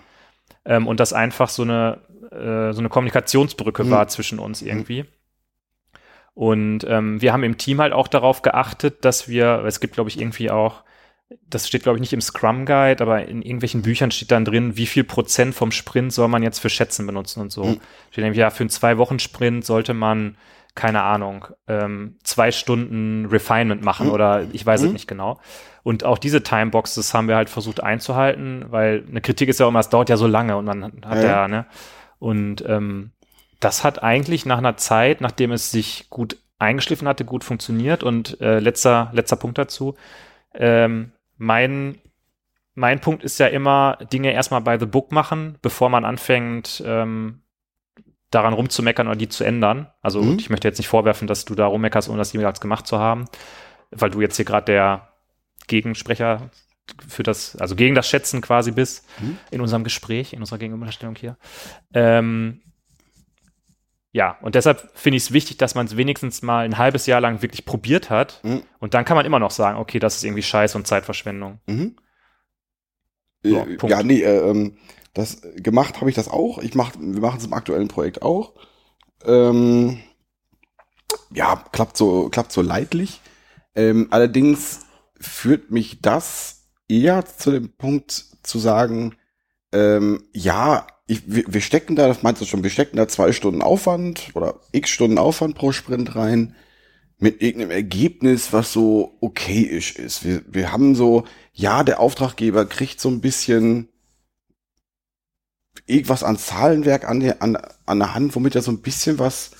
Ähm, 0.66 0.88
und 0.88 0.99
das 0.99 1.13
einfach 1.13 1.49
so 1.49 1.63
eine, 1.63 1.99
äh, 2.32 2.74
so 2.74 2.80
eine 2.80 2.89
Kommunikationsbrücke 2.89 3.89
war 3.89 4.07
zwischen 4.07 4.39
uns 4.39 4.61
irgendwie. 4.61 5.05
Und 6.34 6.86
ähm, 6.88 7.22
wir 7.22 7.32
haben 7.32 7.43
im 7.43 7.57
Team 7.57 7.80
halt 7.80 7.93
auch 7.93 8.09
darauf 8.09 8.41
geachtet, 8.41 9.05
dass 9.05 9.30
wir, 9.30 9.63
es 9.66 9.80
gibt, 9.80 9.93
glaube 9.93 10.09
ich, 10.09 10.20
irgendwie 10.20 10.51
auch, 10.51 10.84
das 11.49 11.68
steht, 11.68 11.84
glaube 11.84 11.97
ich, 11.97 12.01
nicht 12.01 12.13
im 12.13 12.22
Scrum 12.22 12.66
Guide, 12.66 13.01
aber 13.01 13.26
in 13.26 13.41
irgendwelchen 13.41 13.82
Büchern 13.82 14.11
steht 14.11 14.32
dann 14.32 14.43
drin, 14.43 14.76
wie 14.76 14.86
viel 14.86 15.05
Prozent 15.05 15.55
vom 15.55 15.72
Sprint 15.72 16.11
soll 16.11 16.28
man 16.28 16.43
jetzt 16.43 16.59
für 16.59 16.70
Schätzen 16.70 17.07
benutzen 17.07 17.39
und 17.39 17.51
so. 17.51 17.63
Mhm. 17.63 17.82
Steht 18.11 18.24
nämlich, 18.24 18.38
ja, 18.38 18.49
für 18.49 18.63
einen 18.63 18.70
Zwei-Wochen-Sprint 18.70 19.63
sollte 19.63 19.93
man, 19.93 20.38
keine 20.76 21.02
Ahnung, 21.04 21.48
ähm, 21.68 22.18
zwei 22.24 22.52
Stunden 22.52 23.26
Refinement 23.26 23.84
machen 23.84 24.08
mhm. 24.08 24.14
oder 24.14 24.46
ich 24.52 24.66
weiß 24.66 24.82
mhm. 24.82 24.88
es 24.88 24.94
nicht 24.94 25.08
genau. 25.08 25.40
Und 25.84 26.04
auch 26.04 26.18
diese 26.18 26.44
Timeboxes 26.44 27.14
haben 27.14 27.28
wir 27.28 27.36
halt 27.36 27.50
versucht 27.50 27.82
einzuhalten, 27.82 28.66
weil 28.70 29.06
eine 29.10 29.22
Kritik 29.22 29.50
ist 29.50 29.60
ja 29.60 29.68
immer, 29.68 29.80
es 29.80 29.90
dauert 29.90 30.10
ja 30.10 30.18
so 30.18 30.28
lange 30.28 30.58
und 30.58 30.66
man 30.66 30.84
hat 31.06 31.18
ja, 31.18 31.24
ja 31.24 31.48
ne? 31.48 31.66
Und 32.20 32.64
ähm, 32.68 33.12
das 33.60 33.84
hat 33.84 34.04
eigentlich 34.04 34.46
nach 34.46 34.58
einer 34.58 34.78
Zeit, 34.78 35.22
nachdem 35.22 35.52
es 35.52 35.72
sich 35.72 36.10
gut 36.10 36.38
eingeschliffen 36.60 37.08
hatte, 37.08 37.26
gut 37.26 37.44
funktioniert. 37.44 38.04
Und 38.04 38.40
äh, 38.42 38.60
letzter, 38.60 39.10
letzter 39.14 39.36
Punkt 39.36 39.58
dazu. 39.58 39.96
Ähm, 40.54 41.12
mein, 41.38 42.00
mein 42.74 43.00
Punkt 43.02 43.24
ist 43.24 43.40
ja 43.40 43.48
immer, 43.48 43.98
Dinge 44.12 44.32
erstmal 44.32 44.62
by 44.62 44.78
the 44.80 44.86
book 44.86 45.12
machen, 45.12 45.58
bevor 45.62 45.90
man 45.90 46.06
anfängt, 46.06 46.84
ähm, 46.86 47.42
daran 48.36 48.54
rumzumeckern 48.54 49.08
oder 49.08 49.16
die 49.16 49.30
zu 49.30 49.44
ändern. 49.44 49.88
Also 50.02 50.22
mhm. 50.22 50.38
ich 50.38 50.50
möchte 50.50 50.68
jetzt 50.68 50.78
nicht 50.78 50.88
vorwerfen, 50.88 51.28
dass 51.28 51.46
du 51.46 51.56
da 51.56 51.66
rummeckerst, 51.66 52.10
ohne 52.10 52.20
das 52.20 52.34
jemals 52.34 52.60
gemacht 52.60 52.86
zu 52.86 53.00
haben, 53.00 53.26
weil 53.92 54.10
du 54.10 54.22
jetzt 54.22 54.36
hier 54.36 54.46
gerade 54.46 54.66
der 54.66 55.10
Gegensprecher 55.68 56.52
für 57.08 57.24
das, 57.24 57.56
also 57.56 57.76
gegen 57.76 57.96
das 57.96 58.08
Schätzen 58.08 58.42
quasi 58.42 58.72
bist 58.72 59.08
mhm. 59.20 59.38
in 59.50 59.62
unserem 59.62 59.84
Gespräch, 59.84 60.34
in 60.34 60.40
unserer 60.40 60.60
Gegenüberstellung 60.60 61.16
hier. 61.16 61.38
Ähm, 61.94 62.62
ja, 64.12 64.38
und 64.42 64.56
deshalb 64.56 64.92
finde 64.94 65.18
ich 65.18 65.24
es 65.24 65.34
wichtig, 65.34 65.58
dass 65.58 65.76
man 65.76 65.88
es 65.88 65.98
wenigstens 65.98 66.42
mal 66.42 66.64
ein 66.64 66.78
halbes 66.78 67.06
Jahr 67.06 67.20
lang 67.20 67.42
wirklich 67.42 67.66
probiert 67.66 68.10
hat. 68.10 68.40
Mhm. 68.44 68.64
Und 68.80 68.94
dann 68.94 69.04
kann 69.04 69.18
man 69.18 69.26
immer 69.26 69.40
noch 69.40 69.52
sagen, 69.52 69.78
okay, 69.78 70.00
das 70.00 70.18
ist 70.18 70.24
irgendwie 70.24 70.44
Scheiß 70.44 70.76
und 70.76 70.88
Zeitverschwendung. 70.88 71.60
Mhm. 71.66 71.96
So, 73.44 73.58
äh, 73.58 73.78
ja, 73.88 74.04
nee, 74.04 74.22
äh, 74.22 74.50
ähm, 74.50 74.78
das 75.16 75.41
gemacht 75.55 76.01
habe 76.01 76.09
ich 76.09 76.16
das 76.16 76.28
auch. 76.28 76.59
Ich 76.59 76.76
mach, 76.76 76.93
wir 76.99 77.22
machen 77.22 77.39
es 77.39 77.45
im 77.45 77.53
aktuellen 77.53 77.88
Projekt 77.88 78.22
auch. 78.22 78.53
Ähm, 79.26 79.99
ja, 81.34 81.63
klappt 81.72 81.97
so, 81.97 82.30
klappt 82.30 82.51
so 82.51 82.61
leidlich. 82.61 83.22
Ähm, 83.76 84.07
allerdings 84.11 84.82
führt 85.20 85.72
mich 85.72 86.01
das 86.01 86.68
eher 86.88 87.26
zu 87.26 87.51
dem 87.51 87.76
Punkt 87.78 88.11
zu 88.43 88.59
sagen, 88.59 89.16
ähm, 89.72 90.24
ja, 90.34 90.86
ich, 91.07 91.24
wir, 91.26 91.45
wir 91.47 91.61
stecken 91.61 91.95
da, 91.95 92.07
das 92.07 92.22
meinst 92.22 92.41
du 92.41 92.45
schon, 92.45 92.63
wir 92.63 92.70
stecken 92.70 92.97
da 92.97 93.07
zwei 93.07 93.32
Stunden 93.32 93.61
Aufwand 93.61 94.30
oder 94.34 94.59
x 94.74 94.89
Stunden 94.89 95.18
Aufwand 95.18 95.55
pro 95.55 95.72
Sprint 95.72 96.16
rein 96.16 96.55
mit 97.20 97.41
irgendeinem 97.41 97.72
Ergebnis, 97.72 98.51
was 98.51 98.74
so 98.74 99.18
okayisch 99.22 99.95
ist. 99.95 100.26
Wir, 100.26 100.41
wir 100.47 100.74
haben 100.74 100.93
so, 100.93 101.24
ja, 101.53 101.84
der 101.84 102.01
Auftraggeber 102.01 102.66
kriegt 102.66 102.99
so 102.99 103.09
ein 103.09 103.22
bisschen 103.22 103.89
irgendwas 105.86 106.24
an 106.24 106.38
Zahlenwerk 106.38 107.08
an 107.08 107.20
der, 107.20 107.42
an, 107.42 107.58
an 107.86 108.00
der 108.00 108.14
Hand, 108.14 108.36
womit 108.36 108.56
er 108.56 108.62
so 108.62 108.72
ein 108.72 108.82
bisschen 108.82 109.20
was 109.20 109.52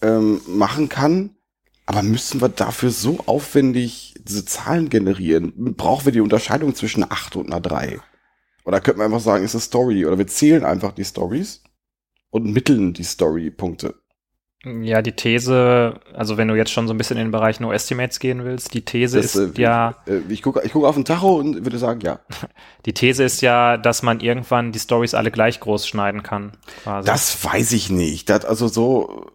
ähm, 0.00 0.40
machen 0.46 0.88
kann. 0.88 1.30
Aber 1.86 2.02
müssen 2.02 2.40
wir 2.40 2.48
dafür 2.48 2.90
so 2.90 3.20
aufwendig 3.26 4.14
diese 4.26 4.44
Zahlen 4.44 4.88
generieren? 4.88 5.52
Brauchen 5.76 6.04
wir 6.06 6.12
die 6.12 6.20
Unterscheidung 6.20 6.74
zwischen 6.74 7.02
einer 7.02 7.12
8 7.12 7.36
und 7.36 7.46
einer 7.46 7.60
3? 7.60 8.00
Oder 8.64 8.80
könnte 8.80 8.98
man 8.98 9.06
einfach 9.06 9.20
sagen, 9.20 9.44
ist 9.44 9.54
eine 9.54 9.62
Story. 9.62 10.06
Oder 10.06 10.18
wir 10.18 10.26
zählen 10.26 10.64
einfach 10.64 10.92
die 10.92 11.04
Stories 11.04 11.62
und 12.30 12.44
mitteln 12.44 12.92
die 12.92 13.04
Story-Punkte. 13.04 14.01
Ja, 14.64 15.02
die 15.02 15.12
These, 15.12 16.00
also 16.14 16.36
wenn 16.36 16.46
du 16.46 16.54
jetzt 16.54 16.70
schon 16.70 16.86
so 16.86 16.94
ein 16.94 16.98
bisschen 16.98 17.16
in 17.16 17.26
den 17.26 17.32
Bereich 17.32 17.58
No 17.58 17.72
Estimates 17.72 18.20
gehen 18.20 18.44
willst, 18.44 18.74
die 18.74 18.84
These 18.84 19.16
das, 19.16 19.34
ist 19.34 19.58
äh, 19.58 19.60
ja. 19.60 19.96
Ich, 20.06 20.12
äh, 20.12 20.20
ich 20.28 20.42
gucke 20.42 20.62
ich 20.64 20.72
guck 20.72 20.84
auf 20.84 20.94
den 20.94 21.04
Tacho 21.04 21.36
und 21.36 21.64
würde 21.64 21.78
sagen, 21.78 22.00
ja. 22.00 22.20
Die 22.86 22.92
These 22.92 23.24
ist 23.24 23.42
ja, 23.42 23.76
dass 23.76 24.02
man 24.02 24.20
irgendwann 24.20 24.70
die 24.70 24.78
Stories 24.78 25.14
alle 25.14 25.32
gleich 25.32 25.58
groß 25.58 25.86
schneiden 25.88 26.22
kann. 26.22 26.52
Quasi. 26.84 27.06
Das 27.06 27.44
weiß 27.44 27.72
ich 27.72 27.90
nicht. 27.90 28.28
Das, 28.30 28.44
also 28.44 28.68
so, 28.68 29.26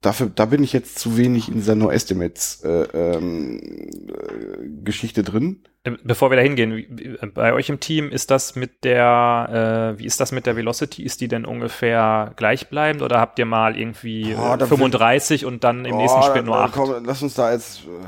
dafür, 0.00 0.30
da 0.34 0.46
bin 0.46 0.62
ich 0.62 0.72
jetzt 0.72 0.98
zu 0.98 1.16
wenig 1.16 1.48
in 1.48 1.54
dieser 1.54 1.74
No 1.74 1.90
Estimates 1.90 2.62
äh, 2.62 2.86
ähm, 2.92 3.60
äh, 3.60 4.82
Geschichte 4.84 5.22
drin. 5.22 5.62
Äh, 5.86 5.92
bevor 6.02 6.30
wir 6.30 6.36
da 6.36 6.42
hingehen, 6.42 7.18
bei 7.34 7.52
euch 7.52 7.68
im 7.68 7.80
Team 7.80 8.10
ist 8.10 8.30
das 8.30 8.56
mit 8.56 8.84
der, 8.84 9.94
äh, 9.94 9.98
wie 9.98 10.06
ist 10.06 10.20
das 10.20 10.32
mit 10.32 10.46
der 10.46 10.56
Velocity? 10.56 11.02
Ist 11.02 11.20
die 11.20 11.28
denn 11.28 11.44
ungefähr 11.44 12.32
gleichbleibend 12.36 13.02
oder 13.02 13.20
habt 13.20 13.38
ihr 13.38 13.46
mal 13.46 13.78
irgendwie 13.78 14.34
oh, 14.38 14.56
35 14.58 15.46
und 15.46 15.64
dann 15.64 15.84
im 15.84 15.94
oh, 15.94 15.98
nächsten 15.98 16.22
Spiel 16.22 16.42
nur 16.42 16.58
8? 16.58 16.72
Komm, 16.72 17.04
lass 17.04 17.22
uns 17.22 17.34
da 17.34 17.52
jetzt. 17.52 17.84
Äh, 17.84 18.06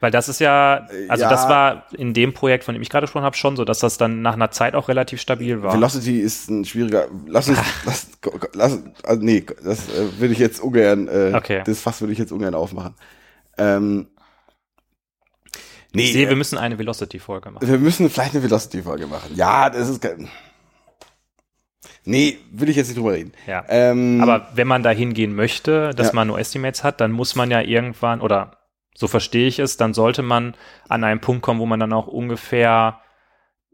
Weil 0.00 0.10
das 0.10 0.28
ist 0.28 0.40
ja, 0.40 0.86
also 1.08 1.24
ja. 1.24 1.30
das 1.30 1.48
war 1.48 1.86
in 1.96 2.14
dem 2.14 2.32
Projekt, 2.32 2.64
von 2.64 2.74
dem 2.74 2.82
ich 2.82 2.90
gerade 2.90 3.04
gesprochen 3.04 3.24
habe, 3.24 3.36
schon 3.36 3.56
so, 3.56 3.64
dass 3.64 3.78
das 3.78 3.98
dann 3.98 4.22
nach 4.22 4.34
einer 4.34 4.50
Zeit 4.50 4.74
auch 4.74 4.88
relativ 4.88 5.20
stabil 5.20 5.62
war. 5.62 5.74
Velocity 5.74 6.20
ist 6.20 6.48
ein 6.50 6.64
schwieriger. 6.64 7.08
Lass 7.26 7.48
uns, 7.48 7.58
lass, 7.84 8.08
lass, 8.54 8.78
also 9.02 9.22
nee, 9.22 9.44
das 9.62 9.88
äh, 9.88 10.18
würde 10.18 10.32
ich 10.32 10.38
jetzt 10.38 10.60
ungern, 10.60 11.08
äh, 11.08 11.32
okay. 11.34 11.62
das 11.66 11.80
Fass 11.80 12.00
würde 12.00 12.12
ich 12.12 12.18
jetzt 12.18 12.32
ungern 12.32 12.54
aufmachen. 12.54 12.94
Ähm, 13.56 14.08
nee, 15.94 16.04
ich 16.04 16.12
sehe, 16.12 16.26
äh, 16.26 16.28
wir 16.28 16.36
müssen 16.36 16.58
eine 16.58 16.78
Velocity-Folge 16.78 17.50
machen. 17.50 17.66
Wir 17.66 17.78
müssen 17.78 18.10
vielleicht 18.10 18.34
eine 18.34 18.42
Velocity-Folge 18.42 19.06
machen. 19.06 19.30
Ja, 19.34 19.70
das 19.70 19.88
ist. 19.88 20.06
Nee, 22.04 22.38
will 22.50 22.68
ich 22.68 22.76
jetzt 22.76 22.88
nicht 22.88 22.98
drüber 22.98 23.12
reden. 23.12 23.32
Ja. 23.46 23.64
Ähm, 23.68 24.20
Aber 24.20 24.48
wenn 24.54 24.66
man 24.66 24.82
da 24.82 24.90
hingehen 24.90 25.34
möchte, 25.34 25.90
dass 25.94 26.08
ja. 26.08 26.12
man 26.12 26.28
nur 26.28 26.38
Estimates 26.38 26.84
hat, 26.84 27.00
dann 27.00 27.12
muss 27.12 27.34
man 27.34 27.50
ja 27.50 27.62
irgendwann, 27.62 28.20
oder 28.20 28.58
so 28.94 29.08
verstehe 29.08 29.48
ich 29.48 29.58
es, 29.58 29.76
dann 29.76 29.94
sollte 29.94 30.22
man 30.22 30.54
an 30.88 31.02
einen 31.02 31.20
Punkt 31.20 31.42
kommen, 31.42 31.60
wo 31.60 31.66
man 31.66 31.80
dann 31.80 31.92
auch 31.92 32.06
ungefähr 32.06 33.00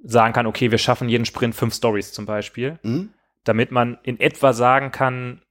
sagen 0.02 0.32
kann, 0.32 0.46
okay, 0.46 0.70
wir 0.70 0.78
schaffen 0.78 1.08
jeden 1.08 1.26
Sprint 1.26 1.54
fünf 1.54 1.74
Stories 1.74 2.12
zum 2.12 2.24
Beispiel, 2.24 2.78
mhm. 2.82 3.10
damit 3.44 3.70
man 3.70 3.98
in 4.02 4.18
etwa 4.18 4.52
sagen 4.52 4.92
kann, 4.92 5.42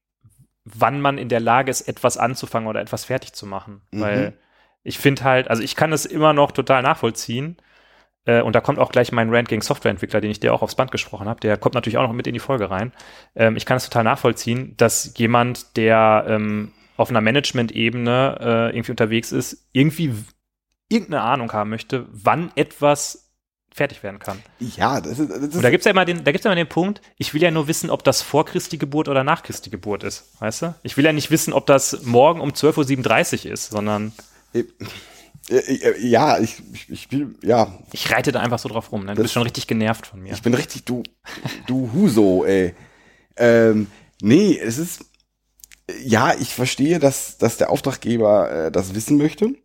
wann 0.63 1.01
man 1.01 1.17
in 1.17 1.29
der 1.29 1.39
Lage 1.39 1.69
ist, 1.69 1.81
etwas 1.81 2.17
anzufangen 2.17 2.67
oder 2.67 2.81
etwas 2.81 3.05
fertig 3.05 3.33
zu 3.33 3.45
machen. 3.45 3.81
Mhm. 3.91 4.01
Weil 4.01 4.33
ich 4.83 4.97
finde 4.99 5.23
halt, 5.23 5.49
also 5.49 5.61
ich 5.63 5.75
kann 5.75 5.93
es 5.93 6.05
immer 6.05 6.33
noch 6.33 6.51
total 6.51 6.81
nachvollziehen, 6.81 7.57
äh, 8.25 8.41
und 8.41 8.53
da 8.53 8.61
kommt 8.61 8.79
auch 8.79 8.91
gleich 8.91 9.11
mein 9.11 9.33
Rant 9.33 9.49
gegen 9.49 9.61
Softwareentwickler, 9.61 10.21
den 10.21 10.31
ich 10.31 10.39
dir 10.39 10.53
auch 10.53 10.61
aufs 10.61 10.75
Band 10.75 10.91
gesprochen 10.91 11.27
habe. 11.27 11.39
Der 11.39 11.57
kommt 11.57 11.75
natürlich 11.75 11.97
auch 11.97 12.07
noch 12.07 12.13
mit 12.13 12.27
in 12.27 12.33
die 12.33 12.39
Folge 12.39 12.69
rein. 12.69 12.91
Ähm, 13.35 13.55
ich 13.55 13.65
kann 13.65 13.77
es 13.77 13.85
total 13.85 14.03
nachvollziehen, 14.03 14.75
dass 14.77 15.13
jemand, 15.17 15.77
der 15.77 16.25
ähm, 16.27 16.71
auf 16.97 17.09
einer 17.09 17.21
Management-Ebene 17.21 18.37
äh, 18.39 18.75
irgendwie 18.75 18.91
unterwegs 18.91 19.31
ist, 19.31 19.65
irgendwie 19.71 20.13
irgendeine 20.89 21.23
Ahnung 21.23 21.51
haben 21.53 21.69
möchte, 21.69 22.05
wann 22.11 22.51
etwas 22.55 23.31
fertig 23.71 24.03
werden 24.03 24.19
kann. 24.19 24.39
Ja, 24.59 24.99
das 24.99 25.19
ist. 25.19 25.29
Das 25.29 25.37
ist 25.37 25.55
und 25.55 25.63
da 25.63 25.69
ja 25.69 25.91
immer 25.91 26.03
den, 26.03 26.23
da 26.23 26.31
gibt's 26.31 26.43
ja 26.43 26.51
immer 26.51 26.59
den 26.59 26.67
Punkt, 26.67 27.01
ich 27.17 27.33
will 27.33 27.41
ja 27.41 27.51
nur 27.51 27.67
wissen, 27.67 27.89
ob 27.89 28.03
das 28.03 28.21
vor 28.21 28.45
Christi 28.45 28.77
Geburt 28.77 29.07
oder 29.07 29.23
nach 29.23 29.43
Christi 29.43 29.69
Geburt 29.69 30.03
ist, 30.03 30.41
weißt 30.41 30.61
du? 30.63 30.75
Ich 30.83 30.97
will 30.97 31.05
ja 31.05 31.13
nicht 31.13 31.31
wissen, 31.31 31.53
ob 31.53 31.67
das 31.67 32.03
morgen 32.03 32.41
um 32.41 32.49
12.37 32.49 33.45
Uhr 33.45 33.53
ist, 33.53 33.69
sondern. 33.69 34.11
Äh, 34.53 34.63
äh, 35.49 36.07
ja, 36.07 36.39
ich, 36.39 36.61
ich, 36.73 36.89
ich 36.89 37.11
will, 37.11 37.35
ja. 37.41 37.79
Ich 37.91 38.11
reite 38.11 38.31
da 38.31 38.39
einfach 38.39 38.59
so 38.59 38.69
drauf 38.69 38.91
rum, 38.91 39.05
ne? 39.05 39.15
Du 39.15 39.21
bist 39.21 39.33
schon 39.33 39.43
richtig 39.43 39.67
genervt 39.67 40.07
von 40.07 40.21
mir. 40.21 40.33
Ich 40.33 40.41
bin 40.41 40.53
richtig, 40.53 40.85
du, 40.85 41.03
du 41.65 41.91
Huso, 41.93 42.45
ey. 42.45 42.75
Ähm, 43.35 43.87
nee, 44.21 44.57
es 44.57 44.77
ist, 44.77 45.05
ja, 46.03 46.33
ich 46.35 46.53
verstehe, 46.53 46.99
dass, 46.99 47.37
dass 47.37 47.57
der 47.57 47.69
Auftraggeber 47.71 48.51
äh, 48.51 48.71
das 48.71 48.93
wissen 48.93 49.17
möchte. 49.17 49.55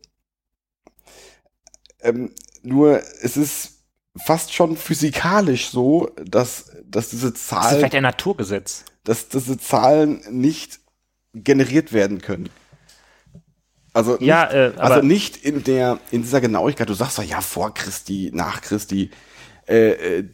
Ähm, 2.00 2.32
nur, 2.62 3.02
es 3.20 3.36
ist 3.36 3.84
fast 4.16 4.54
schon 4.54 4.76
physikalisch 4.76 5.68
so, 5.68 6.10
dass, 6.24 6.72
dass 6.84 7.10
diese 7.10 7.34
Zahlen. 7.34 7.62
Das 7.62 7.72
ist 7.72 7.78
vielleicht 7.78 7.94
ein 7.96 8.02
Naturgesetz. 8.02 8.84
Dass 9.02 9.28
diese 9.28 9.58
Zahlen 9.58 10.22
nicht 10.30 10.80
generiert 11.34 11.92
werden 11.92 12.20
können. 12.20 12.48
Also 13.94 14.12
nicht, 14.12 14.22
ja, 14.22 14.50
äh, 14.50 14.72
also 14.76 15.00
nicht 15.00 15.36
in 15.38 15.64
der 15.64 15.98
in 16.10 16.22
dieser 16.22 16.40
Genauigkeit. 16.40 16.88
Du 16.88 16.94
sagst 16.94 17.16
doch 17.16 17.22
ja 17.22 17.40
vor 17.40 17.72
Christi, 17.72 18.30
nach 18.34 18.60
Christi. 18.60 19.10
Äh, 19.66 20.18
äh, 20.18 20.24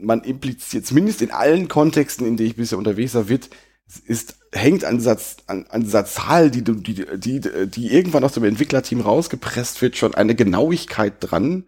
man 0.00 0.22
impliziert 0.22 0.86
zumindest 0.86 1.22
in 1.22 1.30
allen 1.30 1.66
Kontexten, 1.66 2.26
in 2.26 2.36
denen 2.36 2.50
ich 2.50 2.56
bisher 2.56 2.78
unterwegs 2.78 3.14
war, 3.14 3.28
wird 3.28 3.48
ist 4.06 4.36
hängt 4.52 4.84
an 4.84 4.98
dieser, 4.98 5.18
an, 5.46 5.66
an 5.68 5.82
dieser 5.82 6.04
Zahl, 6.04 6.50
die, 6.50 6.62
die, 6.62 7.04
die, 7.16 7.40
die 7.40 7.92
irgendwann 7.92 8.24
aus 8.24 8.32
dem 8.32 8.44
Entwicklerteam 8.44 9.00
rausgepresst 9.00 9.82
wird, 9.82 9.96
schon 9.96 10.14
eine 10.14 10.34
Genauigkeit 10.34 11.14
dran, 11.20 11.64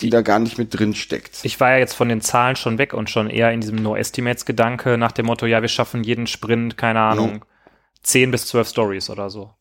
die 0.00 0.10
da 0.10 0.22
gar 0.22 0.38
nicht 0.38 0.58
mit 0.58 0.78
drin 0.78 0.94
steckt. 0.94 1.40
Ich 1.42 1.60
war 1.60 1.72
ja 1.72 1.78
jetzt 1.78 1.94
von 1.94 2.08
den 2.08 2.20
Zahlen 2.20 2.56
schon 2.56 2.78
weg 2.78 2.94
und 2.94 3.10
schon 3.10 3.28
eher 3.28 3.52
in 3.52 3.60
diesem 3.60 3.76
No-Estimates-Gedanke 3.76 4.98
nach 4.98 5.12
dem 5.12 5.26
Motto, 5.26 5.46
ja, 5.46 5.62
wir 5.62 5.68
schaffen 5.68 6.04
jeden 6.04 6.26
Sprint, 6.26 6.76
keine 6.76 7.00
Ahnung, 7.00 7.34
mhm. 7.34 7.42
10 8.02 8.30
bis 8.30 8.46
12 8.46 8.68
Stories 8.68 9.10
oder 9.10 9.30
so. 9.30 9.52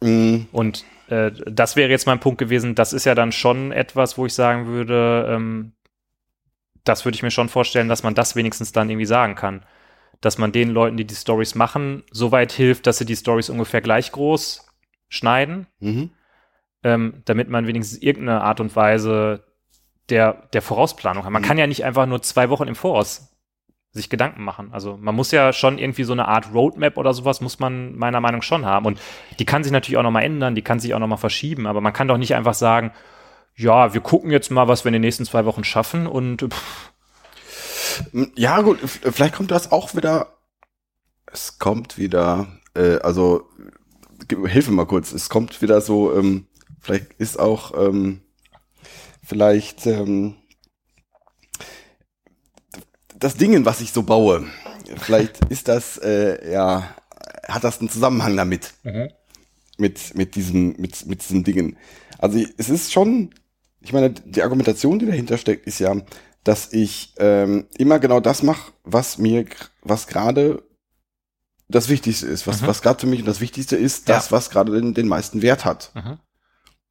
Mhm. 0.00 0.46
Und 0.52 0.84
äh, 1.08 1.32
das 1.46 1.76
wäre 1.76 1.90
jetzt 1.90 2.06
mein 2.06 2.20
Punkt 2.20 2.38
gewesen. 2.38 2.74
Das 2.74 2.92
ist 2.92 3.04
ja 3.04 3.14
dann 3.14 3.32
schon 3.32 3.72
etwas, 3.72 4.18
wo 4.18 4.26
ich 4.26 4.34
sagen 4.34 4.66
würde, 4.66 5.26
ähm, 5.30 5.72
das 6.84 7.04
würde 7.04 7.16
ich 7.16 7.22
mir 7.22 7.30
schon 7.30 7.48
vorstellen, 7.48 7.88
dass 7.88 8.02
man 8.02 8.14
das 8.14 8.36
wenigstens 8.36 8.72
dann 8.72 8.88
irgendwie 8.88 9.06
sagen 9.06 9.34
kann. 9.34 9.64
Dass 10.20 10.38
man 10.38 10.52
den 10.52 10.70
Leuten, 10.70 10.96
die 10.96 11.04
die 11.04 11.14
Stories 11.14 11.54
machen, 11.54 12.02
so 12.10 12.32
weit 12.32 12.52
hilft, 12.52 12.86
dass 12.86 12.98
sie 12.98 13.04
die 13.04 13.16
Stories 13.16 13.50
ungefähr 13.50 13.80
gleich 13.80 14.10
groß 14.12 14.66
schneiden, 15.08 15.66
mhm. 15.80 16.10
ähm, 16.82 17.22
damit 17.24 17.48
man 17.48 17.66
wenigstens 17.66 18.02
irgendeine 18.02 18.42
Art 18.42 18.60
und 18.60 18.74
Weise 18.74 19.44
der, 20.08 20.48
der 20.52 20.62
Vorausplanung 20.62 21.24
hat. 21.24 21.30
Man 21.30 21.42
mhm. 21.42 21.46
kann 21.46 21.58
ja 21.58 21.66
nicht 21.66 21.84
einfach 21.84 22.06
nur 22.06 22.22
zwei 22.22 22.50
Wochen 22.50 22.68
im 22.68 22.74
Voraus 22.74 23.37
sich 23.98 24.10
Gedanken 24.10 24.44
machen. 24.44 24.70
Also 24.72 24.96
man 25.00 25.14
muss 25.14 25.30
ja 25.30 25.52
schon 25.52 25.78
irgendwie 25.78 26.04
so 26.04 26.12
eine 26.12 26.28
Art 26.28 26.52
Roadmap 26.54 26.96
oder 26.96 27.12
sowas 27.12 27.40
muss 27.40 27.58
man 27.58 27.96
meiner 27.96 28.20
Meinung 28.20 28.42
schon 28.42 28.64
haben. 28.64 28.86
Und 28.86 29.00
die 29.38 29.44
kann 29.44 29.62
sich 29.62 29.72
natürlich 29.72 29.98
auch 29.98 30.02
nochmal 30.02 30.24
ändern, 30.24 30.54
die 30.54 30.62
kann 30.62 30.80
sich 30.80 30.94
auch 30.94 30.98
nochmal 30.98 31.18
verschieben, 31.18 31.66
aber 31.66 31.80
man 31.80 31.92
kann 31.92 32.08
doch 32.08 32.16
nicht 32.16 32.34
einfach 32.34 32.54
sagen, 32.54 32.92
ja, 33.54 33.92
wir 33.92 34.00
gucken 34.00 34.30
jetzt 34.30 34.50
mal, 34.50 34.68
was 34.68 34.84
wir 34.84 34.88
in 34.88 34.94
den 34.94 35.02
nächsten 35.02 35.24
zwei 35.24 35.44
Wochen 35.44 35.64
schaffen 35.64 36.06
und 36.06 36.42
pff. 36.42 36.92
ja 38.36 38.60
gut, 38.62 38.78
vielleicht 38.80 39.34
kommt 39.34 39.50
das 39.50 39.72
auch 39.72 39.94
wieder. 39.94 40.38
Es 41.30 41.58
kommt 41.58 41.98
wieder, 41.98 42.46
äh, 42.74 42.98
also 43.00 43.48
hilf 44.46 44.68
mir 44.68 44.76
mal 44.76 44.86
kurz. 44.86 45.12
Es 45.12 45.28
kommt 45.28 45.60
wieder 45.60 45.80
so, 45.80 46.16
ähm, 46.16 46.46
vielleicht 46.80 47.12
ist 47.18 47.38
auch 47.38 47.72
ähm, 47.76 48.22
vielleicht 49.22 49.86
ähm, 49.86 50.36
das 53.18 53.36
Dingen, 53.36 53.64
was 53.64 53.80
ich 53.80 53.92
so 53.92 54.02
baue, 54.02 54.46
vielleicht 54.96 55.44
ist 55.46 55.68
das, 55.68 55.98
äh, 55.98 56.52
ja, 56.52 56.94
hat 57.46 57.64
das 57.64 57.80
einen 57.80 57.88
Zusammenhang 57.88 58.36
damit. 58.36 58.74
Mhm. 58.82 59.10
Mit, 59.80 60.16
mit 60.16 60.34
diesem, 60.34 60.74
mit, 60.76 61.06
mit 61.06 61.22
diesen 61.22 61.44
Dingen. 61.44 61.76
Also 62.18 62.44
es 62.56 62.68
ist 62.68 62.92
schon, 62.92 63.30
ich 63.80 63.92
meine, 63.92 64.10
die 64.10 64.42
Argumentation, 64.42 64.98
die 64.98 65.06
dahinter 65.06 65.38
steckt, 65.38 65.68
ist 65.68 65.78
ja, 65.78 65.94
dass 66.42 66.72
ich 66.72 67.14
ähm, 67.18 67.68
immer 67.78 68.00
genau 68.00 68.18
das 68.18 68.42
mache, 68.42 68.72
was 68.82 69.18
mir, 69.18 69.46
was 69.82 70.08
gerade 70.08 70.64
das 71.68 71.88
Wichtigste 71.88 72.26
ist, 72.26 72.48
was, 72.48 72.62
mhm. 72.62 72.66
was 72.66 72.82
gerade 72.82 72.98
für 72.98 73.06
mich 73.06 73.22
das 73.22 73.40
Wichtigste 73.40 73.76
ist, 73.76 74.08
das, 74.08 74.30
ja. 74.30 74.32
was 74.32 74.50
gerade 74.50 74.72
den, 74.72 74.94
den 74.94 75.06
meisten 75.06 75.42
Wert 75.42 75.64
hat. 75.64 75.92
Mhm. 75.94 76.18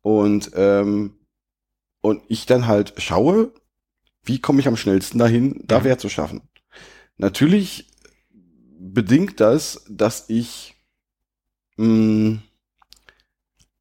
Und, 0.01 0.51
ähm, 0.55 1.17
und 1.99 2.21
ich 2.29 2.45
dann 2.45 2.67
halt 2.67 2.93
schaue, 2.97 3.51
wie 4.27 4.39
komme 4.39 4.59
ich 4.59 4.67
am 4.67 4.77
schnellsten 4.77 5.17
dahin, 5.17 5.61
da 5.65 5.83
Wert 5.83 6.01
zu 6.01 6.09
schaffen? 6.09 6.41
Natürlich 7.17 7.89
bedingt 8.79 9.39
das, 9.39 9.85
dass 9.89 10.29
ich 10.29 10.75
mh, 11.77 11.85
mm, 11.87 12.41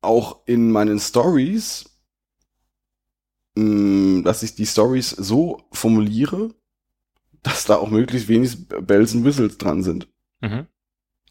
auch 0.00 0.46
in 0.46 0.70
meinen 0.70 1.00
Stories, 1.00 1.90
mh, 3.56 3.64
mm, 3.64 4.24
dass 4.24 4.42
ich 4.42 4.54
die 4.54 4.66
Stories 4.66 5.10
so 5.10 5.66
formuliere, 5.72 6.54
dass 7.42 7.64
da 7.64 7.76
auch 7.76 7.90
möglichst 7.90 8.28
wenig 8.28 8.68
Bells 8.68 9.14
und 9.14 9.24
Whistles 9.24 9.58
dran 9.58 9.82
sind. 9.82 10.08
Mhm. 10.40 10.66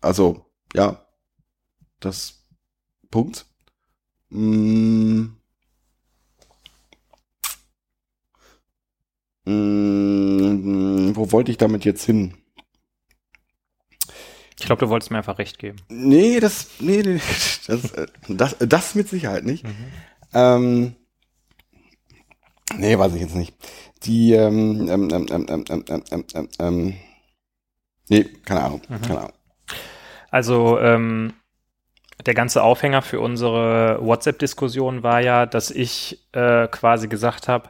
Also, 0.02 0.46
ja, 0.74 1.06
das 2.00 2.46
Punkt. 3.10 3.46
Mh, 4.30 5.30
mm, 9.46 10.26
Hm, 11.06 11.16
wo 11.16 11.32
wollte 11.32 11.52
ich 11.52 11.58
damit 11.58 11.86
jetzt 11.86 12.04
hin? 12.04 12.34
Ich 14.58 14.66
glaube, 14.66 14.86
du 14.86 14.90
wolltest 14.90 15.12
mir 15.12 15.18
einfach 15.18 15.38
recht 15.38 15.60
geben. 15.60 15.78
Nee, 15.90 16.40
das, 16.40 16.70
nee, 16.80 17.02
nee 17.04 17.22
das, 17.68 17.94
das, 18.28 18.56
das 18.60 18.96
mit 18.96 19.10
Sicherheit 19.10 19.44
nicht. 19.44 19.66
Mhm. 19.66 19.92
Ähm, 20.34 20.96
nee, 22.78 22.98
weiß 22.98 23.14
ich 23.14 23.22
jetzt 23.22 23.36
nicht. 23.36 23.54
Die, 24.04 24.34
ähm, 24.34 24.88
ähm, 24.90 25.10
ähm, 25.12 25.28
ähm, 25.30 25.66
ähm, 25.70 25.84
ähm, 25.90 26.24
ähm, 26.34 26.50
ähm, 26.60 26.94
nee, 28.10 28.24
keine 28.24 28.64
Ahnung, 28.64 28.82
mhm. 28.88 29.02
keine 29.02 29.20
Ahnung. 29.20 29.34
Also, 30.32 30.80
ähm, 30.80 31.34
der 32.26 32.34
ganze 32.34 32.64
Aufhänger 32.64 33.02
für 33.02 33.20
unsere 33.20 34.00
WhatsApp-Diskussion 34.02 35.04
war 35.04 35.20
ja, 35.22 35.46
dass 35.46 35.70
ich 35.70 36.28
äh, 36.32 36.68
quasi 36.68 37.08
gesagt 37.08 37.48
habe, 37.48 37.70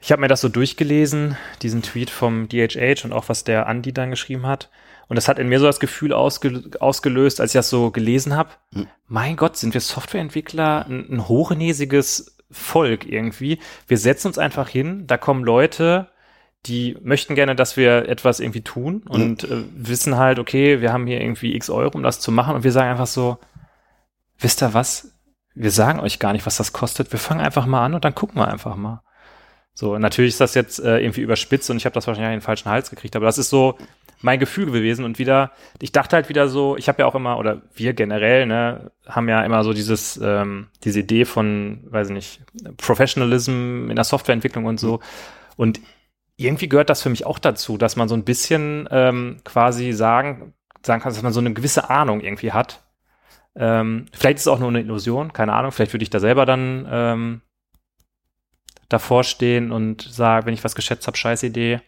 ich 0.00 0.12
habe 0.12 0.20
mir 0.20 0.28
das 0.28 0.40
so 0.40 0.48
durchgelesen, 0.48 1.36
diesen 1.62 1.82
Tweet 1.82 2.10
vom 2.10 2.48
DHH 2.48 3.04
und 3.04 3.12
auch 3.12 3.28
was 3.28 3.44
der 3.44 3.66
Andy 3.66 3.92
dann 3.92 4.10
geschrieben 4.10 4.46
hat. 4.46 4.70
Und 5.08 5.16
das 5.16 5.28
hat 5.28 5.38
in 5.38 5.48
mir 5.48 5.58
so 5.58 5.66
das 5.66 5.80
Gefühl 5.80 6.12
ausge 6.12 6.62
ausgelöst, 6.78 7.40
als 7.40 7.50
ich 7.50 7.58
das 7.58 7.68
so 7.68 7.90
gelesen 7.90 8.36
habe. 8.36 8.50
Hm. 8.72 8.86
Mein 9.08 9.36
Gott, 9.36 9.56
sind 9.56 9.74
wir 9.74 9.80
Softwareentwickler 9.80 10.86
ein, 10.86 11.06
ein 11.10 11.28
hochnäsiges 11.28 12.36
Volk 12.50 13.06
irgendwie. 13.06 13.58
Wir 13.88 13.98
setzen 13.98 14.28
uns 14.28 14.38
einfach 14.38 14.68
hin, 14.68 15.06
da 15.06 15.16
kommen 15.18 15.44
Leute, 15.44 16.08
die 16.66 16.96
möchten 17.02 17.34
gerne, 17.34 17.56
dass 17.56 17.76
wir 17.76 18.08
etwas 18.08 18.40
irgendwie 18.40 18.62
tun 18.62 19.02
und 19.08 19.42
hm. 19.42 19.50
äh, 19.50 19.88
wissen 19.88 20.16
halt, 20.16 20.38
okay, 20.38 20.80
wir 20.80 20.92
haben 20.92 21.06
hier 21.06 21.20
irgendwie 21.20 21.54
x 21.54 21.70
Euro, 21.70 21.96
um 21.96 22.02
das 22.02 22.20
zu 22.20 22.32
machen. 22.32 22.54
Und 22.54 22.64
wir 22.64 22.72
sagen 22.72 22.90
einfach 22.90 23.06
so, 23.06 23.38
wisst 24.38 24.62
ihr 24.62 24.72
was? 24.72 25.20
wir 25.54 25.70
sagen 25.70 26.00
euch 26.00 26.18
gar 26.18 26.32
nicht, 26.32 26.46
was 26.46 26.56
das 26.56 26.72
kostet. 26.72 27.12
Wir 27.12 27.18
fangen 27.18 27.40
einfach 27.40 27.66
mal 27.66 27.84
an 27.84 27.94
und 27.94 28.04
dann 28.04 28.14
gucken 28.14 28.36
wir 28.36 28.48
einfach 28.48 28.76
mal. 28.76 29.02
So, 29.80 29.96
natürlich 29.96 30.34
ist 30.34 30.42
das 30.42 30.54
jetzt 30.54 30.78
äh, 30.78 30.98
irgendwie 30.98 31.22
überspitzt 31.22 31.70
und 31.70 31.78
ich 31.78 31.86
habe 31.86 31.94
das 31.94 32.06
wahrscheinlich 32.06 32.34
in 32.34 32.40
den 32.40 32.44
falschen 32.44 32.70
Hals 32.70 32.90
gekriegt, 32.90 33.16
aber 33.16 33.24
das 33.24 33.38
ist 33.38 33.48
so 33.48 33.78
mein 34.20 34.38
Gefühl 34.38 34.66
gewesen 34.66 35.06
und 35.06 35.18
wieder, 35.18 35.52
ich 35.80 35.90
dachte 35.90 36.16
halt 36.16 36.28
wieder 36.28 36.48
so, 36.48 36.76
ich 36.76 36.86
habe 36.86 37.00
ja 37.00 37.06
auch 37.06 37.14
immer, 37.14 37.38
oder 37.38 37.62
wir 37.74 37.94
generell, 37.94 38.44
ne, 38.44 38.90
haben 39.06 39.26
ja 39.30 39.42
immer 39.42 39.64
so 39.64 39.72
dieses, 39.72 40.20
ähm, 40.22 40.66
diese 40.84 41.00
Idee 41.00 41.24
von, 41.24 41.80
weiß 41.84 42.08
ich 42.08 42.12
nicht, 42.12 42.40
Professionalism 42.76 43.88
in 43.88 43.96
der 43.96 44.04
Softwareentwicklung 44.04 44.66
und 44.66 44.78
so. 44.78 45.00
Und 45.56 45.80
irgendwie 46.36 46.68
gehört 46.68 46.90
das 46.90 47.00
für 47.00 47.08
mich 47.08 47.24
auch 47.24 47.38
dazu, 47.38 47.78
dass 47.78 47.96
man 47.96 48.06
so 48.06 48.14
ein 48.14 48.24
bisschen 48.24 48.86
ähm, 48.90 49.38
quasi 49.44 49.92
sagen, 49.92 50.52
sagen 50.82 51.00
kann, 51.00 51.14
dass 51.14 51.22
man 51.22 51.32
so 51.32 51.40
eine 51.40 51.54
gewisse 51.54 51.88
Ahnung 51.88 52.20
irgendwie 52.20 52.52
hat. 52.52 52.82
Ähm, 53.56 54.04
vielleicht 54.12 54.36
ist 54.36 54.42
es 54.42 54.48
auch 54.48 54.60
nur 54.60 54.68
eine 54.68 54.80
Illusion, 54.80 55.32
keine 55.32 55.54
Ahnung, 55.54 55.72
vielleicht 55.72 55.94
würde 55.94 56.02
ich 56.02 56.10
da 56.10 56.20
selber 56.20 56.44
dann 56.44 56.86
ähm, 56.90 57.40
davor 58.90 59.24
stehen 59.24 59.72
und 59.72 60.02
sagen, 60.02 60.46
wenn 60.46 60.52
ich 60.52 60.62
was 60.62 60.74
geschätzt 60.74 61.06
habe, 61.06 61.16
scheiß 61.16 61.42
Idee. 61.44 61.80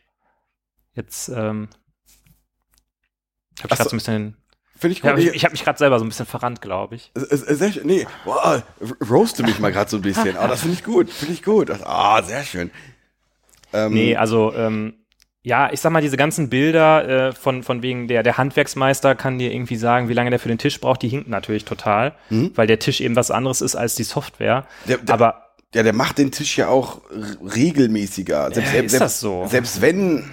Jetzt 0.94 1.28
ähm, 1.28 1.68
habe 3.59 3.74
ich 3.74 3.78
gerade 3.78 3.90
so 3.90 3.96
ein 3.96 3.98
bisschen. 3.98 4.36
Finde 4.78 4.96
ich. 4.96 5.03
Ja, 5.03 5.16
ich, 5.16 5.26
ich 5.26 5.44
habe 5.44 5.53
mich 5.53 5.64
gerade 5.64 5.78
selber 5.78 5.98
so 5.98 6.05
ein 6.05 6.09
bisschen 6.09 6.26
verrannt, 6.26 6.62
glaube 6.62 6.94
ich. 6.94 7.12
Sehr 7.14 7.72
schön. 7.72 7.86
Nee, 7.86 8.07
wow, 8.24 8.62
roaste 9.09 9.42
mich 9.42 9.59
mal 9.59 9.72
gerade 9.72 9.90
so 9.90 9.98
ein 9.98 10.03
bisschen. 10.03 10.36
Ah, 10.36 10.46
oh, 10.46 10.48
das 10.48 10.61
finde 10.61 10.74
ich 10.74 10.84
gut. 10.84 11.11
Finde 11.11 11.34
ich 11.34 11.42
gut. 11.42 11.70
Ah, 11.70 12.18
oh, 12.18 12.22
sehr 12.22 12.42
schön. 12.42 12.70
Ähm, 13.72 13.92
nee, 13.92 14.16
also 14.16 14.53
ähm, 14.55 14.94
ja, 15.42 15.72
ich 15.72 15.80
sag 15.80 15.90
mal, 15.90 16.03
diese 16.03 16.16
ganzen 16.16 16.50
Bilder 16.50 17.09
äh, 17.28 17.32
von, 17.32 17.62
von 17.62 17.82
wegen 17.82 18.07
der, 18.07 18.22
der 18.22 18.38
Handwerksmeister 18.38 19.14
kann 19.14 19.38
dir 19.38 19.53
irgendwie 19.53 19.76
sagen, 19.76 20.09
wie 20.09 20.14
lange 20.14 20.30
der 20.30 20.38
für 20.38 20.48
den 20.48 20.59
Tisch 20.59 20.80
braucht, 20.80 21.03
die 21.03 21.09
hinken 21.09 21.30
natürlich 21.30 21.64
total, 21.64 22.14
mhm. 22.30 22.53
weil 22.55 22.66
der 22.66 22.78
Tisch 22.78 23.00
eben 23.00 23.16
was 23.16 23.30
anderes 23.30 23.61
ist 23.61 23.74
als 23.74 23.94
die 23.94 24.05
Software. 24.05 24.66
Der, 24.86 24.98
der, 24.98 25.14
Aber 25.14 25.51
ja, 25.75 25.83
der 25.83 25.93
macht 25.93 26.18
den 26.18 26.31
Tisch 26.31 26.59
ja 26.59 26.68
auch 26.68 27.01
regelmäßiger. 27.11 28.53
Selbst, 28.53 28.59
äh, 28.59 28.85
ist 28.85 28.91
selbst, 28.91 29.01
das 29.01 29.20
so? 29.20 29.47
Selbst 29.49 29.81
wenn, 29.81 30.31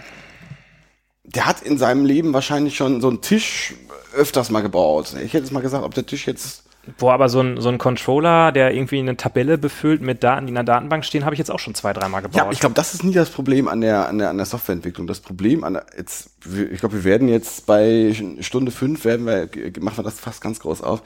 der 1.24 1.46
hat 1.46 1.62
in 1.62 1.78
seinem 1.78 2.06
Leben 2.06 2.34
wahrscheinlich 2.34 2.76
schon 2.76 3.02
so 3.02 3.10
einen 3.10 3.22
Tisch 3.22 3.74
öfters 4.14 4.50
mal 4.50 4.62
gebaut. 4.62 5.14
Ich 5.24 5.34
hätte 5.34 5.44
jetzt 5.44 5.52
mal 5.52 5.62
gesagt, 5.62 5.84
ob 5.84 5.94
der 5.94 6.06
Tisch 6.06 6.28
jetzt 6.28 6.64
Boah, 6.98 7.14
aber 7.14 7.30
so 7.30 7.42
ein, 7.42 7.60
so 7.62 7.70
ein 7.70 7.78
Controller, 7.78 8.52
der 8.52 8.74
irgendwie 8.74 9.00
eine 9.00 9.16
Tabelle 9.16 9.58
befüllt 9.58 10.02
mit 10.02 10.24
Daten, 10.24 10.48
die 10.48 10.52
in 10.52 10.56
der 10.56 10.64
Datenbank 10.64 11.06
stehen, 11.06 11.26
habe 11.26 11.36
ich 11.36 11.40
jetzt 11.40 11.52
auch 11.52 11.60
schon 11.60 11.76
zwei, 11.76 11.94
dreimal 11.94 12.22
gebaut. 12.22 12.38
Ja, 12.38 12.52
ich 12.52 12.60
glaube, 12.60 12.74
das 12.74 12.94
ist 12.94 13.04
nie 13.04 13.14
das 13.14 13.30
Problem 13.30 13.68
an 13.68 13.82
der, 13.82 14.08
an 14.08 14.18
der, 14.18 14.30
an 14.30 14.38
der 14.38 14.46
Softwareentwicklung. 14.46 15.06
Das 15.06 15.20
Problem 15.20 15.64
an 15.64 15.74
der, 15.74 15.86
jetzt, 15.98 16.32
ich 16.72 16.80
glaube, 16.80 16.96
wir 16.96 17.04
werden 17.04 17.28
jetzt 17.28 17.66
bei 17.66 18.16
Stunde 18.40 18.72
fünf 18.72 19.06
werden 19.06 19.26
wir, 19.26 19.50
machen 19.82 19.98
wir 19.98 20.04
das 20.04 20.20
fast 20.20 20.42
ganz 20.42 20.60
groß 20.62 20.82
auf. 20.82 21.04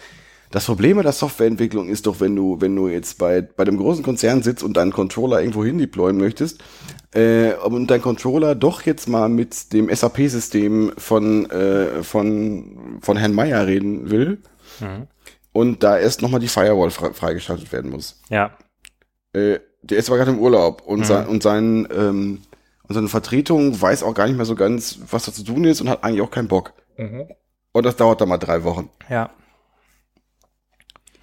Das 0.53 0.65
Problem 0.65 0.97
mit 0.97 1.05
der 1.05 1.11
Softwareentwicklung 1.11 1.89
ist 1.89 2.05
doch, 2.05 2.19
wenn 2.19 2.35
du, 2.35 2.61
wenn 2.61 2.75
du 2.75 2.87
jetzt 2.87 3.17
bei, 3.17 3.41
bei 3.41 3.65
dem 3.65 3.77
großen 3.77 4.03
Konzern 4.03 4.43
sitzt 4.43 4.63
und 4.63 4.77
deinen 4.77 4.93
Controller 4.93 5.41
irgendwo 5.41 5.65
hin 5.65 5.77
deployen 5.77 6.17
möchtest, 6.17 6.63
äh, 7.13 7.53
und 7.53 7.87
dein 7.87 8.01
Controller 8.01 8.55
doch 8.55 8.83
jetzt 8.83 9.09
mal 9.09 9.29
mit 9.29 9.73
dem 9.73 9.93
SAP-System 9.93 10.93
von, 10.97 11.49
äh, 11.49 12.03
von, 12.03 12.99
von 13.01 13.17
Herrn 13.17 13.33
Meyer 13.33 13.67
reden 13.67 14.09
will, 14.09 14.41
mhm 14.79 15.07
und 15.53 15.83
da 15.83 15.97
erst 15.97 16.21
nochmal 16.21 16.39
die 16.39 16.47
Firewall 16.47 16.89
freigeschaltet 16.89 17.71
werden 17.71 17.91
muss. 17.91 18.19
Ja. 18.29 18.51
Äh, 19.31 19.59
der 19.81 19.97
ist 19.97 20.09
aber 20.09 20.17
gerade 20.17 20.31
im 20.31 20.39
Urlaub 20.39 20.81
und, 20.81 20.99
mhm. 20.99 21.03
sein, 21.05 21.27
und, 21.27 21.43
sein, 21.43 21.87
ähm, 21.95 22.41
und 22.87 22.95
seine 22.95 23.07
Vertretung 23.07 23.79
weiß 23.79 24.03
auch 24.03 24.13
gar 24.13 24.27
nicht 24.27 24.35
mehr 24.35 24.45
so 24.45 24.55
ganz, 24.55 24.99
was 25.09 25.25
da 25.25 25.31
zu 25.31 25.43
tun 25.43 25.63
ist 25.63 25.79
und 25.79 25.89
hat 25.89 26.03
eigentlich 26.03 26.21
auch 26.21 26.31
keinen 26.31 26.47
Bock. 26.47 26.73
Mhm. 26.97 27.27
Und 27.71 27.85
das 27.85 27.95
dauert 27.95 28.19
dann 28.19 28.29
mal 28.29 28.37
drei 28.37 28.63
Wochen. 28.63 28.89
Ja. 29.09 29.29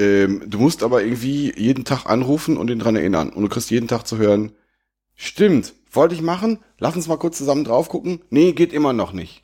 Ähm, 0.00 0.42
du 0.46 0.58
musst 0.58 0.82
aber 0.82 1.02
irgendwie 1.02 1.52
jeden 1.56 1.84
Tag 1.84 2.06
anrufen 2.06 2.56
und 2.56 2.70
ihn 2.70 2.78
dran 2.78 2.96
erinnern. 2.96 3.28
Und 3.30 3.42
du 3.42 3.48
kriegst 3.50 3.70
jeden 3.70 3.86
Tag 3.86 4.06
zu 4.06 4.16
hören, 4.16 4.52
stimmt, 5.14 5.74
wollte 5.92 6.14
ich 6.14 6.22
machen, 6.22 6.58
lass 6.78 6.96
uns 6.96 7.06
mal 7.06 7.18
kurz 7.18 7.36
zusammen 7.36 7.64
drauf 7.64 7.90
gucken. 7.90 8.22
Nee, 8.30 8.52
geht 8.52 8.72
immer 8.72 8.94
noch 8.94 9.12
nicht. 9.12 9.42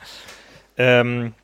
ähm, 0.78 1.34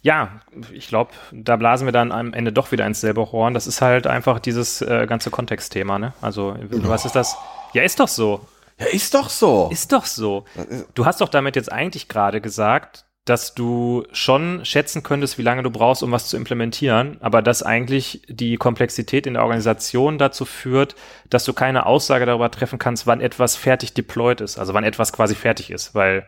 ja, 0.00 0.40
ich 0.72 0.88
glaube, 0.88 1.12
da 1.32 1.56
blasen 1.56 1.86
wir 1.86 1.92
dann 1.92 2.12
am 2.12 2.32
Ende 2.32 2.50
doch 2.50 2.72
wieder 2.72 2.86
ins 2.86 3.02
selbe 3.02 3.30
Horn. 3.30 3.52
Das 3.52 3.66
ist 3.66 3.82
halt 3.82 4.06
einfach 4.06 4.40
dieses 4.40 4.80
äh, 4.80 5.06
ganze 5.06 5.30
Kontextthema, 5.30 5.98
ne? 5.98 6.14
Also, 6.22 6.56
oh. 6.58 6.88
was 6.88 7.04
ist 7.04 7.14
das? 7.14 7.36
Ja, 7.74 7.82
ist 7.82 8.00
doch 8.00 8.08
so. 8.08 8.46
Ja, 8.78 8.86
ist 8.86 9.12
doch 9.12 9.28
so. 9.28 9.68
Ist 9.70 9.92
doch 9.92 10.06
so. 10.06 10.44
Du 10.94 11.04
hast 11.04 11.20
doch 11.20 11.28
damit 11.28 11.56
jetzt 11.56 11.70
eigentlich 11.70 12.08
gerade 12.08 12.40
gesagt, 12.40 13.04
dass 13.24 13.54
du 13.54 14.04
schon 14.10 14.64
schätzen 14.64 15.04
könntest, 15.04 15.38
wie 15.38 15.42
lange 15.42 15.62
du 15.62 15.70
brauchst, 15.70 16.02
um 16.02 16.10
was 16.10 16.26
zu 16.26 16.36
implementieren, 16.36 17.18
aber 17.20 17.40
dass 17.40 17.62
eigentlich 17.62 18.22
die 18.28 18.56
Komplexität 18.56 19.28
in 19.28 19.34
der 19.34 19.42
Organisation 19.44 20.18
dazu 20.18 20.44
führt, 20.44 20.96
dass 21.30 21.44
du 21.44 21.52
keine 21.52 21.86
Aussage 21.86 22.26
darüber 22.26 22.50
treffen 22.50 22.80
kannst, 22.80 23.06
wann 23.06 23.20
etwas 23.20 23.54
fertig 23.54 23.94
deployed 23.94 24.40
ist, 24.40 24.58
also 24.58 24.74
wann 24.74 24.82
etwas 24.82 25.12
quasi 25.12 25.36
fertig 25.36 25.70
ist, 25.70 25.94
weil 25.94 26.26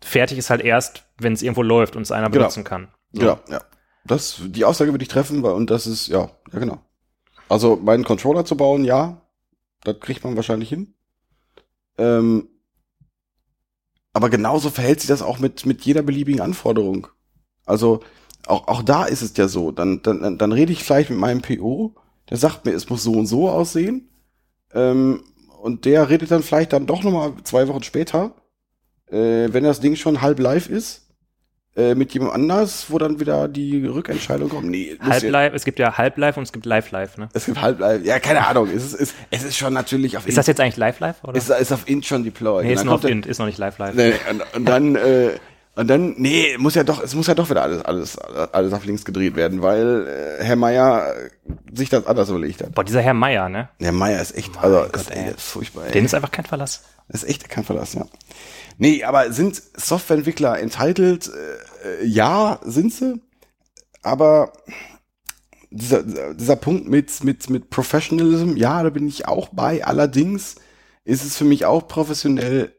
fertig 0.00 0.38
ist 0.38 0.48
halt 0.48 0.62
erst, 0.62 1.04
wenn 1.18 1.34
es 1.34 1.42
irgendwo 1.42 1.62
läuft 1.62 1.96
und 1.96 2.02
es 2.02 2.12
einer 2.12 2.30
genau. 2.30 2.44
benutzen 2.44 2.64
kann. 2.64 2.88
So. 3.12 3.20
Genau, 3.20 3.38
ja. 3.50 3.60
Das, 4.06 4.40
die 4.42 4.64
Aussage 4.64 4.92
würde 4.92 5.02
ich 5.02 5.08
treffen, 5.08 5.42
weil, 5.42 5.52
und 5.52 5.70
das 5.70 5.86
ist, 5.86 6.08
ja, 6.08 6.30
ja, 6.52 6.58
genau. 6.58 6.80
Also, 7.48 7.76
meinen 7.76 8.04
Controller 8.04 8.44
zu 8.44 8.56
bauen, 8.56 8.84
ja, 8.84 9.22
das 9.82 10.00
kriegt 10.00 10.24
man 10.24 10.36
wahrscheinlich 10.36 10.68
hin. 10.68 10.94
Ähm, 11.98 12.48
aber 14.14 14.30
genauso 14.30 14.70
verhält 14.70 15.00
sich 15.00 15.08
das 15.08 15.20
auch 15.20 15.38
mit, 15.38 15.66
mit 15.66 15.82
jeder 15.82 16.00
beliebigen 16.02 16.40
Anforderung. 16.40 17.08
Also, 17.66 18.00
auch, 18.46 18.68
auch 18.68 18.82
da 18.82 19.04
ist 19.04 19.20
es 19.20 19.36
ja 19.36 19.48
so. 19.48 19.70
Dann, 19.70 20.00
dann, 20.02 20.38
dann 20.38 20.52
rede 20.52 20.72
ich 20.72 20.82
vielleicht 20.82 21.10
mit 21.10 21.18
meinem 21.18 21.42
PO, 21.42 21.94
der 22.30 22.38
sagt 22.38 22.64
mir, 22.64 22.72
es 22.72 22.88
muss 22.88 23.02
so 23.02 23.12
und 23.12 23.26
so 23.26 23.50
aussehen. 23.50 24.08
Ähm, 24.72 25.22
und 25.60 25.84
der 25.84 26.08
redet 26.08 26.30
dann 26.30 26.42
vielleicht 26.42 26.72
dann 26.72 26.86
doch 26.86 27.02
nochmal 27.02 27.34
zwei 27.44 27.68
Wochen 27.68 27.82
später 27.82 28.34
äh, 29.10 29.52
wenn 29.52 29.64
das 29.64 29.80
Ding 29.80 29.96
schon 29.96 30.20
halb 30.20 30.38
live 30.38 30.68
ist, 30.68 31.03
äh, 31.76 31.94
mit 31.94 32.14
jemand 32.14 32.34
anders, 32.34 32.86
wo 32.88 32.98
dann 32.98 33.18
wieder 33.18 33.48
die 33.48 33.84
Rückentscheidung 33.84 34.48
kommt. 34.48 34.66
Nee, 34.66 34.96
halb 35.00 35.22
live, 35.24 35.54
es 35.54 35.64
gibt 35.64 35.78
ja 35.78 35.98
halb 35.98 36.16
live 36.18 36.36
und 36.36 36.44
es 36.44 36.52
gibt 36.52 36.66
live 36.66 36.90
live, 36.92 37.18
ne? 37.18 37.28
Es 37.32 37.46
gibt 37.46 37.60
halb 37.60 37.80
live, 37.80 38.04
ja, 38.04 38.20
keine 38.20 38.46
Ahnung. 38.46 38.68
Es 38.68 38.84
ist, 38.84 38.94
es, 38.94 39.14
es 39.30 39.42
ist 39.42 39.56
schon 39.56 39.72
natürlich 39.72 40.16
auf 40.16 40.26
Ist 40.26 40.38
das 40.38 40.46
jetzt 40.46 40.60
eigentlich 40.60 40.76
live 40.76 41.00
live, 41.00 41.16
oder? 41.24 41.36
Ist, 41.36 41.50
ist 41.50 41.72
auf 41.72 41.88
Int 41.88 42.06
schon 42.06 42.22
deployed. 42.22 42.66
Nee, 42.66 42.74
ist 42.74 42.84
noch 42.84 42.94
auf 42.94 43.04
Int, 43.04 43.26
ist 43.26 43.38
noch 43.38 43.46
nicht 43.46 43.58
live 43.58 43.78
live. 43.78 43.94
Nee, 43.94 44.14
und, 44.30 44.42
und 44.54 44.64
dann, 44.66 44.94
äh, 44.94 45.30
und 45.76 45.88
dann, 45.88 46.14
nee, 46.16 46.56
muss 46.58 46.76
ja 46.76 46.84
doch, 46.84 47.02
es 47.02 47.16
muss 47.16 47.26
ja 47.26 47.34
doch 47.34 47.50
wieder 47.50 47.62
alles, 47.62 47.84
alles, 47.84 48.16
alles 48.18 48.72
auf 48.72 48.84
links 48.84 49.04
gedreht 49.04 49.34
werden, 49.34 49.60
weil 49.60 50.06
äh, 50.38 50.44
Herr 50.44 50.54
Meier 50.54 51.12
sich 51.72 51.88
das 51.88 52.06
anders 52.06 52.30
überlegt 52.30 52.62
hat. 52.62 52.72
Boah, 52.72 52.84
dieser 52.84 53.02
Herr 53.02 53.14
Meier, 53.14 53.48
ne? 53.48 53.68
Herr 53.80 53.90
Meier 53.90 54.22
ist 54.22 54.36
echt, 54.36 54.56
also, 54.62 54.82
Gott, 54.82 54.94
ist, 54.94 55.10
ey, 55.10 55.30
ist 55.30 55.40
furchtbar. 55.40 55.86
Ey. 55.86 55.92
Den 55.92 56.04
ist 56.04 56.14
einfach 56.14 56.30
kein 56.30 56.44
Verlass. 56.44 56.84
Ist 57.08 57.28
echt 57.28 57.48
kein 57.48 57.64
Verlass, 57.64 57.94
ja. 57.94 58.06
Nee, 58.78 59.04
aber 59.04 59.32
sind 59.32 59.62
Softwareentwickler 59.76 60.58
entitled? 60.58 61.28
Äh, 61.28 62.04
ja, 62.04 62.60
sind 62.64 62.92
sie. 62.92 63.20
Aber 64.02 64.52
dieser, 65.70 66.34
dieser 66.34 66.56
Punkt 66.56 66.88
mit, 66.88 67.24
mit, 67.24 67.50
mit 67.50 67.70
Professionalism, 67.70 68.56
ja, 68.56 68.82
da 68.82 68.90
bin 68.90 69.08
ich 69.08 69.26
auch 69.26 69.48
bei. 69.48 69.84
Allerdings 69.84 70.56
ist 71.04 71.24
es 71.24 71.36
für 71.36 71.44
mich 71.44 71.66
auch 71.66 71.88
professionell 71.88 72.74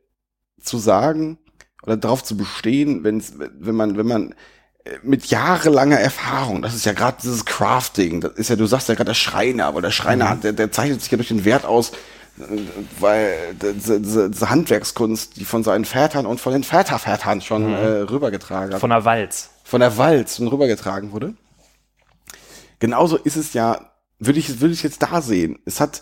zu 0.61 0.77
sagen 0.77 1.38
oder 1.84 1.97
darauf 1.97 2.23
zu 2.23 2.38
bestehen, 2.38 3.03
wenn's, 3.03 3.34
wenn 3.38 3.76
man, 3.76 3.97
wenn 3.97 4.07
man 4.07 4.35
äh, 4.84 4.97
mit 5.03 5.27
jahrelanger 5.27 5.99
Erfahrung, 5.99 6.61
das 6.61 6.73
ist 6.73 6.85
ja 6.85 6.93
gerade 6.93 7.17
dieses 7.22 7.45
Crafting, 7.45 8.22
das 8.22 8.34
ist 8.34 8.49
ja, 8.49 8.55
du 8.55 8.65
sagst 8.65 8.89
ja 8.89 8.95
gerade 8.95 9.09
der 9.09 9.13
Schreiner, 9.13 9.65
aber 9.65 9.81
der 9.81 9.91
Schreiner, 9.91 10.35
mhm. 10.35 10.41
der, 10.41 10.53
der 10.53 10.72
zeichnet 10.72 11.01
sich 11.01 11.11
ja 11.11 11.17
durch 11.17 11.27
den 11.27 11.45
Wert 11.45 11.65
aus, 11.65 11.91
weil 12.99 13.56
diese, 13.56 14.02
diese 14.02 14.49
Handwerkskunst, 14.49 15.38
die 15.38 15.45
von 15.45 15.64
seinen 15.64 15.86
Vätern 15.86 16.26
und 16.26 16.41
von 16.41 16.53
den 16.53 16.64
Vätervätern 16.64 17.41
schon 17.41 17.68
mhm. 17.68 17.74
äh, 17.74 17.88
rübergetragen 18.02 18.74
hat. 18.74 18.82
Von 18.82 18.90
der 18.90 19.06
Walz. 19.06 19.52
Von 19.64 19.80
der 19.80 19.98
Walz 19.98 20.40
und 20.40 20.49
rübergetragen 20.49 21.12
wurde. 21.12 21.34
Genauso 22.80 23.18
ist 23.18 23.38
es 23.38 23.53
ja, 23.53 23.91
würde 24.20 24.40
ich, 24.40 24.60
würde 24.60 24.74
ich 24.74 24.84
jetzt 24.84 25.02
da 25.02 25.22
sehen. 25.22 25.60
Es 25.66 25.80
hat, 25.80 26.02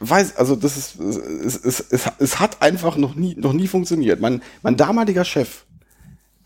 weiß, 0.00 0.36
also 0.36 0.56
das 0.56 0.76
ist, 0.76 1.00
es, 1.00 1.56
es, 1.56 1.80
es, 1.80 2.04
es 2.18 2.40
hat 2.40 2.60
einfach 2.60 2.96
noch 2.96 3.14
nie, 3.14 3.34
noch 3.36 3.54
nie 3.54 3.66
funktioniert. 3.66 4.20
Mein, 4.20 4.42
mein 4.62 4.76
damaliger 4.76 5.24
Chef, 5.24 5.64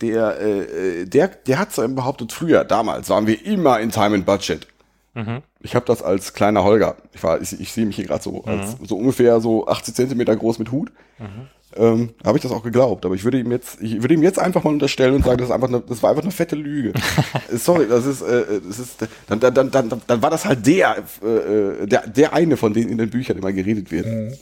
der, 0.01 0.41
äh, 0.41 1.05
der, 1.07 1.29
der 1.29 1.59
hat 1.59 1.73
so 1.73 1.87
behauptet, 1.89 2.33
früher, 2.33 2.65
damals 2.65 3.09
waren 3.09 3.27
wir 3.27 3.45
immer 3.45 3.81
in 3.81 3.91
Time 3.91 4.17
and 4.17 4.27
Budget. 4.27 4.69
Mhm. 5.15 5.43
Ich 5.61 5.75
habe 5.75 5.87
das 5.87 6.03
als 6.03 6.35
kleiner 6.35 6.65
Holger. 6.65 6.97
Ich 7.13 7.23
war, 7.23 7.41
ich, 7.41 7.59
ich 7.61 7.73
sehe 7.73 7.87
mich 7.87 7.97
hier 7.97 8.07
gerade 8.07 8.23
so 8.23 8.43
mhm. 8.45 8.49
als 8.49 8.77
so 8.83 8.97
ungefähr 8.97 9.41
so 9.41 9.67
80 9.67 9.95
Zentimeter 9.95 10.37
groß 10.37 10.59
mit 10.59 10.73
Hut. 10.73 10.93
Mhm. 11.19 11.49
Ähm, 11.77 12.15
habe 12.25 12.39
ich 12.39 12.43
das 12.43 12.53
auch 12.53 12.63
geglaubt, 12.63 13.05
aber 13.05 13.17
ich 13.17 13.25
würde 13.25 13.41
ihm 13.41 13.51
jetzt, 13.51 13.81
ich 13.81 14.01
würde 14.01 14.15
ihm 14.15 14.23
jetzt 14.23 14.39
einfach 14.39 14.63
mal 14.63 14.71
unterstellen 14.71 15.15
und 15.15 15.25
sagen, 15.25 15.39
das 15.39 15.49
ist 15.49 15.55
einfach 15.55 15.69
eine, 15.69 15.81
das 15.81 16.03
war 16.05 16.11
einfach 16.11 16.23
eine 16.23 16.31
fette 16.31 16.55
Lüge. 16.55 16.93
Sorry, 17.53 17.89
das 17.89 18.07
ist, 18.07 18.23
äh, 18.23 18.61
das 18.65 18.79
ist, 18.79 19.09
dann, 19.27 19.41
dann, 19.41 19.55
dann, 19.55 19.71
dann, 19.71 20.03
dann 20.07 20.23
war 20.23 20.31
das 20.31 20.45
halt 20.45 20.65
der, 20.67 20.99
äh, 21.23 21.87
der, 21.87 22.07
der 22.07 22.33
eine 22.33 22.57
von 22.57 22.73
denen 22.75 22.91
in 22.91 22.99
den 22.99 23.11
Büchern 23.11 23.39
immer 23.39 23.53
geredet 23.53 23.91
wird. 23.91 24.07
Mhm. 24.07 24.35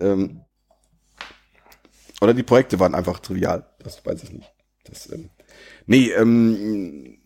Ähm, 0.00 0.40
oder 2.20 2.34
die 2.34 2.42
Projekte 2.42 2.80
waren 2.80 2.94
einfach 2.94 3.20
trivial. 3.20 3.64
Das 3.84 4.04
weiß 4.04 4.24
ich 4.24 4.32
nicht. 4.32 4.52
Das, 4.84 5.12
ähm, 5.12 5.30
nee, 5.86 6.10
ähm, 6.10 7.18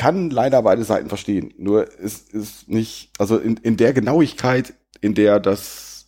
kann 0.00 0.30
leider 0.30 0.62
beide 0.62 0.82
Seiten 0.82 1.08
verstehen. 1.10 1.52
Nur 1.58 1.86
es 2.00 2.20
ist 2.22 2.68
nicht, 2.68 3.10
also 3.18 3.36
in, 3.36 3.58
in 3.58 3.76
der 3.76 3.92
Genauigkeit, 3.92 4.72
in 5.02 5.14
der 5.14 5.40
das, 5.40 6.06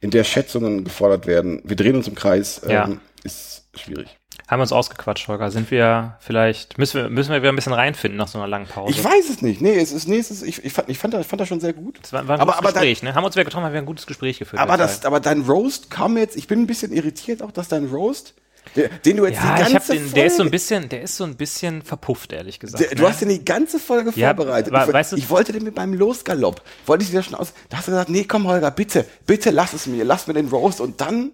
in 0.00 0.10
der 0.10 0.24
Schätzungen 0.24 0.84
gefordert 0.84 1.26
werden, 1.26 1.60
wir 1.64 1.76
drehen 1.76 1.94
uns 1.94 2.08
im 2.08 2.14
Kreis, 2.14 2.62
Ja. 2.66 2.86
ähm, 2.86 3.00
ist 3.22 3.64
schwierig. 3.74 4.08
Haben 4.48 4.58
wir 4.60 4.62
uns 4.62 4.72
ausgequatscht, 4.72 5.28
Holger? 5.28 5.50
Sind 5.50 5.70
wir 5.70 6.16
vielleicht, 6.20 6.78
müssen 6.78 7.02
wir, 7.02 7.08
müssen 7.10 7.30
wir 7.32 7.42
wieder 7.42 7.52
ein 7.52 7.56
bisschen 7.56 7.74
reinfinden 7.74 8.16
nach 8.16 8.28
so 8.28 8.38
einer 8.38 8.48
langen 8.48 8.66
Pause? 8.66 8.90
Ich 8.92 9.04
weiß 9.04 9.28
es 9.28 9.42
nicht. 9.42 9.60
Nee, 9.60 9.74
es 9.78 9.92
ist, 9.92 10.08
es 10.08 10.30
ist, 10.30 10.42
ich, 10.42 10.64
ich 10.64 10.72
fand, 10.72 10.88
ich 10.88 10.98
fand, 10.98 11.12
das, 11.14 11.20
ich 11.22 11.26
fand 11.26 11.40
das 11.40 11.48
schon 11.48 11.60
sehr 11.60 11.72
gut. 11.74 11.98
Das 12.02 12.12
war, 12.14 12.26
war 12.28 12.36
ein 12.36 12.40
Aber- 12.40 12.52
gutes 12.52 12.58
aber 12.66 12.72
Gespräch, 12.72 13.02
ne? 13.02 13.14
Haben 13.14 13.24
uns 13.24 13.34
wieder 13.34 13.44
getroffen, 13.44 13.64
haben 13.66 13.72
wir 13.74 13.80
ein 13.80 13.86
gutes 13.86 14.06
Gespräch 14.06 14.38
geführt. 14.38 14.60
Aber 14.60 14.76
das, 14.78 15.04
aber 15.04 15.20
dein 15.20 15.42
Roast 15.42 15.90
kam 15.90 16.16
jetzt, 16.16 16.36
ich 16.36 16.48
bin 16.48 16.60
ein 16.62 16.66
bisschen 16.66 16.92
irritiert 16.92 17.42
auch, 17.42 17.52
dass 17.52 17.68
dein 17.68 17.86
Roast, 17.86 18.34
der, 18.76 18.88
den 18.88 19.16
du 19.18 19.26
jetzt 19.26 19.36
ja, 19.36 19.56
die 19.56 19.62
ich 19.62 19.72
ganze 19.72 19.74
hab 19.74 19.86
den, 19.86 20.12
der 20.14 20.26
ist 20.26 20.36
so 20.36 20.42
ein 20.42 20.44
Folge- 20.46 20.50
bisschen, 20.50 20.88
der 20.88 21.02
ist 21.02 21.16
so 21.16 21.24
ein 21.24 21.36
bisschen 21.36 21.82
verpufft, 21.82 22.32
ehrlich 22.32 22.58
gesagt. 22.60 22.82
Der, 22.82 22.90
du 22.96 23.02
ne? 23.02 23.08
hast 23.08 23.20
ja 23.20 23.28
die 23.28 23.44
ganze 23.44 23.78
Folge 23.78 24.12
Ja, 24.16 24.34
vorbereitet. 24.34 24.72
wa- 24.72 24.86
ich, 24.86 24.92
weißt 24.92 25.12
du- 25.12 25.16
ich 25.16 25.28
wollte 25.30 25.52
den 25.52 25.64
mit 25.64 25.74
beim 25.74 25.92
Losgalopp, 25.94 26.62
wollte 26.86 27.04
ich 27.04 27.10
dir 27.10 27.22
schon 27.22 27.34
aus, 27.34 27.52
da 27.68 27.78
hast 27.78 27.88
du 27.88 27.92
gesagt, 27.92 28.08
nee, 28.10 28.24
komm 28.24 28.46
Holger, 28.46 28.70
bitte, 28.70 29.04
bitte 29.26 29.50
lass 29.50 29.72
es 29.72 29.86
mir, 29.86 30.04
lass 30.04 30.26
mir 30.26 30.34
den 30.34 30.48
Roast 30.48 30.80
und 30.80 31.00
dann 31.00 31.32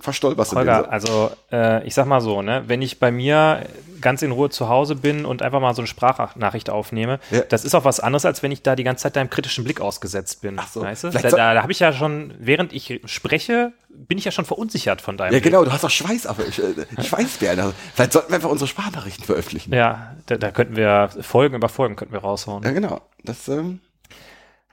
verstolperst 0.00 0.52
du 0.52 0.56
Holger, 0.56 0.82
den. 0.82 0.90
also 0.90 1.30
äh, 1.50 1.84
ich 1.86 1.94
sag 1.94 2.06
mal 2.06 2.20
so, 2.20 2.40
ne, 2.42 2.62
wenn 2.66 2.82
ich 2.82 2.98
bei 3.00 3.10
mir 3.10 3.64
ganz 4.00 4.22
in 4.22 4.30
Ruhe 4.30 4.48
zu 4.48 4.68
Hause 4.68 4.94
bin 4.94 5.24
und 5.24 5.42
einfach 5.42 5.60
mal 5.60 5.74
so 5.74 5.82
eine 5.82 5.88
Sprachnachricht 5.88 6.70
aufnehme, 6.70 7.18
Ja. 7.32 7.40
das 7.40 7.64
ist 7.64 7.74
auch 7.74 7.84
was 7.84 7.98
anderes, 7.98 8.24
als 8.24 8.42
wenn 8.44 8.52
ich 8.52 8.62
da 8.62 8.76
die 8.76 8.84
ganze 8.84 9.02
Zeit 9.02 9.16
deinem 9.16 9.28
kritischen 9.28 9.64
Blick 9.64 9.80
ausgesetzt 9.80 10.40
bin. 10.40 10.56
Ach 10.60 10.68
so. 10.68 10.82
Weißt 10.82 11.02
du? 11.04 11.10
Da, 11.10 11.20
da, 11.20 11.54
da 11.54 11.62
habe 11.62 11.72
ich 11.72 11.80
ja 11.80 11.92
schon, 11.92 12.32
während 12.38 12.72
ich 12.72 13.00
spreche, 13.06 13.72
bin 13.88 14.16
ich 14.18 14.24
ja 14.24 14.30
schon 14.30 14.44
verunsichert 14.44 15.00
von 15.00 15.16
deinem 15.16 15.32
Ja, 15.32 15.40
Blick. 15.40 15.44
genau, 15.52 15.64
du 15.64 15.72
hast 15.72 15.82
doch 15.82 15.90
Schweiß 15.90 16.28
auf, 16.28 16.38
ich, 16.46 16.60
äh, 16.62 17.02
Schweißbären. 17.02 17.58
Also, 17.58 17.74
vielleicht 17.94 18.12
sollten 18.12 18.28
wir 18.30 18.36
einfach 18.36 18.50
unsere 18.50 18.68
Sprachnachrichten 18.68 19.24
veröffentlichen. 19.24 19.74
Ja, 19.74 20.14
da, 20.26 20.36
da 20.36 20.52
könnten 20.52 20.76
wir 20.76 21.08
Folgen 21.20 21.56
über 21.56 21.68
Folgen 21.68 21.96
könnten 21.96 22.12
wir 22.14 22.20
raushauen. 22.20 22.62
Ja, 22.62 22.70
genau. 22.70 23.00
Das, 23.24 23.48
ähm, 23.48 23.80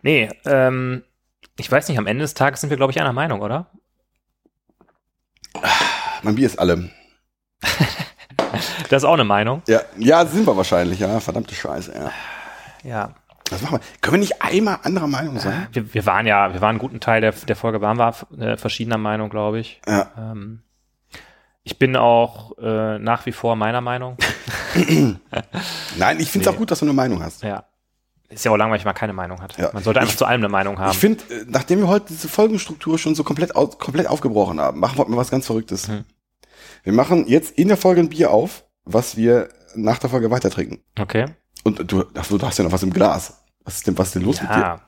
Nee, 0.03 0.29
ähm, 0.45 1.03
ich 1.57 1.71
weiß 1.71 1.87
nicht, 1.89 1.97
am 1.97 2.05
Ende 2.05 2.21
des 2.21 2.35
Tages 2.35 2.61
sind 2.61 2.69
wir, 2.69 2.77
glaube 2.77 2.91
ich, 2.91 3.01
einer 3.01 3.13
Meinung, 3.13 3.41
oder? 3.41 3.71
Mein 6.23 6.35
Bier 6.35 6.47
ist 6.47 6.59
alle. 6.59 6.89
Das 8.89 9.03
ist 9.03 9.05
auch 9.09 9.13
eine 9.15 9.23
Meinung. 9.25 9.63
Ja, 9.67 9.81
ja, 9.97 10.25
sind 10.25 10.45
wir 10.47 10.55
wahrscheinlich, 10.55 10.99
ja. 10.99 11.19
Verdammte 11.19 11.53
Scheiße, 11.55 11.93
ja. 11.93 12.11
Ja. 12.83 13.15
Was 13.49 13.61
machen 13.61 13.79
wir? 13.79 13.81
Können 14.01 14.13
wir 14.15 14.19
nicht 14.19 14.41
einmal 14.41 14.79
anderer 14.83 15.07
Meinung 15.07 15.39
sein? 15.39 15.67
Wir, 15.73 15.93
wir 15.93 16.05
waren 16.05 16.25
ja, 16.25 16.53
wir 16.53 16.61
waren 16.61 16.71
einen 16.71 16.79
guten 16.79 16.99
Teil 16.99 17.19
der, 17.21 17.31
der 17.31 17.55
Folge, 17.55 17.81
waren 17.81 17.97
wir 17.97 18.13
äh, 18.39 18.55
verschiedener 18.57 18.97
Meinung, 18.97 19.29
glaube 19.29 19.59
ich. 19.59 19.81
Ja. 19.87 20.11
Ähm, 20.17 20.61
ich 21.63 21.79
bin 21.79 21.95
auch 21.97 22.57
äh, 22.59 22.99
nach 22.99 23.25
wie 23.25 23.31
vor 23.31 23.55
meiner 23.55 23.81
Meinung. 23.81 24.17
Nein, 24.75 26.19
ich 26.19 26.31
finde 26.31 26.45
es 26.45 26.51
Nee. 26.51 26.55
auch 26.55 26.57
gut, 26.57 26.71
dass 26.71 26.79
du 26.79 26.85
eine 26.85 26.93
Meinung 26.93 27.21
hast. 27.23 27.43
Ja. 27.43 27.65
Ist 28.29 28.43
ja 28.43 28.51
auch 28.51 28.57
langweilig, 28.57 28.83
wenn 28.83 28.89
man 28.89 28.95
keine 28.95 29.13
Meinung 29.13 29.41
hat. 29.41 29.57
Ja. 29.57 29.69
Man 29.73 29.83
sollte 29.83 29.99
einfach 29.99 30.13
Ich- 30.13 30.17
zu 30.17 30.25
allem 30.25 30.41
eine 30.41 30.49
Meinung 30.49 30.79
haben. 30.79 30.91
Ich 30.91 30.97
finde, 30.97 31.23
äh, 31.33 31.45
nachdem 31.47 31.79
wir 31.79 31.87
heute 31.87 32.07
diese 32.09 32.27
Folgenstruktur 32.27 32.97
schon 32.97 33.13
so 33.15 33.23
komplett, 33.23 33.55
au 33.55 33.67
komplett 33.67 34.07
aufgebrochen 34.07 34.59
haben, 34.59 34.79
machen 34.79 34.97
wir 34.97 35.05
mal 35.07 35.17
was 35.17 35.29
ganz 35.31 35.45
Verrücktes. 35.45 35.87
Hm. 35.87 36.03
Wir 36.83 36.93
machen 36.93 37.27
jetzt 37.27 37.51
in 37.57 37.67
der 37.67 37.77
Folge 37.77 38.01
ein 38.01 38.09
Bier 38.09 38.31
auf, 38.31 38.63
was 38.83 39.15
wir 39.15 39.49
nach 39.75 39.99
der 39.99 40.09
Folge 40.09 40.31
weiter 40.31 40.49
trinken. 40.49 40.81
okay. 40.99 41.27
Und 41.63 41.91
du, 41.91 42.03
ach, 42.15 42.27
du 42.27 42.39
hast 42.41 42.57
ja 42.59 42.63
noch 42.63 42.71
was 42.71 42.83
im 42.83 42.93
Glas. 42.93 43.41
Was 43.63 43.77
ist 43.77 43.87
denn, 43.87 43.97
was 43.97 44.07
ist 44.07 44.15
denn 44.15 44.21
los 44.21 44.39
mit 44.39 44.51
dir? 44.51 44.57
Ja. 44.59 44.81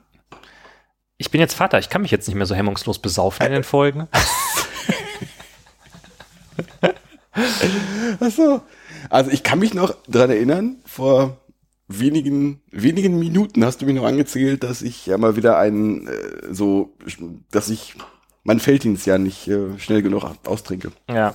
Ich 1.16 1.30
bin 1.32 1.40
jetzt 1.40 1.54
Vater, 1.54 1.80
ich 1.80 1.88
kann 1.90 2.02
mich 2.02 2.12
jetzt 2.12 2.28
nicht 2.28 2.36
mehr 2.36 2.46
so 2.46 2.54
hemmungslos 2.54 3.00
besaufen 3.00 3.44
in 3.46 3.52
den 3.52 3.64
Folgen. 3.64 4.06
Ach 8.20 8.30
so. 8.30 8.62
Also 9.10 9.30
ich 9.30 9.42
kann 9.42 9.58
mich 9.58 9.74
noch 9.74 9.94
dran 10.08 10.30
erinnern, 10.30 10.76
vor 10.84 11.36
wenigen, 11.88 12.60
wenigen 12.70 13.18
Minuten 13.18 13.64
hast 13.64 13.80
du 13.82 13.86
mir 13.86 13.94
noch 13.94 14.04
angezählt, 14.04 14.62
dass 14.62 14.82
ich 14.82 15.06
ja 15.06 15.18
mal 15.18 15.36
wieder 15.36 15.58
einen, 15.58 16.06
äh, 16.06 16.12
so, 16.52 16.94
dass 17.50 17.68
ich 17.70 17.94
meinen 18.44 18.60
Felddienst 18.60 19.06
ja 19.06 19.18
nicht 19.18 19.48
äh, 19.48 19.78
schnell 19.78 20.02
genug 20.02 20.24
austrinke. 20.44 20.92
Ja. 21.08 21.34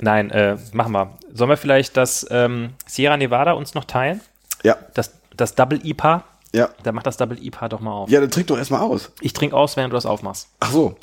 Nein, 0.00 0.30
äh, 0.30 0.56
machen 0.72 0.92
wir. 0.92 1.18
Sollen 1.32 1.50
wir 1.50 1.56
vielleicht 1.56 1.96
das 1.96 2.24
ähm, 2.30 2.70
Sierra 2.86 3.16
Nevada 3.16 3.52
uns 3.52 3.74
noch 3.74 3.84
teilen? 3.84 4.20
Ja, 4.62 4.76
Das, 4.94 5.12
das 5.36 5.54
Double 5.56 5.80
IPA? 5.84 6.24
ja. 6.52 6.68
Dann 6.84 6.94
mach 6.94 7.02
das 7.02 7.16
Double 7.16 7.36
IPA 7.42 7.68
doch 7.68 7.80
mal 7.80 7.92
auf. 7.92 8.10
Ja, 8.10 8.20
dann 8.20 8.30
trink 8.30 8.46
doch 8.46 8.58
erstmal 8.58 8.80
aus. 8.80 9.10
Ich 9.20 9.32
trinke 9.32 9.56
aus, 9.56 9.76
während 9.76 9.92
du 9.92 9.96
das 9.96 10.06
aufmachst. 10.06 10.48
Ach 10.60 10.70
so. 10.70 10.96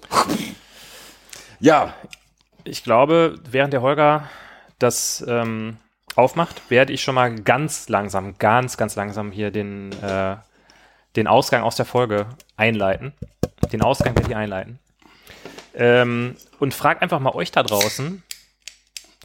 Ja, 1.59 1.93
Ich 2.63 2.83
glaube, 2.83 3.37
während 3.49 3.73
der 3.73 3.81
Holger 3.81 4.29
das 4.79 5.23
ähm, 5.27 5.77
aufmacht, 6.15 6.69
werde 6.69 6.93
ich 6.93 7.03
schon 7.03 7.15
mal 7.15 7.33
ganz 7.35 7.89
langsam, 7.89 8.37
ganz, 8.37 8.77
ganz 8.77 8.95
langsam 8.95 9.31
hier 9.31 9.51
den, 9.51 9.91
äh, 10.01 10.37
den 11.15 11.27
Ausgang 11.27 11.63
aus 11.63 11.75
der 11.75 11.85
Folge 11.85 12.27
einleiten. 12.57 13.13
Den 13.71 13.81
Ausgang 13.81 14.15
werde 14.15 14.29
ich 14.29 14.35
einleiten. 14.35 14.79
Ähm, 15.73 16.35
und 16.59 16.73
frag 16.73 17.01
einfach 17.01 17.19
mal 17.19 17.33
euch 17.35 17.51
da 17.51 17.63
draußen, 17.63 18.23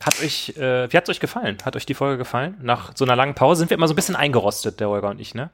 hat 0.05 0.21
euch, 0.21 0.57
äh, 0.57 0.93
wie 0.93 0.97
hat 0.97 1.05
es 1.05 1.11
euch 1.11 1.21
gefallen? 1.21 1.59
Hat 1.65 1.77
euch 1.77 1.87
die 1.87 1.95
Folge 1.95 2.19
gefallen? 2.19 2.57
Nach 2.63 2.93
so 2.97 3.05
einer 3.05 3.17
langen 3.17 3.35
Pause 3.35 3.61
sind 3.61 3.71
wir 3.71 3.77
immer 3.77 3.87
so 3.87 3.93
ein 3.93 3.97
bisschen 3.97 4.17
eingerostet, 4.17 4.81
der 4.81 4.89
Holger 4.89 5.11
und 5.11 5.21
ich, 5.21 5.35
ne? 5.35 5.51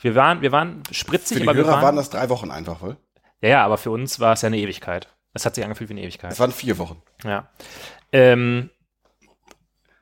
Wir 0.00 0.14
waren, 0.14 0.42
wir 0.42 0.52
waren 0.52 0.82
spritzig, 0.90 1.38
für 1.38 1.42
die 1.42 1.48
aber 1.48 1.56
wir 1.56 1.64
Hörer 1.64 1.76
waren, 1.76 1.82
waren 1.82 1.96
das 1.96 2.10
drei 2.10 2.28
Wochen 2.28 2.50
einfach, 2.50 2.82
wohl? 2.82 2.98
ja, 3.40 3.48
ja, 3.48 3.64
aber 3.64 3.78
für 3.78 3.90
uns 3.90 4.20
war 4.20 4.34
es 4.34 4.42
ja 4.42 4.48
eine 4.48 4.58
Ewigkeit. 4.58 5.08
Es 5.32 5.46
hat 5.46 5.54
sich 5.54 5.64
angefühlt 5.64 5.88
wie 5.90 5.94
eine 5.94 6.02
Ewigkeit. 6.02 6.32
Es 6.32 6.40
waren 6.40 6.52
vier 6.52 6.78
Wochen. 6.78 7.02
Ja. 7.24 7.48
Ähm, 8.12 8.70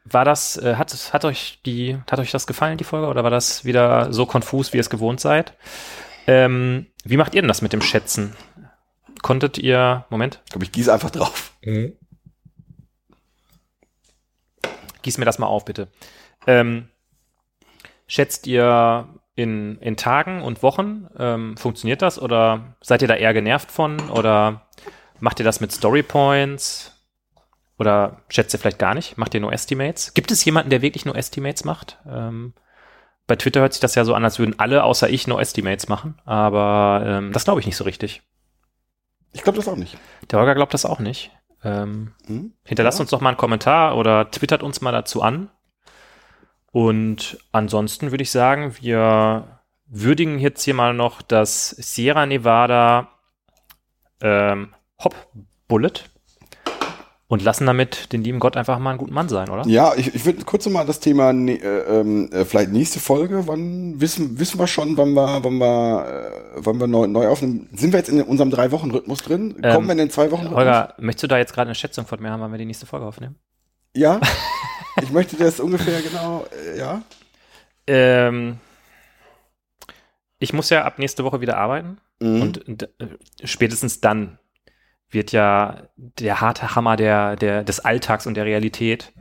war 0.04 0.24
das, 0.24 0.56
äh, 0.56 0.76
hat, 0.76 0.92
hat 1.12 1.24
euch 1.24 1.60
die, 1.64 1.98
hat 2.10 2.18
euch 2.18 2.30
das 2.30 2.46
gefallen, 2.46 2.78
die 2.78 2.84
Folge, 2.84 3.08
oder 3.08 3.24
war 3.24 3.30
das 3.30 3.64
wieder 3.64 4.12
so 4.12 4.26
konfus, 4.26 4.72
wie 4.72 4.76
ihr 4.76 4.82
es 4.82 4.90
gewohnt 4.90 5.20
seid? 5.20 5.54
Ähm, 6.26 6.86
wie 7.04 7.16
macht 7.16 7.34
ihr 7.34 7.42
denn 7.42 7.48
das 7.48 7.62
mit 7.62 7.72
dem 7.72 7.82
Schätzen? 7.82 8.34
Konntet 9.22 9.58
ihr, 9.58 10.04
Moment, 10.10 10.40
Ich 10.44 10.52
glaube, 10.52 10.64
ich 10.64 10.72
gieße 10.72 10.92
einfach 10.92 11.10
drauf. 11.10 11.52
gieß 15.02 15.18
mir 15.18 15.24
das 15.24 15.38
mal 15.38 15.46
auf, 15.46 15.64
bitte. 15.64 15.88
Ähm, 16.46 16.88
schätzt 18.06 18.46
ihr 18.46 19.08
in, 19.36 19.78
in 19.78 19.96
Tagen 19.96 20.42
und 20.42 20.62
Wochen? 20.62 21.08
Ähm, 21.18 21.56
funktioniert 21.56 22.02
das 22.02 22.20
oder 22.20 22.76
seid 22.80 23.02
ihr 23.02 23.08
da 23.08 23.14
eher 23.14 23.32
genervt 23.32 23.70
von? 23.70 24.10
Oder 24.10 24.66
macht 25.20 25.38
ihr 25.38 25.44
das 25.44 25.60
mit 25.60 25.72
Story 25.72 26.02
Points? 26.02 26.93
Oder 27.78 28.22
schätzt 28.28 28.54
ihr 28.54 28.60
vielleicht 28.60 28.78
gar 28.78 28.94
nicht? 28.94 29.18
Macht 29.18 29.34
ihr 29.34 29.40
nur 29.40 29.52
Estimates? 29.52 30.14
Gibt 30.14 30.30
es 30.30 30.44
jemanden, 30.44 30.70
der 30.70 30.82
wirklich 30.82 31.04
nur 31.04 31.16
Estimates 31.16 31.64
macht? 31.64 31.98
Ähm, 32.08 32.54
bei 33.26 33.36
Twitter 33.36 33.60
hört 33.60 33.72
sich 33.72 33.80
das 33.80 33.94
ja 33.94 34.04
so 34.04 34.14
an, 34.14 34.22
als 34.24 34.38
würden 34.38 34.58
alle 34.58 34.84
außer 34.84 35.08
ich 35.08 35.26
nur 35.26 35.40
Estimates 35.40 35.88
machen, 35.88 36.20
aber 36.24 37.02
ähm, 37.06 37.32
das 37.32 37.44
glaube 37.44 37.60
ich 37.60 37.66
nicht 37.66 37.76
so 37.76 37.84
richtig. 37.84 38.22
Ich 39.32 39.42
glaube 39.42 39.56
das 39.56 39.66
auch 39.66 39.76
nicht. 39.76 39.96
Der 40.30 40.38
Holger 40.38 40.54
glaubt 40.54 40.74
das 40.74 40.84
auch 40.86 41.00
nicht. 41.00 41.30
Ähm, 41.64 42.12
Hm? 42.26 42.52
Hinterlasst 42.64 42.98
Ja. 42.98 43.02
uns 43.02 43.10
doch 43.10 43.20
mal 43.20 43.30
einen 43.30 43.38
Kommentar 43.38 43.96
oder 43.96 44.30
twittert 44.30 44.62
uns 44.62 44.80
mal 44.80 44.92
dazu 44.92 45.22
an. 45.22 45.50
Und 46.70 47.38
ansonsten 47.52 48.10
würde 48.10 48.22
ich 48.22 48.30
sagen, 48.30 48.76
wir 48.80 49.60
würdigen 49.86 50.38
jetzt 50.38 50.62
hier 50.62 50.74
mal 50.74 50.92
noch 50.94 51.22
das 51.22 51.70
Sierra 51.70 52.26
Nevada 52.26 53.08
ähm, 54.20 54.74
Hop 55.02 55.14
Bullet 55.68 55.92
und 57.26 57.42
lassen 57.42 57.66
damit 57.66 58.12
den 58.12 58.22
lieben 58.22 58.38
Gott 58.38 58.56
einfach 58.56 58.78
mal 58.78 58.90
einen 58.90 58.98
guten 58.98 59.14
Mann 59.14 59.28
sein, 59.28 59.48
oder? 59.48 59.66
Ja, 59.66 59.94
ich, 59.94 60.14
ich 60.14 60.24
würde 60.26 60.44
kurz 60.44 60.68
mal 60.68 60.84
das 60.84 61.00
Thema, 61.00 61.32
ne, 61.32 61.54
äh, 61.54 62.00
ähm, 62.00 62.30
äh, 62.32 62.44
vielleicht 62.44 62.70
nächste 62.70 63.00
Folge, 63.00 63.46
wann 63.46 64.00
wissen, 64.00 64.38
wissen 64.38 64.58
wir 64.58 64.66
schon, 64.66 64.96
wann 64.96 65.14
wir, 65.14 65.42
wann 65.42 65.58
wir, 65.58 66.06
äh, 66.06 66.50
wann 66.56 66.78
wir 66.78 66.86
neu, 66.86 67.06
neu 67.06 67.28
aufnehmen. 67.28 67.68
Sind 67.74 67.92
wir 67.92 67.98
jetzt 67.98 68.10
in 68.10 68.20
unserem 68.22 68.50
Drei-Wochen-Rhythmus 68.50 69.22
drin? 69.22 69.54
Kommen 69.54 69.64
Ähm, 69.64 69.84
wir 69.86 69.92
in 69.92 69.98
den 69.98 70.10
Zwei-Wochen-Rhythmus? 70.10 70.58
Holger, 70.58 70.94
möchtest 70.98 71.22
du 71.22 71.28
da 71.28 71.38
jetzt 71.38 71.54
gerade 71.54 71.68
eine 71.68 71.74
Schätzung 71.74 72.06
von 72.06 72.20
mir 72.20 72.30
haben, 72.30 72.40
wann 72.40 72.52
wir 72.52 72.58
die 72.58 72.66
nächste 72.66 72.86
Folge 72.86 73.06
aufnehmen? 73.06 73.36
Ja. 73.96 74.20
ich 75.02 75.10
möchte 75.10 75.36
das 75.36 75.60
ungefähr 75.60 76.02
genau, 76.02 76.44
äh, 76.74 76.78
ja. 76.78 77.02
Ähm, 77.86 78.58
ich 80.38 80.52
muss 80.52 80.68
ja 80.68 80.84
ab 80.84 80.98
nächste 80.98 81.24
Woche 81.24 81.40
wieder 81.40 81.56
arbeiten. 81.56 81.98
Mhm. 82.20 82.42
Und 82.42 82.82
äh, 82.82 82.88
spätestens 83.44 84.00
dann 84.00 84.38
wird 85.14 85.32
ja 85.32 85.84
der 85.96 86.40
harte 86.40 86.74
Hammer 86.74 86.96
der, 86.96 87.36
der, 87.36 87.64
des 87.64 87.80
Alltags 87.80 88.26
und 88.26 88.34
der 88.34 88.44
Realität, 88.44 89.12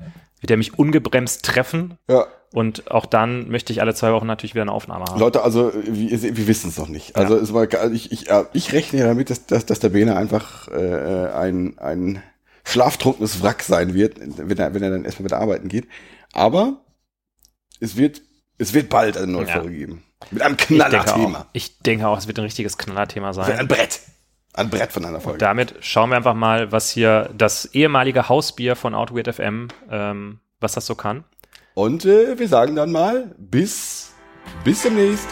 wird 0.42 0.52
er 0.52 0.58
mich 0.58 0.78
ungebremst 0.78 1.46
treffen. 1.46 1.98
ja. 2.10 2.26
Und 2.54 2.92
auch 2.92 3.08
dann 3.08 3.50
möchte 3.50 3.74
ich 3.74 3.82
alle 3.82 3.96
zwei 3.96 4.12
Wochen 4.14 4.28
natürlich 4.28 4.54
wieder 4.54 4.62
eine 4.62 4.72
Aufnahme 4.74 5.06
haben. 5.06 5.20
Leute, 5.20 5.42
also 5.42 5.72
wir, 5.74 6.22
wir 6.22 6.48
wissen 6.48 6.70
es 6.70 6.78
noch 6.78 6.88
nicht. 6.88 7.16
Also 7.16 7.36
es 7.36 7.52
war, 7.52 7.68
also 7.74 7.96
ich, 7.96 8.12
ich, 8.12 8.28
ich 8.54 8.74
rechne 8.74 9.00
ja 9.00 9.08
damit, 9.08 9.32
dass, 9.32 9.48
dass, 9.48 9.66
dass 9.66 9.80
der 9.80 9.90
Bene 9.90 10.16
einfach 10.16 10.68
äh, 10.68 11.32
ein, 11.34 11.80
ein 11.80 12.22
schlaftrunkenes 12.64 13.42
Wrack 13.42 13.64
sein 13.64 13.96
wird, 13.96 14.18
wenn 14.20 14.56
er, 14.56 14.72
wenn 14.76 14.84
er 14.84 14.92
dann 14.92 15.04
erstmal 15.04 15.26
wieder 15.26 15.40
arbeiten 15.40 15.68
geht. 15.68 15.88
Aber 16.32 16.84
es 17.80 17.98
wird, 17.98 18.22
es 18.60 18.76
wird 18.76 18.88
bald 18.90 19.18
eine 19.18 19.32
neue 19.32 19.48
Ja. 19.48 19.54
Folge 19.54 19.76
geben. 19.76 20.04
Mit 20.30 20.44
einem 20.44 20.56
Knallerthema. 20.56 21.48
ich 21.54 21.80
denke 21.80 22.08
auch, 22.08 22.20
es 22.20 22.28
wird 22.28 22.38
ein 22.38 22.46
richtiges 22.46 22.78
Knallerthema 22.78 23.30
Ein 23.30 23.34
sein. 23.34 23.68
Brett. 23.68 24.00
Ein 24.54 24.70
Brett 24.70 24.92
von 24.92 25.04
einer 25.04 25.20
Folge. 25.20 25.40
Damit 25.40 25.76
schauen 25.82 26.12
wir 26.12 26.18
einfach 26.18 26.36
mal, 26.36 26.72
was 26.72 26.92
hier 26.92 27.30
das 27.36 27.66
ehemalige 27.74 28.30
Hausbier 28.30 28.76
von 28.76 28.94
Outweird 28.94 29.34
FM, 29.34 29.70
ähm, 29.90 30.40
was 30.60 30.74
das 30.74 30.86
so 30.86 30.96
kann. 30.96 31.24
Und 31.74 32.06
äh, 32.06 32.38
wir 32.38 32.48
sagen 32.48 32.76
dann 32.76 32.92
mal 32.92 33.34
bis, 33.38 34.14
bis 34.64 34.84
demnächst. 34.84 35.28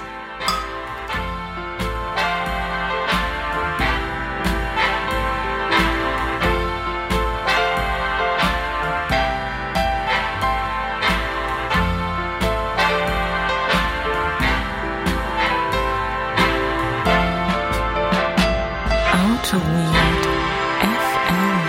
Auto 19.51 19.59
Weird 19.59 20.25
FM. 20.81 21.59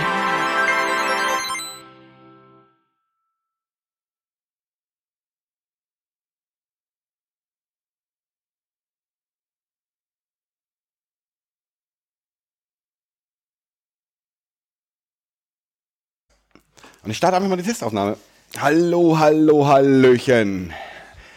Und 17.03 17.11
ich 17.11 17.17
starte 17.17 17.35
einfach 17.35 17.49
mal 17.49 17.57
die 17.57 17.63
Testaufnahme. 17.63 18.15
Hallo, 18.61 19.19
hallo, 19.19 19.67
hallöchen. 19.67 20.73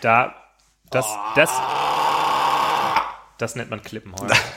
Da, 0.01 0.33
das, 0.91 1.07
das, 1.35 1.51
das 3.37 3.57
nennt 3.57 3.71
man 3.71 3.83
Klippen 3.83 4.15
heute. 4.21 4.37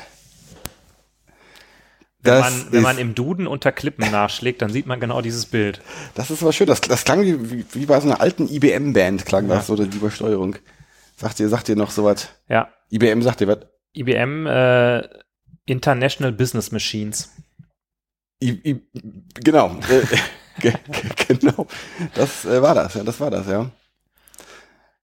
Wenn, 2.22 2.40
man, 2.40 2.68
wenn 2.72 2.82
man 2.82 2.98
im 2.98 3.16
Duden 3.16 3.48
unter 3.48 3.72
Klippen 3.72 4.12
nachschlägt, 4.12 4.62
dann 4.62 4.72
sieht 4.72 4.86
man 4.86 5.00
genau 5.00 5.22
dieses 5.22 5.46
Bild. 5.46 5.82
das 6.16 6.30
ist 6.30 6.42
aber 6.42 6.52
schön. 6.52 6.68
Das, 6.68 6.82
das 6.82 7.06
klang 7.06 7.22
wie, 7.22 7.66
wie, 7.74 7.86
bei 7.86 8.00
so 8.02 8.08
einer 8.10 8.20
alten 8.20 8.50
IBM-Band, 8.50 9.26
klang 9.26 9.48
das, 9.48 9.70
oder 9.70 9.86
die 9.86 9.98
Übersteuerung. 9.98 10.58
Sagt 11.16 11.40
ihr, 11.40 11.48
sagt 11.48 11.70
ihr 11.70 11.78
noch 11.78 11.92
sowas? 11.92 12.30
Ja, 12.50 12.70
IBM 12.92 13.22
sagt 13.22 13.42
ihr 13.42 13.48
was? 13.48 13.60
IBM 13.94 14.48
äh, 14.48 15.02
International 15.66 16.32
Business 16.34 16.72
Machines. 16.72 17.32
I, 18.44 18.50
I, 18.70 18.82
genau. 19.36 19.78
äh, 19.90 20.06
ge, 20.60 20.74
ge, 20.92 21.38
genau. 21.38 21.68
Das 22.16 22.46
äh, 22.46 22.62
war 22.62 22.76
das, 22.76 22.94
ja, 22.96 23.04
das 23.04 23.20
war 23.20 23.32
das, 23.32 23.48
ja. 23.48 23.70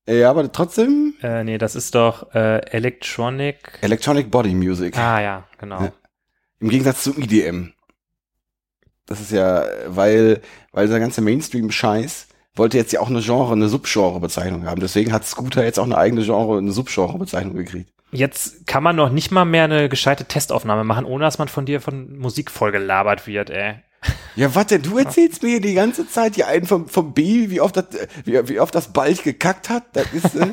Äh, 0.06 0.20
Ja, 0.20 0.30
aber 0.30 0.51
trotzdem 0.52 1.14
Äh, 1.22 1.44
nee, 1.44 1.59
das 1.59 1.76
ist 1.76 1.94
doch 1.94 2.34
äh, 2.34 2.59
Electronic. 2.70 3.78
Electronic 3.82 4.30
Body 4.30 4.55
Music. 4.55 4.97
Ah 4.98 5.20
ja, 5.20 5.44
genau. 5.59 5.82
Ja. 5.82 5.93
Im 6.60 6.68
Gegensatz 6.68 7.02
zu 7.02 7.16
EDM. 7.16 7.72
Das 9.06 9.20
ist 9.20 9.30
ja, 9.30 9.64
weil, 9.86 10.40
weil 10.72 10.86
dieser 10.86 11.00
ganze 11.00 11.20
Mainstream-Scheiß 11.20 12.26
wollte 12.54 12.78
jetzt 12.78 12.92
ja 12.92 13.00
auch 13.00 13.10
eine 13.10 13.20
Genre, 13.20 13.52
eine 13.52 13.68
Subgenre-Bezeichnung 13.68 14.66
haben. 14.66 14.80
Deswegen 14.80 15.12
hat 15.12 15.24
Scooter 15.24 15.62
jetzt 15.64 15.78
auch 15.78 15.84
eine 15.84 15.98
eigene 15.98 16.24
Genre, 16.24 16.58
eine 16.58 16.72
Subgenre-Bezeichnung 16.72 17.54
gekriegt. 17.54 17.92
Jetzt 18.12 18.66
kann 18.66 18.82
man 18.82 18.96
noch 18.96 19.10
nicht 19.10 19.30
mal 19.30 19.44
mehr 19.44 19.64
eine 19.64 19.88
gescheite 19.88 20.24
Testaufnahme 20.24 20.84
machen, 20.84 21.04
ohne 21.04 21.24
dass 21.24 21.38
man 21.38 21.48
von 21.48 21.66
dir 21.66 21.80
von 21.80 22.18
Musik 22.18 22.50
vollgelabert 22.50 23.26
wird, 23.26 23.50
ey. 23.50 23.76
Ja, 24.36 24.54
warte, 24.54 24.78
du 24.78 24.98
erzählst 24.98 25.42
mir 25.42 25.60
die 25.60 25.74
ganze 25.74 26.08
Zeit 26.08 26.36
hier 26.36 26.46
einen 26.46 26.66
vom, 26.66 26.88
vom 26.88 27.12
B, 27.12 27.50
wie 27.50 27.60
oft 27.60 27.76
das, 27.76 27.86
wie, 28.24 28.48
wie 28.48 28.60
oft 28.60 28.74
das 28.74 28.92
Balch 28.92 29.22
gekackt 29.22 29.68
hat. 29.68 29.84
Das 29.94 30.12
ist, 30.12 30.34
äh, 30.36 30.48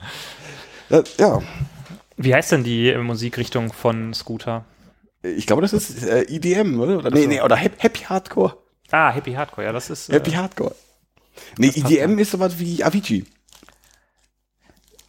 das, 0.88 1.16
ja. 1.18 1.42
Wie 2.16 2.34
heißt 2.34 2.52
denn 2.52 2.64
die 2.64 2.94
Musikrichtung 2.96 3.72
von 3.72 4.14
Scooter? 4.14 4.64
Ich 5.36 5.46
glaube, 5.46 5.62
das 5.62 5.72
ist 5.72 6.02
äh, 6.04 6.22
EDM, 6.28 6.78
oder? 6.80 6.98
oder 6.98 7.10
nee, 7.10 7.22
so. 7.22 7.28
nee, 7.28 7.40
oder 7.40 7.56
Happy, 7.56 8.00
Hardcore. 8.00 8.56
Ah, 8.90 9.10
Happy 9.12 9.32
Hardcore, 9.32 9.66
ja, 9.66 9.72
das 9.72 9.90
ist. 9.90 10.08
Happy 10.10 10.30
Äh, 10.32 10.36
Hardcore. 10.36 10.74
Nee, 11.56 11.68
EDM 11.74 12.18
ist 12.18 12.32
sowas 12.32 12.58
wie 12.58 12.82
Avicii. 12.82 13.24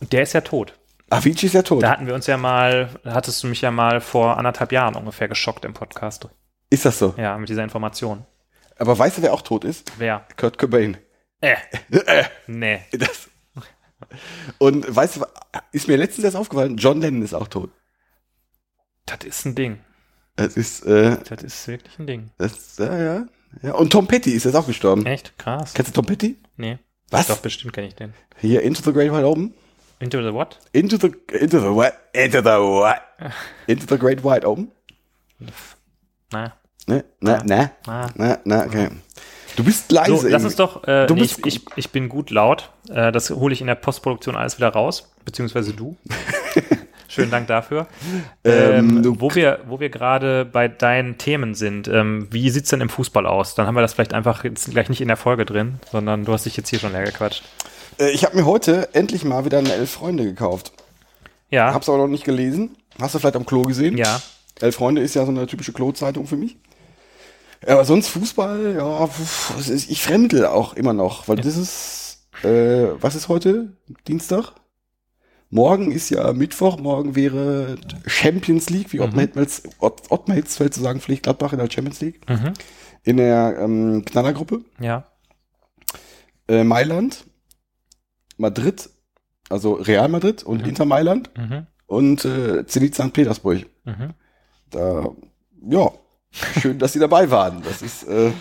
der 0.02 0.24
ist 0.24 0.34
ja 0.34 0.42
tot. 0.42 0.74
Avicii 1.10 1.48
ist 1.48 1.54
ja 1.54 1.64
tot. 1.64 1.82
Da 1.84 1.90
hatten 1.92 2.06
wir 2.08 2.14
uns 2.14 2.28
ja 2.28 2.38
mal, 2.38 2.90
da 3.04 3.14
hattest 3.14 3.42
du 3.44 3.48
mich 3.48 3.62
ja 3.62 3.72
mal 3.72 4.00
vor 4.02 4.38
anderthalb 4.38 4.72
Jahren 4.72 4.96
ungefähr 4.96 5.28
geschockt 5.28 5.66
im 5.66 5.74
Podcast. 5.74 6.28
Ist 6.70 6.86
das 6.86 7.00
so? 7.00 7.16
Ja, 7.18 7.38
mit 7.38 7.50
dieser 7.50 7.64
Information. 7.64 8.26
Aber 8.78 8.98
weißt 8.98 9.18
du, 9.18 9.22
wer 9.24 9.34
auch 9.34 9.42
tot 9.42 9.64
ist? 9.64 9.92
Wer? 9.98 10.26
Kurt 10.38 10.58
Cobain. 10.60 10.98
Äh, 11.42 11.56
Äh, 11.92 12.26
nee. 12.48 12.82
das. 12.92 13.28
Und 14.60 14.94
weißt 14.96 15.18
du, 15.18 15.26
ist 15.72 15.88
mir 15.88 15.98
letztens 15.98 16.26
erst 16.26 16.38
aufgefallen, 16.38 16.78
John 16.78 17.02
Lennon 17.02 17.22
ist 17.24 17.34
auch 17.34 17.48
tot. 17.48 17.72
Das 19.06 19.20
ist 19.26 19.46
ein 19.46 19.56
Ding. 19.56 19.80
Das 20.40 20.56
ist, 20.56 20.86
äh, 20.86 21.18
Das 21.30 21.44
ist 21.44 21.68
wirklich 21.68 22.00
ein 22.00 22.08
Ding. 22.08 22.30
das, 22.38 22.78
ja, 22.78 22.98
ja. 22.98 23.26
ja. 23.62 23.74
Und 23.74 23.92
Tom 23.92 24.08
Petty 24.08 24.32
ist 24.32 24.46
jetzt 24.46 24.56
auch 24.56 24.66
gestorben. 24.68 25.06
Echt? 25.06 25.38
Krass. 25.38 25.74
Kennst 25.74 25.92
du 25.92 26.02
Tom 26.02 26.06
Petty? 26.06 26.38
Nee. 26.58 26.78
Was? 27.12 27.28
Doch, 27.28 27.38
bestimmt 27.40 27.74
kenne 27.74 27.88
ich 27.88 27.96
den. 27.96 28.14
Hier, 28.38 28.62
Into 28.62 28.82
the 28.84 28.94
Great 28.94 29.12
Wide 29.12 29.26
Open? 29.26 29.54
Into 30.00 30.22
the 30.22 30.34
what? 30.34 30.60
Into 30.72 30.98
the, 30.98 31.12
into 31.38 31.60
the 31.60 31.74
what? 31.76 31.94
Into 32.14 32.40
the 32.42 32.58
what? 32.60 33.02
Into 33.68 33.86
the 33.90 33.98
Great 34.00 34.24
Wide 34.24 34.46
Open? 34.46 34.72
Na. 36.32 36.54
Ne, 36.88 37.04
na, 37.20 37.44
na, 37.44 37.72
Ah. 37.88 38.10
na, 38.16 38.38
na, 38.46 38.66
okay. 38.66 38.90
Du 39.56 39.64
bist 39.64 39.92
leise. 39.92 40.16
So, 40.18 40.28
lass 40.28 40.44
uns 40.46 40.56
doch, 40.56 40.88
äh, 40.88 41.06
Du 41.08 41.16
nee, 41.16 41.22
bist 41.22 41.40
ich, 41.46 41.56
ich, 41.58 41.66
ich 41.76 41.90
bin 41.90 42.08
gut 42.08 42.30
laut. 42.30 42.72
Äh, 42.90 43.12
das 43.12 43.30
hole 43.30 43.54
ich 43.54 43.62
in 43.62 43.68
der 43.68 43.76
Postproduktion 43.76 44.36
alles 44.38 44.58
wieder 44.58 44.70
raus, 44.70 45.12
beziehungsweise 45.26 45.74
du. 45.74 45.98
Schönen 47.10 47.32
Dank 47.32 47.48
dafür. 47.48 47.88
Ähm, 48.46 49.04
Ähm, 49.04 49.20
wo 49.20 49.36
wir, 49.36 49.60
wo 49.68 49.80
wir 49.82 49.90
gerade 49.90 50.46
bei 50.46 50.68
deinen 50.70 51.18
Themen 51.18 51.56
sind, 51.56 51.88
ähm, 51.90 52.28
wie 52.32 52.50
sieht's 52.50 52.70
denn 52.70 52.80
im 52.80 52.88
Fußball 52.90 53.26
aus? 53.26 53.54
Dann 53.56 53.68
haben 53.68 53.76
wir 53.76 53.82
das 53.82 53.94
vielleicht 53.94 54.14
einfach 54.14 54.46
jetzt 54.46 54.72
gleich 54.72 54.88
nicht 54.88 55.02
in 55.02 55.10
der 55.10 55.18
Folge 55.18 55.46
drin, 55.46 55.80
sondern 55.92 56.24
du 56.24 56.32
hast 56.32 56.46
dich 56.46 56.56
jetzt 56.56 56.70
hier 56.70 56.80
schon 56.80 56.94
leer 56.94 57.04
gequatscht. 57.04 57.44
Äh, 58.00 58.12
ich 58.12 58.24
habe 58.24 58.38
mir 58.38 58.46
heute 58.46 58.94
endlich 58.94 59.26
mal 59.26 59.44
wieder 59.44 59.58
eine 59.58 59.74
Elf 59.74 59.92
Freunde 59.92 60.24
gekauft. 60.24 60.72
Ja, 61.50 61.74
Hab's 61.74 61.90
aber 61.90 61.98
noch 61.98 62.08
nicht 62.08 62.24
gelesen. 62.24 62.78
Hast 63.02 63.16
du 63.16 63.20
vielleicht 63.20 63.36
am 63.36 63.46
Klo 63.46 63.64
gesehen? 63.64 63.98
ja. 63.98 64.22
Elf 64.62 64.76
Freunde 64.76 65.02
ist 65.02 65.16
ja 65.16 65.24
so 65.26 65.32
eine 65.32 65.48
typische 65.48 65.72
Klo-Zeitung 65.74 66.28
für 66.28 66.36
mich. 66.36 66.58
Ja, 67.66 67.74
aber 67.76 67.86
sonst 67.86 68.10
Fußball, 68.10 68.76
ja, 68.78 69.08
pf, 69.08 69.58
es 69.58 69.70
ich 69.90 70.02
fremdel 70.04 70.46
auch 70.46 70.74
immer 70.74 70.94
noch, 70.94 71.28
weil 71.28 71.38
das 71.38 71.56
ist, 71.58 72.28
äh, 72.44 72.88
was 73.00 73.16
ist 73.16 73.28
heute? 73.30 73.74
Dienstag? 74.08 74.52
Morgen 75.52 75.92
ist 75.92 76.10
ja 76.12 76.32
Mittwoch, 76.34 76.78
morgen 76.80 77.16
wäre 77.16 77.78
Champions 78.06 78.70
League, 78.70 78.94
wie 78.94 79.00
Ottmar 79.00 79.26
Hitzfeld 79.26 79.76
Ott, 79.80 80.12
Ottmar 80.12 80.36
Hitzfeld 80.36 80.74
zu 80.76 80.82
sagen 80.82 81.00
pflegt, 81.02 81.24
Gladbach 81.24 81.54
in 81.54 81.60
der 81.60 81.70
Champions 81.72 82.02
League, 82.02 82.22
Mhm. 82.30 82.54
in 83.04 83.18
der 83.18 83.58
ähm, 83.60 84.06
Knallergruppe. 84.06 84.62
Ja. 84.80 85.06
Äh, 86.48 86.64
Mailand, 86.64 87.26
Madrid, 88.38 88.90
also 89.50 89.74
Real 89.74 90.08
Madrid 90.08 90.44
und 90.44 90.68
Inter 90.68 90.86
Mailand 90.86 91.32
Mhm. 91.36 91.66
und 91.88 92.26
äh, 92.26 92.66
Zenit 92.68 92.94
St. 92.94 93.12
Petersburg. 93.12 93.66
Mhm. 93.86 94.14
Da, 94.70 95.10
ja, 95.68 95.92
schön, 96.32 96.78
dass 96.78 96.94
sie 96.94 97.00
dabei 97.00 97.32
waren. 97.32 97.64
Das 97.64 97.82
ist, 97.82 98.04
äh, 98.04 98.32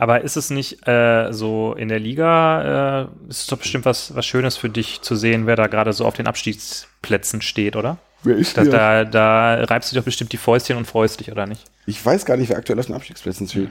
Aber 0.00 0.22
ist 0.22 0.36
es 0.36 0.48
nicht 0.48 0.88
äh, 0.88 1.30
so 1.30 1.74
in 1.74 1.88
der 1.88 1.98
Liga, 1.98 3.02
äh, 3.02 3.28
ist 3.28 3.40
es 3.42 3.46
doch 3.48 3.58
bestimmt 3.58 3.84
was, 3.84 4.14
was 4.14 4.24
Schönes 4.24 4.56
für 4.56 4.70
dich 4.70 5.02
zu 5.02 5.14
sehen, 5.14 5.46
wer 5.46 5.56
da 5.56 5.66
gerade 5.66 5.92
so 5.92 6.06
auf 6.06 6.14
den 6.14 6.26
Abstiegsplätzen 6.26 7.42
steht, 7.42 7.76
oder? 7.76 7.98
wer 8.22 8.36
ist 8.36 8.56
der? 8.56 8.64
da, 8.64 9.04
da 9.04 9.64
reibst 9.64 9.92
du 9.92 9.96
doch 9.96 10.04
bestimmt 10.04 10.32
die 10.32 10.38
Fäustchen 10.38 10.78
und 10.78 10.86
freust 10.86 11.20
dich, 11.20 11.30
oder 11.30 11.46
nicht? 11.46 11.64
Ich 11.84 12.04
weiß 12.04 12.24
gar 12.24 12.38
nicht, 12.38 12.48
wer 12.48 12.56
aktuell 12.56 12.78
auf 12.78 12.86
den 12.86 12.94
Abstiegsplätzen 12.94 13.46
steht. 13.46 13.70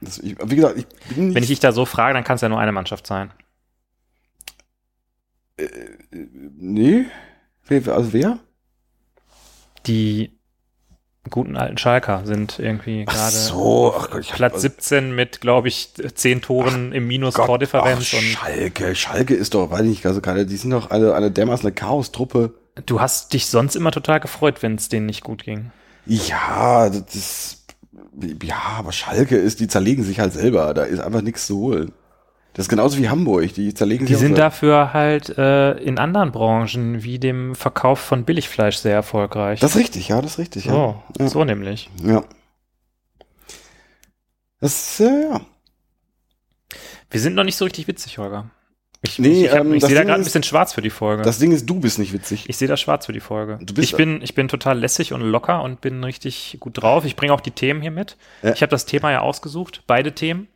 Das, 0.00 0.18
ich, 0.18 0.36
wie 0.42 0.56
gesagt, 0.56 0.78
ich 0.78 0.86
bin 1.14 1.26
nicht, 1.26 1.34
Wenn 1.34 1.42
ich 1.42 1.48
dich 1.50 1.60
da 1.60 1.72
so 1.72 1.84
frage, 1.84 2.14
dann 2.14 2.24
kann 2.24 2.36
es 2.36 2.40
ja 2.40 2.48
nur 2.48 2.60
eine 2.60 2.72
Mannschaft 2.72 3.06
sein. 3.06 3.30
nee, 6.10 7.04
wer, 7.66 7.94
also 7.94 8.14
wer? 8.14 8.38
Die 9.86 10.35
guten 11.30 11.56
alten 11.56 11.78
Schalker 11.78 12.22
sind 12.24 12.58
irgendwie 12.58 13.04
gerade 13.04 13.32
so, 13.32 13.94
Platz 14.32 14.62
17 14.62 15.14
mit, 15.14 15.40
glaube 15.40 15.68
ich, 15.68 15.90
zehn 16.14 16.42
Toren 16.42 16.92
im 16.92 17.06
Minus 17.06 17.34
Gott, 17.34 17.46
Tordifferenz. 17.46 18.12
ach, 18.12 18.18
Und 18.18 18.24
Schalke, 18.24 18.94
Schalke 18.94 19.34
ist 19.34 19.54
doch, 19.54 19.70
weiß 19.70 19.82
ich 19.82 19.88
nicht, 19.88 20.06
also 20.06 20.20
gerade, 20.20 20.46
die 20.46 20.56
sind 20.56 20.70
doch 20.70 20.90
alle 20.90 21.14
eine 21.14 21.30
dermaßen 21.30 21.66
eine 21.66 21.74
Chaos-Truppe. 21.74 22.54
du 22.86 23.00
hast 23.00 23.32
dich 23.32 23.46
sonst 23.46 23.76
immer 23.76 23.92
total 23.92 24.20
gefreut, 24.20 24.62
wenn 24.62 24.74
es 24.74 24.88
denen 24.88 25.06
nicht 25.06 25.22
gut 25.24 25.44
ging. 25.44 25.70
Ja, 26.06 26.88
das 26.88 27.64
ja, 28.42 28.56
aber 28.78 28.92
Schalke 28.92 29.36
ist, 29.36 29.60
die 29.60 29.68
zerlegen 29.68 30.04
sich 30.04 30.20
halt 30.20 30.32
selber, 30.32 30.72
da 30.74 30.84
ist 30.84 31.00
einfach 31.00 31.22
nichts 31.22 31.46
zu 31.46 31.58
holen. 31.58 31.92
Das 32.56 32.64
ist 32.64 32.68
genauso 32.70 32.96
wie 32.96 33.10
Hamburg, 33.10 33.52
die 33.52 33.74
zerlegen 33.74 34.06
Die 34.06 34.14
sind 34.14 34.32
auch- 34.32 34.36
dafür 34.38 34.94
halt 34.94 35.28
äh, 35.36 35.72
in 35.72 35.98
anderen 35.98 36.32
Branchen 36.32 37.02
wie 37.02 37.18
dem 37.18 37.54
Verkauf 37.54 38.00
von 38.00 38.24
Billigfleisch 38.24 38.78
sehr 38.78 38.94
erfolgreich. 38.94 39.60
Das 39.60 39.72
ist 39.72 39.76
richtig, 39.76 40.08
ja, 40.08 40.22
das 40.22 40.32
ist 40.32 40.38
richtig, 40.38 40.64
ja. 40.64 40.72
so, 40.72 41.02
ja. 41.18 41.28
so 41.28 41.44
nämlich. 41.44 41.90
Ja. 42.02 42.24
Das, 44.60 45.00
äh, 45.00 45.04
ja. 45.30 45.40
Wir 47.10 47.20
sind 47.20 47.34
noch 47.34 47.44
nicht 47.44 47.56
so 47.56 47.66
richtig 47.66 47.86
witzig, 47.88 48.16
Holger. 48.16 48.50
Ich, 49.02 49.18
Nee, 49.18 49.44
ich, 49.44 49.50
ich, 49.50 49.52
ähm, 49.54 49.74
ich 49.74 49.84
sehe 49.84 49.94
da 49.94 50.02
gerade 50.04 50.20
ein 50.20 50.24
bisschen 50.24 50.42
schwarz 50.42 50.72
für 50.72 50.80
die 50.80 50.88
Folge. 50.90 51.22
Das 51.22 51.38
Ding 51.38 51.52
ist, 51.52 51.66
du 51.68 51.78
bist 51.78 51.98
nicht 51.98 52.14
witzig. 52.14 52.48
ich 52.48 52.56
sehe 52.56 52.66
da 52.66 52.78
schwarz 52.78 53.04
für 53.04 53.12
die 53.12 53.20
Folge. 53.20 53.58
Du 53.60 53.74
bist- 53.74 53.90
ich, 53.90 53.96
bin, 53.96 54.22
ich 54.22 54.34
bin 54.34 54.48
total 54.48 54.78
lässig 54.78 55.12
und 55.12 55.20
locker 55.20 55.62
und 55.62 55.82
bin 55.82 56.02
richtig 56.02 56.56
gut 56.58 56.80
drauf. 56.82 57.04
Ich 57.04 57.16
bringe 57.16 57.34
auch 57.34 57.42
die 57.42 57.50
Themen 57.50 57.82
hier 57.82 57.90
mit. 57.90 58.16
Ja. 58.42 58.52
Ich 58.54 58.62
habe 58.62 58.70
das 58.70 58.86
Thema 58.86 59.12
ja 59.12 59.20
ausgesucht, 59.20 59.82
beide 59.86 60.12
Themen. 60.12 60.48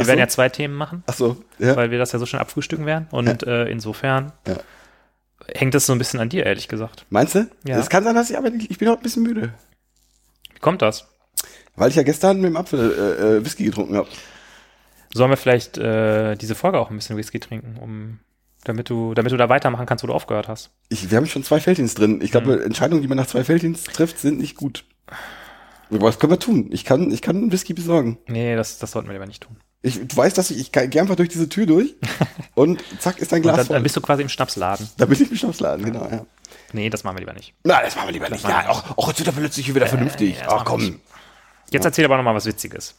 Wir 0.00 0.06
werden 0.08 0.18
ja 0.20 0.28
zwei 0.28 0.48
Themen 0.48 0.74
machen, 0.74 1.02
Ach 1.06 1.14
so, 1.14 1.36
ja. 1.58 1.76
weil 1.76 1.90
wir 1.90 1.98
das 1.98 2.12
ja 2.12 2.18
so 2.18 2.26
schnell 2.26 2.42
abfrühstücken 2.42 2.86
werden. 2.86 3.06
Und 3.10 3.42
äh, 3.44 3.66
insofern 3.66 4.32
Ja. 4.46 4.56
hängt 5.54 5.74
es 5.74 5.86
so 5.86 5.92
ein 5.92 5.98
bisschen 5.98 6.20
an 6.20 6.28
dir, 6.28 6.44
ehrlich 6.46 6.68
gesagt. 6.68 7.06
Meinst 7.10 7.34
du? 7.34 7.48
Ja. 7.66 7.78
Es 7.78 7.88
kann 7.88 8.04
sein, 8.04 8.14
dass 8.14 8.30
ich 8.30 8.36
aber 8.38 8.50
nicht, 8.50 8.70
ich 8.70 8.78
bin 8.78 8.88
heute 8.88 9.00
ein 9.00 9.02
bisschen 9.04 9.22
müde. 9.22 9.52
Wie 10.54 10.58
kommt 10.60 10.82
das? 10.82 11.06
Weil 11.76 11.90
ich 11.90 11.96
ja 11.96 12.02
gestern 12.02 12.40
mit 12.40 12.50
dem 12.50 12.56
Apfel 12.56 12.78
äh, 12.92 13.36
äh, 13.38 13.44
Whisky 13.44 13.64
getrunken 13.64 13.96
habe. 13.96 14.08
Sollen 15.14 15.30
wir 15.30 15.36
vielleicht 15.36 15.78
äh, 15.78 16.36
diese 16.36 16.54
Folge 16.54 16.78
auch 16.78 16.90
ein 16.90 16.96
bisschen 16.96 17.16
Whisky 17.16 17.40
trinken, 17.40 17.76
um 17.80 18.18
damit 18.64 18.90
du, 18.90 19.14
damit 19.14 19.32
du 19.32 19.36
da 19.38 19.48
weitermachen 19.48 19.86
kannst, 19.86 20.04
wo 20.04 20.08
du 20.08 20.12
aufgehört 20.12 20.46
hast? 20.48 20.70
Ich, 20.90 21.10
wir 21.10 21.16
haben 21.16 21.26
schon 21.26 21.42
zwei 21.42 21.60
Feldins 21.60 21.94
drin. 21.94 22.20
Ich 22.22 22.30
glaube, 22.30 22.56
Mhm. 22.58 22.62
Entscheidungen, 22.62 23.00
die 23.02 23.08
man 23.08 23.16
nach 23.16 23.26
zwei 23.26 23.42
Feldins 23.42 23.84
trifft, 23.84 24.18
sind 24.18 24.38
nicht 24.38 24.56
gut. 24.56 24.84
Was 25.88 26.18
können 26.20 26.32
wir 26.32 26.38
tun? 26.38 26.68
Ich 26.70 26.84
kann, 26.84 27.10
ich 27.10 27.22
kann 27.22 27.36
einen 27.36 27.50
Whisky 27.52 27.72
besorgen. 27.74 28.18
Nee, 28.28 28.54
das, 28.54 28.78
das 28.78 28.92
sollten 28.92 29.08
wir 29.08 29.14
lieber 29.14 29.26
nicht 29.26 29.42
tun. 29.42 29.56
Ich, 29.82 30.06
du 30.06 30.16
weißt, 30.16 30.36
dass 30.36 30.50
ich, 30.50 30.58
ich 30.60 30.72
gehe 30.72 31.00
einfach 31.00 31.16
durch 31.16 31.30
diese 31.30 31.48
Tür 31.48 31.64
durch 31.66 31.94
und 32.54 32.82
zack 32.98 33.18
ist 33.18 33.32
dein 33.32 33.40
Glas 33.42 33.56
dann, 33.56 33.66
voll. 33.66 33.74
dann 33.76 33.82
bist 33.82 33.96
du 33.96 34.00
quasi 34.00 34.22
im 34.22 34.28
Schnapsladen. 34.28 34.88
da 34.98 35.06
bin 35.06 35.20
ich 35.22 35.30
im 35.30 35.36
Schnapsladen, 35.36 35.84
genau, 35.86 36.06
ja. 36.10 36.26
Nee, 36.72 36.90
das 36.90 37.02
machen 37.04 37.16
wir 37.16 37.20
lieber 37.20 37.32
nicht. 37.32 37.54
Na, 37.64 37.80
das 37.82 37.96
machen 37.96 38.08
wir 38.08 38.12
lieber 38.12 38.28
nicht. 38.28 38.42
machen 38.42 38.54
wir 38.54 38.62
Ja, 38.64 38.68
auch, 38.70 38.98
auch 38.98 39.08
jetzt 39.08 39.18
wird 39.18 39.28
er 39.28 39.32
plötzlich 39.32 39.74
wieder 39.74 39.86
vernünftig. 39.86 40.38
das 40.38 40.48
Ach 40.48 40.64
komm. 40.64 41.00
Jetzt 41.70 41.84
erzähl 41.84 42.04
aber 42.04 42.16
noch 42.16 42.24
mal 42.24 42.34
was 42.34 42.46
Witziges. 42.46 42.94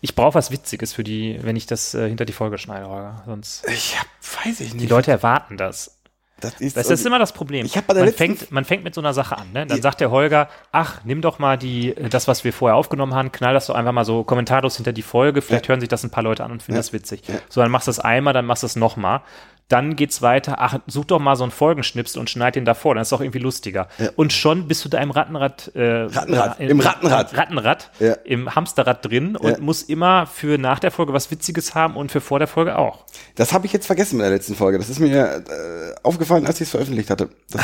Ich 0.00 0.14
brauche 0.14 0.34
was 0.34 0.50
Witziges 0.52 0.92
für 0.92 1.02
die, 1.04 1.38
wenn 1.42 1.56
ich 1.56 1.66
das 1.66 1.92
äh, 1.94 2.08
hinter 2.08 2.24
die 2.24 2.32
Folge 2.32 2.56
schneide, 2.58 2.88
Holger. 2.88 3.22
Sonst 3.26 3.64
Ich 3.68 3.98
hab, 3.98 4.06
weiß 4.46 4.60
ich 4.60 4.72
nicht. 4.74 4.80
die 4.82 4.86
Leute 4.86 5.10
erwarten 5.10 5.56
das. 5.56 5.97
Das 6.40 6.60
ist, 6.60 6.76
Das 6.76 6.88
ist 6.90 7.04
immer 7.06 7.18
das 7.18 7.32
Problem. 7.32 7.66
Man, 8.04 8.12
fängt, 8.12 8.50
man 8.52 8.64
fängt 8.64 8.84
mit 8.84 8.94
so 8.94 9.00
einer 9.00 9.12
Sache 9.14 9.36
an. 9.38 9.52
Ne? 9.52 9.66
Dann 9.66 9.82
sagt 9.82 10.00
der 10.00 10.10
Holger, 10.10 10.48
ach, 10.72 11.00
nimm 11.04 11.20
doch 11.20 11.38
mal 11.38 11.56
die, 11.58 11.94
das, 12.10 12.28
was 12.28 12.44
wir 12.44 12.52
vorher 12.52 12.76
aufgenommen 12.76 13.14
haben, 13.14 13.32
knall 13.32 13.54
das 13.54 13.66
doch 13.66 13.74
einfach 13.74 13.92
mal 13.92 14.04
so 14.04 14.24
kommentarlos 14.24 14.76
hinter 14.76 14.92
die 14.92 15.02
Folge. 15.02 15.42
Vielleicht 15.42 15.66
Ja. 15.66 15.70
hören 15.70 15.80
sich 15.80 15.88
das 15.88 16.04
ein 16.04 16.10
paar 16.10 16.22
Leute 16.22 16.44
an 16.44 16.52
und 16.52 16.62
finden 16.62 16.76
Ja. 16.76 16.80
das 16.80 16.92
witzig. 16.92 17.22
Ja. 17.26 17.34
So, 17.48 17.60
dann 17.60 17.70
machst 17.70 17.86
du 17.86 17.90
das 17.90 17.98
einmal, 18.00 18.32
dann 18.34 18.46
machst 18.46 18.62
du 18.62 18.66
es 18.66 18.76
nochmal. 18.76 19.20
Dann 19.68 19.96
geht's 19.96 20.22
weiter. 20.22 20.56
Ach, 20.58 20.78
such 20.86 21.04
doch 21.04 21.18
mal 21.18 21.36
so 21.36 21.44
einen 21.44 21.50
Folgenschnipsel 21.50 22.18
und 22.18 22.30
schneid 22.30 22.56
den 22.56 22.64
davor. 22.64 22.94
Dann 22.94 23.02
ist 23.02 23.08
es 23.08 23.12
auch 23.12 23.20
irgendwie 23.20 23.38
lustiger. 23.40 23.88
Ja. 23.98 24.08
Und 24.16 24.32
schon 24.32 24.66
bist 24.66 24.82
du 24.84 24.88
da 24.88 24.98
im 24.98 25.10
Rattenrad, 25.10 25.70
äh, 25.74 26.04
Rattenrad, 26.04 26.58
äh, 26.58 26.68
im 26.68 26.80
Rattenrad. 26.80 27.36
Rattenrad, 27.36 27.90
Ja. 27.98 28.14
im 28.24 28.54
Hamsterrad 28.54 29.04
drin 29.04 29.36
und 29.36 29.50
Ja. 29.50 29.58
muss 29.60 29.82
immer 29.82 30.26
für 30.26 30.56
nach 30.56 30.78
der 30.78 30.90
Folge 30.90 31.12
was 31.12 31.30
Witziges 31.30 31.74
haben 31.74 31.96
und 31.96 32.10
für 32.10 32.22
vor 32.22 32.38
der 32.38 32.48
Folge 32.48 32.78
auch. 32.78 33.04
Das 33.34 33.52
habe 33.52 33.66
ich 33.66 33.72
jetzt 33.74 33.86
vergessen 33.86 34.16
mit 34.16 34.24
der 34.24 34.30
letzten 34.32 34.54
Folge. 34.54 34.78
Das 34.78 34.88
ist 34.88 35.00
mir 35.00 35.44
äh, 35.46 35.94
aufgefallen, 36.02 36.46
als 36.46 36.56
ich 36.56 36.68
es 36.68 36.70
veröffentlicht 36.70 37.10
hatte. 37.10 37.28
Das, 37.50 37.60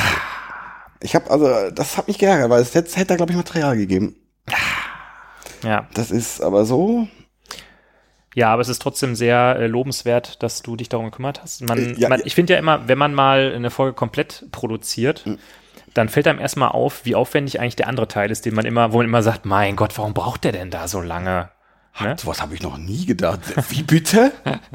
ich 1.01 1.15
habe 1.15 1.31
also, 1.31 1.71
das 1.71 1.97
hat 1.97 2.07
mich 2.09 2.19
geärgert, 2.19 2.51
weil 2.51 2.61
es 2.61 2.75
hätte, 2.75 2.95
hätte 2.97 3.07
da 3.07 3.17
glaube 3.17 3.33
ich 3.33 3.37
Material 3.39 3.77
gegeben. 3.79 4.15
Ja. 5.63 5.87
Das 5.95 6.11
ist 6.11 6.43
aber 6.43 6.67
so. 6.67 7.09
Ja, 8.35 8.53
aber 8.53 8.63
es 8.63 8.69
ist 8.69 8.83
trotzdem 8.83 9.15
sehr 9.15 9.57
äh, 9.59 9.67
lobenswert, 9.67 10.43
dass 10.43 10.63
du 10.63 10.77
dich 10.77 10.89
darum 10.89 11.07
gekümmert 11.07 11.43
hast. 11.43 11.63
Man, 11.63 11.79
Äh, 11.79 11.95
ja, 11.99 12.09
man, 12.09 12.21
ja. 12.21 12.27
ich 12.27 12.35
finde 12.35 12.55
ja 12.55 12.59
immer, 12.59 12.89
wenn 12.89 12.99
man 12.99 13.15
mal 13.15 13.53
eine 13.55 13.71
Folge 13.71 13.95
komplett 13.95 14.47
produziert, 14.51 15.25
Hm. 15.25 15.39
dann 15.95 16.09
fällt 16.09 16.27
einem 16.27 16.41
erstmal 16.41 16.71
auf, 16.71 17.05
wie 17.05 17.15
aufwendig 17.15 17.61
eigentlich 17.61 17.77
der 17.77 17.89
andere 17.89 18.09
Teil 18.09 18.31
ist, 18.31 18.45
den 18.45 18.55
man 18.55 18.67
immer, 18.67 18.93
wo 18.93 18.99
man 18.99 19.07
immer 19.07 19.23
sagt, 19.23 19.47
mein 19.47 19.77
Gott, 19.77 19.97
warum 19.97 20.15
braucht 20.15 20.45
der 20.45 20.53
denn 20.53 20.71
da 20.71 20.89
so 20.89 21.01
lange? 21.01 21.51
Ne? 22.01 22.17
Sowas 22.19 22.43
habe 22.43 22.55
ich 22.55 22.63
noch 22.63 22.77
nie 22.77 23.07
gedacht. 23.07 23.41
Wie 23.71 23.85
bitte? 23.85 24.33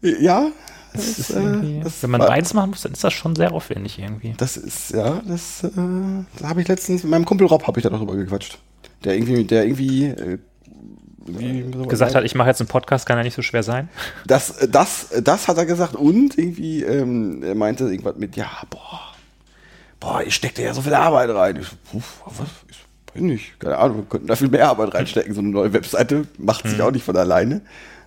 ja, 0.00 0.48
das, 0.92 1.18
ist, 1.18 1.30
äh, 1.30 1.80
das, 1.82 2.02
wenn 2.02 2.10
man 2.10 2.20
war- 2.20 2.28
beides 2.28 2.54
machen 2.54 2.70
muss, 2.70 2.82
dann 2.82 2.92
ist 2.92 3.04
das 3.04 3.12
schon 3.12 3.36
sehr 3.36 3.52
aufwendig 3.52 3.98
irgendwie. 3.98 4.34
das 4.36 4.56
ist 4.56 4.90
ja, 4.90 5.20
das, 5.26 5.64
äh, 5.64 5.70
habe 6.44 6.60
ich 6.60 6.68
letztens 6.68 7.02
mit 7.04 7.10
meinem 7.12 7.24
Kumpel 7.24 7.46
Rob 7.46 7.66
habe 7.66 7.78
ich 7.78 7.84
da 7.84 7.90
noch 7.90 7.98
drüber 7.98 8.16
gequatscht. 8.16 8.58
Der 9.04 9.14
irgendwie, 9.14 9.44
der 9.44 9.64
irgendwie, 9.64 10.14
äh, 11.28 11.58
irgendwie 11.58 11.78
so- 11.78 11.84
Gesagt 11.86 12.14
hat, 12.14 12.24
ich 12.24 12.34
mache 12.34 12.48
jetzt 12.48 12.60
einen 12.60 12.68
Podcast, 12.68 13.06
kann 13.06 13.16
ja 13.18 13.22
nicht 13.24 13.34
so 13.34 13.42
schwer 13.42 13.62
sein. 13.62 13.88
Das, 14.26 14.54
das, 14.70 15.08
das 15.22 15.48
hat 15.48 15.56
er 15.58 15.66
gesagt 15.66 15.94
und 15.96 16.36
irgendwie, 16.38 16.82
ähm, 16.82 17.42
er 17.42 17.54
meinte 17.54 17.84
irgendwas 17.84 18.16
mit, 18.16 18.36
ja, 18.36 18.48
boah, 18.70 19.00
boah, 20.00 20.22
ich 20.22 20.34
steckte 20.34 20.62
ja 20.62 20.74
so 20.74 20.82
viel 20.82 20.94
Arbeit 20.94 21.30
rein. 21.30 21.56
Ich 21.60 21.68
so, 21.68 21.76
puh, 21.90 22.00
was? 22.26 22.46
Ich 22.68 22.76
so, 22.76 23.14
weiß 23.14 23.22
nicht, 23.22 23.60
keine 23.60 23.78
Ahnung, 23.78 23.98
wir 23.98 24.04
könnten 24.04 24.26
da 24.26 24.36
viel 24.36 24.48
mehr 24.48 24.68
Arbeit 24.68 24.94
reinstecken. 24.94 25.34
So 25.34 25.40
eine 25.40 25.50
neue 25.50 25.72
Webseite 25.72 26.26
macht 26.38 26.66
sich 26.68 26.80
auch 26.80 26.90
nicht 26.90 27.04
von 27.04 27.16
alleine. 27.16 27.60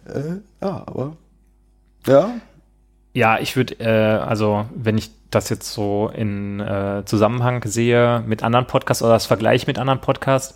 Äh, 0.07 0.41
ja, 0.61 0.83
aber, 0.85 1.15
ja, 2.07 2.29
Ja, 3.13 3.39
ich 3.39 3.55
würde, 3.55 3.75
äh, 3.79 4.17
also 4.19 4.65
wenn 4.75 4.97
ich 4.97 5.09
das 5.31 5.49
jetzt 5.49 5.71
so 5.73 6.11
in 6.15 6.59
äh, 6.59 7.03
Zusammenhang 7.05 7.61
sehe 7.65 8.23
mit 8.27 8.43
anderen 8.43 8.67
Podcasts 8.67 9.01
oder 9.03 9.13
das 9.13 9.25
Vergleich 9.25 9.67
mit 9.67 9.79
anderen 9.79 9.99
Podcasts, 9.99 10.53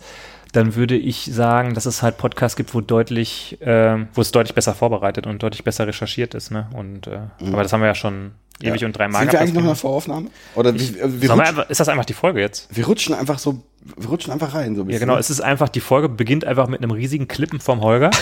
dann 0.52 0.74
würde 0.74 0.96
ich 0.96 1.26
sagen, 1.32 1.74
dass 1.74 1.86
es 1.86 2.02
halt 2.02 2.18
Podcasts 2.18 2.56
gibt, 2.56 2.74
wo 2.74 2.80
deutlich, 2.80 3.60
äh, 3.60 4.04
wo 4.14 4.20
es 4.20 4.32
deutlich 4.32 4.54
besser 4.54 4.74
vorbereitet 4.74 5.26
und 5.26 5.42
deutlich 5.42 5.64
besser 5.64 5.86
recherchiert 5.86 6.34
ist. 6.34 6.50
Ne? 6.50 6.68
Und 6.74 7.06
äh, 7.06 7.20
aber 7.46 7.62
das 7.62 7.72
haben 7.72 7.80
wir 7.80 7.86
ja 7.86 7.94
schon 7.94 8.32
ewig 8.62 8.80
ja. 8.80 8.86
und 8.86 8.96
dreimal 8.96 9.22
Sind 9.22 9.32
wir 9.32 9.40
eigentlich 9.40 9.54
noch 9.54 9.60
in 9.62 9.66
der 9.68 9.76
Voraufnahme? 9.76 10.28
Oder 10.54 10.74
Thema. 10.74 10.98
wir, 10.98 11.22
wir, 11.22 11.32
einfach, 11.32 11.70
ist 11.70 11.80
das 11.80 11.88
einfach 11.88 12.04
die 12.04 12.14
Folge 12.14 12.40
jetzt? 12.40 12.74
wir 12.76 12.86
rutschen 12.86 13.14
einfach 13.14 13.38
so, 13.38 13.62
wir 13.96 14.08
rutschen 14.08 14.32
einfach 14.32 14.54
rein, 14.54 14.74
so 14.74 14.82
ein 14.82 14.86
Ja, 14.86 14.92
bisschen. 14.92 15.00
genau. 15.00 15.18
Es 15.18 15.30
ist 15.30 15.40
einfach, 15.40 15.68
die 15.68 15.80
Folge 15.80 16.08
beginnt 16.08 16.44
einfach 16.44 16.68
mit 16.68 16.82
einem 16.82 16.90
riesigen 16.90 17.28
Klippen 17.28 17.60
vom 17.60 17.80
Holger. 17.80 18.10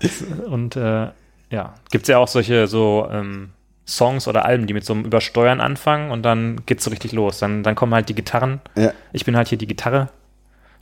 Und 0.46 0.76
äh, 0.76 1.08
ja, 1.50 1.74
gibt 1.90 2.04
es 2.04 2.08
ja 2.08 2.18
auch 2.18 2.28
solche 2.28 2.66
so 2.66 3.08
ähm, 3.10 3.50
Songs 3.88 4.28
oder 4.28 4.44
Alben, 4.44 4.66
die 4.66 4.74
mit 4.74 4.84
so 4.84 4.92
einem 4.92 5.04
Übersteuern 5.04 5.60
anfangen 5.60 6.10
und 6.10 6.22
dann 6.22 6.60
geht's 6.66 6.84
so 6.84 6.90
richtig 6.90 7.12
los. 7.12 7.38
Dann, 7.38 7.62
dann 7.62 7.74
kommen 7.74 7.94
halt 7.94 8.08
die 8.10 8.14
Gitarren. 8.14 8.60
Ja. 8.76 8.92
Ich 9.12 9.24
bin 9.24 9.34
halt 9.34 9.48
hier 9.48 9.58
die 9.58 9.66
Gitarre. 9.66 10.10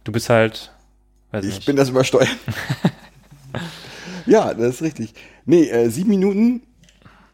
Du 0.03 0.13
bist 0.13 0.29
halt, 0.29 0.73
Ich 1.43 1.65
bin 1.65 1.77
das 1.77 1.91
übersteuern. 1.91 2.29
ja, 4.27 4.53
das 4.53 4.77
ist 4.77 4.83
richtig. 4.83 5.15
Nee, 5.45 5.69
äh, 5.69 5.89
sieben 5.89 6.11
Minuten 6.11 6.63